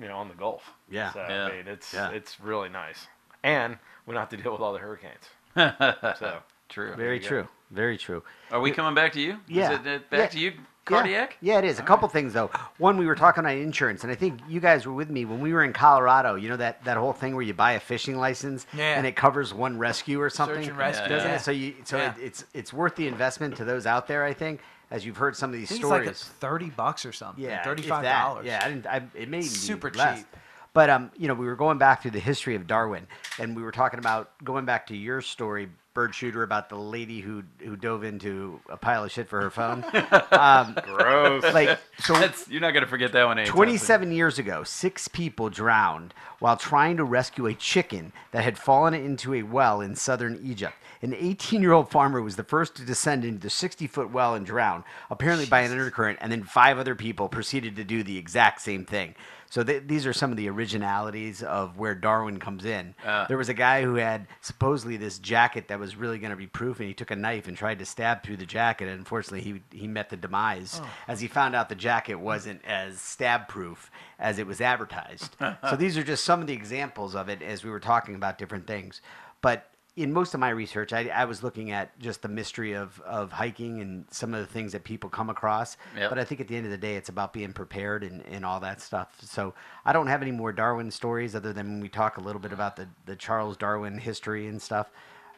you 0.00 0.08
know, 0.08 0.16
on 0.16 0.28
the 0.28 0.34
Gulf. 0.34 0.72
Yeah. 0.88 1.12
So 1.12 1.20
Yeah. 1.28 1.44
I 1.44 1.52
mean, 1.52 1.68
it's 1.68 1.92
Yeah. 1.92 2.08
it's 2.08 2.40
really 2.40 2.70
nice, 2.70 3.06
and 3.42 3.78
we 4.06 4.14
don't 4.14 4.22
have 4.22 4.30
to 4.30 4.38
deal 4.38 4.52
with 4.52 4.62
all 4.62 4.72
the 4.72 4.78
hurricanes. 4.78 5.28
So 6.18 6.42
True. 6.68 6.94
Very 6.96 7.16
you 7.16 7.22
go. 7.22 7.28
true. 7.28 7.48
Very 7.70 7.98
true. 7.98 8.22
Are 8.50 8.60
we 8.60 8.70
coming 8.70 8.94
back 8.94 9.12
to 9.12 9.20
you? 9.20 9.38
Yeah. 9.48 9.72
Is 9.72 9.80
it, 9.80 9.86
uh, 9.86 9.98
back 10.10 10.10
Yeah. 10.10 10.26
to 10.26 10.38
you, 10.38 10.52
cardiac? 10.84 11.36
Yeah, 11.40 11.54
yeah 11.54 11.58
it 11.58 11.64
is. 11.64 11.78
A 11.80 11.82
couple 11.82 12.08
things 12.08 12.32
though. 12.32 12.48
One, 12.78 12.96
we 12.96 13.06
were 13.06 13.16
talking 13.16 13.44
on 13.44 13.50
insurance, 13.52 14.02
and 14.04 14.12
I 14.12 14.14
think 14.14 14.40
you 14.48 14.60
guys 14.60 14.86
were 14.86 14.92
with 14.92 15.10
me 15.10 15.24
when 15.24 15.40
we 15.40 15.52
were 15.52 15.64
in 15.64 15.72
Colorado. 15.72 16.36
You 16.36 16.48
know 16.48 16.56
that 16.58 16.84
that 16.84 16.96
whole 16.96 17.12
thing 17.12 17.34
where 17.34 17.42
you 17.44 17.54
buy 17.54 17.72
a 17.72 17.80
fishing 17.80 18.16
license 18.18 18.66
Yeah. 18.72 18.96
and 18.96 19.06
it 19.06 19.16
covers 19.16 19.52
one 19.52 19.78
rescue 19.78 20.20
or 20.20 20.30
something. 20.30 20.62
Search 20.62 20.68
and 20.68 20.78
rescue. 20.78 21.08
doesn't 21.08 21.28
yeah. 21.28 21.36
it? 21.36 21.40
So 21.40 21.50
you 21.50 21.74
so 21.84 21.98
it, 21.98 22.12
it's 22.20 22.44
it's 22.54 22.72
worth 22.72 22.94
the 22.94 23.08
investment 23.08 23.56
to 23.56 23.64
those 23.64 23.84
out 23.86 24.06
there. 24.06 24.24
I 24.24 24.32
think, 24.32 24.60
as 24.92 25.04
you've 25.04 25.16
heard 25.16 25.34
some 25.36 25.50
of 25.50 25.56
these 25.58 25.70
like 25.72 25.80
stories. 25.80 26.08
it's 26.08 26.24
thirty 26.24 26.70
bucks 26.70 27.04
or 27.04 27.12
something. 27.12 27.42
Yeah, 27.42 27.64
thirty-five 27.64 28.04
dollars. 28.04 28.46
Yeah, 28.46 28.60
I 28.64 28.68
didn't. 28.68 28.86
I, 28.86 29.02
it 29.14 29.28
made 29.28 29.44
Super 29.44 29.90
less. 29.90 30.18
cheap. 30.18 30.26
But 30.72 30.90
um, 30.90 31.10
you 31.16 31.26
know, 31.26 31.34
we 31.34 31.46
were 31.46 31.56
going 31.56 31.78
back 31.78 32.02
through 32.02 32.10
the 32.12 32.20
history 32.20 32.54
of 32.54 32.66
Darwin, 32.66 33.06
and 33.40 33.56
we 33.56 33.62
were 33.62 33.72
talking 33.72 33.98
about 33.98 34.30
going 34.44 34.66
back 34.66 34.86
to 34.88 34.96
your 34.96 35.20
story, 35.22 35.68
bird 35.96 36.14
shooter, 36.14 36.42
about 36.42 36.68
the 36.68 36.76
lady 36.76 37.20
who 37.20 37.42
who 37.58 37.74
dove 37.74 38.04
into 38.04 38.60
a 38.68 38.76
pile 38.76 39.02
of 39.02 39.10
shit 39.10 39.28
for 39.28 39.40
her 39.40 39.50
phone. 39.50 39.82
um, 40.30 40.76
gross. 40.84 41.42
like 41.54 41.80
so, 41.98 42.12
That's, 42.12 42.46
you're 42.48 42.60
not 42.60 42.72
going 42.72 42.84
to 42.84 42.88
forget 42.88 43.12
that 43.12 43.24
one. 43.24 43.38
anytime 43.38 43.52
soon. 43.52 43.56
27 43.56 44.12
years 44.12 44.38
ago, 44.38 44.62
six 44.62 45.08
people 45.08 45.48
drowned 45.48 46.14
while 46.38 46.56
trying 46.56 46.98
to 46.98 47.04
rescue 47.04 47.46
a 47.46 47.54
chicken 47.54 48.12
that 48.32 48.44
had 48.44 48.58
fallen 48.58 48.92
into 48.92 49.34
a 49.34 49.42
well 49.42 49.80
in 49.80 49.96
southern 49.96 50.38
Egypt. 50.44 50.74
An 51.02 51.14
18 51.14 51.62
year 51.62 51.72
old 51.72 51.90
farmer 51.90 52.20
was 52.20 52.36
the 52.36 52.44
first 52.44 52.74
to 52.76 52.84
descend 52.84 53.24
into 53.24 53.40
the 53.40 53.50
60 53.50 53.86
foot 53.86 54.10
well 54.10 54.34
and 54.34 54.44
drown, 54.44 54.84
apparently 55.10 55.46
by 55.46 55.60
an 55.60 55.72
undercurrent, 55.72 56.18
and 56.20 56.30
then 56.30 56.42
five 56.44 56.78
other 56.78 56.94
people 56.94 57.28
proceeded 57.28 57.76
to 57.76 57.84
do 57.84 58.02
the 58.02 58.18
exact 58.18 58.60
same 58.60 58.84
thing. 58.84 59.14
So 59.56 59.64
th- 59.64 59.84
these 59.86 60.06
are 60.06 60.12
some 60.12 60.30
of 60.30 60.36
the 60.36 60.50
originalities 60.50 61.42
of 61.42 61.78
where 61.78 61.94
Darwin 61.94 62.38
comes 62.38 62.66
in. 62.66 62.94
Uh. 63.02 63.26
there 63.26 63.38
was 63.38 63.48
a 63.48 63.54
guy 63.54 63.80
who 63.80 63.94
had 63.94 64.26
supposedly 64.42 64.98
this 64.98 65.18
jacket 65.18 65.68
that 65.68 65.78
was 65.78 65.96
really 65.96 66.18
going 66.18 66.30
to 66.30 66.36
be 66.36 66.46
proof, 66.46 66.78
and 66.78 66.86
he 66.86 66.92
took 66.92 67.10
a 67.10 67.16
knife 67.16 67.48
and 67.48 67.56
tried 67.56 67.78
to 67.78 67.86
stab 67.86 68.22
through 68.22 68.36
the 68.36 68.44
jacket. 68.44 68.86
And 68.86 68.98
unfortunately, 68.98 69.40
he 69.40 69.62
he 69.74 69.88
met 69.88 70.10
the 70.10 70.16
demise 70.18 70.82
as 71.08 71.22
he 71.22 71.26
found 71.26 71.56
out 71.56 71.70
the 71.70 71.74
jacket 71.74 72.16
wasn't 72.16 72.62
as 72.66 73.00
stab 73.00 73.48
proof 73.48 73.90
as 74.18 74.38
it 74.38 74.46
was 74.46 74.60
advertised. 74.60 75.34
so 75.70 75.74
these 75.74 75.96
are 75.96 76.04
just 76.04 76.24
some 76.24 76.42
of 76.42 76.46
the 76.46 76.52
examples 76.52 77.14
of 77.14 77.30
it 77.30 77.40
as 77.40 77.64
we 77.64 77.70
were 77.70 77.80
talking 77.80 78.14
about 78.14 78.36
different 78.36 78.66
things. 78.66 79.00
But 79.40 79.70
in 79.96 80.12
most 80.12 80.34
of 80.34 80.40
my 80.40 80.50
research, 80.50 80.92
I, 80.92 81.08
I 81.08 81.24
was 81.24 81.42
looking 81.42 81.70
at 81.70 81.98
just 81.98 82.20
the 82.20 82.28
mystery 82.28 82.74
of, 82.74 83.00
of 83.00 83.32
hiking 83.32 83.80
and 83.80 84.04
some 84.10 84.34
of 84.34 84.40
the 84.40 84.46
things 84.46 84.72
that 84.72 84.84
people 84.84 85.08
come 85.08 85.30
across. 85.30 85.78
Yep. 85.96 86.10
But 86.10 86.18
I 86.18 86.24
think 86.24 86.42
at 86.42 86.48
the 86.48 86.56
end 86.56 86.66
of 86.66 86.70
the 86.70 86.76
day, 86.76 86.96
it's 86.96 87.08
about 87.08 87.32
being 87.32 87.54
prepared 87.54 88.04
and, 88.04 88.22
and 88.26 88.44
all 88.44 88.60
that 88.60 88.82
stuff. 88.82 89.16
So 89.22 89.54
I 89.86 89.94
don't 89.94 90.06
have 90.06 90.20
any 90.20 90.32
more 90.32 90.52
Darwin 90.52 90.90
stories 90.90 91.34
other 91.34 91.54
than 91.54 91.66
when 91.66 91.80
we 91.80 91.88
talk 91.88 92.18
a 92.18 92.20
little 92.20 92.40
bit 92.40 92.52
about 92.52 92.76
the, 92.76 92.86
the 93.06 93.16
Charles 93.16 93.56
Darwin 93.56 93.96
history 93.96 94.48
and 94.48 94.60
stuff. 94.60 94.90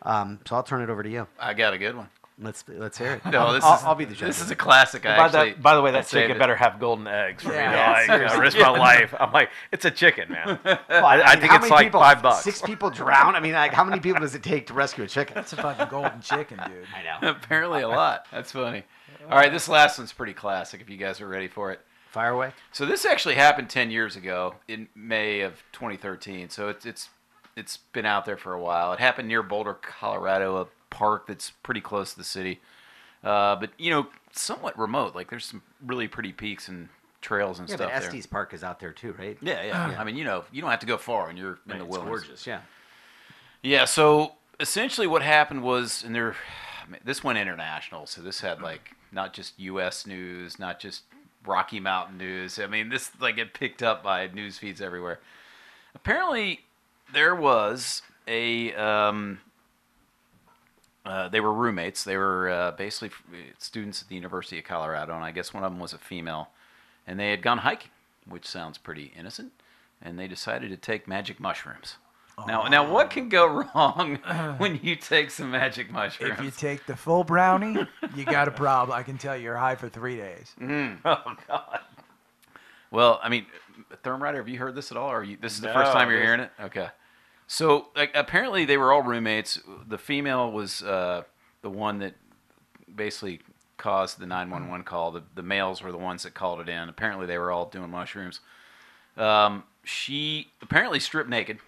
Um, 0.03 0.41
so 0.47 0.57
I'll 0.57 0.63
turn 0.65 0.83
it 0.83 0.91
over 0.91 1.05
to 1.05 1.11
you. 1.11 1.29
I 1.39 1.55
got 1.55 1.73
a 1.73 1.79
good 1.79 1.97
one. 1.97 2.09
Let's 2.41 2.65
let's 2.69 2.97
hear 2.97 3.15
it. 3.15 3.25
No, 3.33 3.53
this 3.53 3.65
I'll, 3.65 3.75
is 3.79 3.83
I'll 3.85 3.95
be 3.97 4.05
the 4.05 4.15
judge. 4.15 4.29
This 4.29 4.41
is 4.41 4.51
a 4.51 4.55
classic. 4.57 5.05
I 5.05 5.17
by, 5.17 5.25
actually, 5.27 5.53
the, 5.55 5.59
by 5.61 5.75
the 5.75 5.83
way, 5.83 5.91
that 5.91 6.07
saved 6.07 6.23
chicken 6.25 6.37
it. 6.37 6.39
better 6.39 6.55
have 6.55 6.79
golden 6.79 7.09
eggs 7.09 7.43
for 7.43 7.53
Yeah. 7.53 7.69
me. 7.71 7.77
Yeah, 7.77 7.87
to, 7.87 7.93
like, 7.93 8.07
seriously. 8.31 8.41
risk 8.41 8.59
my 8.59 8.69
life. 8.79 9.15
I'm 9.19 9.33
like, 9.33 9.51
it's 9.73 9.85
a 9.85 9.91
chicken, 9.91 10.31
man. 10.31 10.59
Well, 10.65 11.05
I- 11.05 11.21
I 11.21 11.33
mean, 11.35 11.41
think 11.41 11.55
it's 11.55 11.71
like 11.71 11.87
people- 11.87 12.01
five 12.01 12.23
bucks. 12.23 12.45
Six 12.45 12.63
people 12.63 12.91
drown. 12.91 13.35
I 13.35 13.41
mean, 13.41 13.55
like, 13.55 13.73
how 13.73 13.83
many 13.83 14.01
people 14.01 14.21
does 14.21 14.35
it 14.37 14.43
take 14.45 14.69
to 14.69 14.73
rescue 14.75 15.03
a 15.05 15.09
chicken? 15.09 15.35
That's 15.35 15.53
a 15.53 15.57
fucking 15.57 15.89
golden 15.89 16.21
chicken, 16.21 16.59
dude. 16.65 16.87
I 16.95 17.21
know. 17.21 17.31
Apparently 17.31 17.83
a 17.83 17.89
lot. 17.89 18.27
That's 18.31 18.53
funny. 18.53 18.85
All 19.29 19.37
right, 19.37 19.51
this 19.53 19.69
last 19.69 19.99
one's 19.99 20.13
pretty 20.13 20.33
classic. 20.33 20.81
If 20.81 20.89
you 20.89 20.97
guys 20.97 21.21
are 21.21 21.29
ready 21.29 21.49
for 21.49 21.73
it. 21.73 21.81
Fire 22.13 22.31
away. 22.31 22.53
So 22.73 22.87
this 22.87 23.05
actually 23.05 23.35
happened 23.35 23.69
10 23.69 23.91
years 23.91 24.17
ago 24.17 24.55
in 24.69 24.89
May 24.95 25.41
of 25.41 25.63
2013. 25.73 26.49
So 26.51 26.69
it's 26.69 26.87
it's 26.87 27.11
it's 27.55 27.77
been 27.77 28.07
out 28.07 28.25
there 28.25 28.37
for 28.39 28.55
a 28.55 28.61
while. 28.61 28.93
It 28.95 29.01
happened 29.01 29.29
near 29.29 29.43
Boulder, 29.43 29.75
Colorado, 29.75 30.57
a 30.63 30.67
park 30.91 31.27
that's 31.27 31.51
pretty 31.63 31.81
close 31.81 32.13
to 32.13 32.19
the 32.19 32.25
city, 32.25 32.61
uh, 33.25 33.57
but 33.57 33.71
you 33.79 33.91
know, 33.91 34.09
somewhat 34.33 34.79
remote. 34.79 35.15
Like 35.15 35.31
there's 35.31 35.45
some 35.45 35.63
really 35.85 36.09
pretty 36.09 36.33
peaks 36.33 36.69
and 36.69 36.89
trails 37.21 37.59
and 37.59 37.69
Yeah, 37.69 37.77
stuff 37.77 37.93
but 37.93 38.01
there. 38.03 38.09
Estes 38.11 38.27
Park 38.27 38.55
is 38.55 38.63
out 38.65 38.81
there 38.81 38.93
too, 38.93 39.15
right? 39.19 39.37
Yeah, 39.43 39.63
yeah, 39.65 39.97
I 39.99 40.05
mean, 40.05 40.17
you 40.17 40.25
know, 40.25 40.45
you 40.53 40.61
don't 40.61 40.71
have 40.71 40.81
to 40.81 40.87
go 40.87 40.97
far, 40.97 41.29
and 41.29 41.39
you're 41.39 41.59
in 41.69 41.79
the 41.79 41.85
It's 41.85 41.97
wilderness. 41.97 42.23
gorgeous. 42.25 42.47
Yeah. 42.47 42.61
Yeah, 43.63 43.85
so 43.85 44.33
essentially 44.61 45.07
what 45.07 45.23
happened 45.23 45.63
was, 45.63 46.03
and 46.05 46.15
there, 46.15 46.37
I 46.87 46.91
mean, 46.91 47.01
this 47.05 47.23
went 47.23 47.39
international, 47.39 48.07
so 48.07 48.23
this 48.23 48.41
had 48.41 48.63
like 48.63 48.93
not 49.13 49.33
just 49.35 49.59
U.S. 49.59 50.07
news, 50.07 50.59
not 50.59 50.81
just 50.81 51.03
Rocky 51.45 51.81
Mountain 51.81 52.19
news. 52.19 52.59
I 52.59 52.67
mean, 52.67 52.89
this 52.89 53.11
like 53.21 53.39
it 53.39 53.55
picked 53.55 53.83
up 53.83 54.03
by 54.03 54.27
news 54.29 54.59
feeds 54.59 54.81
everywhere. 54.81 55.21
Apparently, 55.95 56.61
there 57.13 57.35
was 57.35 58.03
a. 58.27 58.73
Um, 58.75 59.41
uh, 61.09 61.29
they 61.29 61.41
were 61.41 61.53
roommates. 61.53 62.05
They 62.05 62.17
were 62.17 62.51
uh, 62.51 62.71
basically 62.73 63.11
students 63.59 64.03
at 64.03 64.09
the 64.09 64.15
University 64.15 64.59
of 64.59 64.65
Colorado, 64.65 65.15
and 65.15 65.25
I 65.25 65.31
guess 65.31 65.55
one 65.55 65.65
of 65.65 65.73
them 65.73 65.81
was 65.81 65.93
a 65.95 65.99
female. 65.99 66.51
And 67.07 67.19
they 67.19 67.31
had 67.31 67.41
gone 67.41 67.59
hiking, 67.59 67.91
which 68.29 68.47
sounds 68.47 68.77
pretty 68.77 69.13
innocent. 69.19 69.53
And 70.03 70.19
they 70.19 70.29
decided 70.29 70.71
to 70.71 70.77
take 70.77 71.09
magic 71.09 71.41
mushrooms. 71.41 71.97
Now, 72.47 72.69
now, 72.69 72.89
what 72.93 73.11
can 73.11 73.29
go 73.29 73.47
wrong 73.47 74.17
when 74.59 74.79
you 74.83 74.95
take 74.95 75.31
some 75.31 75.51
magic 75.51 75.91
mushrooms? 75.91 76.39
If 76.39 76.45
you 76.45 76.51
take 76.53 76.87
the 76.87 76.95
full 76.95 77.25
brownie, 77.25 77.85
you 78.15 78.25
got 78.25 78.47
a 78.47 78.53
problem. 78.53 78.97
I 78.97 79.03
can 79.03 79.19
tell 79.19 79.37
you, 79.37 79.45
you're 79.45 79.57
high 79.57 79.75
for 79.75 79.89
three 79.89 80.17
days. 80.17 80.55
Mm. 80.61 80.99
Oh 81.05 81.35
God. 81.49 81.81
Well, 82.91 83.19
I 83.23 83.29
mean, 83.29 83.47
Thermrider, 84.05 84.37
have 84.37 84.49
you 84.49 84.59
heard 84.59 84.75
this 84.75 84.91
at 84.91 84.97
all? 84.97 85.11
Or 85.11 85.21
are 85.21 85.25
you, 85.25 85.37
this 85.41 85.55
is 85.55 85.61
the 85.61 85.73
first 85.73 85.93
time 85.93 86.11
you're 86.11 86.23
hearing 86.23 86.41
it? 86.41 86.51
Okay. 86.61 86.89
So 87.49 87.89
like, 87.97 88.13
apparently 88.15 88.65
they 88.65 88.77
were 88.77 88.93
all 88.93 89.03
roommates. 89.03 89.59
The 89.87 89.99
female 89.99 90.53
was 90.53 90.83
uh, 90.83 91.23
the 91.63 91.71
one 91.71 91.99
that 91.99 92.15
basically 92.95 93.41
caused 93.79 94.21
the 94.21 94.27
911 94.27 94.85
call. 94.85 95.11
The, 95.11 95.23
the 95.35 95.43
males 95.43 95.83
were 95.83 95.91
the 95.91 95.99
ones 95.99 96.23
that 96.23 96.35
called 96.35 96.61
it 96.61 96.69
in. 96.69 96.89
Apparently 96.89 97.27
they 97.27 97.39
were 97.39 97.51
all 97.51 97.67
doing 97.67 97.91
mushrooms. 97.91 98.41
Um, 99.17 99.65
she 99.83 100.49
apparently 100.63 101.01
stripped 101.01 101.31
naked 101.31 101.59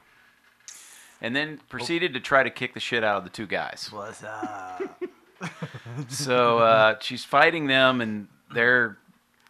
and 1.22 1.34
then 1.34 1.60
proceeded 1.68 2.12
to 2.14 2.20
try 2.20 2.42
to 2.42 2.50
kick 2.50 2.74
the 2.74 2.80
shit 2.80 3.02
out 3.02 3.16
of 3.16 3.24
the 3.24 3.30
two 3.30 3.46
guys. 3.46 3.88
What's 3.90 4.22
up? 4.22 4.82
So 6.08 6.58
uh, 6.58 6.98
she's 7.00 7.24
fighting 7.24 7.66
them 7.66 8.02
and 8.02 8.28
they're 8.52 8.98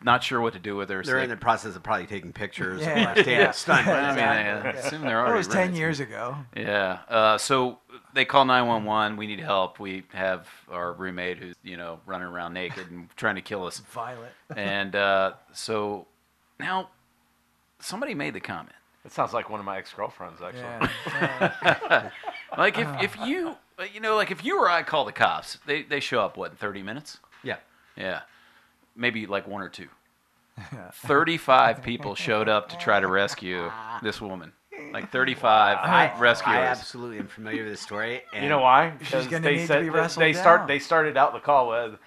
not 0.03 0.23
sure 0.25 0.41
what 0.41 0.53
to 0.55 0.59
do 0.59 0.77
with 0.77 0.89
her. 0.89 1.03
so 1.05 1.11
They're 1.11 1.19
they- 1.19 1.25
in 1.25 1.31
the 1.31 1.37
process 1.37 1.77
of 1.77 1.83
probably 1.83 2.07
taking 2.07 2.33
pictures. 2.33 2.81
Yeah. 2.85 3.13
of 3.13 3.27
my 3.27 3.51
stunned. 3.53 3.89
I 3.89 4.09
mean, 4.09 4.19
Exactly. 4.19 4.71
I 4.71 4.73
assume 4.87 5.01
they're 5.03 5.11
That 5.11 5.17
already 5.17 5.37
was 5.39 5.49
10 5.49 5.57
roommates. 5.59 5.79
years 5.79 6.01
ago. 6.01 6.37
Yeah. 6.57 6.99
Uh, 7.09 7.39
so 7.39 7.79
they 8.15 8.25
call 8.25 8.45
911. 8.45 9.17
We 9.17 9.27
need 9.27 9.41
help. 9.41 9.79
We 9.79 10.05
have 10.13 10.47
our 10.71 10.93
roommate 10.95 11.39
who's, 11.39 11.55
you 11.63 11.77
know, 11.77 12.01
running 12.07 12.29
around 12.29 12.55
naked 12.55 12.91
and 12.91 13.09
trying 13.17 13.35
to 13.37 13.43
kill 13.43 13.65
us. 13.67 13.79
Violet. 13.79 14.33
And 14.57 14.97
uh, 14.97 15.33
so 15.53 16.07
now 16.59 16.89
somebody 17.79 18.15
made 18.15 18.35
the 18.35 18.41
comment. 18.41 18.75
It 19.05 19.13
sounds 19.13 19.33
like 19.33 19.49
one 19.49 19.61
of 19.61 19.67
my 19.67 19.79
ex-girlfriends, 19.79 20.41
actually. 20.43 20.91
Yeah. 21.07 22.11
Like, 22.59 22.79
if, 22.79 22.89
if 23.01 23.17
you, 23.25 23.55
uh, 23.79 23.85
you 23.95 24.01
know, 24.01 24.17
like 24.17 24.33
if 24.33 24.45
you 24.45 24.59
or 24.59 24.69
I 24.69 24.83
call 24.83 25.05
the 25.05 25.13
cops, 25.13 25.59
they, 25.67 25.83
they 25.85 26.01
show 26.01 26.21
up, 26.21 26.37
what, 26.37 26.51
in 26.51 26.57
30 26.57 26.83
minutes? 26.83 27.19
Yeah. 27.45 27.57
Yeah. 27.97 28.23
Maybe 29.01 29.27
like 29.27 29.49
one 29.49 29.63
or 29.63 29.71
two. 29.71 29.89
35 30.93 31.83
people 31.83 32.15
showed 32.15 32.49
up 32.49 32.69
to 32.69 32.77
try 32.77 33.01
to 33.01 33.07
rescue 33.07 33.71
this 34.03 34.21
woman. 34.21 34.53
Like 34.93 35.11
35 35.11 35.79
I, 35.81 36.19
rescuers. 36.19 36.57
I 36.57 36.61
absolutely 36.63 37.19
am 37.19 37.29
familiar 37.29 37.65
with 37.65 37.73
this 37.73 37.81
story. 37.81 38.23
And 38.35 38.43
You 38.45 38.51
know 38.51 38.61
why? 38.61 38.91
Because 38.91 39.27
gonna 39.27 39.43
they 39.43 39.57
need 39.57 39.61
to 39.63 39.67
said 39.67 39.83
be 39.83 39.91
wrestled 39.91 40.23
they 40.23 40.33
start 40.33 40.61
down. 40.61 40.69
they 40.69 40.79
started 40.79 41.17
out 41.17 41.33
the 41.33 41.41
call 41.41 41.69
with 41.69 41.99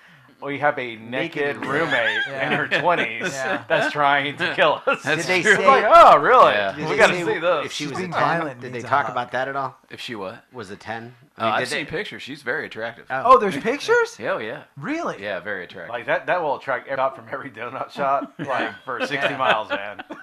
we 0.44 0.60
have 0.60 0.78
a 0.78 0.96
naked, 0.96 1.58
Naked 1.58 1.66
roommate 1.66 2.28
in 2.28 2.52
her 2.52 2.68
twenties 2.68 3.32
Yeah. 3.34 3.64
that's 3.68 3.92
trying 3.92 4.38
to 4.38 4.54
kill 4.56 4.82
us. 4.86 5.04
That's 5.04 5.26
Did 5.26 5.28
they 5.28 5.42
true. 5.42 5.56
say? 5.56 5.68
like, 5.68 5.86
oh 5.88 6.18
really? 6.18 6.54
Yeah. 6.54 6.72
did 6.74 6.86
We 6.86 6.92
they 6.92 6.98
got 6.98 7.08
to 7.08 7.26
see 7.26 7.40
this. 7.40 7.66
If 7.66 7.72
she 7.72 7.88
was 7.88 7.98
a 8.00 8.02
10, 8.02 8.12
violent 8.12 8.60
did 8.62 8.74
they 8.74 8.82
talk 8.82 9.10
about 9.10 9.32
that 9.32 9.48
at 9.48 9.56
all? 9.56 9.76
If 9.90 10.00
she 10.02 10.16
what? 10.16 10.44
Was 10.52 10.70
a 10.72 10.76
10? 10.76 11.16
Uh, 11.38 11.46
I've 11.46 11.60
did 11.62 11.68
seen 11.70 11.86
they- 11.86 11.92
pictures. 11.92 12.22
She's 12.22 12.42
very 12.44 12.66
attractive. 12.68 13.06
Oh, 13.10 13.38
there's 13.40 13.58
pictures? 13.58 14.16
Hell 14.16 14.42
yeah. 14.42 14.64
Really? 14.78 15.22
Yeah, 15.22 15.40
very 15.40 15.64
attractive. 15.64 15.90
like 15.90 16.06
that 16.06 16.28
that 16.28 16.42
will 16.42 16.58
attract 16.58 16.90
out 16.90 17.16
from 17.16 17.26
every 17.32 17.50
donut 17.50 17.92
shot 17.92 18.34
like 18.40 18.74
for 18.86 19.06
60 19.06 19.36
miles, 19.36 19.70
man. 19.70 20.04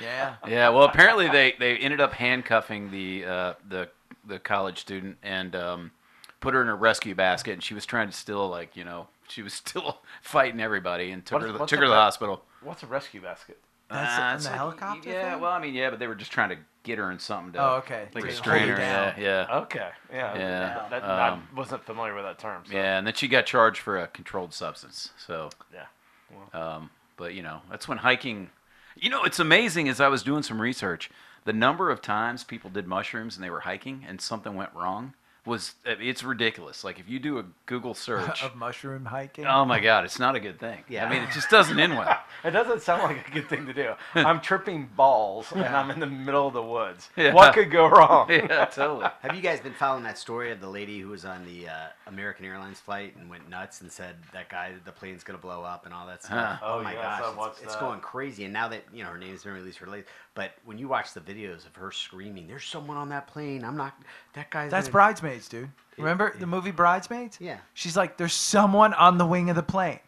Yeah. 0.00 0.36
yeah, 0.46 0.68
well, 0.68 0.84
apparently 0.84 1.28
they, 1.28 1.54
they 1.58 1.76
ended 1.76 2.00
up 2.00 2.12
handcuffing 2.12 2.92
the 2.92 3.24
uh, 3.24 3.54
the 3.68 3.88
the 4.24 4.38
college 4.38 4.78
student 4.78 5.16
and 5.24 5.56
um, 5.56 5.90
put 6.38 6.54
her 6.54 6.62
in 6.62 6.68
a 6.68 6.74
rescue 6.76 7.14
basket, 7.16 7.54
and 7.54 7.62
she 7.62 7.74
was 7.74 7.84
trying 7.84 8.08
to 8.08 8.14
still 8.16 8.48
like 8.48 8.76
you 8.76 8.84
know 8.84 9.08
she 9.30 9.42
was 9.42 9.54
still 9.64 10.00
fighting 10.22 10.60
everybody 10.60 11.10
and 11.12 11.24
took 11.24 11.40
What- 11.40 11.50
her 11.50 11.58
took 11.58 11.70
her 11.70 11.76
to 11.76 11.80
the 11.82 11.86
the 11.88 11.94
hospital. 11.94 12.44
What's 12.62 12.82
a 12.82 12.86
rescue 12.86 13.20
basket? 13.22 13.58
That's 13.88 14.18
Uh, 14.18 14.22
in 14.22 14.34
it's 14.36 14.44
the 14.44 14.50
like- 14.50 14.58
helicopter 14.58 15.08
Yeah, 15.08 15.32
thing? 15.32 15.40
well, 15.40 15.52
I 15.52 15.58
mean, 15.58 15.74
yeah, 15.74 15.90
but 15.90 15.98
they 15.98 16.06
were 16.06 16.14
just 16.14 16.30
trying 16.30 16.50
to 16.50 16.58
get 16.84 16.98
her 16.98 17.10
in 17.10 17.18
something 17.18 17.52
to 17.54 17.58
Oh, 17.58 17.70
okay. 17.76 18.08
like 18.14 18.24
To 18.24 18.30
a 18.30 18.32
strainer. 18.32 18.76
her 18.76 18.80
Yeah, 18.80 19.14
yeah. 19.18 19.58
Okay, 19.62 19.90
yeah, 20.12 20.34
Yeah. 20.38 20.86
That, 20.90 21.02
Um, 21.04 21.48
I 21.52 21.56
wasn't 21.56 21.84
familiar 21.84 22.14
with 22.14 22.24
that 22.24 22.38
term. 22.38 22.64
So. 22.66 22.72
Yeah, 22.72 22.98
and 22.98 23.06
then 23.06 23.14
she 23.14 23.26
got 23.28 23.46
charged 23.46 23.80
for 23.80 23.98
a 23.98 24.06
controlled 24.06 24.54
substance. 24.54 25.10
So, 25.16 25.50
yeah. 25.72 25.86
Well. 26.30 26.62
um, 26.62 26.90
but 27.16 27.34
you 27.34 27.42
know, 27.42 27.62
that's 27.68 27.88
when 27.88 27.98
hiking. 27.98 28.50
You 28.96 29.10
know, 29.10 29.24
it's 29.24 29.38
amazing. 29.40 29.88
As 29.88 30.00
I 30.00 30.08
was 30.08 30.22
doing 30.22 30.42
some 30.42 30.60
research, 30.62 31.10
the 31.44 31.52
number 31.52 31.90
of 31.90 32.00
times 32.00 32.44
people 32.44 32.70
did 32.70 32.86
mushrooms 32.86 33.36
and 33.36 33.44
they 33.44 33.50
were 33.50 33.60
hiking 33.60 34.04
and 34.08 34.20
something 34.20 34.54
went 34.54 34.72
wrong 34.74 35.14
was 35.46 35.74
it's 35.84 36.22
ridiculous. 36.22 36.84
Like 36.84 36.98
if 36.98 37.08
you 37.08 37.18
do 37.18 37.38
a 37.38 37.44
Google 37.66 37.94
search, 38.08 38.42
Of 38.42 38.56
mushroom 38.56 39.04
hiking? 39.04 39.46
oh 39.46 39.64
my 39.64 39.80
God, 39.80 40.04
it's 40.04 40.18
not 40.18 40.34
a 40.34 40.40
good 40.40 40.58
thing. 40.58 40.84
Yeah. 40.88 41.06
I 41.06 41.10
mean, 41.10 41.22
it 41.22 41.30
just 41.32 41.50
doesn't 41.50 41.78
end 41.78 41.96
well. 41.96 42.18
It 42.42 42.52
doesn't 42.52 42.80
sound 42.80 43.02
like 43.02 43.28
a 43.28 43.30
good 43.32 43.50
thing 43.50 43.66
to 43.66 43.74
do. 43.74 43.92
I'm 44.14 44.40
tripping 44.40 44.88
balls 44.96 45.52
and 45.52 45.62
I'm 45.62 45.90
in 45.90 46.00
the 46.00 46.06
middle 46.06 46.46
of 46.46 46.54
the 46.54 46.62
woods. 46.62 47.10
Yeah. 47.14 47.34
What 47.34 47.52
could 47.52 47.70
go 47.70 47.86
wrong? 47.86 48.30
yeah, 48.30 48.64
totally. 48.64 49.08
Have 49.20 49.34
you 49.36 49.42
guys 49.42 49.60
been 49.60 49.74
following 49.74 50.04
that 50.04 50.16
story 50.16 50.50
of 50.50 50.58
the 50.58 50.68
lady 50.68 51.00
who 51.00 51.08
was 51.08 51.26
on 51.26 51.44
the 51.44 51.68
uh, 51.68 51.74
American 52.06 52.46
Airlines 52.46 52.80
flight 52.80 53.14
and 53.16 53.28
went 53.28 53.46
nuts 53.50 53.82
and 53.82 53.92
said 53.92 54.16
that 54.32 54.48
guy, 54.48 54.72
the 54.86 54.92
plane's 54.92 55.22
gonna 55.22 55.38
blow 55.38 55.62
up 55.62 55.84
and 55.84 55.92
all 55.92 56.06
that 56.06 56.22
stuff? 56.24 56.60
Huh. 56.60 56.66
Oh, 56.66 56.82
my 56.82 56.94
yes, 56.94 57.02
gosh, 57.20 57.34
I 57.38 57.48
it's, 57.48 57.60
it's 57.62 57.76
going 57.76 58.00
crazy. 58.00 58.44
And 58.44 58.54
now 58.54 58.68
that 58.68 58.84
you 58.90 59.04
know 59.04 59.10
her 59.10 59.18
name's 59.18 59.44
been 59.44 59.52
released 59.52 59.78
for 59.78 59.86
late, 59.86 60.06
but 60.34 60.52
when 60.64 60.78
you 60.78 60.88
watch 60.88 61.12
the 61.12 61.20
videos 61.20 61.66
of 61.66 61.74
her 61.76 61.90
screaming, 61.90 62.46
"There's 62.46 62.64
someone 62.64 62.96
on 62.96 63.08
that 63.10 63.26
plane! 63.26 63.64
I'm 63.64 63.76
not. 63.76 63.94
That 64.34 64.50
guy." 64.50 64.68
That's 64.68 64.86
gonna-" 64.88 64.92
Bridesmaids, 64.92 65.48
dude. 65.48 65.70
Remember 65.98 66.34
the 66.38 66.46
movie 66.46 66.70
Bridesmaids? 66.70 67.38
Yeah. 67.40 67.58
She's 67.74 67.96
like, 67.96 68.16
there's 68.16 68.32
someone 68.32 68.94
on 68.94 69.18
the 69.18 69.26
wing 69.26 69.50
of 69.50 69.56
the 69.56 69.62
plane. 69.62 70.00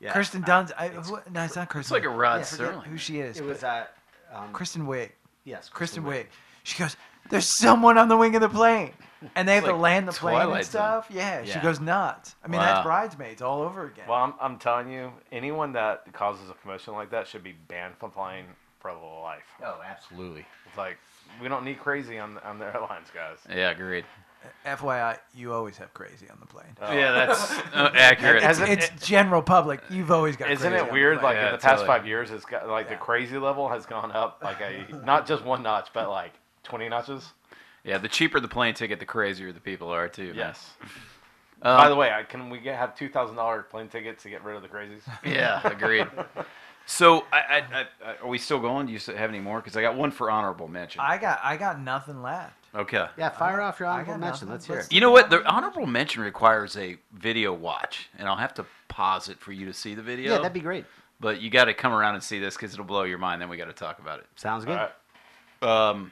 Yeah. 0.00 0.12
Kristen 0.12 0.42
Dunst. 0.42 0.72
I, 0.76 0.88
who, 0.88 1.18
no, 1.30 1.44
it's 1.44 1.54
not 1.54 1.68
Kristen. 1.68 1.96
It's 1.96 2.04
like 2.04 2.12
a 2.12 2.16
Rod 2.16 2.40
I 2.40 2.42
forget 2.42 2.74
Serling. 2.74 2.84
Who 2.86 2.96
she 2.96 3.20
is. 3.20 3.38
It 3.38 3.44
was 3.44 3.60
but 3.60 3.94
uh, 4.32 4.38
um, 4.38 4.52
Kristen 4.52 4.86
Wiig. 4.86 5.10
yes, 5.44 5.68
Kristen 5.68 6.02
Wiig. 6.02 6.22
Wiig. 6.24 6.26
She 6.64 6.76
goes, 6.78 6.96
"There's 7.30 7.46
someone 7.46 7.98
on 7.98 8.08
the 8.08 8.16
wing 8.16 8.34
of 8.34 8.40
the 8.40 8.48
plane," 8.48 8.92
and 9.36 9.46
they 9.48 9.54
have 9.54 9.64
to 9.64 9.74
land 9.74 10.08
the 10.08 10.12
plane 10.12 10.50
and 10.50 10.64
stuff. 10.66 11.06
Yeah, 11.08 11.44
she 11.44 11.60
goes 11.60 11.78
nuts. 11.78 12.34
I 12.44 12.48
mean, 12.48 12.60
Wow. 12.60 12.66
that's 12.66 12.84
bridesmaids 12.84 13.42
all 13.42 13.62
over 13.62 13.86
again. 13.86 14.06
Well, 14.08 14.18
I'm, 14.18 14.34
I'm 14.40 14.58
telling 14.58 14.90
you, 14.90 15.12
anyone 15.30 15.72
that 15.74 16.12
causes 16.12 16.50
a 16.50 16.54
commotion 16.54 16.94
like 16.94 17.10
that 17.10 17.28
should 17.28 17.44
be 17.44 17.52
banned 17.52 17.94
from 17.98 18.10
flying 18.10 18.46
for 18.82 18.92
life. 19.22 19.44
Oh, 19.64 19.80
absolutely. 19.88 20.44
It's 20.68 20.76
like 20.76 20.98
we 21.40 21.48
don't 21.48 21.64
need 21.64 21.78
crazy 21.78 22.18
on 22.18 22.34
the, 22.34 22.46
on 22.46 22.58
the 22.58 22.66
airlines, 22.74 23.08
guys. 23.14 23.38
Yeah, 23.48 23.70
agreed. 23.70 24.04
FYI, 24.66 25.18
you 25.36 25.52
always 25.52 25.76
have 25.76 25.94
crazy 25.94 26.28
on 26.28 26.36
the 26.40 26.46
plane. 26.46 26.66
Yeah, 26.80 27.12
that's 27.12 27.52
uh, 27.74 27.92
accurate. 27.94 28.42
It's, 28.42 28.58
it's 28.58 28.86
it- 28.88 29.00
general 29.00 29.40
public. 29.40 29.80
You've 29.88 30.10
always 30.10 30.36
got. 30.36 30.50
Isn't 30.50 30.68
crazy 30.68 30.80
on 30.80 30.86
it 30.86 30.88
the 30.88 30.92
weird? 30.92 31.20
plane. 31.20 31.36
Like 31.36 31.36
Yeah, 31.36 31.46
in 31.46 31.52
the 31.52 31.58
past 31.58 31.70
totally. 31.82 31.86
five 31.86 32.06
years, 32.08 32.30
it's 32.32 32.44
got 32.44 32.68
like 32.68 32.86
Yeah. 32.86 32.94
the 32.96 33.00
crazy 33.00 33.38
level 33.38 33.68
has 33.68 33.86
gone 33.86 34.10
up 34.10 34.40
like 34.42 34.60
a 34.60 34.84
not 35.06 35.26
just 35.28 35.44
one 35.44 35.62
notch, 35.62 35.90
but 35.94 36.10
like 36.10 36.32
20 36.64 36.88
notches. 36.88 37.32
Yeah, 37.84 37.98
the 37.98 38.08
cheaper 38.08 38.40
the 38.40 38.48
plane 38.48 38.74
ticket, 38.74 38.98
the 38.98 39.06
crazier 39.06 39.52
the 39.52 39.60
people 39.60 39.88
are 39.90 40.08
too. 40.08 40.32
Yes. 40.34 40.70
Um, 41.64 41.76
By 41.76 41.88
the 41.88 41.94
way, 41.96 42.10
I, 42.10 42.24
can 42.24 42.50
we 42.50 42.58
get, 42.58 42.76
have 42.76 42.96
two 42.96 43.08
thousand 43.08 43.36
dollar 43.36 43.62
plane 43.62 43.88
tickets 43.88 44.24
to 44.24 44.28
get 44.30 44.42
rid 44.42 44.56
of 44.56 44.62
the 44.62 44.68
crazies? 44.68 45.02
Yeah, 45.24 45.60
agreed. 45.68 46.08
So, 46.86 47.24
I, 47.32 47.38
I, 47.38 47.56
I, 47.58 47.86
I- 48.04 48.16
are 48.22 48.28
we 48.28 48.38
still 48.38 48.58
going? 48.58 48.86
Do 48.86 48.92
you 48.92 48.98
have 49.16 49.30
any 49.30 49.40
more? 49.40 49.58
Because 49.60 49.76
I 49.76 49.82
got 49.82 49.96
one 49.96 50.10
for 50.10 50.30
honorable 50.30 50.68
mention. 50.68 51.00
I 51.00 51.16
got 51.18 51.40
I 51.42 51.56
got 51.56 51.80
nothing 51.80 52.22
left. 52.22 52.54
okay. 52.74 53.06
Yeah, 53.16 53.28
fire 53.30 53.60
off 53.60 53.78
your 53.80 53.88
I 53.88 53.92
honorable 54.00 54.12
got 54.14 54.20
mention. 54.20 54.48
nothing. 54.48 54.52
Let's 54.52 54.66
hear 54.66 54.78
it. 54.80 54.92
You 54.92 55.00
know 55.00 55.10
what? 55.10 55.30
The 55.30 55.46
honorable 55.50 55.86
mention 55.86 56.22
requires 56.22 56.76
a 56.76 56.96
video 57.12 57.52
watch, 57.52 58.08
and 58.18 58.26
I'll 58.28 58.36
have 58.36 58.54
to 58.54 58.66
pause 58.88 59.28
it 59.28 59.38
for 59.38 59.52
you 59.52 59.64
to 59.66 59.72
see 59.72 59.94
the 59.94 60.02
video. 60.02 60.32
Yeah, 60.32 60.38
that'd 60.38 60.52
be 60.52 60.60
great. 60.60 60.84
But 61.20 61.40
you 61.40 61.50
got 61.50 61.66
to 61.66 61.74
come 61.74 61.92
around 61.92 62.14
and 62.14 62.22
see 62.24 62.40
this 62.40 62.56
because 62.56 62.72
it'll 62.74 62.84
blow 62.84 63.04
your 63.04 63.18
mind. 63.18 63.40
Then 63.40 63.48
we 63.48 63.56
got 63.56 63.66
to 63.66 63.72
talk 63.72 64.00
about 64.00 64.18
it. 64.18 64.26
Sounds 64.34 64.64
good. 64.64 64.76
All 64.76 64.88
right. 65.62 65.90
Um, 65.90 66.10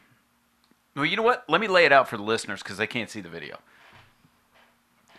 well, 0.94 1.04
you 1.04 1.16
know 1.16 1.24
what? 1.24 1.44
Let 1.48 1.60
me 1.60 1.66
lay 1.66 1.84
it 1.84 1.92
out 1.92 2.08
for 2.08 2.16
the 2.16 2.22
listeners 2.22 2.62
because 2.62 2.76
they 2.78 2.86
can't 2.86 3.10
see 3.10 3.20
the 3.20 3.28
video. 3.28 3.58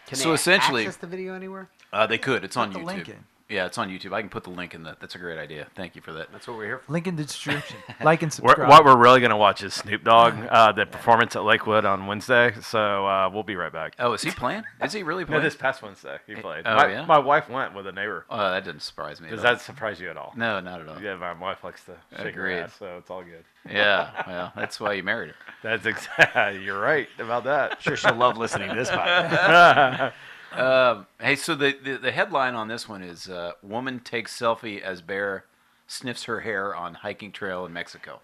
Can 0.07 0.17
So 0.17 0.29
they 0.29 0.35
essentially- 0.35 0.83
access 0.83 0.95
the 0.97 1.07
video 1.07 1.33
anywhere? 1.33 1.69
Uh, 1.91 2.07
they 2.07 2.17
could. 2.17 2.45
It's 2.45 2.55
on 2.55 2.71
Put 2.71 2.79
the 2.79 2.79
YouTube. 2.85 2.95
link 2.95 3.09
in. 3.09 3.23
Yeah, 3.51 3.65
it's 3.65 3.77
on 3.77 3.89
YouTube. 3.89 4.13
I 4.13 4.21
can 4.21 4.29
put 4.29 4.45
the 4.45 4.49
link 4.49 4.73
in. 4.73 4.83
That. 4.83 5.01
That's 5.01 5.15
a 5.15 5.17
great 5.17 5.37
idea. 5.37 5.67
Thank 5.75 5.95
you 5.95 6.01
for 6.01 6.13
that. 6.13 6.31
That's 6.31 6.47
what 6.47 6.55
we're 6.55 6.65
here 6.65 6.77
for. 6.79 6.91
Link 6.93 7.05
in 7.05 7.17
the 7.17 7.23
description. 7.23 7.75
like 8.03 8.21
and 8.23 8.31
We're, 8.41 8.51
subscribe. 8.51 8.69
what 8.69 8.85
we're 8.85 8.97
really 8.97 9.19
gonna 9.19 9.35
watch 9.37 9.61
is 9.61 9.73
Snoop 9.73 10.05
Dogg, 10.05 10.35
uh, 10.49 10.71
the 10.71 10.85
performance 10.85 11.35
at 11.35 11.43
Lakewood 11.43 11.83
on 11.83 12.07
Wednesday. 12.07 12.53
So 12.61 13.05
uh, 13.05 13.29
we'll 13.31 13.43
be 13.43 13.57
right 13.57 13.71
back. 13.73 13.95
Oh, 13.99 14.13
is 14.13 14.21
he 14.21 14.31
playing? 14.31 14.63
Is 14.81 14.93
he 14.93 15.03
really 15.03 15.23
No, 15.23 15.27
playing? 15.27 15.43
this 15.43 15.55
past 15.55 15.81
Wednesday 15.81 16.17
he 16.25 16.35
played. 16.35 16.63
oh, 16.65 16.75
my, 16.75 16.87
yeah? 16.91 17.05
my 17.05 17.19
wife 17.19 17.49
went 17.49 17.75
with 17.75 17.85
a 17.87 17.91
neighbor. 17.91 18.25
Oh, 18.29 18.37
that 18.37 18.63
didn't 18.63 18.81
surprise 18.81 19.19
me. 19.19 19.27
at 19.27 19.31
Does 19.31 19.41
that 19.43 19.59
surprise 19.59 19.99
you 19.99 20.09
at 20.09 20.15
all? 20.15 20.33
No, 20.37 20.61
not 20.61 20.79
at 20.79 20.87
all. 20.87 21.01
Yeah, 21.01 21.15
my 21.15 21.33
wife 21.33 21.63
likes 21.63 21.83
to 21.85 21.97
shake 22.11 22.35
her 22.35 22.45
Agreed. 22.45 22.59
ass, 22.59 22.75
so 22.79 22.97
it's 22.97 23.09
all 23.09 23.23
good. 23.23 23.43
Yeah, 23.69 24.23
well, 24.27 24.53
that's 24.55 24.79
why 24.79 24.93
you 24.93 25.03
married 25.03 25.31
her. 25.31 25.35
That's 25.61 25.85
exactly. 25.85 26.63
You're 26.63 26.79
right 26.79 27.07
about 27.19 27.43
that. 27.43 27.81
Sure, 27.81 27.97
she'll 27.97 28.15
love 28.15 28.37
listening 28.37 28.69
to 28.69 28.75
this 28.75 28.89
podcast. 28.89 30.13
Um, 30.53 31.07
hey, 31.19 31.35
so 31.35 31.55
the, 31.55 31.75
the, 31.83 31.97
the 31.97 32.11
headline 32.11 32.55
on 32.55 32.67
this 32.67 32.87
one 32.89 33.01
is 33.01 33.29
uh, 33.29 33.53
Woman 33.63 33.99
Takes 33.99 34.37
Selfie 34.37 34.81
as 34.81 35.01
Bear 35.01 35.45
Sniffs 35.87 36.23
Her 36.25 36.41
Hair 36.41 36.75
on 36.75 36.93
Hiking 36.95 37.31
Trail 37.31 37.65
in 37.65 37.73
Mexico. 37.73 38.21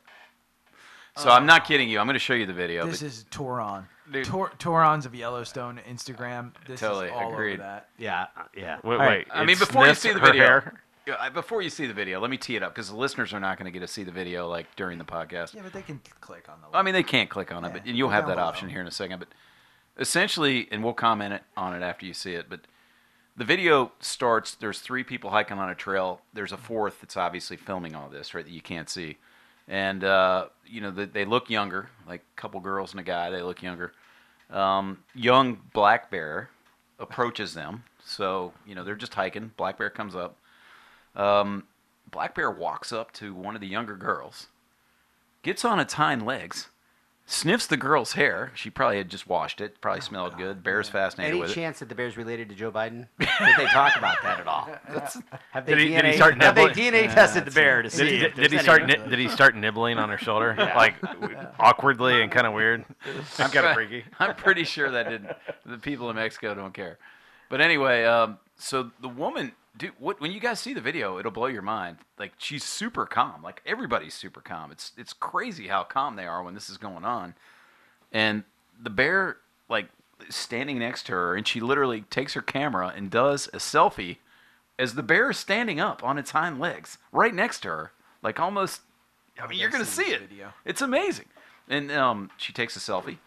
So 1.15 1.29
I'm 1.29 1.47
not 1.47 1.65
kidding 1.65 1.89
you. 1.89 1.97
I'm 1.99 2.05
going 2.05 2.13
to 2.13 2.19
show 2.19 2.35
you 2.35 2.45
the 2.45 2.53
video. 2.53 2.85
This 2.85 3.01
but- 3.01 3.07
is 3.07 3.25
Touron. 3.31 3.85
Dude. 4.11 4.23
Tor- 4.25 4.51
Tourons 4.59 5.05
of 5.05 5.13
Yellowstone 5.15 5.81
Instagram. 5.89 6.51
This 6.65 6.79
Totally, 6.79 7.07
is 7.07 7.11
all 7.13 7.33
agreed. 7.33 7.53
over 7.55 7.63
that. 7.63 7.89
yeah, 7.97 8.27
uh, 8.37 8.43
yeah. 8.55 8.77
Wait, 8.83 8.95
right. 8.97 9.09
wait. 9.09 9.27
I 9.33 9.43
mean, 9.43 9.57
before 9.57 9.85
you 9.87 9.93
see 9.95 10.13
the 10.13 10.19
video- 10.19 10.43
hair? 10.43 10.81
Before 11.33 11.61
you 11.61 11.69
see 11.69 11.87
the 11.87 11.93
video, 11.93 12.19
let 12.19 12.29
me 12.29 12.37
tee 12.37 12.55
it 12.57 12.63
up 12.63 12.73
because 12.75 12.89
the 12.89 12.95
listeners 12.97 13.33
are 13.33 13.39
not 13.39 13.57
going 13.57 13.65
to 13.65 13.71
get 13.71 13.79
to 13.79 13.87
see 13.87 14.03
the 14.03 14.11
video 14.11 14.47
like 14.49 14.67
during 14.75 14.97
the 14.97 15.05
podcast. 15.05 15.53
Yeah, 15.55 15.61
but 15.63 15.71
they 15.73 15.81
can 15.81 16.01
click 16.19 16.47
on 16.49 16.59
the. 16.61 16.77
I 16.77 16.83
mean, 16.83 16.93
they 16.93 17.03
can't 17.03 17.29
click 17.29 17.51
on 17.51 17.63
it, 17.65 17.71
but 17.73 17.87
you'll 17.87 18.09
have 18.09 18.27
that 18.27 18.37
option 18.37 18.69
here 18.69 18.81
in 18.81 18.87
a 18.87 18.91
second. 18.91 19.19
But 19.19 19.29
essentially, 19.97 20.67
and 20.71 20.83
we'll 20.83 20.93
comment 20.93 21.41
on 21.55 21.75
it 21.75 21.83
after 21.83 22.05
you 22.05 22.13
see 22.13 22.33
it. 22.33 22.49
But 22.49 22.61
the 23.35 23.45
video 23.45 23.91
starts. 23.99 24.55
There's 24.55 24.79
three 24.79 25.03
people 25.03 25.29
hiking 25.29 25.57
on 25.57 25.69
a 25.69 25.75
trail. 25.75 26.21
There's 26.33 26.51
a 26.51 26.57
fourth 26.57 27.01
that's 27.01 27.17
obviously 27.17 27.57
filming 27.57 27.95
all 27.95 28.09
this, 28.09 28.33
right? 28.33 28.45
That 28.45 28.51
you 28.51 28.61
can't 28.61 28.89
see, 28.89 29.17
and 29.67 30.03
uh, 30.03 30.47
you 30.65 30.81
know 30.81 30.91
they, 30.91 31.05
they 31.05 31.25
look 31.25 31.49
younger, 31.49 31.89
like 32.07 32.21
a 32.21 32.41
couple 32.41 32.59
girls 32.59 32.91
and 32.91 32.99
a 32.99 33.03
guy. 33.03 33.29
They 33.29 33.41
look 33.41 33.61
younger. 33.61 33.93
Um, 34.49 34.99
young 35.13 35.59
black 35.73 36.09
bear 36.09 36.49
approaches 36.99 37.53
them. 37.53 37.83
So 38.03 38.53
you 38.65 38.75
know 38.75 38.83
they're 38.83 38.95
just 38.95 39.13
hiking. 39.13 39.51
Black 39.57 39.77
bear 39.77 39.89
comes 39.89 40.15
up. 40.15 40.37
Um, 41.15 41.63
black 42.11 42.35
bear 42.35 42.51
walks 42.51 42.93
up 42.93 43.11
to 43.13 43.33
one 43.33 43.55
of 43.55 43.61
the 43.61 43.67
younger 43.67 43.95
girls 43.95 44.47
gets 45.47 45.63
on 45.63 45.79
its 45.79 45.93
hind 45.93 46.25
legs, 46.25 46.67
sniffs 47.29 47.67
the 47.67 47.75
girl's 47.77 48.13
hair. 48.13 48.51
She 48.55 48.69
probably 48.69 48.97
had 48.97 49.09
just 49.09 49.27
washed 49.27 49.59
it. 49.61 49.79
Probably 49.81 50.01
smelled 50.01 50.37
good. 50.37 50.63
Bear's 50.63 50.87
fascinated 50.89 51.33
Any 51.33 51.41
with 51.41 51.53
chance 51.53 51.79
that 51.79 51.89
the 51.89 51.93
bear's 51.95 52.15
related 52.17 52.47
to 52.49 52.55
Joe 52.55 52.71
Biden? 52.71 53.07
Did 53.19 53.27
they 53.57 53.65
talk 53.65 53.97
about 53.97 54.17
that 54.23 54.39
at 54.39 54.47
all? 54.47 54.69
Have 55.51 55.65
they 55.65 55.75
Did 55.75 55.79
he- 55.87 55.89
DNA, 55.93 56.01
did 56.01 56.05
he 56.11 56.13
start 56.15 56.41
have 56.41 56.55
they 56.55 56.65
nibbling? 56.67 56.93
DNA 56.93 57.13
tested 57.13 57.45
the 57.45 57.51
bear 57.51 57.81
to 57.81 57.89
see 57.89 58.03
Did, 58.19 58.33
he, 58.33 58.41
did, 58.41 58.51
he 58.53 58.57
start 58.59 58.85
ni- 58.85 58.95
did 59.09 59.19
he 59.19 59.27
start 59.27 59.55
nibbling 59.55 59.97
on 59.99 60.09
her 60.09 60.17
shoulder 60.17 60.55
like 60.57 60.95
awkwardly 61.59 62.21
and 62.21 62.31
kind 62.31 62.47
of 62.47 62.53
weird? 62.53 62.85
I'm 63.37 63.49
kind 63.51 63.65
of 63.67 63.73
freaky. 63.75 64.05
I'm 64.19 64.35
pretty 64.35 64.63
sure 64.63 64.89
that 64.91 65.09
didn't. 65.09 65.31
The 65.65 65.77
people 65.77 66.09
in 66.09 66.15
Mexico 66.15 66.55
don't 66.55 66.73
care. 66.73 66.97
But 67.49 67.61
anyway, 67.61 68.03
um, 68.05 68.39
so 68.55 68.91
the 69.01 69.09
woman, 69.09 69.51
dude, 69.77 69.93
what, 69.99 70.19
when 70.19 70.31
you 70.31 70.39
guys 70.39 70.59
see 70.59 70.73
the 70.73 70.81
video, 70.81 71.19
it'll 71.19 71.31
blow 71.31 71.47
your 71.47 71.61
mind. 71.61 71.97
Like 72.17 72.33
she's 72.37 72.63
super 72.63 73.05
calm. 73.05 73.43
Like 73.43 73.61
everybody's 73.65 74.13
super 74.13 74.41
calm. 74.41 74.71
It's 74.71 74.91
it's 74.97 75.13
crazy 75.13 75.67
how 75.67 75.83
calm 75.83 76.15
they 76.15 76.25
are 76.25 76.43
when 76.43 76.53
this 76.53 76.69
is 76.69 76.77
going 76.77 77.05
on. 77.05 77.35
And 78.11 78.43
the 78.81 78.89
bear, 78.89 79.37
like, 79.69 79.89
standing 80.29 80.79
next 80.79 81.03
to 81.07 81.11
her, 81.11 81.35
and 81.35 81.47
she 81.47 81.59
literally 81.59 82.01
takes 82.01 82.33
her 82.33 82.41
camera 82.41 82.93
and 82.95 83.09
does 83.09 83.47
a 83.53 83.57
selfie 83.57 84.17
as 84.79 84.93
the 84.93 85.03
bear 85.03 85.31
is 85.31 85.37
standing 85.37 85.79
up 85.79 86.03
on 86.03 86.17
its 86.17 86.31
hind 86.31 86.59
legs, 86.59 86.97
right 87.11 87.33
next 87.33 87.61
to 87.61 87.69
her, 87.69 87.91
like 88.21 88.39
almost. 88.39 88.81
I 89.39 89.47
mean, 89.47 89.59
you're 89.59 89.69
gonna 89.69 89.85
see 89.85 90.11
it. 90.11 90.21
video. 90.21 90.53
It's 90.65 90.81
amazing. 90.81 91.25
And 91.69 91.91
um, 91.91 92.31
she 92.37 92.53
takes 92.53 92.75
a 92.75 92.79
selfie. 92.79 93.17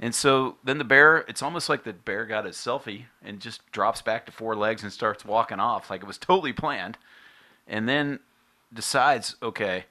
And 0.00 0.14
so 0.14 0.56
then 0.64 0.78
the 0.78 0.84
bear, 0.84 1.18
it's 1.28 1.42
almost 1.42 1.68
like 1.68 1.84
the 1.84 1.92
bear 1.92 2.26
got 2.26 2.44
his 2.44 2.56
selfie 2.56 3.04
and 3.22 3.40
just 3.40 3.68
drops 3.72 4.02
back 4.02 4.26
to 4.26 4.32
four 4.32 4.54
legs 4.54 4.82
and 4.82 4.92
starts 4.92 5.24
walking 5.24 5.60
off 5.60 5.90
like 5.90 6.02
it 6.02 6.06
was 6.06 6.18
totally 6.18 6.52
planned. 6.52 6.98
And 7.66 7.88
then 7.88 8.20
decides, 8.72 9.36
okay, 9.42 9.84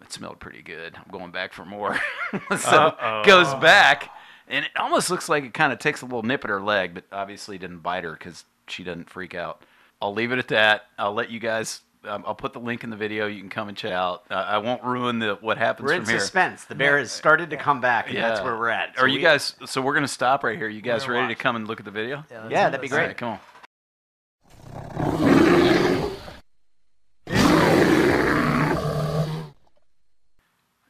it 0.00 0.12
smelled 0.12 0.40
pretty 0.40 0.62
good. 0.62 0.96
I'm 0.96 1.10
going 1.10 1.30
back 1.30 1.52
for 1.52 1.64
more. 1.64 1.98
so 2.58 3.22
goes 3.24 3.52
back. 3.54 4.10
And 4.48 4.64
it 4.64 4.70
almost 4.76 5.10
looks 5.10 5.28
like 5.28 5.44
it 5.44 5.54
kind 5.54 5.72
of 5.72 5.78
takes 5.78 6.02
a 6.02 6.04
little 6.04 6.22
nip 6.22 6.44
at 6.44 6.50
her 6.50 6.60
leg, 6.60 6.94
but 6.94 7.04
obviously 7.10 7.58
didn't 7.58 7.78
bite 7.78 8.04
her 8.04 8.12
because 8.12 8.44
she 8.66 8.84
doesn't 8.84 9.08
freak 9.08 9.34
out. 9.34 9.62
I'll 10.00 10.12
leave 10.12 10.32
it 10.32 10.38
at 10.38 10.48
that. 10.48 10.86
I'll 10.98 11.14
let 11.14 11.30
you 11.30 11.40
guys. 11.40 11.80
Um, 12.04 12.24
I'll 12.26 12.34
put 12.34 12.52
the 12.52 12.58
link 12.58 12.82
in 12.82 12.90
the 12.90 12.96
video. 12.96 13.28
You 13.28 13.38
can 13.40 13.48
come 13.48 13.68
and 13.68 13.76
check 13.76 13.92
out. 13.92 14.24
Uh, 14.28 14.34
I 14.34 14.58
won't 14.58 14.82
ruin 14.82 15.20
the 15.20 15.36
what 15.40 15.56
happens 15.56 15.86
We're 15.86 15.94
in 15.94 16.02
from 16.02 16.10
here. 16.10 16.20
suspense. 16.20 16.64
The 16.64 16.74
bear 16.74 16.98
has 16.98 17.12
started 17.12 17.50
to 17.50 17.56
come 17.56 17.80
back, 17.80 18.08
and 18.08 18.16
that's 18.18 18.40
where 18.42 18.56
we're 18.58 18.70
at. 18.70 18.98
Are 18.98 19.06
you 19.06 19.18
we- 19.18 19.22
guys? 19.22 19.54
So 19.66 19.80
we're 19.80 19.94
gonna 19.94 20.08
stop 20.08 20.42
right 20.42 20.58
here. 20.58 20.68
You 20.68 20.80
guys 20.82 21.06
ready 21.06 21.26
watch. 21.28 21.36
to 21.36 21.42
come 21.42 21.54
and 21.56 21.68
look 21.68 21.78
at 21.78 21.84
the 21.84 21.92
video? 21.92 22.24
let's 22.30 22.50
Yeah, 22.50 22.70
that'd 22.70 22.80
be 22.80 22.88
great. 22.88 23.06
right, 23.06 23.16
come 23.16 23.38
on. 23.38 23.38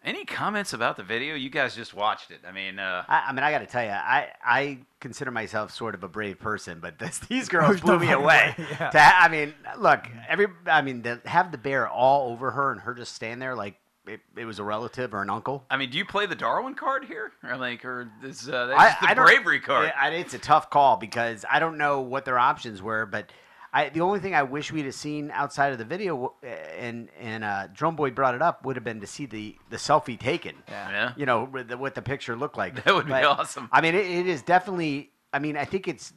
Any 0.04 0.24
comments 0.42 0.72
about 0.72 0.96
the 0.96 1.04
video? 1.04 1.36
You 1.36 1.50
guys 1.50 1.76
just 1.76 1.94
watched 1.94 2.32
it. 2.32 2.40
I 2.46 2.50
mean, 2.50 2.80
uh, 2.80 3.04
I, 3.06 3.26
I 3.28 3.32
mean, 3.32 3.44
I 3.44 3.52
got 3.52 3.60
to 3.60 3.66
tell 3.66 3.84
you, 3.84 3.90
I, 3.90 4.26
I 4.44 4.78
consider 4.98 5.30
myself 5.30 5.70
sort 5.72 5.94
of 5.94 6.02
a 6.02 6.08
brave 6.08 6.40
person, 6.40 6.80
but 6.80 6.98
this, 6.98 7.18
these 7.28 7.48
girls 7.56 7.80
blew 7.80 7.98
me 7.98 8.10
away. 8.10 8.54
Yeah. 8.72 8.90
To 8.90 8.98
ha- 9.00 9.18
I 9.22 9.28
mean, 9.28 9.54
look, 9.78 10.00
every, 10.28 10.46
I 10.66 10.82
mean, 10.82 11.02
to 11.02 11.20
have 11.26 11.52
the 11.52 11.58
bear 11.58 11.86
all 11.88 12.32
over 12.32 12.50
her 12.50 12.72
and 12.72 12.80
her 12.80 12.94
just 12.94 13.14
stand 13.14 13.40
there 13.40 13.54
like 13.54 13.76
it, 14.06 14.20
it 14.36 14.44
was 14.44 14.58
a 14.58 14.64
relative 14.64 15.14
or 15.14 15.22
an 15.22 15.30
uncle. 15.30 15.64
I 15.70 15.76
mean, 15.76 15.90
do 15.90 15.98
you 15.98 16.04
play 16.04 16.26
the 16.26 16.34
Darwin 16.34 16.74
card 16.74 17.04
here, 17.04 17.30
or 17.44 17.56
like, 17.56 17.84
or 17.84 18.10
is 18.24 18.48
uh, 18.48 18.66
that's 18.66 18.80
I, 18.80 19.06
the 19.06 19.10
I 19.10 19.14
don't- 19.14 19.26
bravery 19.26 19.60
card? 19.60 19.92
Yeah, 19.94 20.00
I- 20.00 20.10
it's 20.14 20.34
a 20.34 20.38
tough 20.38 20.70
call 20.70 20.96
because 20.96 21.44
I 21.48 21.60
don't 21.60 21.78
know 21.78 22.00
what 22.00 22.24
their 22.24 22.38
options 22.38 22.82
were, 22.82 23.06
but 23.06 23.30
I, 23.74 23.88
the 23.88 24.00
only 24.02 24.20
thing 24.20 24.34
I 24.34 24.42
wish 24.42 24.70
we'd 24.70 24.84
have 24.84 24.94
seen 24.94 25.30
outside 25.30 25.72
of 25.72 25.78
the 25.78 25.84
video, 25.84 26.34
uh, 26.42 26.46
and 26.46 27.08
and 27.18 27.42
uh, 27.42 27.68
Drone 27.72 27.96
Boy 27.96 28.10
brought 28.10 28.34
it 28.34 28.42
up, 28.42 28.64
would 28.66 28.76
have 28.76 28.84
been 28.84 29.00
to 29.00 29.06
see 29.06 29.24
the, 29.26 29.56
the 29.70 29.76
selfie 29.76 30.18
taken. 30.18 30.56
Yeah. 30.68 30.90
Yeah. 30.90 31.12
You 31.16 31.24
know 31.26 31.44
with 31.44 31.68
the, 31.68 31.78
what 31.78 31.94
the 31.94 32.02
picture 32.02 32.36
looked 32.36 32.58
like. 32.58 32.84
That 32.84 32.94
would 32.94 33.06
be 33.06 33.12
awesome. 33.12 33.68
I 33.72 33.80
mean, 33.80 33.94
it, 33.94 34.04
it 34.04 34.26
is 34.26 34.42
definitely. 34.42 35.10
I 35.32 35.38
mean, 35.38 35.56
I 35.56 35.64
think 35.64 35.88
it's. 35.88 36.12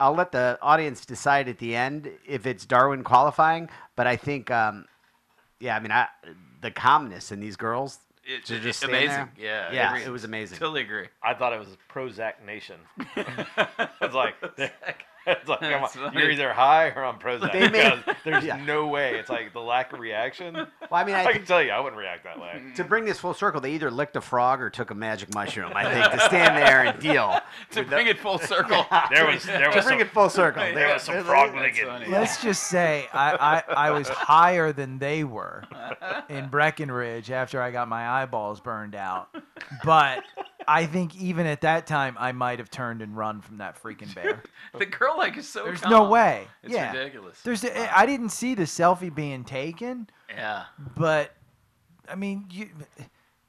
I'll 0.00 0.14
let 0.14 0.32
the 0.32 0.58
audience 0.60 1.06
decide 1.06 1.48
at 1.48 1.58
the 1.58 1.74
end 1.74 2.10
if 2.26 2.44
it's 2.46 2.66
Darwin 2.66 3.02
qualifying, 3.02 3.70
but 3.94 4.06
I 4.06 4.16
think, 4.16 4.50
um, 4.50 4.84
yeah, 5.58 5.74
I 5.74 5.80
mean, 5.80 5.90
I, 5.90 6.08
the 6.60 6.70
calmness 6.70 7.32
in 7.32 7.40
these 7.40 7.56
girls. 7.56 7.98
It's 8.28 8.48
to 8.48 8.58
just 8.60 8.82
amazing. 8.84 9.08
there. 9.08 9.30
Yeah, 9.38 9.72
Yeah, 9.72 9.90
agree. 9.90 10.02
it 10.02 10.10
was 10.10 10.24
amazing. 10.24 10.58
Totally 10.58 10.82
agree. 10.82 11.06
I 11.22 11.32
thought 11.32 11.52
it 11.52 11.58
was 11.60 11.68
Prozac 11.88 12.44
Nation. 12.44 12.76
it's 13.16 14.14
like, 14.14 14.34
it's 15.40 15.48
like, 15.48 15.60
come 15.60 15.72
on, 15.74 15.80
That's 15.82 15.94
funny. 15.96 16.20
you're 16.20 16.30
either 16.30 16.52
high 16.52 16.88
or 16.88 17.02
on 17.04 17.18
Prozac. 17.18 17.52
They 17.52 17.68
made- 17.68 17.92
because 18.06 18.14
there's 18.24 18.44
Yeah. 18.44 18.56
no 18.64 18.86
way. 18.86 19.18
It's 19.18 19.28
like 19.30 19.52
the 19.52 19.60
lack 19.60 19.92
of 19.92 19.98
reaction. 20.00 20.54
Well, 20.54 20.68
I 20.92 21.04
mean, 21.04 21.14
I 21.16 21.20
I, 21.20 21.24
think 21.24 21.36
can 21.38 21.44
tell 21.46 21.62
you, 21.62 21.70
I 21.70 21.80
wouldn't 21.80 21.98
react 21.98 22.24
that 22.24 22.38
way. 22.40 22.62
to 22.76 22.84
bring 22.84 23.04
this 23.04 23.18
full 23.18 23.34
circle, 23.34 23.60
they 23.60 23.72
either 23.72 23.90
licked 23.90 24.16
a 24.16 24.20
frog 24.20 24.60
or 24.60 24.70
took 24.70 24.90
a 24.90 24.94
magic 24.94 25.34
mushroom. 25.34 25.72
I 25.74 25.92
think 25.92 26.12
to 26.12 26.20
stand 26.20 26.56
there 26.56 26.84
and 26.84 26.98
deal. 27.00 27.38
To 27.72 27.80
with 27.80 27.88
bring 27.90 28.04
the- 28.06 28.10
it 28.12 28.18
full 28.18 28.38
circle. 28.38 28.86
There 29.10 29.26
was, 29.26 29.44
there 29.44 29.70
to 29.70 29.76
was 29.76 29.84
bring 29.84 29.98
some, 29.98 30.06
it 30.06 30.10
full 30.12 30.28
circle. 30.30 30.62
There 30.62 30.72
They- 30.74 30.80
there 30.80 30.94
was 30.94 31.02
some 31.02 31.24
frog 31.24 31.52
That's 31.52 31.60
legged. 31.78 31.86
funny. 31.86 32.06
Let's 32.08 32.40
just 32.42 32.64
say 32.68 33.08
I, 33.12 33.62
I, 33.68 33.88
I 33.88 33.90
was 33.90 34.08
higher 34.08 34.72
than 34.72 34.98
they 34.98 35.24
were 35.24 35.64
in 36.28 36.48
Breckenridge 36.48 37.30
after 37.30 37.60
I 37.60 37.70
got 37.70 37.88
my 37.88 38.08
eyeballs 38.22 38.60
burned 38.60 38.94
out. 38.94 39.28
But 39.84 40.22
I 40.68 40.86
think 40.86 41.16
even 41.16 41.46
at 41.46 41.60
that 41.62 41.86
time, 41.86 42.16
I 42.18 42.32
might 42.32 42.58
have 42.58 42.70
turned 42.70 43.02
and 43.02 43.16
run 43.16 43.40
from 43.40 43.58
that 43.58 43.80
freaking 43.80 44.12
bear. 44.14 44.42
the 44.78 44.86
girl 44.86 45.16
like 45.16 45.36
is 45.36 45.48
so. 45.48 45.64
There's 45.64 45.80
calm. 45.80 45.92
no 45.92 46.08
way. 46.08 46.46
It's 46.62 46.72
yeah. 46.72 46.92
ridiculous. 46.92 47.40
There's 47.42 47.64
I 47.64 48.06
didn't 48.06 48.30
see 48.30 48.54
the 48.54 48.64
selfie 48.64 49.14
being 49.14 49.44
taken, 49.44 50.08
yeah. 50.28 50.64
but 50.96 51.34
I 52.08 52.14
mean, 52.14 52.46
you, 52.50 52.68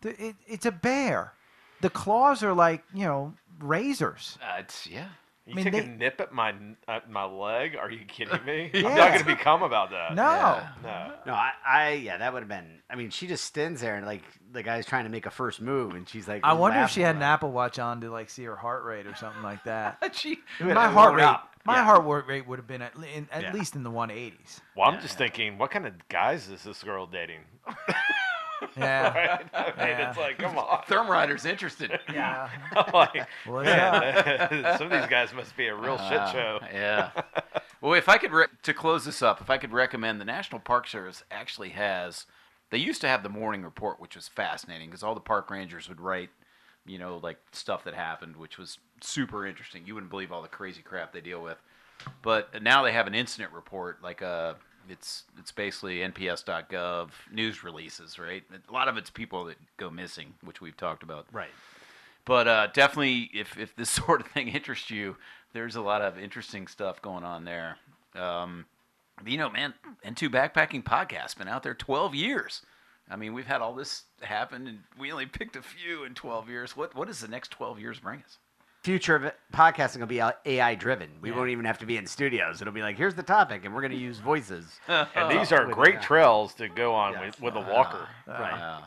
it, 0.03 0.35
it's 0.45 0.65
a 0.65 0.71
bear. 0.71 1.33
The 1.81 1.89
claws 1.89 2.43
are 2.43 2.53
like 2.53 2.83
you 2.93 3.05
know 3.05 3.33
razors. 3.59 4.37
Uh, 4.41 4.59
it's 4.59 4.87
yeah. 4.87 5.09
You 5.47 5.53
I 5.53 5.55
mean, 5.55 5.63
took 5.65 5.73
they- 5.73 5.79
a 5.79 5.87
nip 5.87 6.19
at 6.19 6.33
my 6.33 6.53
at 6.89 7.09
my 7.09 7.23
leg? 7.23 7.77
Are 7.77 7.89
you 7.89 8.03
kidding 8.05 8.43
me? 8.45 8.69
I'm 8.75 8.83
not 8.83 9.07
going 9.13 9.19
to 9.19 9.25
become 9.25 9.63
about 9.63 9.91
that. 9.91 10.13
No. 10.13 10.23
Yeah. 10.23 10.67
No. 10.83 11.13
No, 11.27 11.33
I, 11.33 11.51
I, 11.65 11.91
yeah, 11.93 12.17
that 12.17 12.33
would 12.33 12.41
have 12.41 12.49
been. 12.49 12.81
I 12.89 12.95
mean, 12.95 13.09
she 13.11 13.27
just 13.27 13.45
stands 13.45 13.79
there 13.79 13.95
and 13.95 14.05
like 14.05 14.23
the 14.51 14.61
guy's 14.61 14.85
trying 14.85 15.05
to 15.05 15.09
make 15.09 15.25
a 15.25 15.31
first 15.31 15.61
move, 15.61 15.95
and 15.95 16.07
she's 16.07 16.27
like. 16.27 16.41
I 16.43 16.51
wonder 16.53 16.79
if 16.81 16.89
she 16.89 16.99
had 17.01 17.15
an 17.15 17.21
Apple 17.23 17.51
Watch 17.51 17.79
on 17.79 18.01
to 18.01 18.09
like 18.11 18.29
see 18.29 18.43
her 18.43 18.55
heart 18.57 18.83
rate 18.83 19.07
or 19.07 19.15
something 19.15 19.41
like 19.41 19.63
that. 19.63 19.97
She, 20.13 20.33
it. 20.33 20.67
It 20.67 20.73
my 20.73 20.89
heart 20.89 21.15
rate, 21.15 21.23
up. 21.23 21.49
my 21.65 21.75
Yeah. 21.77 21.83
heart 21.85 22.27
rate 22.27 22.45
would 22.47 22.59
have 22.59 22.67
been 22.67 22.81
at, 22.81 22.93
in, 23.15 23.27
at 23.31 23.43
Yeah. 23.43 23.53
least 23.53 23.75
in 23.75 23.83
the 23.83 23.91
180s. 23.91 24.59
Well, 24.75 24.89
I'm 24.89 24.99
just 25.01 25.17
thinking, 25.17 25.57
what 25.57 25.71
kind 25.71 25.87
of 25.87 25.93
guys 26.09 26.49
is 26.49 26.63
this 26.63 26.83
girl 26.83 27.07
dating? 27.07 27.39
Yeah. 28.77 29.13
right? 29.13 29.45
I 29.53 29.63
mean, 29.65 29.73
Yeah. 29.77 30.09
it's 30.09 30.17
like, 30.17 30.37
come 30.37 30.57
on. 30.57 30.83
Therm 30.83 31.07
Rider's 31.07 31.45
interested. 31.45 31.99
yeah. 32.13 32.49
I'm 32.75 32.91
like, 32.93 33.27
Well, 33.47 33.63
yeah. 33.65 34.47
man, 34.51 34.77
some 34.77 34.91
of 34.91 34.99
these 34.99 35.09
guys 35.09 35.33
must 35.33 35.55
be 35.57 35.67
a 35.67 35.75
real 35.75 35.97
shit 35.97 36.19
Uh, 36.19 36.31
show. 36.31 36.59
yeah. 36.73 37.11
Well, 37.81 37.93
if 37.93 38.09
I 38.09 38.17
could 38.17 38.31
re- 38.31 38.47
to 38.63 38.73
close 38.73 39.05
this 39.05 39.21
up, 39.21 39.41
if 39.41 39.49
I 39.49 39.57
could 39.57 39.71
recommend, 39.71 40.19
the 40.21 40.25
National 40.25 40.59
Park 40.59 40.87
Service 40.87 41.23
actually 41.31 41.69
has. 41.69 42.25
They 42.69 42.77
used 42.79 43.01
to 43.01 43.07
have 43.07 43.23
the 43.23 43.29
morning 43.29 43.63
report, 43.63 43.99
which 44.01 44.15
was 44.15 44.27
fascinating 44.27 44.89
because 44.89 45.03
all 45.03 45.13
the 45.13 45.21
park 45.21 45.49
rangers 45.49 45.87
would 45.87 46.01
write, 46.01 46.29
you 46.85 46.97
know, 46.99 47.17
like 47.23 47.37
stuff 47.53 47.83
that 47.85 47.93
happened, 47.93 48.35
which 48.35 48.57
was 48.57 48.77
super 49.01 49.45
interesting. 49.45 49.83
You 49.85 49.93
wouldn't 49.93 50.09
believe 50.11 50.31
all 50.31 50.41
the 50.41 50.47
crazy 50.49 50.81
crap 50.81 51.13
they 51.13 51.21
deal 51.21 51.41
with. 51.41 51.57
But 52.21 52.61
now 52.61 52.83
they 52.83 52.91
have 52.91 53.07
an 53.07 53.15
incident 53.15 53.53
report, 53.53 54.03
like 54.03 54.21
uh 54.21 54.55
it's 54.89 55.23
it's 55.37 55.51
basically 55.51 55.97
NPS.gov 55.99 57.09
news 57.31 57.63
releases, 57.63 58.17
right? 58.19 58.43
A 58.67 58.71
lot 58.73 58.87
of 58.87 58.97
it's 58.97 59.09
people 59.09 59.45
that 59.45 59.57
go 59.77 59.89
missing, 59.89 60.33
which 60.43 60.61
we've 60.61 60.77
talked 60.77 61.03
about. 61.03 61.25
Right. 61.31 61.49
But 62.25 62.47
uh, 62.47 62.67
definitely, 62.73 63.29
if, 63.33 63.57
if 63.57 63.75
this 63.75 63.89
sort 64.05 64.21
of 64.21 64.27
thing 64.27 64.49
interests 64.49 64.91
you, 64.91 65.15
there's 65.53 65.75
a 65.75 65.81
lot 65.81 66.01
of 66.01 66.19
interesting 66.19 66.67
stuff 66.67 67.01
going 67.01 67.23
on 67.23 67.45
there. 67.45 67.77
Um, 68.15 68.65
you 69.25 69.37
know, 69.37 69.49
man, 69.49 69.73
N2 70.05 70.29
Backpacking 70.29 70.83
Podcast 70.83 71.37
been 71.37 71.47
out 71.47 71.63
there 71.63 71.73
12 71.73 72.13
years. 72.13 72.61
I 73.09 73.15
mean, 73.15 73.33
we've 73.33 73.47
had 73.47 73.61
all 73.61 73.73
this 73.73 74.03
happen, 74.21 74.67
and 74.67 74.79
we 74.99 75.11
only 75.11 75.25
picked 75.25 75.55
a 75.55 75.61
few 75.61 76.03
in 76.03 76.13
12 76.13 76.49
years. 76.49 76.75
What 76.75 76.93
what 76.93 77.07
does 77.07 77.21
the 77.21 77.27
next 77.29 77.51
12 77.51 77.79
years 77.79 77.99
bring 77.99 78.19
us? 78.19 78.37
Future 78.87 79.17
of 79.17 79.31
podcasting 79.53 79.99
will 79.99 80.07
be 80.07 80.21
AI 80.45 80.75
driven. 80.75 81.09
We 81.19 81.33
won't 81.33 81.49
even 81.49 81.65
have 81.65 81.77
to 81.79 81.85
be 81.85 81.97
in 81.97 82.07
studios. 82.07 82.61
It'll 82.61 82.71
be 82.73 82.81
like, 82.81 82.95
here's 82.95 83.15
the 83.15 83.23
topic, 83.23 83.65
and 83.65 83.75
we're 83.75 83.81
going 83.81 83.91
to 83.91 83.97
use 83.97 84.19
voices. 84.19 84.79
And 84.87 85.29
these 85.29 85.51
are 85.51 85.65
great 85.65 86.01
trails 86.01 86.53
to 86.55 86.69
go 86.69 86.93
on 86.93 87.19
with, 87.19 87.41
with 87.41 87.55
a 87.55 87.59
walker. 87.59 88.07
right. 88.27 88.53
Uh, 88.53 88.81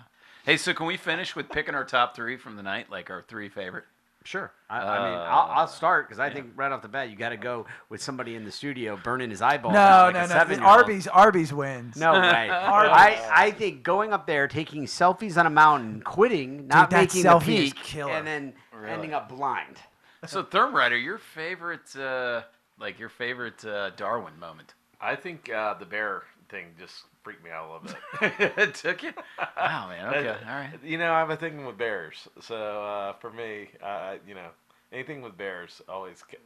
hey, 0.47 0.56
so 0.56 0.72
can 0.72 0.86
we 0.86 0.97
finish 0.97 1.36
with 1.36 1.51
picking 1.51 1.74
our 1.74 1.85
top 1.85 2.16
three 2.16 2.39
from 2.39 2.56
the 2.56 2.62
night, 2.62 2.90
like 2.90 3.10
our 3.10 3.20
three 3.20 3.51
favorite? 3.51 3.85
Sure. 4.24 4.52
I, 4.68 4.78
I 4.78 5.10
mean, 5.10 5.18
I'll, 5.18 5.51
I'll 5.51 5.66
start 5.66 6.06
because 6.06 6.20
I 6.20 6.30
think 6.30 6.51
right 6.55 6.70
off 6.70 6.82
the 6.82 6.88
bat, 6.88 7.09
you 7.09 7.16
got 7.16 7.30
to 7.30 7.38
go 7.38 7.64
with 7.88 8.02
somebody 8.02 8.34
in 8.34 8.44
the 8.44 8.52
studio 8.52 8.98
burning 9.02 9.30
his 9.30 9.40
eyeball. 9.40 9.72
No, 9.72 9.78
out 9.78 10.14
like 10.14 10.28
no, 10.28 10.36
a 10.36 10.56
no. 10.59 10.66
Arby's, 10.66 11.06
Arby's 11.06 11.52
wins. 11.52 11.97
No 11.97 12.12
way. 12.12 12.20
I, 12.51 13.30
I 13.32 13.51
think 13.51 13.82
going 13.82 14.12
up 14.12 14.26
there, 14.26 14.47
taking 14.47 14.84
selfies 14.84 15.38
on 15.38 15.47
a 15.47 15.51
mountain, 15.51 16.02
quitting, 16.02 16.66
not 16.68 16.90
that 16.90 17.01
making 17.01 17.22
the 17.22 17.28
selfie 17.30 17.44
peak, 17.44 17.76
killer. 17.76 18.12
and 18.12 18.26
then 18.26 18.52
ending 18.86 19.14
up 19.14 19.30
blind. 19.30 19.78
So, 20.26 20.44
Therm 20.44 20.74
Rider, 20.74 20.98
your 20.98 21.16
favorite, 21.16 21.97
uh, 21.97 22.42
like 22.78 22.98
your 22.98 23.09
favorite 23.09 23.64
uh, 23.64 23.90
Darwin 23.90 24.38
moment? 24.38 24.74
I 25.01 25.16
think 25.16 25.51
uh, 25.51 25.74
the 25.74 25.86
bear 25.86 26.24
thing 26.51 26.66
just 26.78 27.05
freaked 27.22 27.44
me 27.44 27.51
out 27.51 27.68
a 27.68 27.72
little 27.72 27.98
bit. 28.20 28.52
it 28.59 28.74
took 28.74 29.02
you? 29.02 29.12
Wow, 29.56 29.89
man. 29.89 30.06
Okay, 30.14 30.28
all 30.28 30.55
right. 30.55 30.78
You 30.85 30.98
know, 30.98 31.12
I 31.12 31.18
have 31.18 31.31
a 31.31 31.36
thing 31.36 31.64
with 31.64 31.78
bears. 31.78 32.28
So 32.40 32.56
uh, 32.82 33.12
for 33.14 33.31
me, 33.31 33.68
uh, 33.82 34.16
you 34.27 34.35
know, 34.35 34.48
anything 34.93 35.22
with 35.22 35.36
bears 35.36 35.81
always 35.89 36.22
ca- 36.22 36.39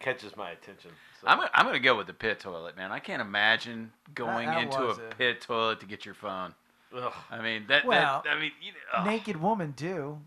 catches 0.00 0.36
my 0.36 0.50
attention. 0.50 0.90
So. 1.20 1.28
I'm, 1.28 1.40
I'm 1.52 1.64
going 1.66 1.74
to 1.74 1.80
go 1.80 1.96
with 1.96 2.06
the 2.06 2.12
pit 2.14 2.40
toilet, 2.40 2.76
man. 2.76 2.92
I 2.92 2.98
can't 2.98 3.22
imagine 3.22 3.92
going 4.14 4.48
that 4.48 4.62
into 4.62 4.78
a 4.78 4.86
was 4.86 4.98
a- 4.98 5.14
pit 5.16 5.40
toilet 5.40 5.80
to 5.80 5.86
get 5.86 6.04
your 6.04 6.14
phone. 6.14 6.54
Ugh, 6.96 7.12
I 7.30 7.42
mean, 7.42 7.64
that, 7.68 7.84
Well, 7.84 8.22
that 8.24 8.36
I 8.36 8.40
mean, 8.40 8.52
you 8.62 8.72
know, 8.72 9.00
ugh. 9.00 9.06
Naked 9.06 9.40
woman 9.40 9.72
do. 9.76 10.18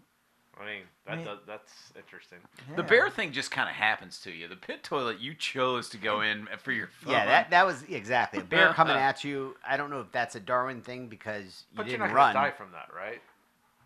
I 0.59 0.65
mean, 0.65 0.81
that, 1.05 1.17
Me- 1.19 1.23
does, 1.23 1.39
that's 1.45 1.71
interesting. 1.95 2.39
the 2.75 2.81
Yeah. 2.81 2.88
bear 2.88 3.09
thing 3.09 3.31
just 3.31 3.51
kind 3.51 3.69
of 3.69 3.75
happens 3.75 4.19
to 4.21 4.31
you. 4.31 4.47
The 4.47 4.55
pit 4.55 4.84
toilet, 4.84 5.19
you 5.19 5.34
chose 5.35 5.88
to 5.89 5.97
go 5.97 6.21
in 6.21 6.47
for 6.63 6.71
your 6.71 6.88
phone. 6.88 7.13
Yeah, 7.13 7.25
that 7.25 7.49
that 7.51 7.65
was 7.65 7.84
exactly 7.84 8.39
a 8.39 8.43
bear 8.43 8.73
coming 8.73 8.95
at 8.95 9.23
you. 9.23 9.55
I 9.67 9.77
don't 9.77 9.89
know 9.89 9.99
if 10.01 10.11
that's 10.11 10.35
a 10.35 10.39
Darwin 10.39 10.81
thing 10.81 11.07
because 11.07 11.65
you 11.71 11.77
But 11.77 11.85
you're 11.88 11.97
didn't 11.99 12.09
not 12.09 12.15
run. 12.15 12.34
gonna 12.34 12.47
die 12.47 12.55
from 12.57 12.71
that, 12.71 12.89
right? 12.95 13.21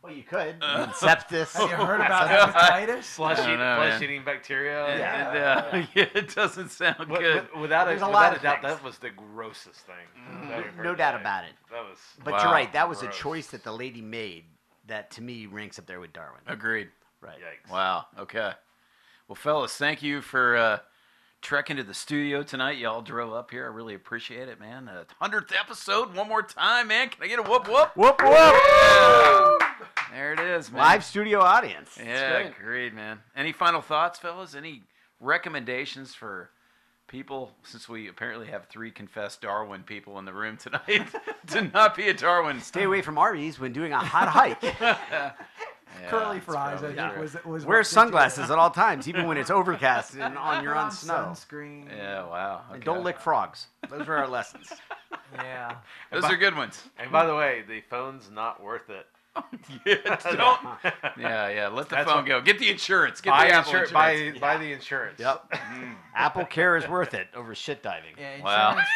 Well, 0.01 0.11
you 0.13 0.23
could. 0.23 0.55
You 0.61 0.67
had 0.67 0.89
sepsis. 0.93 1.53
Have 1.55 1.69
you 1.79 1.85
heard 1.85 2.01
about 2.01 2.27
hepatitis? 2.27 3.03
Flesh, 3.03 3.37
I 3.37 3.41
don't 3.41 3.49
eating, 3.49 3.59
know, 3.59 3.75
flesh 3.75 3.91
man. 3.91 4.03
eating 4.03 4.23
bacteria. 4.25 4.85
And, 4.87 4.99
Yeah. 4.99 5.53
uh, 5.53 5.85
yeah, 5.93 6.05
it 6.15 6.33
doesn't 6.33 6.69
sound 6.69 6.97
Wi- 6.97 7.19
good. 7.21 7.35
wi- 7.43 7.61
without 7.61 7.85
a, 7.85 7.89
There's 7.91 8.01
a 8.01 8.05
without 8.07 8.13
lot 8.19 8.33
a 8.33 8.35
of 8.37 8.41
doubt, 8.41 8.61
things. 8.63 8.73
that 8.75 8.83
was 8.83 8.97
the 8.97 9.11
grossest 9.11 9.81
thing. 9.81 9.95
Mm-hmm. 10.17 10.47
that 10.49 10.57
I've 10.57 10.65
heard 10.73 10.85
No 10.85 10.95
doubt 10.95 11.11
today. 11.11 11.21
about 11.21 11.43
it. 11.43 11.51
That 11.69 11.83
was. 11.83 11.99
But 12.23 12.33
Wow. 12.33 12.43
you're 12.43 12.51
right. 12.51 12.73
That 12.73 12.89
was 12.89 12.99
a 13.03 13.05
Gross. 13.05 13.17
choice 13.19 13.47
that 13.47 13.63
the 13.63 13.73
lady 13.73 14.01
made 14.01 14.45
that 14.87 15.11
to 15.11 15.21
me 15.21 15.45
ranks 15.45 15.79
up 15.79 15.85
there 15.85 15.99
with 15.99 16.13
Darwin. 16.13 16.41
Agreed. 16.47 16.89
Right. 17.21 17.37
Yikes. 17.37 17.71
Wow. 17.71 18.05
Okay. 18.17 18.51
Well, 19.27 19.35
fellas, 19.35 19.75
thank 19.75 20.01
you 20.03 20.21
for 20.21 20.57
uh, 20.57 20.79
trekking 21.41 21.77
to 21.77 21.83
the 21.83 21.93
studio 21.93 22.43
tonight. 22.43 22.77
Y'all 22.77 23.01
drove 23.01 23.33
up 23.33 23.51
here. 23.51 23.65
I 23.65 23.67
really 23.67 23.93
appreciate 23.93 24.49
it, 24.49 24.59
man. 24.59 24.89
Uh, 24.89 25.03
hundredth 25.19 25.53
episode. 25.57 26.15
One 26.15 26.27
more 26.27 26.41
time, 26.43 26.87
man. 26.87 27.09
Can 27.09 27.23
I 27.23 27.27
get 27.27 27.39
a 27.39 27.43
whoop 27.43 27.67
whoop? 27.67 27.95
Whoop 27.95 28.21
whoop! 28.21 29.61
There 30.11 30.33
it 30.33 30.39
is, 30.39 30.71
man. 30.71 30.81
Live 30.81 31.03
studio 31.05 31.39
audience. 31.39 31.97
Yeah, 31.97 32.41
great. 32.41 32.53
agreed, 32.59 32.93
man. 32.93 33.19
Any 33.35 33.51
final 33.51 33.81
thoughts, 33.81 34.19
fellas? 34.19 34.55
Any 34.55 34.83
recommendations 35.19 36.13
for 36.13 36.49
people, 37.15 37.51
since 37.63 37.89
we 37.89 38.07
apparently 38.07 38.47
have 38.47 38.67
three 38.67 38.89
confessed 38.89 39.41
Darwin 39.41 39.83
people 39.83 40.17
in 40.17 40.23
the 40.25 40.33
room 40.33 40.55
tonight, 40.57 41.07
to 41.47 41.61
not 41.61 41.95
be 41.95 42.07
a 42.07 42.13
Darwin? 42.13 42.61
Stay 42.61 42.83
away 42.83 43.01
from 43.01 43.17
Arby's 43.17 43.59
when 43.59 43.73
doing 43.73 43.91
a 43.91 43.99
hot 43.99 44.29
hike. 44.29 44.63
Yeah, 46.01 46.09
Curly 46.09 46.39
fries, 46.39 46.81
I 46.83 46.93
think, 46.93 47.11
true. 47.11 47.21
was, 47.21 47.33
was 47.33 47.65
Wear 47.65 47.79
what 47.79 47.83
did 47.83 47.89
you- 47.91 47.93
sunglasses 47.95 48.49
at 48.49 48.57
all 48.57 48.71
times, 48.71 49.09
even 49.09 49.27
when 49.27 49.37
it's 49.37 49.49
overcast 49.51 50.13
and 50.15 50.37
on 50.37 50.63
you're 50.63 50.71
Put 50.73 50.79
on 50.79 50.91
snow. 50.91 51.33
Sunscreen. 51.33 51.85
Yeah, 51.95 52.25
wow. 52.25 52.61
And 52.71 52.81
don't 52.81 53.03
lick 53.03 53.19
frogs. 53.19 53.67
Those 53.89 54.07
are 54.07 54.15
our 54.15 54.27
lessons. 54.27 54.71
Yeah. 55.35 55.75
Those 56.09 56.23
are 56.23 56.37
good 56.37 56.55
ones. 56.55 56.81
And 56.97 57.11
by 57.11 57.25
the 57.25 57.35
way, 57.35 57.63
the 57.67 57.81
phone's 57.89 58.31
not 58.31 58.63
worth 58.63 58.89
it. 58.89 59.05
Yeah, 59.85 59.95
don't. 60.23 60.59
Yeah, 61.17 61.47
yeah. 61.49 61.67
Let 61.69 61.87
the 61.89 61.95
That's 61.95 62.07
phone 62.09 62.17
what- 62.23 62.25
go. 62.27 62.41
Get 62.41 62.59
the 62.59 62.69
insurance. 62.69 63.21
Get 63.21 63.31
Buy, 63.31 63.47
the 63.47 63.53
Apple 63.53 63.71
insur- 63.73 63.81
insurance. 63.83 64.39
buy, 64.39 64.55
buy 64.55 64.57
the 64.57 64.71
insurance. 64.73 65.19
Yep. 65.19 65.53
Apple 66.15 66.45
Care 66.45 66.75
is 66.75 66.87
worth 66.87 67.13
it 67.13 67.27
over 67.33 67.55
shit 67.55 67.81
diving. 67.81 68.11
Yeah, 68.17 68.35
insurance 68.35 68.43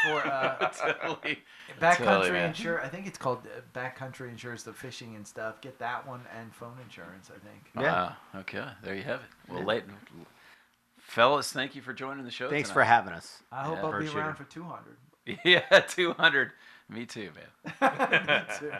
Wow. 0.06 0.22
for 0.22 0.28
uh, 0.28 0.70
Totally. 1.07 1.40
backcountry 1.80 1.98
Totally, 2.06 2.32
man. 2.32 2.49
insurance. 2.49 2.86
I 2.86 2.90
think 2.90 3.07
it's 3.07 3.18
called 3.18 3.48
uh, 3.48 3.62
backcountry 3.78 4.30
insurance, 4.30 4.64
the 4.64 4.74
fishing 4.74 5.16
and 5.16 5.26
stuff. 5.26 5.62
Get 5.62 5.80
that 5.80 6.06
one 6.06 6.22
and 6.38 6.53
phone 6.53 6.78
insurance. 6.84 7.32
I 7.34 7.40
think. 7.40 7.64
Yeah. 7.76 7.82
Wow. 7.82 8.16
Okay. 8.41 8.66
There 8.84 8.95
you 8.95 9.03
have 9.03 9.22
it. 9.22 9.52
Well, 9.53 9.64
late, 9.64 9.84
fellas, 10.99 11.52
thank 11.53 11.76
you 11.76 11.82
for 11.82 11.94
joining 11.94 12.26
the 12.26 12.32
show. 12.32 12.49
Thanks 12.49 12.70
for 12.72 12.84
having 12.84 13.14
us. 13.14 13.41
I 13.52 13.64
hope 13.64 13.78
Yeah, 13.78 13.84
I'll 13.86 13.91
bird 13.91 13.99
be 14.02 14.07
shooter. 14.07 14.20
around 14.20 14.36
for 14.36 14.44
200. 14.44 14.98
Yeah, 15.45 15.62
two 15.88 16.14
hundred. 16.14 16.52
Me 16.88 17.06
too, 17.07 17.32
man. 17.34 17.72
Me 18.28 18.41
too. 18.60 18.72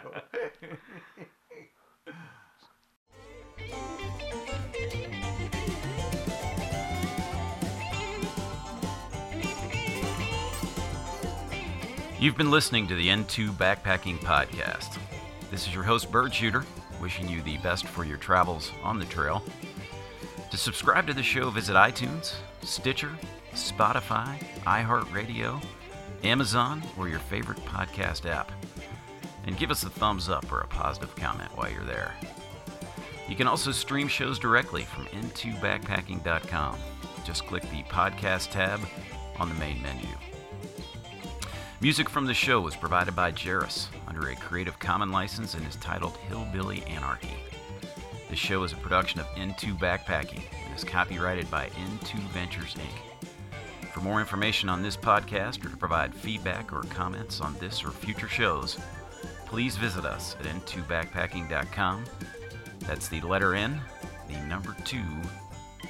You've 12.18 12.36
been 12.38 12.50
listening 12.50 12.86
to 12.88 12.94
the 12.94 13.08
N2 13.08 13.50
Backpacking 13.50 14.18
Podcast. 14.20 14.98
This 15.50 15.66
is 15.66 15.74
your 15.74 15.82
host, 15.82 16.10
Bird 16.10 16.34
Shooter, 16.34 16.64
wishing 17.00 17.28
you 17.28 17.42
the 17.42 17.58
best 17.58 17.86
for 17.86 18.04
your 18.04 18.16
travels 18.16 18.72
on 18.82 18.98
the 18.98 19.04
trail. 19.04 19.44
To 20.50 20.56
subscribe 20.56 21.06
to 21.08 21.12
the 21.12 21.22
show, 21.22 21.50
visit 21.50 21.76
iTunes, 21.76 22.32
Stitcher, 22.62 23.10
Spotify, 23.52 24.38
iHeartRadio, 24.64 25.62
Amazon, 26.24 26.82
or 26.98 27.08
your 27.08 27.18
favorite 27.18 27.58
podcast 27.66 28.24
app. 28.24 28.50
And 29.46 29.56
give 29.56 29.70
us 29.70 29.84
a 29.84 29.90
thumbs 29.90 30.28
up 30.28 30.50
or 30.50 30.60
a 30.60 30.66
positive 30.66 31.14
comment 31.16 31.50
while 31.56 31.70
you're 31.70 31.84
there. 31.84 32.14
You 33.28 33.36
can 33.36 33.46
also 33.46 33.72
stream 33.72 34.08
shows 34.08 34.38
directly 34.38 34.84
from 34.84 35.06
n2backpacking.com. 35.06 36.78
Just 37.24 37.46
click 37.46 37.62
the 37.64 37.82
podcast 37.84 38.50
tab 38.50 38.80
on 39.38 39.48
the 39.48 39.54
main 39.56 39.80
menu. 39.82 40.08
Music 41.80 42.08
from 42.08 42.24
the 42.24 42.34
show 42.34 42.60
was 42.60 42.74
provided 42.74 43.14
by 43.14 43.30
Jairus 43.30 43.88
under 44.08 44.28
a 44.28 44.36
Creative 44.36 44.78
Commons 44.78 45.12
license 45.12 45.54
and 45.54 45.66
is 45.66 45.76
titled 45.76 46.16
Hillbilly 46.28 46.82
Anarchy. 46.84 47.36
The 48.30 48.36
show 48.36 48.64
is 48.64 48.72
a 48.72 48.76
production 48.76 49.20
of 49.20 49.26
N2 49.36 49.78
Backpacking 49.78 50.42
and 50.64 50.74
is 50.74 50.84
copyrighted 50.84 51.50
by 51.50 51.68
N2 51.68 52.18
Ventures 52.30 52.74
Inc. 52.74 53.28
For 53.92 54.00
more 54.00 54.20
information 54.20 54.68
on 54.68 54.82
this 54.82 54.96
podcast 54.96 55.64
or 55.64 55.68
to 55.68 55.76
provide 55.76 56.14
feedback 56.14 56.72
or 56.72 56.82
comments 56.84 57.40
on 57.40 57.54
this 57.58 57.84
or 57.84 57.90
future 57.90 58.28
shows, 58.28 58.78
please 59.46 59.76
visit 59.76 60.04
us 60.04 60.36
at 60.40 60.46
n2backpacking.com. 60.46 62.04
That's 62.80 63.08
the 63.08 63.20
letter 63.22 63.54
N, 63.54 63.80
the 64.28 64.38
number 64.40 64.76
2, 64.84 64.98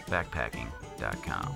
backpacking.com. 0.06 1.54